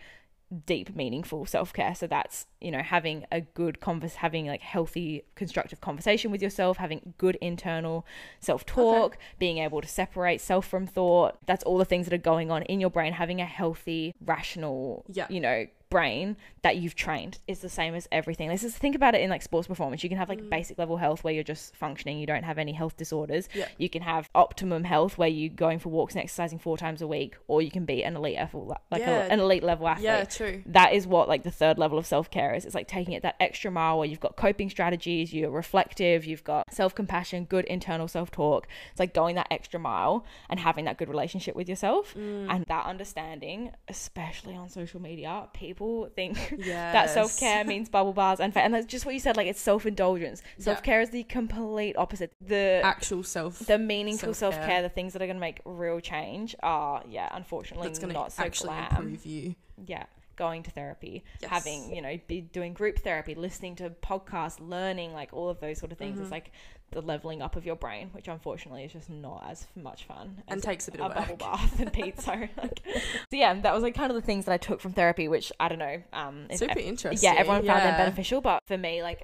deep 0.66 0.94
meaningful 0.96 1.46
self-care. 1.46 1.96
So 1.96 2.08
that's 2.08 2.46
you 2.60 2.72
know 2.72 2.82
having 2.82 3.26
a 3.32 3.42
good 3.42 3.80
converse 3.80 4.16
having 4.16 4.48
like 4.48 4.62
healthy 4.62 5.24
constructive 5.36 5.80
conversation 5.82 6.30
with 6.30 6.42
yourself 6.42 6.78
having 6.78 7.14
good 7.18 7.38
internal 7.42 8.06
self-talk 8.42 9.18
being 9.40 9.60
able 9.60 9.82
to 9.82 9.88
separate 9.88 10.42
self 10.42 10.68
from 10.68 10.88
thought. 10.88 11.38
That's 11.46 11.64
all 11.64 11.78
the 11.78 11.86
things 11.86 12.06
that 12.08 12.14
are 12.14 12.18
going 12.18 12.52
on 12.52 12.64
in 12.64 12.82
your 12.82 12.90
brain 12.90 13.14
having 13.14 13.40
a 13.40 13.46
healthy 13.46 14.14
rational 14.26 15.06
Yeah. 15.08 15.28
you 15.30 15.40
know 15.40 15.68
brain 15.92 16.36
that 16.64 16.78
you've 16.78 16.96
trained 16.96 17.38
is 17.48 17.60
the 17.60 17.70
same 17.70 17.94
as 17.94 18.08
everything 18.12 18.48
let's 18.50 18.62
just 18.64 18.78
think 18.78 18.96
about 18.96 19.14
it 19.14 19.22
in 19.22 19.30
like 19.30 19.42
sports 19.42 19.68
performance 19.68 20.02
you 20.04 20.10
can 20.10 20.18
have 20.18 20.30
like 20.30 20.50
basic 20.50 20.78
level 20.80 20.96
health 20.98 21.24
where 21.24 21.34
you're 21.34 21.44
just 21.44 21.76
functioning 21.76 22.18
you 22.18 22.26
don't 22.26 22.44
have 22.44 22.58
any 22.58 22.72
health 22.72 22.96
disorders 22.98 23.50
Yeah. 23.54 23.68
you 23.78 23.90
can 23.90 24.02
have 24.02 24.30
optimum 24.34 24.86
health 24.86 25.18
where 25.18 25.28
you're 25.28 25.50
going 25.54 25.80
for 25.80 25.90
walks 25.90 26.14
and 26.16 26.24
exercising 26.24 26.60
four 26.60 26.78
times 26.78 27.02
a 27.02 27.08
week 27.08 27.36
or 27.48 27.62
you 27.62 27.70
can 27.70 27.84
be 27.86 28.04
an 28.04 28.16
elite 28.16 28.38
level 28.38 28.76
like 28.90 29.02
Yeah. 29.02 29.26
a, 29.26 29.30
an 29.30 29.40
elite 29.42 29.64
level 29.64 29.88
athlete 29.88 30.06
Yeah, 30.06 30.24
true. 30.24 30.64
that 30.68 30.94
is 30.94 31.06
what 31.06 31.28
like 31.28 31.44
the 31.44 31.52
third 31.52 31.78
level 31.78 31.98
of 31.98 32.06
self-care 32.06 32.54
is 32.56 32.64
it's 32.66 32.74
like 32.76 32.88
taking 32.88 33.14
it 33.14 33.22
that 33.24 33.36
extra 33.42 33.70
mile 33.70 33.98
where 34.00 34.08
you've 34.08 34.20
got 34.22 34.38
coping 34.38 34.70
strategies 34.70 35.34
you're 35.34 35.52
reflective 35.52 36.26
you've 36.26 36.44
got 36.46 36.74
self-compassion 36.74 37.46
good 37.46 37.66
internal 37.66 38.08
self-talk 38.08 38.66
it's 38.92 39.00
like 39.00 39.14
going 39.14 39.36
that 39.36 39.48
extra 39.52 39.80
mile 39.80 40.26
and 40.50 40.58
having 40.60 40.86
that 40.86 40.98
good 40.98 41.10
relationship 41.10 41.54
with 41.56 41.68
yourself 41.68 42.14
Mm. 42.16 42.48
and 42.54 42.66
that 42.68 42.86
understanding 42.86 43.72
especially 43.90 44.56
on 44.56 44.70
social 44.70 45.02
media 45.02 45.48
people 45.54 45.81
think 46.16 46.38
Yeah. 46.58 46.92
that 46.98 47.10
self-care 47.10 47.64
means 47.66 47.90
bubble 47.90 48.14
bars 48.14 48.40
and 48.40 48.54
fat 48.54 48.66
and 48.66 48.74
that's 48.74 48.86
just 48.86 49.06
what 49.06 49.14
you 49.14 49.20
said 49.20 49.36
like 49.38 49.48
it's 49.48 49.60
self-indulgence 49.62 50.42
self-care 50.60 51.02
is 51.02 51.10
the 51.10 51.24
complete 51.24 51.96
opposite 51.98 52.32
the 52.42 52.82
actual 52.84 53.24
self. 53.24 53.60
the 53.60 53.78
meaningful 53.78 54.34
self-care. 54.34 54.62
self-care 54.62 54.82
the 54.82 54.90
things 54.90 55.14
that 55.14 55.22
are 55.22 55.26
going 55.26 55.36
to 55.38 55.42
make 55.42 55.60
real 55.66 56.00
change 56.00 56.56
are 56.64 57.02
yeah 57.10 57.30
unfortunately 57.32 57.88
that's 57.88 58.00
to 58.00 58.08
not 58.08 58.32
so 58.32 58.44
actually 58.44 58.68
glam 58.70 58.88
improve 58.96 59.26
you. 59.26 59.56
yeah 59.86 60.06
going 60.38 60.64
to 60.64 60.72
therapy 60.72 61.24
Yes. 61.42 61.52
having 61.52 61.94
you 61.96 62.02
know 62.02 62.18
be 62.28 62.42
doing 62.42 62.74
group 62.74 62.98
therapy 63.00 63.36
listening 63.36 63.76
to 63.76 63.90
podcasts 63.90 64.58
learning 64.60 65.14
like 65.14 65.30
all 65.34 65.50
of 65.50 65.60
those 65.60 65.78
sort 65.78 65.92
of 65.92 65.98
things 65.98 66.14
Mm-hmm. 66.16 66.24
it's 66.24 66.32
like 66.32 66.52
the 66.92 67.02
leveling 67.02 67.42
up 67.42 67.56
of 67.56 67.66
your 67.66 67.76
brain 67.76 68.10
which 68.14 68.28
unfortunately 68.28 68.84
is 68.84 68.92
just 68.94 69.10
not 69.10 69.44
as 69.50 69.66
much 69.76 70.04
fun 70.06 70.42
And 70.48 70.58
as 70.60 70.64
takes 70.64 70.88
a 70.88 70.92
bit 70.92 71.02
a 71.02 71.06
of 71.06 71.14
bubble 71.16 71.30
work. 71.32 71.40
bath 71.40 71.80
and 71.80 71.92
pizza 71.94 72.32
like, 72.58 72.82
so 72.86 73.02
yeah 73.32 73.54
that 73.62 73.74
was 73.74 73.82
like 73.84 73.96
kind 73.96 74.12
of 74.12 74.16
the 74.16 74.22
things 74.22 74.46
that 74.46 74.52
i 74.52 74.58
took 74.58 74.80
from 74.82 74.94
therapy 74.94 75.28
which 75.28 75.52
i 75.60 75.68
don't 75.70 75.80
know 75.80 76.02
um 76.14 76.48
if- 76.50 76.60
Super 76.60 76.80
interesting. 76.80 77.28
yeah 77.30 77.38
everyone 77.40 77.66
found 77.66 77.80
them 77.82 77.88
Yeah. 77.94 77.98
beneficial 77.98 78.42
but 78.42 78.62
for 78.68 78.78
me 78.78 79.02
like 79.04 79.24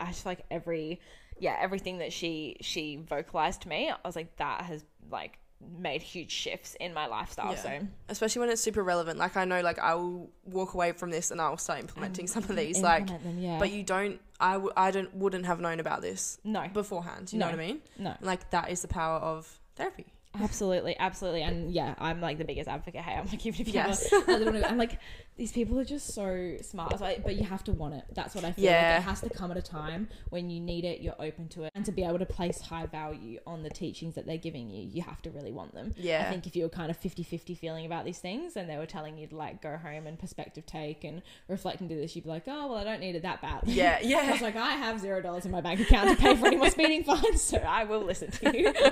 i 0.00 0.06
just 0.06 0.26
like 0.26 0.44
every 0.50 1.00
yeah 1.38 1.56
everything 1.60 1.98
that 1.98 2.12
she 2.12 2.56
she 2.60 2.96
vocalized 2.96 3.62
to 3.62 3.68
me 3.68 3.90
i 3.90 3.94
was 4.04 4.16
like 4.16 4.36
that 4.36 4.62
has 4.62 4.84
like 5.10 5.38
made 5.78 6.02
huge 6.02 6.30
shifts 6.30 6.76
in 6.80 6.92
my 6.92 7.06
lifestyle 7.06 7.52
Yeah. 7.52 7.62
so 7.80 7.86
Especially 8.10 8.40
when 8.40 8.50
it's 8.50 8.60
super 8.60 8.82
relevant. 8.84 9.18
Like 9.18 9.38
I 9.38 9.46
know, 9.46 9.62
like 9.62 9.78
I 9.78 9.94
will 9.94 10.30
walk 10.44 10.74
away 10.74 10.92
from 10.92 11.10
this 11.10 11.30
and 11.30 11.40
I'll 11.40 11.56
start 11.56 11.80
implementing 11.80 12.26
some 12.26 12.42
of 12.44 12.54
these. 12.54 12.80
Like, 12.82 13.00
Implement 13.02 13.24
them, 13.24 13.38
yeah. 13.38 13.58
but 13.58 13.70
you 13.72 13.82
don't. 13.82 14.20
I 14.40 14.52
w- 14.54 14.72
I 14.76 14.90
don't 14.90 15.14
wouldn't 15.14 15.46
have 15.46 15.60
known 15.60 15.80
about 15.80 16.02
this 16.02 16.38
no 16.44 16.68
beforehand. 16.72 17.32
You 17.32 17.38
know 17.38 17.46
No. 17.46 17.52
what 17.52 17.60
I 17.60 17.66
mean? 17.66 17.80
no. 17.98 18.14
Like 18.20 18.50
that 18.50 18.70
is 18.70 18.82
the 18.82 18.88
power 18.88 19.18
of 19.18 19.60
therapy. 19.76 20.06
Absolutely, 20.40 20.96
absolutely, 20.98 21.42
and 21.42 21.72
yeah, 21.72 21.94
I'm 21.98 22.20
like 22.20 22.38
the 22.38 22.44
biggest 22.44 22.68
advocate. 22.68 23.00
Hey, 23.02 23.14
I'm 23.14 23.26
like 23.26 23.44
even 23.46 23.60
if 23.60 23.66
you 23.68 23.74
Yes. 23.74 24.10
have 24.10 24.28
a, 24.28 24.32
a 24.32 24.36
little, 24.36 24.64
I'm 24.64 24.78
like 24.78 24.98
these 25.36 25.52
people 25.52 25.78
are 25.78 25.84
just 25.84 26.14
so 26.14 26.56
smart. 26.62 26.98
So 26.98 27.04
I, 27.04 27.18
but 27.22 27.36
you 27.36 27.44
have 27.44 27.62
to 27.64 27.72
want 27.72 27.94
it. 27.94 28.04
That's 28.14 28.34
what 28.34 28.44
I 28.44 28.52
feel. 28.52 28.64
Yeah. 28.64 28.92
Like 28.94 29.00
it 29.00 29.08
has 29.08 29.20
to 29.20 29.30
come 29.30 29.50
at 29.50 29.56
a 29.58 29.62
time 29.62 30.08
when 30.30 30.48
you 30.48 30.60
need 30.60 30.84
it. 30.84 31.00
You're 31.02 31.20
open 31.20 31.48
to 31.48 31.64
it, 31.64 31.72
and 31.74 31.84
to 31.84 31.92
be 31.92 32.02
able 32.04 32.18
to 32.18 32.26
place 32.26 32.60
high 32.60 32.86
value 32.86 33.38
on 33.46 33.62
the 33.62 33.70
teachings 33.70 34.14
that 34.14 34.26
they're 34.26 34.36
giving 34.38 34.70
you, 34.70 34.82
you 34.90 35.02
have 35.02 35.20
to 35.22 35.30
really 35.30 35.52
want 35.52 35.74
them. 35.74 35.94
Yeah. 35.96 36.24
I 36.26 36.30
think 36.30 36.46
if 36.46 36.56
you 36.56 36.62
were 36.62 36.68
kind 36.70 36.90
of 36.90 37.00
50-50 37.00 37.56
feeling 37.58 37.86
about 37.86 38.04
these 38.04 38.18
things, 38.18 38.56
and 38.56 38.68
they 38.70 38.76
were 38.78 38.86
telling 38.86 39.18
you 39.18 39.26
to 39.28 39.36
like 39.36 39.60
go 39.62 39.76
home 39.76 40.06
and 40.06 40.18
perspective 40.18 40.64
take 40.66 41.04
and 41.04 41.22
reflect 41.48 41.80
and 41.80 41.88
do 41.88 41.96
this, 41.96 42.14
you'd 42.16 42.24
be 42.24 42.30
like, 42.30 42.44
oh 42.46 42.68
well, 42.68 42.78
I 42.78 42.84
don't 42.84 43.00
need 43.00 43.14
it 43.16 43.22
that 43.22 43.42
bad. 43.42 43.62
Yeah, 43.66 43.98
yeah. 44.02 44.18
I 44.28 44.32
was 44.32 44.40
like, 44.42 44.56
I 44.56 44.72
have 44.72 45.00
zero 45.00 45.20
dollars 45.20 45.44
in 45.44 45.50
my 45.50 45.60
bank 45.60 45.80
account 45.80 46.10
to 46.10 46.16
pay 46.16 46.34
for 46.36 46.46
any 46.46 46.56
more 46.62 46.70
speeding 46.70 47.04
fines, 47.04 47.42
so 47.42 47.58
I 47.58 47.84
will 47.84 48.02
listen 48.02 48.30
to 48.30 48.58
you. 48.58 48.72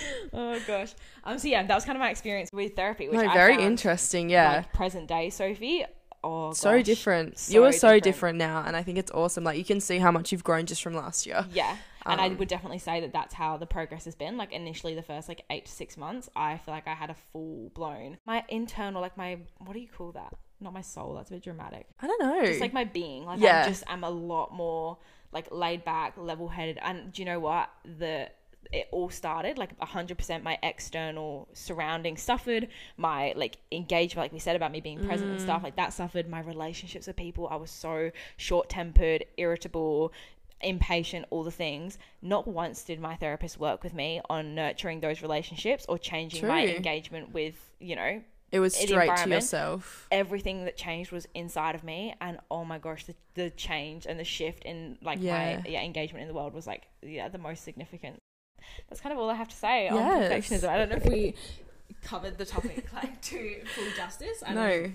oh 0.32 0.58
gosh. 0.66 0.94
Um. 1.24 1.38
So 1.38 1.48
yeah, 1.48 1.62
that 1.66 1.74
was 1.74 1.84
kind 1.84 1.96
of 1.96 2.00
my 2.00 2.10
experience 2.10 2.50
with 2.52 2.74
therapy. 2.76 3.08
Which 3.08 3.20
No, 3.20 3.28
I 3.28 3.34
very 3.34 3.54
found, 3.54 3.66
interesting. 3.66 4.30
Yeah. 4.30 4.56
Like 4.58 4.72
present 4.72 5.08
day 5.08 5.30
Sophie. 5.30 5.84
Oh, 6.24 6.52
so 6.52 6.80
different. 6.82 7.36
so 7.36 7.52
you 7.52 7.64
are 7.64 7.72
so 7.72 7.98
different. 7.98 8.04
different. 8.04 8.38
now, 8.38 8.62
and 8.64 8.76
I 8.76 8.84
think 8.84 8.96
it's 8.96 9.10
awesome. 9.10 9.42
Like 9.42 9.58
you 9.58 9.64
can 9.64 9.80
see 9.80 9.98
how 9.98 10.12
much 10.12 10.30
you've 10.30 10.44
grown 10.44 10.66
just 10.66 10.80
from 10.82 10.94
last 10.94 11.26
year. 11.26 11.44
Yeah. 11.52 11.76
And 12.06 12.20
I 12.20 12.26
Um, 12.26 12.36
would 12.38 12.46
definitely 12.48 12.78
say 12.78 13.00
that 13.00 13.12
that's 13.12 13.34
how 13.34 13.56
the 13.56 13.66
progress 13.66 14.04
has 14.04 14.14
been. 14.14 14.36
Like 14.36 14.52
initially, 14.52 14.94
the 14.94 15.02
first 15.02 15.28
like 15.28 15.44
eight 15.50 15.66
to 15.66 15.72
six 15.72 15.96
months, 15.96 16.28
I 16.36 16.58
feel 16.58 16.74
like 16.74 16.86
I 16.86 16.94
had 16.94 17.10
a 17.10 17.14
full 17.32 17.70
blown 17.74 18.18
my 18.24 18.44
internal, 18.48 19.00
like 19.00 19.16
my 19.16 19.38
what 19.58 19.72
do 19.72 19.80
you 19.80 19.88
call 19.88 20.12
that? 20.12 20.34
Not 20.60 20.72
my 20.72 20.80
soul. 20.80 21.14
That's 21.14 21.30
a 21.30 21.34
bit 21.34 21.42
dramatic. 21.42 21.86
I 22.00 22.06
don't 22.06 22.20
know. 22.22 22.44
Just 22.44 22.60
like 22.60 22.72
my 22.72 22.84
being. 22.84 23.24
Like 23.24 23.40
Yeah. 23.40 23.64
I 23.64 23.68
just 23.68 23.82
am 23.88 24.04
a 24.04 24.10
lot 24.10 24.52
more 24.52 24.98
like 25.32 25.50
laid 25.50 25.84
back, 25.84 26.14
level 26.16 26.46
headed. 26.48 26.78
And 26.82 27.12
do 27.12 27.22
you 27.22 27.26
know 27.26 27.40
what? 27.40 27.68
The 27.98 28.30
it 28.72 28.88
all 28.92 29.10
started 29.10 29.58
like 29.58 29.78
100% 29.80 30.42
my 30.42 30.58
external 30.62 31.48
surrounding 31.52 32.16
suffered 32.16 32.68
my 32.96 33.32
like 33.36 33.56
engagement 33.70 34.24
like 34.24 34.32
we 34.32 34.38
said 34.38 34.56
about 34.56 34.70
me 34.70 34.80
being 34.80 35.00
present 35.00 35.30
and 35.30 35.38
Mm. 35.40 35.42
stuff 35.42 35.62
like 35.62 35.76
that 35.76 35.92
suffered 35.92 36.28
my 36.28 36.40
relationships 36.40 37.06
with 37.06 37.16
people 37.16 37.48
i 37.50 37.56
was 37.56 37.70
so 37.70 38.10
short-tempered 38.36 39.24
irritable 39.36 40.12
impatient 40.60 41.26
all 41.30 41.42
the 41.42 41.50
things 41.50 41.98
not 42.20 42.46
once 42.46 42.84
did 42.84 43.00
my 43.00 43.16
therapist 43.16 43.58
work 43.58 43.82
with 43.82 43.92
me 43.94 44.20
on 44.30 44.54
nurturing 44.54 45.00
those 45.00 45.20
relationships 45.22 45.84
or 45.88 45.98
changing 45.98 46.46
my 46.46 46.66
engagement 46.66 47.32
with 47.32 47.54
you 47.80 47.96
know 47.96 48.22
it 48.52 48.60
was 48.60 48.76
straight 48.76 49.16
to 49.16 49.30
yourself. 49.30 50.06
everything 50.12 50.64
that 50.66 50.76
changed 50.76 51.10
was 51.10 51.26
inside 51.34 51.74
of 51.74 51.82
me 51.82 52.14
and 52.20 52.38
oh 52.50 52.64
my 52.64 52.78
gosh 52.78 53.04
the, 53.06 53.14
the 53.34 53.50
change 53.50 54.06
and 54.06 54.20
the 54.20 54.24
shift 54.24 54.62
in 54.64 54.98
like 55.02 55.18
Yeah. 55.20 55.32
my 55.62 55.68
yeah 55.68 55.80
engagement 55.82 56.22
in 56.22 56.28
the 56.28 56.34
world 56.34 56.52
was 56.54 56.66
like 56.66 56.82
yeah 57.02 57.28
the 57.28 57.38
most 57.38 57.64
significant 57.64 58.18
that's 58.88 59.00
kind 59.00 59.12
of 59.12 59.18
all 59.18 59.28
i 59.30 59.34
have 59.34 59.48
to 59.48 59.56
say 59.56 59.88
on 59.88 59.96
Yes. 59.96 60.32
perfectionism 60.32 60.68
i 60.68 60.76
don't 60.76 60.88
know 60.90 60.96
if 60.96 61.06
we 61.06 61.34
covered 62.02 62.36
the 62.38 62.44
topic 62.44 62.86
like 62.92 63.20
to 63.22 63.60
full 63.74 63.84
justice 63.96 64.42
I 64.44 64.54
don't- 64.54 64.82
No, 64.82 64.92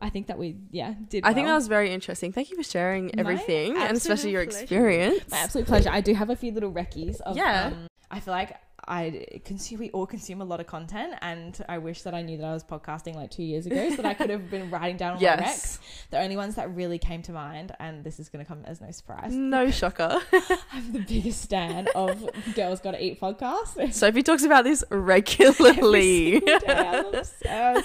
I 0.00 0.08
think 0.10 0.26
that 0.26 0.36
we 0.38 0.56
yeah 0.72 0.94
did. 1.08 1.24
I 1.24 1.32
think 1.32 1.46
that 1.46 1.54
was 1.54 1.68
very 1.68 1.92
interesting. 1.92 2.32
Thank 2.32 2.50
you 2.50 2.56
for 2.56 2.64
sharing 2.64 3.16
everything 3.20 3.76
and 3.76 3.96
especially 3.96 4.32
your 4.32 4.44
pleasure. 4.44 4.62
experience. 4.62 5.30
my 5.30 5.38
absolute 5.38 5.66
pleasure. 5.68 5.90
I 5.90 6.00
do 6.00 6.12
have 6.14 6.28
a 6.28 6.34
few 6.34 6.50
little 6.50 6.70
recce's 6.72 7.20
of 7.20 7.36
Yeah. 7.36 7.66
um, 7.72 7.86
i 8.10 8.18
feel 8.18 8.34
like 8.34 8.56
I 8.86 9.40
consume. 9.44 9.80
We 9.80 9.90
all 9.90 10.06
consume 10.06 10.40
a 10.40 10.44
lot 10.44 10.60
of 10.60 10.66
content, 10.66 11.14
and 11.22 11.58
I 11.68 11.78
wish 11.78 12.02
that 12.02 12.14
I 12.14 12.22
knew 12.22 12.36
that 12.38 12.46
I 12.46 12.52
was 12.52 12.64
podcasting 12.64 13.14
like 13.14 13.30
two 13.30 13.42
years 13.42 13.66
ago, 13.66 13.90
so 13.90 13.96
that 13.96 14.06
I 14.06 14.14
could 14.14 14.30
have 14.30 14.50
been 14.50 14.70
writing 14.70 14.96
down 14.96 15.14
all 15.14 15.20
my 15.20 15.42
recs. 15.42 15.78
The 16.10 16.20
only 16.20 16.36
ones 16.36 16.56
that 16.56 16.74
really 16.74 16.98
came 16.98 17.22
to 17.22 17.32
mind, 17.32 17.74
and 17.78 18.04
this 18.04 18.18
is 18.18 18.28
going 18.28 18.44
to 18.44 18.48
come 18.48 18.64
as 18.64 18.80
no 18.80 18.90
surprise. 18.90 19.32
No 19.32 19.70
shocker. 19.70 20.20
I'm 20.72 20.92
the 20.92 21.00
biggest 21.00 21.42
stan 21.42 21.88
of 21.94 22.28
Girls 22.54 22.80
Gotta 22.80 23.02
Eat 23.02 23.20
podcast. 23.20 23.92
Sophie 23.92 24.22
talks 24.22 24.44
about 24.44 24.64
this 24.64 24.84
regularly. 24.90 26.36
Every 26.36 26.58
day, 26.58 27.22
I'm 27.50 27.76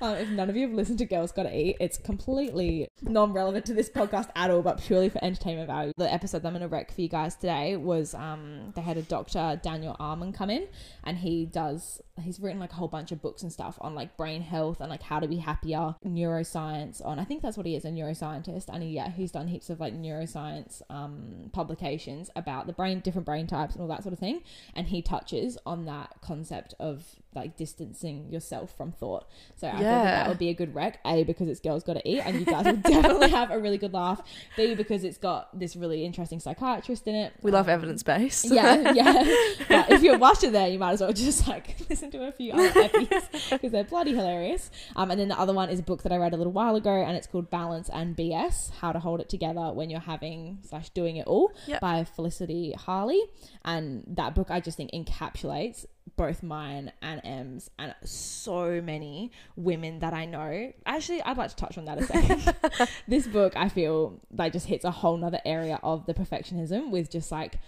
um, 0.00 0.14
if 0.14 0.28
none 0.30 0.50
of 0.50 0.56
you 0.56 0.66
have 0.68 0.76
listened 0.76 0.98
to 0.98 1.04
Girls 1.04 1.32
Gotta 1.32 1.56
Eat, 1.56 1.76
it's 1.80 1.98
completely 1.98 2.88
non-relevant 3.02 3.66
to 3.66 3.74
this 3.74 3.90
podcast 3.90 4.28
at 4.34 4.50
all, 4.50 4.62
but 4.62 4.80
purely 4.80 5.08
for 5.08 5.22
entertainment 5.22 5.68
value. 5.68 5.92
The 5.96 6.12
episode 6.12 6.42
that 6.42 6.48
I'm 6.48 6.54
going 6.54 6.62
to 6.62 6.68
rec 6.68 6.92
for 6.92 7.00
you 7.00 7.08
guys 7.08 7.36
today 7.36 7.76
was 7.76 8.14
um, 8.14 8.72
they 8.74 8.82
had 8.82 8.96
a 8.96 9.02
Dr. 9.02 9.60
Daniel 9.62 9.96
Amen 10.22 10.32
come 10.32 10.50
in, 10.50 10.68
and 11.04 11.18
he 11.18 11.46
does 11.46 12.00
he's 12.20 12.38
written 12.40 12.60
like 12.60 12.72
a 12.72 12.76
whole 12.76 12.88
bunch 12.88 13.10
of 13.10 13.20
books 13.20 13.42
and 13.42 13.52
stuff 13.52 13.78
on 13.80 13.94
like 13.94 14.16
brain 14.16 14.42
health 14.42 14.80
and 14.80 14.90
like 14.90 15.02
how 15.02 15.18
to 15.18 15.28
be 15.28 15.38
happier, 15.38 15.96
neuroscience. 16.04 17.04
On 17.04 17.18
I 17.18 17.24
think 17.24 17.42
that's 17.42 17.56
what 17.56 17.66
he 17.66 17.74
is, 17.74 17.84
a 17.84 17.88
neuroscientist, 17.88 18.68
and 18.68 18.82
he, 18.82 18.90
yeah, 18.90 19.10
he's 19.10 19.32
done 19.32 19.48
heaps 19.48 19.70
of 19.70 19.80
like 19.80 19.94
neuroscience 19.94 20.82
um, 20.90 21.50
publications 21.52 22.30
about 22.36 22.66
the 22.66 22.72
brain, 22.72 23.00
different 23.00 23.26
brain 23.26 23.46
types, 23.46 23.74
and 23.74 23.82
all 23.82 23.88
that 23.88 24.02
sort 24.02 24.12
of 24.12 24.18
thing. 24.18 24.42
And 24.74 24.88
he 24.88 25.02
touches 25.02 25.58
on 25.66 25.84
that 25.86 26.16
concept 26.20 26.74
of 26.78 27.16
like 27.34 27.56
distancing 27.56 28.30
yourself 28.30 28.76
from 28.76 28.92
thought. 28.92 29.26
So 29.56 29.66
I 29.68 29.72
thought 29.72 29.80
that, 29.80 30.04
that 30.04 30.28
would 30.28 30.38
be 30.38 30.48
a 30.50 30.54
good 30.54 30.74
rec. 30.74 31.00
A 31.06 31.24
because 31.24 31.48
it's 31.48 31.60
Girls 31.60 31.82
Gotta 31.82 32.06
Eat, 32.08 32.20
and 32.20 32.38
you 32.38 32.44
guys 32.44 32.64
will 32.64 32.76
definitely 32.76 33.30
have 33.30 33.50
a 33.50 33.58
really 33.58 33.78
good 33.78 33.92
laugh. 33.92 34.20
B 34.56 34.74
because 34.74 35.04
it's 35.04 35.18
got 35.18 35.58
this 35.58 35.74
really 35.76 36.04
interesting 36.04 36.40
psychiatrist 36.40 37.06
in 37.08 37.14
it. 37.14 37.32
We 37.42 37.50
love 37.50 37.68
Um, 37.68 37.74
evidence 37.74 38.02
based. 38.02 38.50
yeah, 38.50 38.92
yeah. 38.94 39.22
But 39.68 39.90
if 39.92 40.02
you're 40.02 40.18
watching 40.18 40.52
there, 40.52 40.68
you 40.68 40.78
might 40.78 40.92
as 40.92 41.00
well 41.00 41.12
just 41.12 41.48
like 41.48 41.76
listen 41.90 42.10
to 42.10 42.24
a 42.26 42.32
few 42.32 42.52
other 42.52 42.68
episodes 42.80 43.48
because 43.50 43.72
they're 43.72 43.84
bloody 43.84 44.14
hilarious. 44.14 44.70
Um, 44.96 45.10
and 45.10 45.18
then 45.18 45.28
the 45.28 45.38
other 45.38 45.52
one 45.54 45.68
is 45.70 45.78
a 45.80 45.82
book 45.82 46.02
that 46.02 46.12
I 46.12 46.16
read 46.16 46.34
a 46.34 46.36
little 46.36 46.52
while 46.52 46.76
ago, 46.76 46.90
and 46.94 47.16
it's 47.16 47.26
called 47.26 47.50
Balance 47.50 47.88
and 47.92 48.16
BS: 48.16 48.70
How 48.80 48.92
to 48.92 48.98
Hold 48.98 49.20
It 49.20 49.28
Together 49.28 49.72
When 49.72 49.90
You're 49.90 50.00
Having 50.00 50.58
slash 50.68 50.90
Doing 50.90 51.16
It 51.16 51.26
All 51.26 51.52
Yep. 51.66 51.80
by 51.80 52.04
Felicity 52.04 52.72
Harley. 52.72 53.22
And 53.64 54.04
that 54.06 54.34
book 54.34 54.50
I 54.50 54.60
just 54.60 54.76
think 54.76 54.90
encapsulates 54.92 55.86
both 56.16 56.42
mine 56.42 56.92
and 57.00 57.20
Em's 57.24 57.70
and 57.78 57.94
so 58.04 58.80
many 58.80 59.30
women 59.56 60.00
that 60.00 60.12
I 60.12 60.24
know. 60.24 60.72
Actually, 60.84 61.22
I'd 61.22 61.36
like 61.36 61.50
to 61.50 61.56
touch 61.56 61.78
on 61.78 61.84
that 61.86 61.98
a 61.98 62.04
second. 62.04 62.88
this 63.08 63.26
book 63.26 63.56
I 63.56 63.68
feel 63.68 64.20
like 64.30 64.52
just 64.52 64.66
hits 64.66 64.84
a 64.84 64.90
whole 64.90 65.16
nother 65.16 65.40
area 65.44 65.78
of 65.82 66.06
the 66.06 66.14
perfectionism 66.14 66.90
with 66.90 67.10
just 67.10 67.32
like 67.32 67.58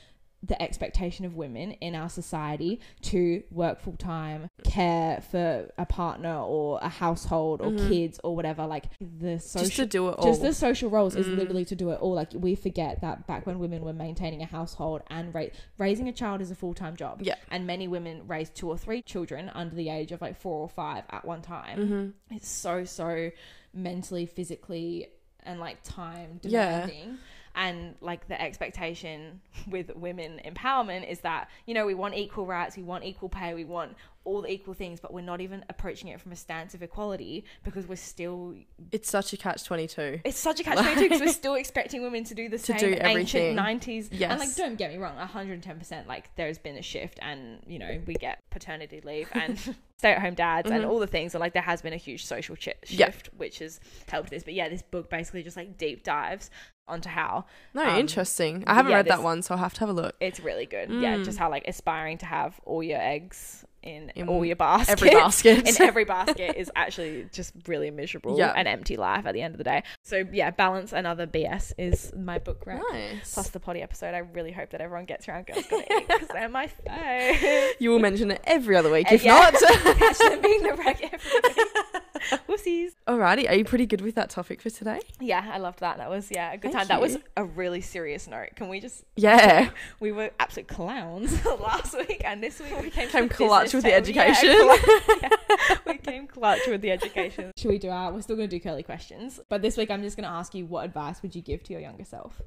the 0.47 0.61
expectation 0.61 1.24
of 1.24 1.34
women 1.36 1.72
in 1.72 1.95
our 1.95 2.09
society 2.09 2.78
to 3.03 3.42
work 3.51 3.80
full 3.80 3.97
time, 3.97 4.51
care 4.62 5.20
for 5.30 5.70
a 5.78 5.86
partner 5.86 6.36
or 6.38 6.78
a 6.82 6.88
household 6.88 7.61
or 7.62 7.70
Mhm. 7.70 7.88
kids 7.88 8.20
or 8.22 8.36
whatever. 8.36 8.66
Like 8.66 8.86
the 9.01 9.38
social, 9.38 9.64
Just 9.66 9.76
to 9.76 9.86
do 9.86 10.09
it 10.11 10.12
all. 10.18 10.26
just 10.26 10.42
the 10.42 10.53
social 10.53 10.90
roles 10.90 11.16
is 11.16 11.26
Mm. 11.26 11.36
literally 11.38 11.64
to 11.66 11.74
do 11.74 11.90
it 11.90 12.01
all. 12.01 12.12
Like 12.14 12.32
we 12.34 12.55
forget 12.55 13.01
that 13.01 13.26
back 13.26 13.47
when 13.47 13.59
women 13.59 13.82
were 13.82 13.92
maintaining 13.92 14.42
a 14.42 14.47
household 14.47 15.03
and 15.09 15.34
ra- 15.34 15.47
raising 15.78 16.09
a 16.09 16.12
child 16.12 16.40
is 16.42 16.51
a 16.51 16.55
full 16.55 16.74
time 16.74 16.97
job. 16.97 17.22
Yeah. 17.22 17.36
and 17.51 17.66
many 17.66 17.86
women 17.88 18.22
raise 18.26 18.51
two 18.51 18.68
or 18.68 18.76
three 18.76 19.01
children 19.03 19.51
under 19.55 19.74
the 19.74 19.88
age 19.88 20.12
of 20.12 20.20
like 20.20 20.36
four 20.36 20.61
or 20.61 20.68
five 20.68 21.05
at 21.11 21.24
one 21.24 21.40
time 21.42 22.14
hmm 22.28 22.34
it's 22.34 22.49
so 22.49 22.84
so 22.84 23.30
mentally 23.72 24.26
physically 24.26 25.09
and 25.45 25.61
like 25.61 25.78
time 25.82 26.38
demanding. 26.42 27.09
Yeah. 27.09 27.16
And 27.57 27.94
like 28.00 28.26
the 28.28 28.40
expectation 28.40 29.40
with 29.68 29.94
women 29.94 30.40
empowerment 30.44 31.09
is 31.09 31.20
that 31.20 31.48
you 31.66 31.74
know 31.74 31.86
we 31.86 31.94
want 31.94 32.14
equal 32.14 32.46
rights 32.46 32.76
we 32.76 32.82
want 32.82 33.05
equal 33.05 33.28
pay 33.28 33.55
we 33.55 33.64
want 33.64 33.94
all 34.24 34.40
the 34.40 34.48
equal 34.50 34.72
things 34.72 35.00
but 35.00 35.12
we're 35.12 35.20
not 35.20 35.40
even 35.42 35.62
approaching 35.68 36.09
it 36.09 36.18
from 36.20 36.32
a 36.32 36.36
stance 36.36 36.72
of 36.74 36.82
equality 36.82 37.44
because 37.62 37.86
we're 37.86 37.94
still 37.94 38.55
It's 38.90 39.09
such 39.11 39.32
a 39.34 39.36
catch 39.36 39.64
twenty 39.64 39.86
two. 39.86 40.18
it's 40.24 40.38
such 40.38 40.61
a 40.61 40.64
catch 40.64 40.78
22 40.78 41.00
because 41.02 41.20
we're 41.20 41.28
still 41.32 41.55
expecting 41.55 42.02
women 42.02 42.24
to 42.24 42.34
do 42.34 42.48
the 42.48 42.57
To 42.59 42.64
same 42.64 42.76
do 42.78 42.86
ancient 43.02 43.02
everything. 43.02 43.57
90s 43.57 44.20
and 44.22 44.40
like 44.40 44.55
don't 44.57 44.76
get 44.76 44.90
me 44.90 44.96
wrong 44.98 45.16
110% 45.16 46.07
like 46.07 46.34
there's 46.36 46.59
been 46.59 46.76
a 46.76 46.82
shift 46.82 47.18
and 47.22 47.61
you 47.66 47.78
know 47.78 48.00
we 48.07 48.14
get 48.14 48.38
paternity 48.50 49.00
leave 49.05 49.28
and 49.32 49.59
stay 49.98 50.12
at 50.12 50.20
home 50.20 50.34
dads 50.34 50.70
and 50.70 50.84
Mhm. 50.84 50.88
all 50.88 50.98
the 50.98 51.07
things 51.07 51.32
so 51.32 51.38
like 51.38 51.52
there 51.52 51.62
has 51.62 51.82
been 51.82 51.92
a 51.92 51.98
huge 51.98 52.24
social 52.24 52.57
Yeah. 52.61 52.72
shift 53.11 53.28
which 53.36 53.59
has 53.59 53.78
helped 54.09 54.30
this 54.30 54.42
but 54.42 54.55
yeah 54.55 54.68
this 54.70 54.82
book 54.82 55.11
basically 55.11 55.42
just 55.42 55.57
like 55.57 55.76
deep 55.78 56.02
dives 56.02 56.50
onto 56.87 57.09
how 57.09 57.45
No, 57.72 57.82
Um, 57.85 57.99
interesting. 57.99 58.64
I 58.66 58.74
haven't 58.74 58.91
yeah, 58.91 58.99
read 58.99 59.07
that 59.09 59.22
one, 59.22 59.43
so 59.43 59.55
I'll 59.55 59.61
have 59.61 59.74
to 59.74 59.80
have 59.80 59.89
a 59.89 59.93
look. 59.93 60.14
it's 60.20 60.41
really 60.41 60.66
good 60.66 60.91
yeah 60.91 61.16
Mm. 61.16 61.24
just 61.24 61.39
how 61.39 61.49
like 61.51 61.66
aspiring 61.66 62.18
to 62.18 62.26
have 62.26 62.61
all 62.64 62.82
your 62.82 63.01
eggs 63.01 63.64
in, 63.82 64.11
In 64.14 64.28
all 64.30 64.43
your 64.47 64.57
baskets 64.57 64.91
Every 65.03 65.11
basket. 65.11 65.68
in 65.80 65.87
every 65.87 66.05
basket 66.07 66.57
is 66.57 66.70
actually 66.74 67.26
just 67.32 67.53
really 67.66 67.91
miserable 67.91 68.39
Yeah. 68.39 68.53
and 68.57 68.66
empty 68.66 68.97
life 68.97 69.26
at 69.26 69.35
the 69.35 69.43
end 69.43 69.53
of 69.53 69.59
the 69.59 69.64
day. 69.64 69.82
So 70.03 70.24
yeah, 70.32 70.51
balance 70.53 70.95
and 70.95 71.07
other 71.07 71.26
BS 71.26 71.74
is 71.76 72.11
my 72.16 72.39
book 72.39 72.64
rec. 72.66 72.80
nice. 72.93 73.35
Plus 73.35 73.51
the 73.51 73.61
potty 73.61 73.82
episode. 73.82 74.14
I 74.14 74.18
really 74.20 74.53
hope 74.53 74.70
that 74.70 74.80
everyone 74.80 75.05
gets 75.05 75.28
around 75.28 75.47
Girls 75.49 75.66
Gotta 75.66 75.85
Eat 75.99 76.09
because 76.09 76.28
they're 76.28 76.49
my 76.49 76.66
fave. 76.87 77.72
you 77.78 77.91
will 77.91 77.99
mention 77.99 78.30
it 78.30 78.41
every 78.45 78.74
other 78.74 78.91
week, 78.91 79.11
Uh, 79.12 79.16
if 79.16 79.24
yeah. 79.24 79.35
not. 79.35 79.55
Catch 79.99 80.18
them 80.18 80.41
being 80.41 80.62
the 80.62 80.72
rec 80.74 81.03
every 81.03 81.18
week. 81.43 81.93
Whoopsies. 82.48 82.90
Alrighty, 83.06 83.48
are 83.48 83.54
you 83.54 83.64
pretty 83.64 83.86
good 83.86 84.00
with 84.00 84.14
that 84.14 84.30
topic 84.30 84.60
for 84.62 84.70
today? 84.70 85.00
Yeah, 85.20 85.50
I 85.52 85.58
loved 85.58 85.80
that. 85.80 85.98
That 85.98 86.10
was 86.10 86.30
yeah 86.30 86.52
a 86.52 86.56
good 86.56 86.72
Thank 86.72 86.74
time. 86.74 86.88
That 86.88 87.00
was 87.00 87.18
a 87.36 87.44
really 87.44 87.80
serious 87.80 88.26
note. 88.28 88.50
Can 88.56 88.68
we 88.68 88.80
just? 88.80 89.04
Yeah. 89.16 89.70
We 90.00 90.12
were 90.12 90.30
absolute 90.40 90.68
clowns 90.68 91.44
last 91.60 91.96
week, 91.96 92.22
and 92.24 92.42
this 92.42 92.58
week 92.60 92.78
we 92.82 92.90
came, 92.90 93.06
to 93.08 93.12
Came 93.12 93.28
clutch 93.28 93.72
business 93.72 93.74
with 93.74 93.84
the 93.84 93.94
education. 93.94 94.50
Yeah, 94.50 94.76
clutch, 94.78 95.20
yeah. 95.22 95.76
we 95.86 95.98
came 95.98 96.26
clutch 96.26 96.60
with 96.66 96.80
the 96.82 96.90
education. 96.90 97.52
Should 97.56 97.70
we 97.70 97.78
do 97.78 97.88
our? 97.90 98.12
We're 98.12 98.20
still 98.22 98.36
gonna 98.36 98.48
do 98.48 98.60
curly 98.60 98.82
questions, 98.82 99.40
but 99.48 99.62
this 99.62 99.76
week 99.76 99.90
I'm 99.90 100.02
just 100.02 100.16
gonna 100.16 100.28
ask 100.28 100.54
you 100.54 100.66
what 100.66 100.84
advice 100.84 101.22
would 101.22 101.34
you 101.34 101.42
give 101.42 101.62
to 101.64 101.72
your 101.72 101.80
younger 101.80 102.04
self? 102.04 102.40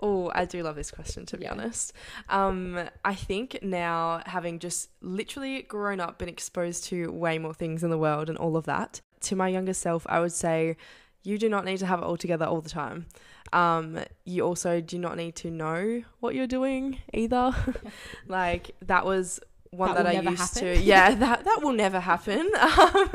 Oh, 0.00 0.30
I 0.34 0.44
do 0.44 0.62
love 0.62 0.76
this 0.76 0.90
question 0.90 1.26
to 1.26 1.36
be 1.36 1.44
Yeah. 1.44 1.52
honest. 1.52 1.92
Um, 2.28 2.88
I 3.04 3.14
think 3.14 3.58
now 3.62 4.22
having 4.26 4.58
just 4.58 4.90
literally 5.00 5.62
grown 5.62 6.00
up 6.00 6.20
and 6.20 6.28
exposed 6.30 6.84
to 6.84 7.10
way 7.12 7.38
more 7.38 7.54
things 7.54 7.84
in 7.84 7.90
the 7.90 7.98
world 7.98 8.28
and 8.28 8.38
all 8.38 8.56
of 8.56 8.64
that, 8.64 9.00
to 9.24 9.36
my 9.36 9.48
younger 9.48 9.74
self, 9.74 10.06
I 10.08 10.20
would 10.20 10.32
say 10.32 10.76
you 11.22 11.38
do 11.38 11.48
not 11.48 11.64
need 11.64 11.78
to 11.78 11.86
have 11.86 12.00
it 12.00 12.04
all 12.04 12.16
together 12.16 12.44
all 12.44 12.60
the 12.60 12.68
time. 12.68 13.06
Um, 13.52 13.98
you 14.24 14.44
also 14.44 14.80
do 14.80 14.98
not 14.98 15.16
need 15.16 15.36
to 15.36 15.50
know 15.50 16.02
what 16.20 16.34
you're 16.34 16.46
doing 16.46 16.98
either. 17.12 17.54
like 18.28 18.72
that 18.82 19.04
was 19.04 19.40
one 19.76 19.94
That 19.94 20.04
that, 20.04 20.16
I 20.16 20.20
used 20.20 20.54
happen. 20.56 20.74
to. 20.76 20.80
Yeah, 20.80 21.14
that 21.14 21.44
that 21.44 21.62
will 21.62 21.72
never 21.72 22.00
happen. 22.00 22.50
Um, 22.84 23.10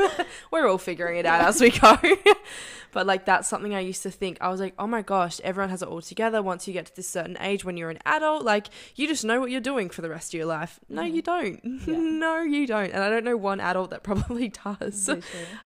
we're 0.51 0.67
all 0.67 0.77
figuring 0.77 1.17
it 1.17 1.25
out 1.25 1.41
as 1.47 1.59
we 1.61 1.69
go. 1.71 1.97
But 2.91 3.05
like 3.05 3.23
that's 3.25 3.47
something 3.47 3.75
I 3.75 3.81
used 3.81 4.01
to 4.01 4.09
think. 4.09 4.39
I 4.41 4.49
was 4.49 4.59
like, 4.59 4.73
oh 4.79 4.87
my 4.87 5.03
gosh, 5.03 5.39
everyone 5.43 5.69
has 5.69 5.83
it 5.83 5.87
all 5.87 6.01
together. 6.01 6.41
Once 6.41 6.67
you 6.67 6.73
get 6.73 6.87
to 6.87 6.95
this 6.95 7.07
certain 7.07 7.37
age, 7.39 7.63
when 7.63 7.77
you're 7.77 7.91
an 7.91 7.99
adult, 8.03 8.43
like 8.43 8.65
you 8.95 9.07
just 9.07 9.23
know 9.23 9.39
what 9.39 9.51
you're 9.51 9.61
doing 9.61 9.91
for 9.91 10.01
the 10.01 10.09
rest 10.09 10.33
of 10.33 10.37
your 10.39 10.47
life. 10.47 10.79
No, 10.89 11.03
Mhm. 11.03 11.13
you 11.13 11.21
don't. 11.21 11.59
Yeah. 11.87 11.97
no, 11.99 12.41
you 12.41 12.65
don't. 12.65 12.89
And 12.91 13.03
I 13.03 13.09
don't 13.11 13.23
know 13.23 13.37
one 13.37 13.59
adult 13.59 13.91
that 13.91 14.01
probably 14.01 14.49
does. 14.65 15.07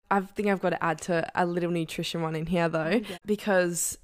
I 0.09 0.21
think 0.21 0.47
I've 0.47 0.61
got 0.61 0.69
to 0.69 0.81
add 0.81 1.01
to 1.01 1.29
a 1.35 1.45
little 1.45 1.71
nutrition 1.71 2.21
one 2.21 2.35
in 2.35 2.45
here 2.45 2.69
though, 2.69 3.01
Yeah. 3.05 3.17
because 3.25 3.97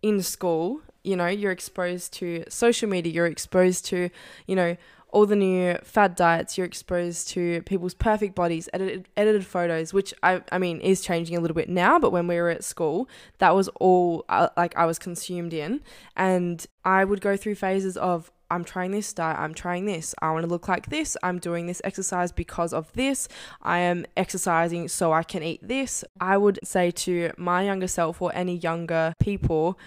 in 0.00 0.22
school, 0.22 0.80
you 1.02 1.16
know, 1.16 1.26
you're 1.26 1.50
exposed 1.52 2.12
to 2.14 2.44
social 2.48 2.88
media, 2.88 3.12
you're 3.12 3.26
exposed 3.26 3.84
to, 3.86 4.10
you 4.46 4.54
know, 4.54 4.76
all 5.12 5.26
the 5.26 5.36
new 5.36 5.76
fad 5.82 6.14
diets, 6.14 6.56
you're 6.56 6.66
exposed 6.66 7.28
to 7.28 7.62
people's 7.62 7.94
perfect 7.94 8.34
bodies, 8.34 8.68
edited, 8.72 9.08
edited 9.16 9.46
photos, 9.46 9.92
which 9.92 10.14
I, 10.22 10.42
I 10.52 10.58
mean 10.58 10.80
is 10.80 11.00
changing 11.00 11.36
a 11.36 11.40
little 11.40 11.54
bit 11.54 11.68
now, 11.68 11.98
but 11.98 12.10
when 12.12 12.26
we 12.26 12.36
were 12.36 12.50
at 12.50 12.64
school, 12.64 13.08
that 13.38 13.54
was 13.54 13.68
all 13.80 14.24
uh, 14.28 14.48
like 14.56 14.76
I 14.76 14.86
was 14.86 14.98
consumed 14.98 15.52
in. 15.52 15.80
And 16.16 16.66
I 16.84 17.04
would 17.04 17.20
go 17.20 17.36
through 17.36 17.56
phases 17.56 17.96
of, 17.96 18.30
I'm 18.52 18.64
trying 18.64 18.90
this 18.90 19.12
diet, 19.12 19.38
I'm 19.38 19.54
trying 19.54 19.86
this, 19.86 20.14
I 20.20 20.32
want 20.32 20.42
to 20.42 20.50
look 20.50 20.66
like 20.66 20.86
this, 20.86 21.16
I'm 21.22 21.38
doing 21.38 21.66
this 21.66 21.80
exercise 21.84 22.32
because 22.32 22.72
of 22.72 22.92
this, 22.94 23.28
I 23.62 23.78
am 23.78 24.06
exercising 24.16 24.88
so 24.88 25.12
I 25.12 25.22
can 25.22 25.42
eat 25.44 25.60
this. 25.66 26.04
I 26.20 26.36
would 26.36 26.58
say 26.64 26.90
to 26.90 27.30
my 27.36 27.62
younger 27.62 27.86
self 27.86 28.20
or 28.20 28.32
any 28.34 28.56
younger 28.56 29.14
people, 29.20 29.78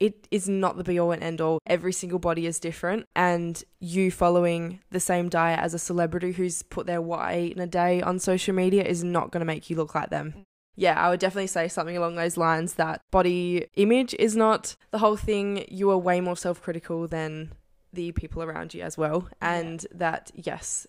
it 0.00 0.28
is 0.30 0.48
not 0.48 0.76
the 0.76 0.84
be 0.84 0.98
all 0.98 1.12
and 1.12 1.22
end 1.22 1.40
all. 1.40 1.58
Every 1.66 1.92
single 1.92 2.18
body 2.18 2.46
is 2.46 2.60
different, 2.60 3.06
and 3.16 3.62
you 3.80 4.10
following 4.10 4.80
the 4.90 5.00
same 5.00 5.28
diet 5.28 5.60
as 5.60 5.74
a 5.74 5.78
celebrity 5.78 6.32
who's 6.32 6.62
put 6.62 6.86
their 6.86 7.02
what 7.02 7.20
I 7.20 7.40
eat 7.40 7.52
in 7.54 7.60
a 7.60 7.66
day 7.66 8.00
on 8.00 8.18
social 8.18 8.54
media 8.54 8.84
is 8.84 9.02
not 9.02 9.30
going 9.30 9.40
to 9.40 9.46
make 9.46 9.68
you 9.70 9.76
look 9.76 9.94
like 9.94 10.10
them. 10.10 10.44
Yeah, 10.76 10.94
I 11.00 11.10
would 11.10 11.18
definitely 11.18 11.48
say 11.48 11.66
something 11.66 11.96
along 11.96 12.14
those 12.14 12.36
lines 12.36 12.74
that 12.74 13.00
body 13.10 13.66
image 13.74 14.14
is 14.16 14.36
not 14.36 14.76
the 14.92 14.98
whole 14.98 15.16
thing. 15.16 15.64
You 15.68 15.90
are 15.90 15.98
way 15.98 16.20
more 16.20 16.36
self 16.36 16.62
critical 16.62 17.08
than 17.08 17.50
the 17.92 18.12
people 18.12 18.44
around 18.44 18.74
you 18.74 18.82
as 18.82 18.96
well. 18.96 19.28
And 19.40 19.84
that, 19.92 20.30
yes, 20.34 20.86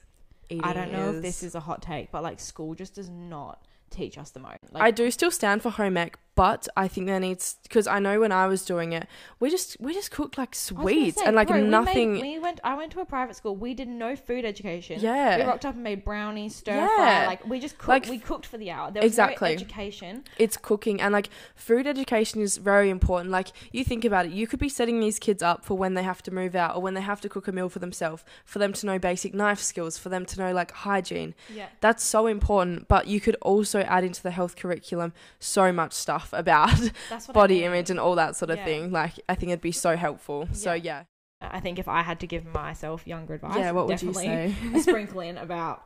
eating 0.48 0.64
I 0.64 0.74
don't 0.74 0.92
know 0.92 1.16
if 1.16 1.24
this 1.24 1.42
is 1.42 1.56
a 1.56 1.60
hot 1.60 1.82
take, 1.82 2.12
but 2.12 2.22
like 2.22 2.40
school 2.40 2.76
just 2.76 2.94
does 2.94 3.10
not 3.10 3.66
teach 3.90 4.18
us 4.20 4.30
the 4.30 4.40
most. 4.40 4.60
Like, 4.72 4.84
I 4.84 4.92
do 4.92 5.10
still 5.10 5.32
stand 5.32 5.64
for 5.64 5.72
home 5.72 5.98
ec, 5.98 6.20
but 6.40 6.70
I 6.78 6.88
think 6.88 7.06
there 7.06 7.20
needs 7.20 7.58
because 7.64 7.86
I 7.86 8.00
know 8.00 8.22
when 8.22 8.32
I 8.32 8.48
was 8.48 8.64
doing 8.64 8.94
it, 8.94 9.10
we 9.42 9.50
just 9.50 9.76
we 9.82 9.94
just 9.94 10.10
cooked 10.10 10.38
like 10.38 10.52
I 10.52 10.52
was 10.52 10.70
gonna 10.70 10.84
sweets 10.84 11.20
say, 11.20 11.26
and 11.26 11.36
like 11.36 11.50
bro, 11.50 11.58
we 11.58 11.64
made- 11.64 11.70
nothing. 11.70 12.12
We, 12.14 12.40
went. 12.40 12.62
I 12.64 12.76
went 12.76 12.94
to 12.94 13.02
a 13.02 13.06
private 13.06 13.36
school. 13.36 13.58
We 13.58 13.74
did 13.74 13.90
no 13.90 14.16
food 14.16 14.46
education. 14.46 15.02
Yeah. 15.02 15.36
we 15.36 15.44
rocked 15.44 15.66
up 15.66 15.76
and 15.76 15.84
made 15.84 16.06
brownies, 16.06 16.56
stir 16.56 16.76
Yeah. 16.76 16.96
fry. 16.96 17.28
Like 17.28 17.46
we 17.46 17.60
just 17.60 17.78
cooked. 17.78 17.90
Like, 17.90 18.08
we 18.08 18.20
cooked 18.20 18.46
for 18.46 18.58
the 18.58 18.72
hour. 18.72 18.90
There 18.90 19.04
was 19.04 19.12
exactly. 19.12 19.50
no 19.50 19.54
education. 19.54 20.24
it's 20.38 20.56
cooking 20.56 21.02
and 21.02 21.12
like 21.12 21.30
food 21.56 21.86
education 21.86 22.40
is 22.40 22.56
very 22.56 22.90
important. 22.90 23.32
Like 23.32 23.50
you 23.74 23.84
think 23.84 24.06
about 24.06 24.26
it, 24.26 24.32
you 24.32 24.48
could 24.48 24.60
be 24.60 24.70
setting 24.70 25.02
these 25.02 25.20
kids 25.20 25.44
up 25.44 25.66
for 25.66 25.78
when 25.78 25.94
they 25.96 26.04
have 26.04 26.24
to 26.24 26.32
move 26.32 26.56
out 26.56 26.74
or 26.74 26.82
when 26.82 26.94
they 26.94 27.02
have 27.02 27.20
to 27.20 27.28
cook 27.28 27.50
a 27.50 27.52
meal 27.52 27.68
for 27.68 27.80
themselves, 27.80 28.24
for 28.46 28.60
them 28.60 28.72
to 28.72 28.86
know 28.86 28.98
basic 28.98 29.34
knife 29.34 29.60
skills, 29.60 29.98
for 29.98 30.08
them 30.08 30.26
to 30.26 30.40
know 30.40 30.54
like 30.54 30.72
hygiene. 30.72 31.36
Yeah. 31.54 31.68
That's 31.82 32.02
so 32.02 32.28
important. 32.28 32.88
But 32.88 33.08
you 33.08 33.20
could 33.20 33.36
also 33.42 33.82
add 33.82 34.06
into 34.06 34.24
the 34.24 34.32
health 34.32 34.56
curriculum 34.56 35.12
so 35.38 35.74
much 35.74 35.92
stuff 35.92 36.29
about 36.34 36.72
That's 37.10 37.28
what 37.28 37.36
I 37.38 37.40
body 37.40 37.56
mean. 37.56 37.64
image 37.66 37.90
and 37.90 38.00
all 38.00 38.16
that 38.16 38.36
sort 38.36 38.52
of 38.52 38.58
Yeah. 38.58 38.66
thing. 38.66 38.92
Like 38.92 39.14
I 39.30 39.36
think 39.36 39.50
it'd 39.52 39.62
be 39.62 39.72
so 39.72 39.96
helpful. 39.98 40.48
So 40.54 40.74
Yeah. 40.74 41.04
yeah. 41.42 41.50
I 41.52 41.60
think 41.62 41.80
if 41.80 41.88
I 41.88 42.02
had 42.02 42.20
to 42.20 42.28
give 42.28 42.46
myself 42.46 43.08
younger 43.08 43.36
advice, 43.36 43.56
Yeah, 43.58 43.72
what 43.72 43.88
would 43.88 44.02
you 44.02 44.14
say? 44.14 44.54
a 44.74 44.80
sprinkle 44.82 45.22
in 45.22 45.38
about 45.38 45.84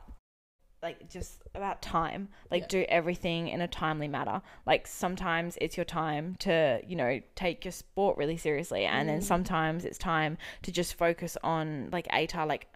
like 0.81 1.09
just 1.09 1.41
about 1.55 1.81
time 1.81 2.27
like 2.51 2.63
Yeah. 2.63 2.67
do 2.67 2.85
everything 2.89 3.47
in 3.47 3.61
a 3.61 3.69
timely 3.69 4.09
manner 4.09 4.41
like 4.65 4.85
sometimes 4.85 5.57
it's 5.61 5.77
your 5.77 5.85
time 5.85 6.35
to 6.39 6.81
you 6.85 6.97
know 6.97 7.21
take 7.35 7.63
your 7.63 7.71
sport 7.71 8.17
really 8.17 8.35
seriously 8.35 8.83
and 8.83 9.07
then 9.07 9.19
Mm. 9.21 9.23
sometimes 9.23 9.85
it's 9.85 9.97
time 9.97 10.37
to 10.63 10.73
just 10.73 10.95
focus 10.95 11.37
on 11.41 11.87
like 11.93 12.05
ATAR 12.09 12.45
like 12.45 12.67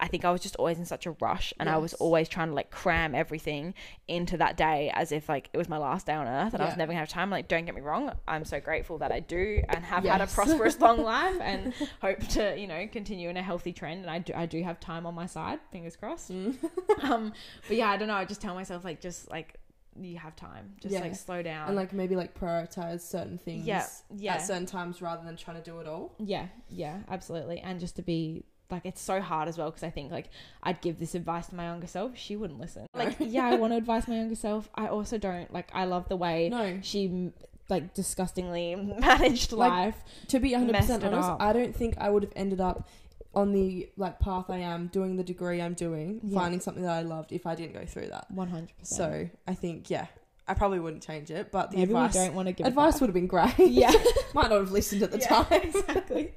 I 0.00 0.08
think 0.08 0.24
I 0.24 0.32
was 0.32 0.40
just 0.40 0.56
always 0.56 0.78
in 0.78 0.86
such 0.86 1.06
a 1.06 1.12
rush 1.20 1.52
and 1.60 1.68
I 1.68 1.76
was 1.76 1.92
always 1.94 2.28
trying 2.28 2.48
to 2.48 2.54
like 2.54 2.70
cram 2.70 3.14
everything 3.14 3.74
into 4.08 4.36
that 4.38 4.56
day 4.56 4.90
as 4.94 5.12
if 5.12 5.28
like 5.28 5.50
it 5.52 5.58
was 5.58 5.68
my 5.68 5.76
last 5.76 6.06
day 6.06 6.14
on 6.14 6.26
earth 6.26 6.54
and 6.54 6.62
I 6.62 6.66
was 6.66 6.76
never 6.76 6.90
gonna 6.90 7.00
have 7.00 7.08
time. 7.08 7.30
Like, 7.30 7.48
don't 7.48 7.66
get 7.66 7.74
me 7.74 7.82
wrong, 7.82 8.10
I'm 8.26 8.44
so 8.44 8.60
grateful 8.60 8.98
that 8.98 9.12
I 9.12 9.20
do 9.20 9.62
and 9.68 9.84
have 9.84 10.04
had 10.04 10.20
a 10.20 10.26
prosperous 10.26 10.80
long 10.80 11.02
life 11.04 11.36
and 11.40 11.74
hope 12.00 12.20
to, 12.28 12.58
you 12.58 12.66
know, 12.66 12.86
continue 12.90 13.28
in 13.28 13.36
a 13.36 13.42
healthy 13.42 13.72
trend. 13.72 14.00
And 14.00 14.10
I 14.10 14.18
do, 14.18 14.32
I 14.34 14.46
do 14.46 14.62
have 14.62 14.80
time 14.80 15.06
on 15.06 15.14
my 15.14 15.26
side, 15.26 15.60
fingers 15.70 15.96
crossed. 15.96 16.30
Mm. 16.32 16.56
um, 17.04 17.32
but 17.68 17.76
yeah, 17.76 17.90
I 17.90 17.96
don't 17.96 18.08
know. 18.08 18.14
I 18.14 18.24
just 18.24 18.40
tell 18.40 18.54
myself 18.54 18.84
like, 18.84 19.00
just 19.00 19.30
like 19.30 19.56
you 20.00 20.16
have 20.18 20.36
time, 20.36 20.74
just 20.80 20.94
Yeah. 20.94 21.00
like 21.00 21.14
slow 21.14 21.42
down. 21.42 21.68
and 21.68 21.76
like 21.76 21.92
maybe 21.92 22.16
like 22.16 22.38
prioritize 22.38 23.00
certain 23.00 23.38
things 23.38 23.66
yeah, 23.66 23.86
yeah, 24.14 24.34
at 24.34 24.42
certain 24.42 24.66
times 24.66 25.02
rather 25.02 25.24
than 25.24 25.36
trying 25.36 25.56
to 25.56 25.62
do 25.62 25.78
it 25.80 25.86
all. 25.86 26.14
Yeah, 26.18 26.46
yeah, 26.68 27.00
absolutely. 27.08 27.58
And 27.60 27.80
just 27.80 27.96
to 27.96 28.02
be 28.02 28.44
like 28.70 28.86
it's 28.86 29.00
so 29.00 29.20
hard 29.20 29.48
as 29.48 29.58
well 29.58 29.70
because 29.70 29.82
I 29.82 29.90
think 29.90 30.10
like 30.12 30.28
I'd 30.62 30.80
give 30.80 30.98
this 30.98 31.14
advice 31.14 31.46
to 31.48 31.54
my 31.54 31.64
younger 31.64 31.86
self, 31.86 32.16
she 32.16 32.36
wouldn't 32.36 32.60
listen. 32.60 32.86
like, 32.94 33.16
yeah, 33.20 33.46
I 33.46 33.54
want 33.56 33.72
to 33.72 33.76
advise 33.76 34.06
my 34.08 34.16
younger 34.16 34.34
self. 34.36 34.68
I 34.74 34.86
also 34.88 35.18
don't 35.18 35.52
like. 35.52 35.68
I 35.74 35.84
love 35.84 36.08
the 36.08 36.16
way 36.16 36.48
No, 36.48 36.78
she 36.82 37.30
like 37.68 37.94
disgustingly 37.94 38.74
managed 38.98 39.52
Like, 39.52 39.70
life. 39.70 39.96
to 40.28 40.40
be 40.40 40.50
100% 40.52 40.72
Messed 40.72 40.90
honest, 40.90 41.28
up. 41.28 41.40
I 41.40 41.52
don't 41.52 41.74
think 41.74 41.96
I 41.98 42.10
would 42.10 42.24
have 42.24 42.32
ended 42.34 42.60
up 42.60 42.88
on 43.32 43.52
the 43.52 43.88
like 43.96 44.18
path 44.18 44.46
I 44.50 44.58
am 44.58 44.88
doing 44.88 45.16
the 45.16 45.22
degree 45.22 45.62
I'm 45.62 45.74
doing, 45.74 46.20
Yeah. 46.24 46.40
finding 46.40 46.58
something 46.60 46.82
that 46.82 46.90
I 46.98 47.02
loved 47.02 47.30
if 47.32 47.46
I 47.46 47.54
didn't 47.54 47.74
go 47.74 47.84
through 47.86 48.08
that. 48.08 48.28
One 48.30 48.48
hundred 48.48 48.76
percent. 48.78 49.30
So, 49.30 49.30
I 49.46 49.54
think 49.54 49.88
yeah, 49.88 50.06
I 50.50 50.54
probably 50.54 50.80
wouldn't 50.80 51.02
change 51.04 51.30
it, 51.30 51.52
but 51.52 51.70
the 51.70 51.76
maybe 51.76 51.92
advice 51.92 52.14
we 52.14 52.20
don't 52.20 52.34
want 52.34 52.48
to 52.48 52.52
give 52.52 52.66
advice 52.66 53.00
would 53.00 53.06
have 53.06 53.14
been 53.14 53.28
great. 53.28 53.54
Yeah, 53.58 53.92
Might 54.34 54.50
not 54.50 54.58
have 54.58 54.72
listened 54.72 55.02
at 55.04 55.12
the 55.12 55.18
Yeah. 55.18 55.44
time. 55.44 55.62
exactly. 55.62 56.34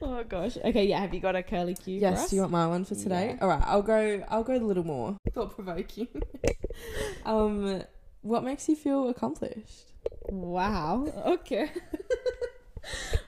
Oh 0.00 0.24
gosh. 0.24 0.56
Okay, 0.64 0.86
yeah. 0.86 1.00
Have 1.00 1.12
you 1.12 1.20
got 1.20 1.36
a 1.36 1.42
curly 1.42 1.74
cue? 1.74 2.00
Yes, 2.00 2.30
do 2.30 2.36
you 2.36 2.42
want 2.42 2.52
my 2.52 2.66
one 2.66 2.84
for 2.86 2.94
today? 2.94 3.34
Yeah. 3.36 3.42
All 3.42 3.48
right, 3.48 3.62
I'll 3.66 3.82
go. 3.82 4.24
I'll 4.28 4.42
go 4.44 4.54
a 4.54 4.58
little 4.58 4.84
more 4.86 5.16
thought 5.34 5.54
provoking. 5.54 6.08
um, 7.26 7.82
what 8.22 8.44
makes 8.44 8.68
you 8.68 8.76
feel 8.76 9.08
accomplished? 9.10 9.92
Wow. 10.30 11.12
Okay. 11.26 11.70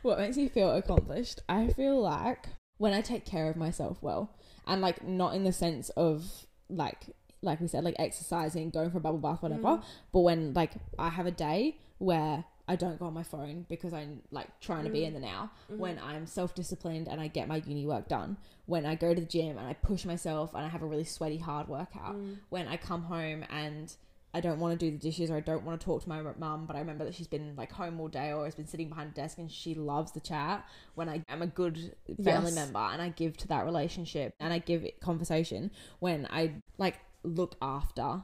what 0.03 0.19
makes 0.19 0.37
you 0.37 0.49
feel 0.49 0.71
accomplished? 0.75 1.41
I 1.49 1.69
feel 1.69 2.01
like 2.01 2.47
when 2.79 2.93
I 2.95 3.01
take 3.03 3.25
care 3.27 3.51
of 3.51 3.57
myself 3.57 3.99
well, 4.01 4.35
and 4.67 4.81
like 4.81 5.07
not 5.07 5.35
in 5.35 5.45
the 5.45 5.53
sense 5.53 5.91
of 5.91 6.47
like 6.71 7.07
like 7.43 7.61
we 7.61 7.67
said, 7.69 7.85
like 7.85 7.97
exercising, 7.99 8.71
going 8.71 8.91
for 8.91 8.99
a 8.99 9.01
bubble 9.01 9.19
bath, 9.19 9.43
whatever. 9.43 9.63
Mm. 9.63 9.83
But 10.13 10.21
when 10.21 10.55
like 10.55 10.73
I 10.99 11.09
have 11.11 11.27
a 11.27 11.31
day 11.33 11.77
where 11.99 12.45
I 12.69 12.77
don't 12.77 12.99
go 12.99 13.07
on 13.07 13.13
my 13.15 13.25
phone 13.25 13.67
because 13.69 13.93
I'm 13.93 14.23
like 14.31 14.49
trying 14.61 14.85
to 14.85 14.91
be 14.91 15.01
Mm. 15.01 15.07
in 15.09 15.15
the 15.15 15.21
now. 15.21 15.51
Mm-hmm. 15.71 15.81
When 15.81 15.99
I'm 15.99 16.27
self 16.27 16.55
disciplined 16.55 17.09
and 17.09 17.21
I 17.21 17.27
get 17.29 17.49
my 17.49 17.57
uni 17.67 17.87
work 17.87 18.09
done. 18.09 18.37
When 18.67 18.87
I 18.87 18.95
go 18.95 19.13
to 19.15 19.21
the 19.21 19.27
gym 19.27 19.59
and 19.59 19.67
I 19.67 19.75
push 19.75 20.05
myself 20.05 20.55
and 20.55 20.65
I 20.65 20.69
have 20.69 20.83
a 20.83 20.87
really 20.87 21.05
sweaty 21.05 21.39
hard 21.39 21.69
workout. 21.69 22.15
Mm. 22.17 22.37
When 22.51 22.69
I 22.69 22.77
come 22.77 23.03
home 23.03 23.45
and 23.51 23.95
I 24.35 24.41
don't 24.41 24.61
want 24.61 24.79
to 24.79 24.87
do 24.87 24.91
the 24.93 24.97
dishes 24.97 25.31
or 25.31 25.37
I 25.37 25.41
don't 25.41 25.63
want 25.65 25.79
to 25.79 25.85
talk 25.85 26.05
to 26.05 26.09
my 26.09 26.23
mum, 26.23 26.65
but 26.65 26.75
I 26.75 26.79
remember 26.79 27.05
that 27.05 27.15
she's 27.15 27.27
been 27.27 27.55
like 27.57 27.71
home 27.71 28.01
all 28.01 28.09
day 28.09 28.33
or 28.33 28.47
has 28.47 28.55
been 28.55 28.67
sitting 28.67 28.89
behind 28.89 29.11
a 29.11 29.15
desk 29.15 29.37
and 29.37 29.51
she 29.51 29.75
loves 29.75 30.13
the 30.13 30.21
chat. 30.21 30.65
When 30.95 31.09
I 31.09 31.23
am 31.29 31.43
a 31.43 31.47
good 31.47 31.95
family 32.25 32.53
Yes. 32.53 32.55
member 32.55 32.79
and 32.79 33.03
I 33.03 33.11
give 33.11 33.37
to 33.39 33.49
that 33.49 33.67
relationship 33.67 34.35
and 34.41 34.51
I 34.53 34.59
give 34.61 34.85
it 34.85 35.01
conversation. 35.01 35.71
When 35.99 36.27
I 36.31 36.63
like 36.79 36.99
look 37.25 37.57
after, 37.63 38.23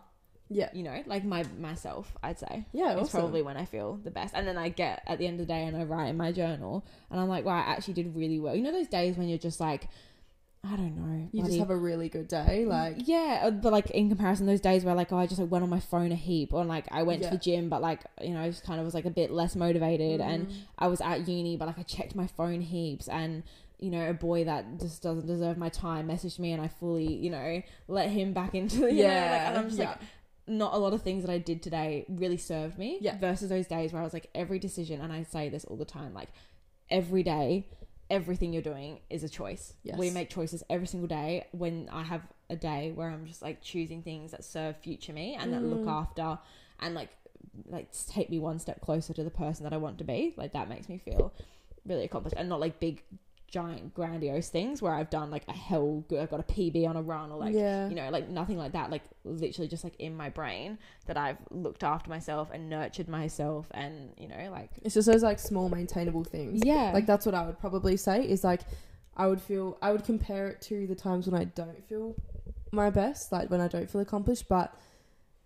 Yeah, 0.49 0.71
you 0.73 0.83
know, 0.83 1.03
like 1.07 1.25
my 1.25 1.45
myself, 1.59 2.17
I'd 2.23 2.39
say. 2.39 2.67
yeah, 2.73 2.93
It's 2.93 3.03
awesome. 3.03 3.21
probably 3.21 3.43
when 3.43 3.57
I 3.57 3.65
feel 3.65 4.01
the 4.03 4.11
best. 4.11 4.35
And 4.35 4.47
then 4.47 4.57
I 4.59 4.69
get 4.71 5.03
at 5.07 5.19
the 5.19 5.27
end 5.27 5.41
of 5.41 5.47
the 5.47 5.53
day 5.53 5.65
and 5.65 5.77
I 5.77 5.85
write 5.85 6.09
in 6.09 6.17
my 6.17 6.33
journal 6.33 6.85
and 7.11 7.21
I'm 7.21 7.29
like, 7.29 7.45
wow, 7.45 7.57
I 7.57 7.71
actually 7.73 7.95
did 7.95 8.15
really 8.17 8.39
well. 8.41 8.55
You 8.55 8.63
know 8.63 8.73
those 8.73 8.89
days 8.89 9.17
when 9.17 9.29
you're 9.29 9.39
just 9.39 9.61
like, 9.61 9.89
I 10.65 10.75
don't 10.75 10.97
know. 10.97 11.29
you 11.33 11.45
just 11.45 11.59
have 11.59 11.71
a 11.71 11.77
really 11.77 12.09
good 12.09 12.27
day. 12.27 12.65
Like, 12.67 12.97
yeah, 13.07 13.43
uh, 13.45 13.51
but 13.53 13.73
like 13.73 13.91
in 13.91 14.09
comparison, 14.09 14.45
those 14.47 14.61
days 14.61 14.85
where 14.85 14.95
like 14.95 15.13
oh, 15.13 15.17
I 15.17 15.27
just 15.29 15.41
like 15.41 15.51
went 15.51 15.63
on 15.63 15.71
my 15.71 15.79
phone 15.79 16.11
a 16.11 16.17
heap, 16.17 16.53
or 16.53 16.65
like 16.65 16.87
I 16.91 17.05
went 17.05 17.23
Yeah. 17.23 17.31
to 17.31 17.37
the 17.37 17.41
gym, 17.41 17.69
but 17.69 17.81
like 17.81 18.01
you 18.21 18.31
know, 18.35 18.43
I 18.43 18.49
just 18.51 18.65
kind 18.65 18.81
of 18.81 18.85
was 18.85 18.93
like 18.93 19.05
a 19.05 19.11
bit 19.11 19.31
less 19.31 19.55
motivated, 19.55 20.21
and 20.21 20.49
Mm. 20.49 20.53
I 20.77 20.89
was 20.89 21.01
at 21.01 21.29
uni, 21.29 21.57
but 21.57 21.67
like 21.69 21.79
I 21.79 21.83
checked 21.85 22.17
my 22.17 22.27
phone 22.27 22.61
heaps, 22.61 23.07
and 23.07 23.45
you 23.79 23.91
know, 23.91 24.09
a 24.09 24.15
boy 24.15 24.45
that 24.45 24.81
just 24.81 25.03
doesn't 25.03 25.27
deserve 25.27 25.57
my 25.57 25.69
time 25.69 26.09
messaged 26.09 26.39
me, 26.39 26.53
and 26.53 26.63
I 26.63 26.69
fully 26.69 27.13
you 27.13 27.31
know 27.31 27.63
let 27.87 28.11
him 28.11 28.33
back 28.33 28.55
into 28.55 28.81
the 28.81 28.93
you 28.93 29.03
know, 29.05 29.09
like, 29.09 29.15
yeah, 29.15 29.49
and 29.49 29.59
I'm 29.59 29.67
just 29.67 29.79
yeah. 29.79 29.91
like 29.91 30.01
not 30.47 30.73
a 30.75 30.79
lot 30.79 30.95
of 30.95 31.03
things 31.03 31.25
that 31.25 31.33
I 31.33 31.39
did 31.39 31.63
today 31.63 32.07
really 32.09 32.39
served 32.39 32.79
me. 32.79 32.99
Yeah. 33.01 33.19
Versus 33.19 33.49
those 33.51 33.67
days 33.67 33.93
where 33.93 34.01
I 34.01 34.05
was 34.05 34.13
like 34.15 34.31
every 34.35 34.59
decision, 34.59 35.01
and 35.01 35.13
I 35.13 35.23
say 35.23 35.49
this 35.49 35.65
all 35.65 35.77
the 35.77 35.85
time, 35.85 36.15
like 36.15 36.29
every 36.91 37.23
day. 37.23 37.67
Everything 38.11 38.55
you're 38.55 38.63
doing 38.63 39.01
is 39.11 39.23
a 39.23 39.29
choice. 39.29 39.75
Yes. 39.83 39.99
We 39.99 40.09
make 40.09 40.31
choices 40.31 40.63
every 40.71 40.87
single 40.87 41.09
day. 41.09 41.47
When 41.53 41.91
I 41.93 42.03
have 42.05 42.23
a 42.49 42.57
day 42.57 42.91
where 42.95 43.11
I'm 43.11 43.27
just 43.27 43.43
like 43.43 43.61
choosing 43.61 44.03
things 44.03 44.31
that 44.31 44.45
serve 44.45 44.79
future 44.79 45.13
me 45.13 45.37
and 45.39 45.53
that 45.53 45.63
look 45.63 45.81
Mm. 45.81 46.01
after 46.01 46.39
and 46.81 46.95
like 46.95 47.11
like 47.67 47.89
take 48.09 48.31
me 48.31 48.39
one 48.39 48.59
step 48.59 48.81
closer 48.81 49.13
to 49.13 49.23
the 49.23 49.31
person 49.31 49.65
that 49.65 49.75
I 49.75 49.77
want 49.77 49.99
to 49.99 50.05
be, 50.05 50.33
like 50.39 50.55
that 50.55 50.71
makes 50.71 50.89
me 50.89 50.97
feel 50.97 51.35
really 51.85 52.05
accomplished 52.05 52.37
and 52.39 52.49
not 52.49 52.61
like 52.61 52.81
big 52.81 53.03
giant 53.49 53.95
grandiose 53.95 54.51
things 54.51 54.83
where 54.83 54.93
I've 54.93 55.09
done 55.11 55.31
like 55.31 55.45
a 55.49 55.53
hell 55.53 56.05
good 56.09 56.21
I've 56.21 56.31
got 56.31 56.41
a 56.41 56.43
PB 56.43 56.87
on 56.87 56.97
a 56.97 57.03
run 57.03 57.33
or 57.33 57.39
like 57.39 57.55
yeah, 57.55 57.89
you 57.89 57.95
know 57.95 58.11
like 58.11 58.29
nothing 58.29 58.59
like 58.59 58.73
that 58.73 58.91
like 58.91 59.03
literally 59.25 59.69
just 59.69 59.85
like 59.85 59.95
in 59.99 60.15
my 60.17 60.29
brain 60.29 60.79
that 61.07 61.17
I've 61.17 61.39
looked 61.51 61.83
after 61.83 62.11
myself 62.11 62.51
and 62.53 62.69
nurtured 62.69 63.09
myself 63.09 63.67
and 63.73 64.13
you 64.19 64.29
know 64.29 64.51
like 64.51 64.71
it's 64.83 64.95
just 64.95 65.09
those 65.09 65.23
like 65.23 65.39
small 65.39 65.69
maintainable 65.69 66.25
things. 66.25 66.61
yeah 66.65 66.91
Like 66.93 67.07
that's 67.07 67.25
what 67.25 67.35
I 67.35 67.47
would 67.47 67.59
probably 67.59 67.97
say 67.97 68.23
is 68.23 68.45
like 68.45 68.61
I 69.17 69.27
would 69.27 69.41
feel 69.41 69.79
I 69.83 69.93
would 69.93 70.05
compare 70.05 70.49
it 70.49 70.61
to 70.63 70.87
the 70.87 70.95
times 70.95 71.27
when 71.27 71.41
I 71.41 71.45
don't 71.45 71.85
feel 71.89 72.15
my 72.71 72.91
best, 72.91 73.33
like 73.33 73.51
when 73.51 73.61
I 73.61 73.69
don't 73.69 73.91
feel 73.91 74.01
accomplished, 74.01 74.49
but 74.49 74.75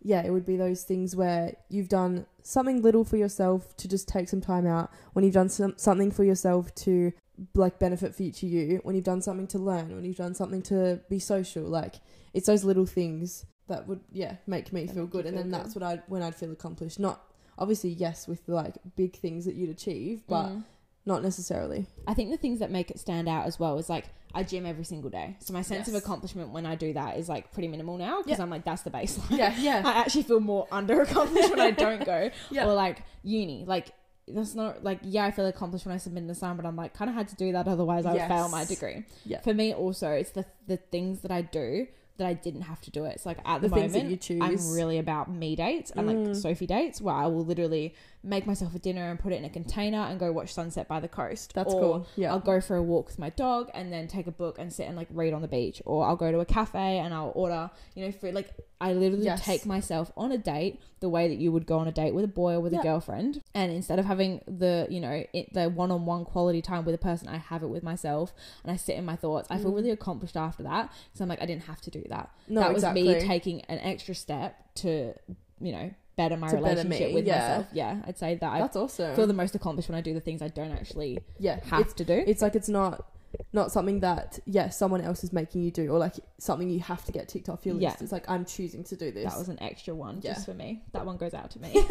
yeah, 0.02 0.22
it 0.24 0.30
would 0.30 0.44
be 0.44 0.56
those 0.56 0.82
things 0.82 1.14
where 1.14 1.54
you've 1.68 1.88
done 1.88 2.26
something 2.42 2.82
little 2.82 3.04
for 3.04 3.16
yourself 3.16 3.76
to 3.78 3.88
just 3.88 4.08
take 4.08 4.28
some 4.28 4.40
time 4.40 4.66
out, 4.66 4.90
when 5.12 5.24
you've 5.24 5.34
done 5.34 5.48
some, 5.48 5.74
something 5.76 6.10
for 6.10 6.24
yourself 6.24 6.74
to 6.74 7.12
like 7.54 7.78
benefit 7.78 8.14
future 8.14 8.46
you, 8.46 8.80
when 8.84 8.94
you've 8.94 9.04
done 9.04 9.22
something 9.22 9.46
to 9.48 9.58
learn, 9.58 9.94
when 9.94 10.04
you've 10.04 10.16
done 10.16 10.34
something 10.34 10.62
to 10.62 11.00
be 11.08 11.18
social, 11.18 11.64
like 11.64 11.96
it's 12.34 12.46
those 12.46 12.64
little 12.64 12.86
things 12.86 13.44
that 13.68 13.86
would 13.88 14.00
yeah, 14.10 14.36
make 14.46 14.72
me 14.72 14.86
That 14.86 14.94
feel 14.94 15.02
make 15.04 15.12
good 15.12 15.26
and 15.26 15.34
feel 15.34 15.42
then 15.44 15.50
good. 15.52 15.60
that's 15.60 15.74
what 15.74 15.82
I 15.82 16.02
when 16.08 16.22
I'd 16.22 16.34
feel 16.34 16.52
accomplished. 16.52 16.98
Not 16.98 17.22
obviously 17.58 17.90
yes 17.90 18.26
with 18.28 18.40
like 18.48 18.76
big 18.96 19.16
things 19.16 19.44
that 19.44 19.54
you'd 19.54 19.70
achieve, 19.70 20.22
but 20.28 20.46
Mm. 20.48 20.64
not 21.06 21.22
necessarily. 21.22 21.86
I 22.06 22.14
think 22.14 22.30
the 22.30 22.36
things 22.36 22.58
that 22.60 22.70
make 22.70 22.90
it 22.90 22.98
stand 22.98 23.28
out 23.28 23.46
as 23.46 23.58
well 23.58 23.78
is 23.78 23.88
like 23.88 24.06
I 24.34 24.42
gym 24.42 24.64
every 24.66 24.84
single 24.84 25.10
day. 25.10 25.36
So 25.40 25.52
my 25.52 25.60
sense 25.62 25.86
of 25.88 25.94
accomplishment 25.94 26.50
when 26.50 26.64
I 26.64 26.74
do 26.74 26.92
that 26.94 27.18
is 27.18 27.28
like 27.28 27.52
pretty 27.52 27.68
minimal 27.68 27.98
now 27.98 28.22
because. 28.22 28.40
I'm 28.40 28.50
like 28.50 28.64
that's 28.64 28.82
the 28.82 28.90
baseline. 28.90 29.36
Yeah, 29.38 29.54
yeah. 29.58 29.82
I 29.86 29.92
actually 30.00 30.22
feel 30.24 30.40
more 30.40 30.66
under 30.72 31.02
accomplished 31.02 31.50
when 31.50 31.60
I 31.60 31.70
don't 31.70 32.04
go. 32.04 32.30
Yeah. 32.50 32.66
Or 32.66 32.74
like 32.74 33.02
uni. 33.22 33.64
Like 33.66 33.88
that's 34.28 34.54
not 34.54 34.84
like 34.84 35.00
yeah, 35.02 35.24
I 35.24 35.30
feel 35.30 35.46
accomplished 35.46 35.84
when 35.86 35.94
I 35.94 35.98
submit 35.98 36.24
an 36.24 36.30
assignment, 36.30 36.62
but 36.62 36.68
I'm 36.68 36.76
like 36.76 36.94
kind 36.94 37.08
of 37.10 37.14
had 37.16 37.28
to 37.28 37.36
do 37.36 37.52
that 37.52 37.66
otherwise 37.68 38.06
I 38.06 38.12
would 38.12 38.22
fail 38.28 38.48
my 38.48 38.64
degree. 38.64 39.04
Yeah. 39.24 39.40
For 39.40 39.52
me 39.54 39.72
also 39.74 40.10
it's 40.10 40.30
the 40.30 40.44
the 40.66 40.76
things 40.76 41.20
that 41.20 41.30
I 41.30 41.42
do 41.42 41.86
that 42.18 42.26
I 42.26 42.34
didn't 42.34 42.62
have 42.62 42.80
to 42.82 42.90
do 42.90 43.04
it. 43.04 43.20
So 43.20 43.30
like 43.30 43.38
at 43.44 43.62
the, 43.62 43.68
The 43.68 43.76
moment 43.76 44.30
I'm 44.30 44.72
really 44.72 44.98
about 44.98 45.30
me 45.30 45.56
dates 45.56 45.90
and 45.90 46.06
like 46.06 46.16
Mm. 46.16 46.36
Sophie 46.36 46.66
dates 46.66 47.00
where 47.00 47.14
I 47.14 47.26
will 47.26 47.44
literally 47.44 47.94
make 48.24 48.46
myself 48.46 48.72
a 48.74 48.78
dinner 48.78 49.10
and 49.10 49.18
put 49.18 49.32
it 49.32 49.36
in 49.36 49.44
a 49.44 49.50
container 49.50 49.98
and 49.98 50.20
go 50.20 50.30
watch 50.30 50.52
sunset 50.54 50.86
by 50.86 51.00
the 51.00 51.08
coast. 51.08 51.54
That's 51.54 51.74
Or 51.74 51.80
cool. 51.80 52.06
Yeah. 52.16 52.30
I'll 52.32 52.38
go 52.38 52.60
for 52.60 52.76
a 52.76 52.82
walk 52.82 53.06
with 53.08 53.18
my 53.18 53.30
dog 53.30 53.68
and 53.74 53.92
then 53.92 54.06
take 54.06 54.28
a 54.28 54.30
book 54.32 54.58
and 54.60 54.72
sit 54.72 54.86
and 54.86 54.96
like 54.96 55.08
read 55.10 55.32
on 55.32 55.42
the 55.42 55.48
beach, 55.48 55.82
or 55.84 56.06
I'll 56.06 56.14
go 56.16 56.30
to 56.30 56.38
a 56.38 56.44
cafe 56.44 56.98
and 56.98 57.12
I'll 57.12 57.32
order, 57.34 57.70
you 57.96 58.04
know, 58.04 58.12
food. 58.12 58.34
Like 58.34 58.50
I 58.80 58.92
literally 58.92 59.24
Yes. 59.24 59.44
take 59.44 59.66
myself 59.66 60.12
on 60.16 60.30
a 60.32 60.38
date 60.38 60.80
the 61.00 61.08
way 61.08 61.26
that 61.28 61.38
you 61.38 61.50
would 61.50 61.66
go 61.66 61.78
on 61.78 61.88
a 61.88 61.92
date 61.92 62.14
with 62.14 62.24
a 62.24 62.28
boy 62.28 62.54
or 62.54 62.60
with 62.60 62.72
Yeah. 62.72 62.78
a 62.80 62.82
girlfriend, 62.84 63.42
and 63.54 63.72
instead 63.72 63.98
of 63.98 64.04
having 64.04 64.40
the, 64.46 64.86
you 64.88 65.00
know, 65.00 65.24
it, 65.32 65.52
the 65.52 65.68
one-on-one 65.68 66.24
quality 66.24 66.62
time 66.62 66.84
with 66.84 66.94
a 66.94 66.98
person, 66.98 67.26
I 67.28 67.38
have 67.38 67.62
it 67.64 67.68
with 67.68 67.82
myself 67.82 68.32
and 68.62 68.70
I 68.70 68.76
sit 68.76 68.96
in 68.96 69.04
my 69.04 69.16
thoughts. 69.16 69.48
I 69.50 69.58
feel 69.58 69.72
Mm. 69.72 69.76
really 69.76 69.90
accomplished 69.90 70.36
after 70.36 70.62
that 70.62 70.92
because 71.06 71.20
I'm 71.20 71.28
like 71.28 71.42
I 71.42 71.46
didn't 71.46 71.64
have 71.64 71.80
to 71.82 71.90
do 71.90 72.04
that. 72.08 72.30
no, 72.48 72.60
that 72.60 72.70
exactly. 72.70 73.02
was 73.02 73.22
me 73.22 73.28
taking 73.28 73.62
an 73.62 73.78
extra 73.80 74.14
step 74.14 74.74
to, 74.76 75.14
you 75.60 75.72
know, 75.72 75.90
better 76.16 76.36
my 76.36 76.48
To 76.48 76.54
better 76.56 76.66
relationship 76.66 77.08
me, 77.08 77.14
with 77.14 77.26
yeah. 77.26 77.38
myself. 77.38 77.66
Yeah, 77.72 78.02
I'd 78.06 78.18
say 78.18 78.34
that 78.36 78.52
I 78.52 78.58
That's 78.60 78.76
awesome. 78.76 79.14
feel 79.16 79.26
the 79.26 79.32
most 79.34 79.54
accomplished 79.54 79.88
when 79.88 79.96
I 79.96 80.00
do 80.00 80.14
the 80.14 80.20
things 80.20 80.42
I 80.42 80.48
don't 80.48 80.72
actually 80.72 81.20
yeah. 81.38 81.60
have 81.64 81.94
to 81.96 82.04
do. 82.04 82.22
it's 82.26 82.42
like 82.42 82.54
it's 82.54 82.68
not 82.68 83.06
not 83.54 83.72
something 83.72 84.00
that 84.00 84.38
yeah 84.44 84.68
someone 84.68 85.00
else 85.00 85.24
is 85.24 85.32
making 85.32 85.62
you 85.62 85.70
do 85.70 85.88
or 85.90 85.98
like 85.98 86.16
something 86.38 86.68
you 86.68 86.80
have 86.80 87.02
to 87.06 87.12
get 87.12 87.28
ticked 87.28 87.48
off 87.48 87.64
your 87.64 87.74
list. 87.74 87.82
Yeah. 87.82 87.96
It's 88.02 88.12
like 88.12 88.28
I'm 88.28 88.44
choosing 88.44 88.84
to 88.84 88.96
do 88.96 89.10
this. 89.10 89.24
That 89.30 89.38
was 89.38 89.48
an 89.48 89.62
extra 89.62 89.94
one 89.94 90.20
Yeah. 90.22 90.34
just 90.34 90.44
for 90.46 90.52
me. 90.54 90.82
That 90.92 91.06
one 91.06 91.16
goes 91.16 91.32
out 91.32 91.50
to 91.52 91.58
me. 91.60 91.72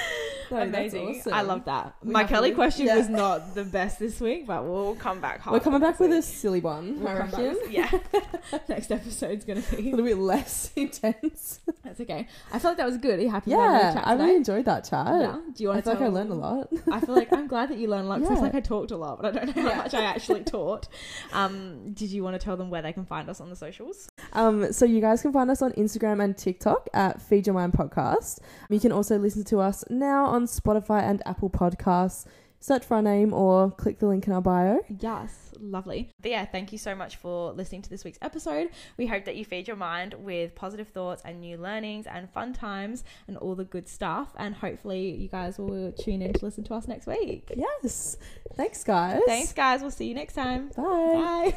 No, 0.50 0.62
Amazing. 0.62 1.18
awesome. 1.18 1.34
I 1.34 1.42
love 1.42 1.66
that. 1.66 1.96
We 2.02 2.14
My 2.14 2.22
have 2.22 2.30
to 2.30 2.36
curly 2.36 2.52
question 2.54 2.86
yeah. 2.86 2.96
was 2.96 3.10
not 3.10 3.54
the 3.54 3.66
best 3.66 4.00
this 4.00 4.22
week, 4.22 4.48
but 4.48 4.64
we'll 4.64 4.96
come 4.96 5.20
back 5.20 5.42
hard. 5.42 5.52
We're 5.56 5.60
coming 5.60 5.82
back 5.82 6.00
with 6.00 6.14
a 6.14 6.22
silly 6.22 6.62
one, 6.62 7.02
We'll 7.02 7.10
I 7.10 7.28
come 7.28 7.32
back 7.32 7.56
yeah. 7.70 7.92
Next 8.70 8.90
episode's 8.90 9.44
gonna 9.44 9.60
be 9.76 9.90
A 9.90 9.92
little 9.92 10.06
bit 10.06 10.18
less 10.18 10.72
intense. 10.78 11.60
That's 11.84 12.00
okay. 12.00 12.30
I 12.54 12.60
feel 12.60 12.72
like 12.72 12.78
that 12.78 12.86
was 12.86 12.98
good. 12.98 13.20
Are 13.20 13.22
you 13.24 13.30
happy? 13.30 13.52
Yeah, 13.52 13.96
chat 13.96 14.08
I 14.08 14.14
really 14.14 14.38
enjoyed 14.38 14.64
that 14.64 14.86
chat. 14.86 15.06
Yeah. 15.06 15.38
Do 15.54 15.64
you 15.64 15.70
I 15.70 15.74
want 15.74 15.84
to? 15.84 15.92
feel 15.92 16.00
like 16.00 16.10
I 16.10 16.14
learned 16.14 16.32
a 16.32 16.36
lot. 16.36 16.70
I 16.94 17.00
feel 17.02 17.16
like 17.16 17.34
I'm 17.34 17.48
glad 17.48 17.68
that 17.68 17.78
you 17.78 17.90
learned 17.90 18.06
a 18.06 18.10
lot 18.10 18.20
because 18.22 18.32
I 18.32 18.36
Yeah. 18.36 18.42
like 18.44 18.56
I 18.56 18.62
talked 18.62 18.92
a 18.92 18.98
lot, 18.98 19.22
but 19.22 19.36
I 19.36 19.44
don't 19.44 19.54
know 19.54 19.64
how 19.64 19.70
Yeah. 19.70 19.78
much 19.80 19.94
I 19.96 20.04
actually 20.04 20.44
taught. 20.46 20.88
Um, 21.34 21.92
did 21.92 22.10
you 22.10 22.24
want 22.24 22.40
to 22.40 22.44
tell 22.44 22.56
them 22.56 22.70
where 22.70 22.82
they 22.82 22.94
can 22.94 23.04
find 23.06 23.30
us 23.30 23.42
on 23.42 23.50
the 23.50 23.56
socials? 23.58 24.08
Um, 24.32 24.72
so 24.72 24.86
you 24.86 25.02
guys 25.02 25.22
can 25.22 25.34
find 25.34 25.52
us 25.52 25.62
on 25.62 25.74
Instagram 25.74 26.24
and 26.24 26.38
TikTok 26.38 26.88
at 26.94 27.22
Feed 27.22 27.48
Your 27.48 27.54
Mind 27.56 27.74
Podcast. 27.74 28.40
You 28.70 28.80
can 28.80 28.94
also 28.94 29.18
listen 29.18 29.44
to 29.46 29.60
us 29.60 29.76
now 29.89 30.25
on 30.25 30.45
Spotify 30.45 31.03
and 31.03 31.21
Apple 31.25 31.49
Podcasts. 31.49 32.25
Search 32.59 32.84
for 32.84 32.95
our 32.95 33.03
name 33.03 33.34
or 33.34 33.69
click 33.71 33.99
the 33.99 34.07
link 34.07 34.25
in 34.25 34.34
our 34.34 34.41
bio. 34.41 34.80
Yes, 34.99 35.53
lovely. 35.59 36.09
But 36.21 36.32
yeah, 36.32 36.43
thank 36.45 36.71
you 36.71 36.80
so 36.80 36.95
much 36.95 37.17
for 37.17 37.51
listening 37.51 37.84
to 37.84 37.89
this 37.89 38.03
week's 38.03 38.17
episode. 38.21 38.71
We 38.97 39.05
hope 39.05 39.25
that 39.25 39.36
you 39.36 39.45
feed 39.45 39.67
your 39.67 39.78
mind 39.78 40.15
with 40.15 40.55
positive 40.55 40.88
thoughts 40.88 41.21
and 41.23 41.39
new 41.39 41.57
learnings 41.57 42.07
and 42.07 42.30
fun 42.32 42.53
times 42.53 43.03
and 43.28 43.38
all 43.38 43.53
the 43.53 43.63
good 43.63 43.88
stuff. 43.88 44.34
And 44.38 44.55
hopefully, 44.55 45.11
you 45.11 45.28
guys 45.30 45.59
will 45.59 45.91
tune 45.91 46.23
in 46.23 46.34
to 46.34 46.45
listen 46.45 46.63
to 46.65 46.73
us 46.73 46.88
next 46.88 47.05
week. 47.05 47.51
Yes. 47.55 48.17
Thanks, 48.55 48.84
guys. 48.84 49.21
Thanks, 49.28 49.53
guys. 49.53 49.82
We'll 49.82 49.91
see 49.91 50.07
you 50.07 50.15
next 50.15 50.34
time. 50.34 50.71
Bye. 50.75 51.53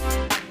Bye. 0.00 0.48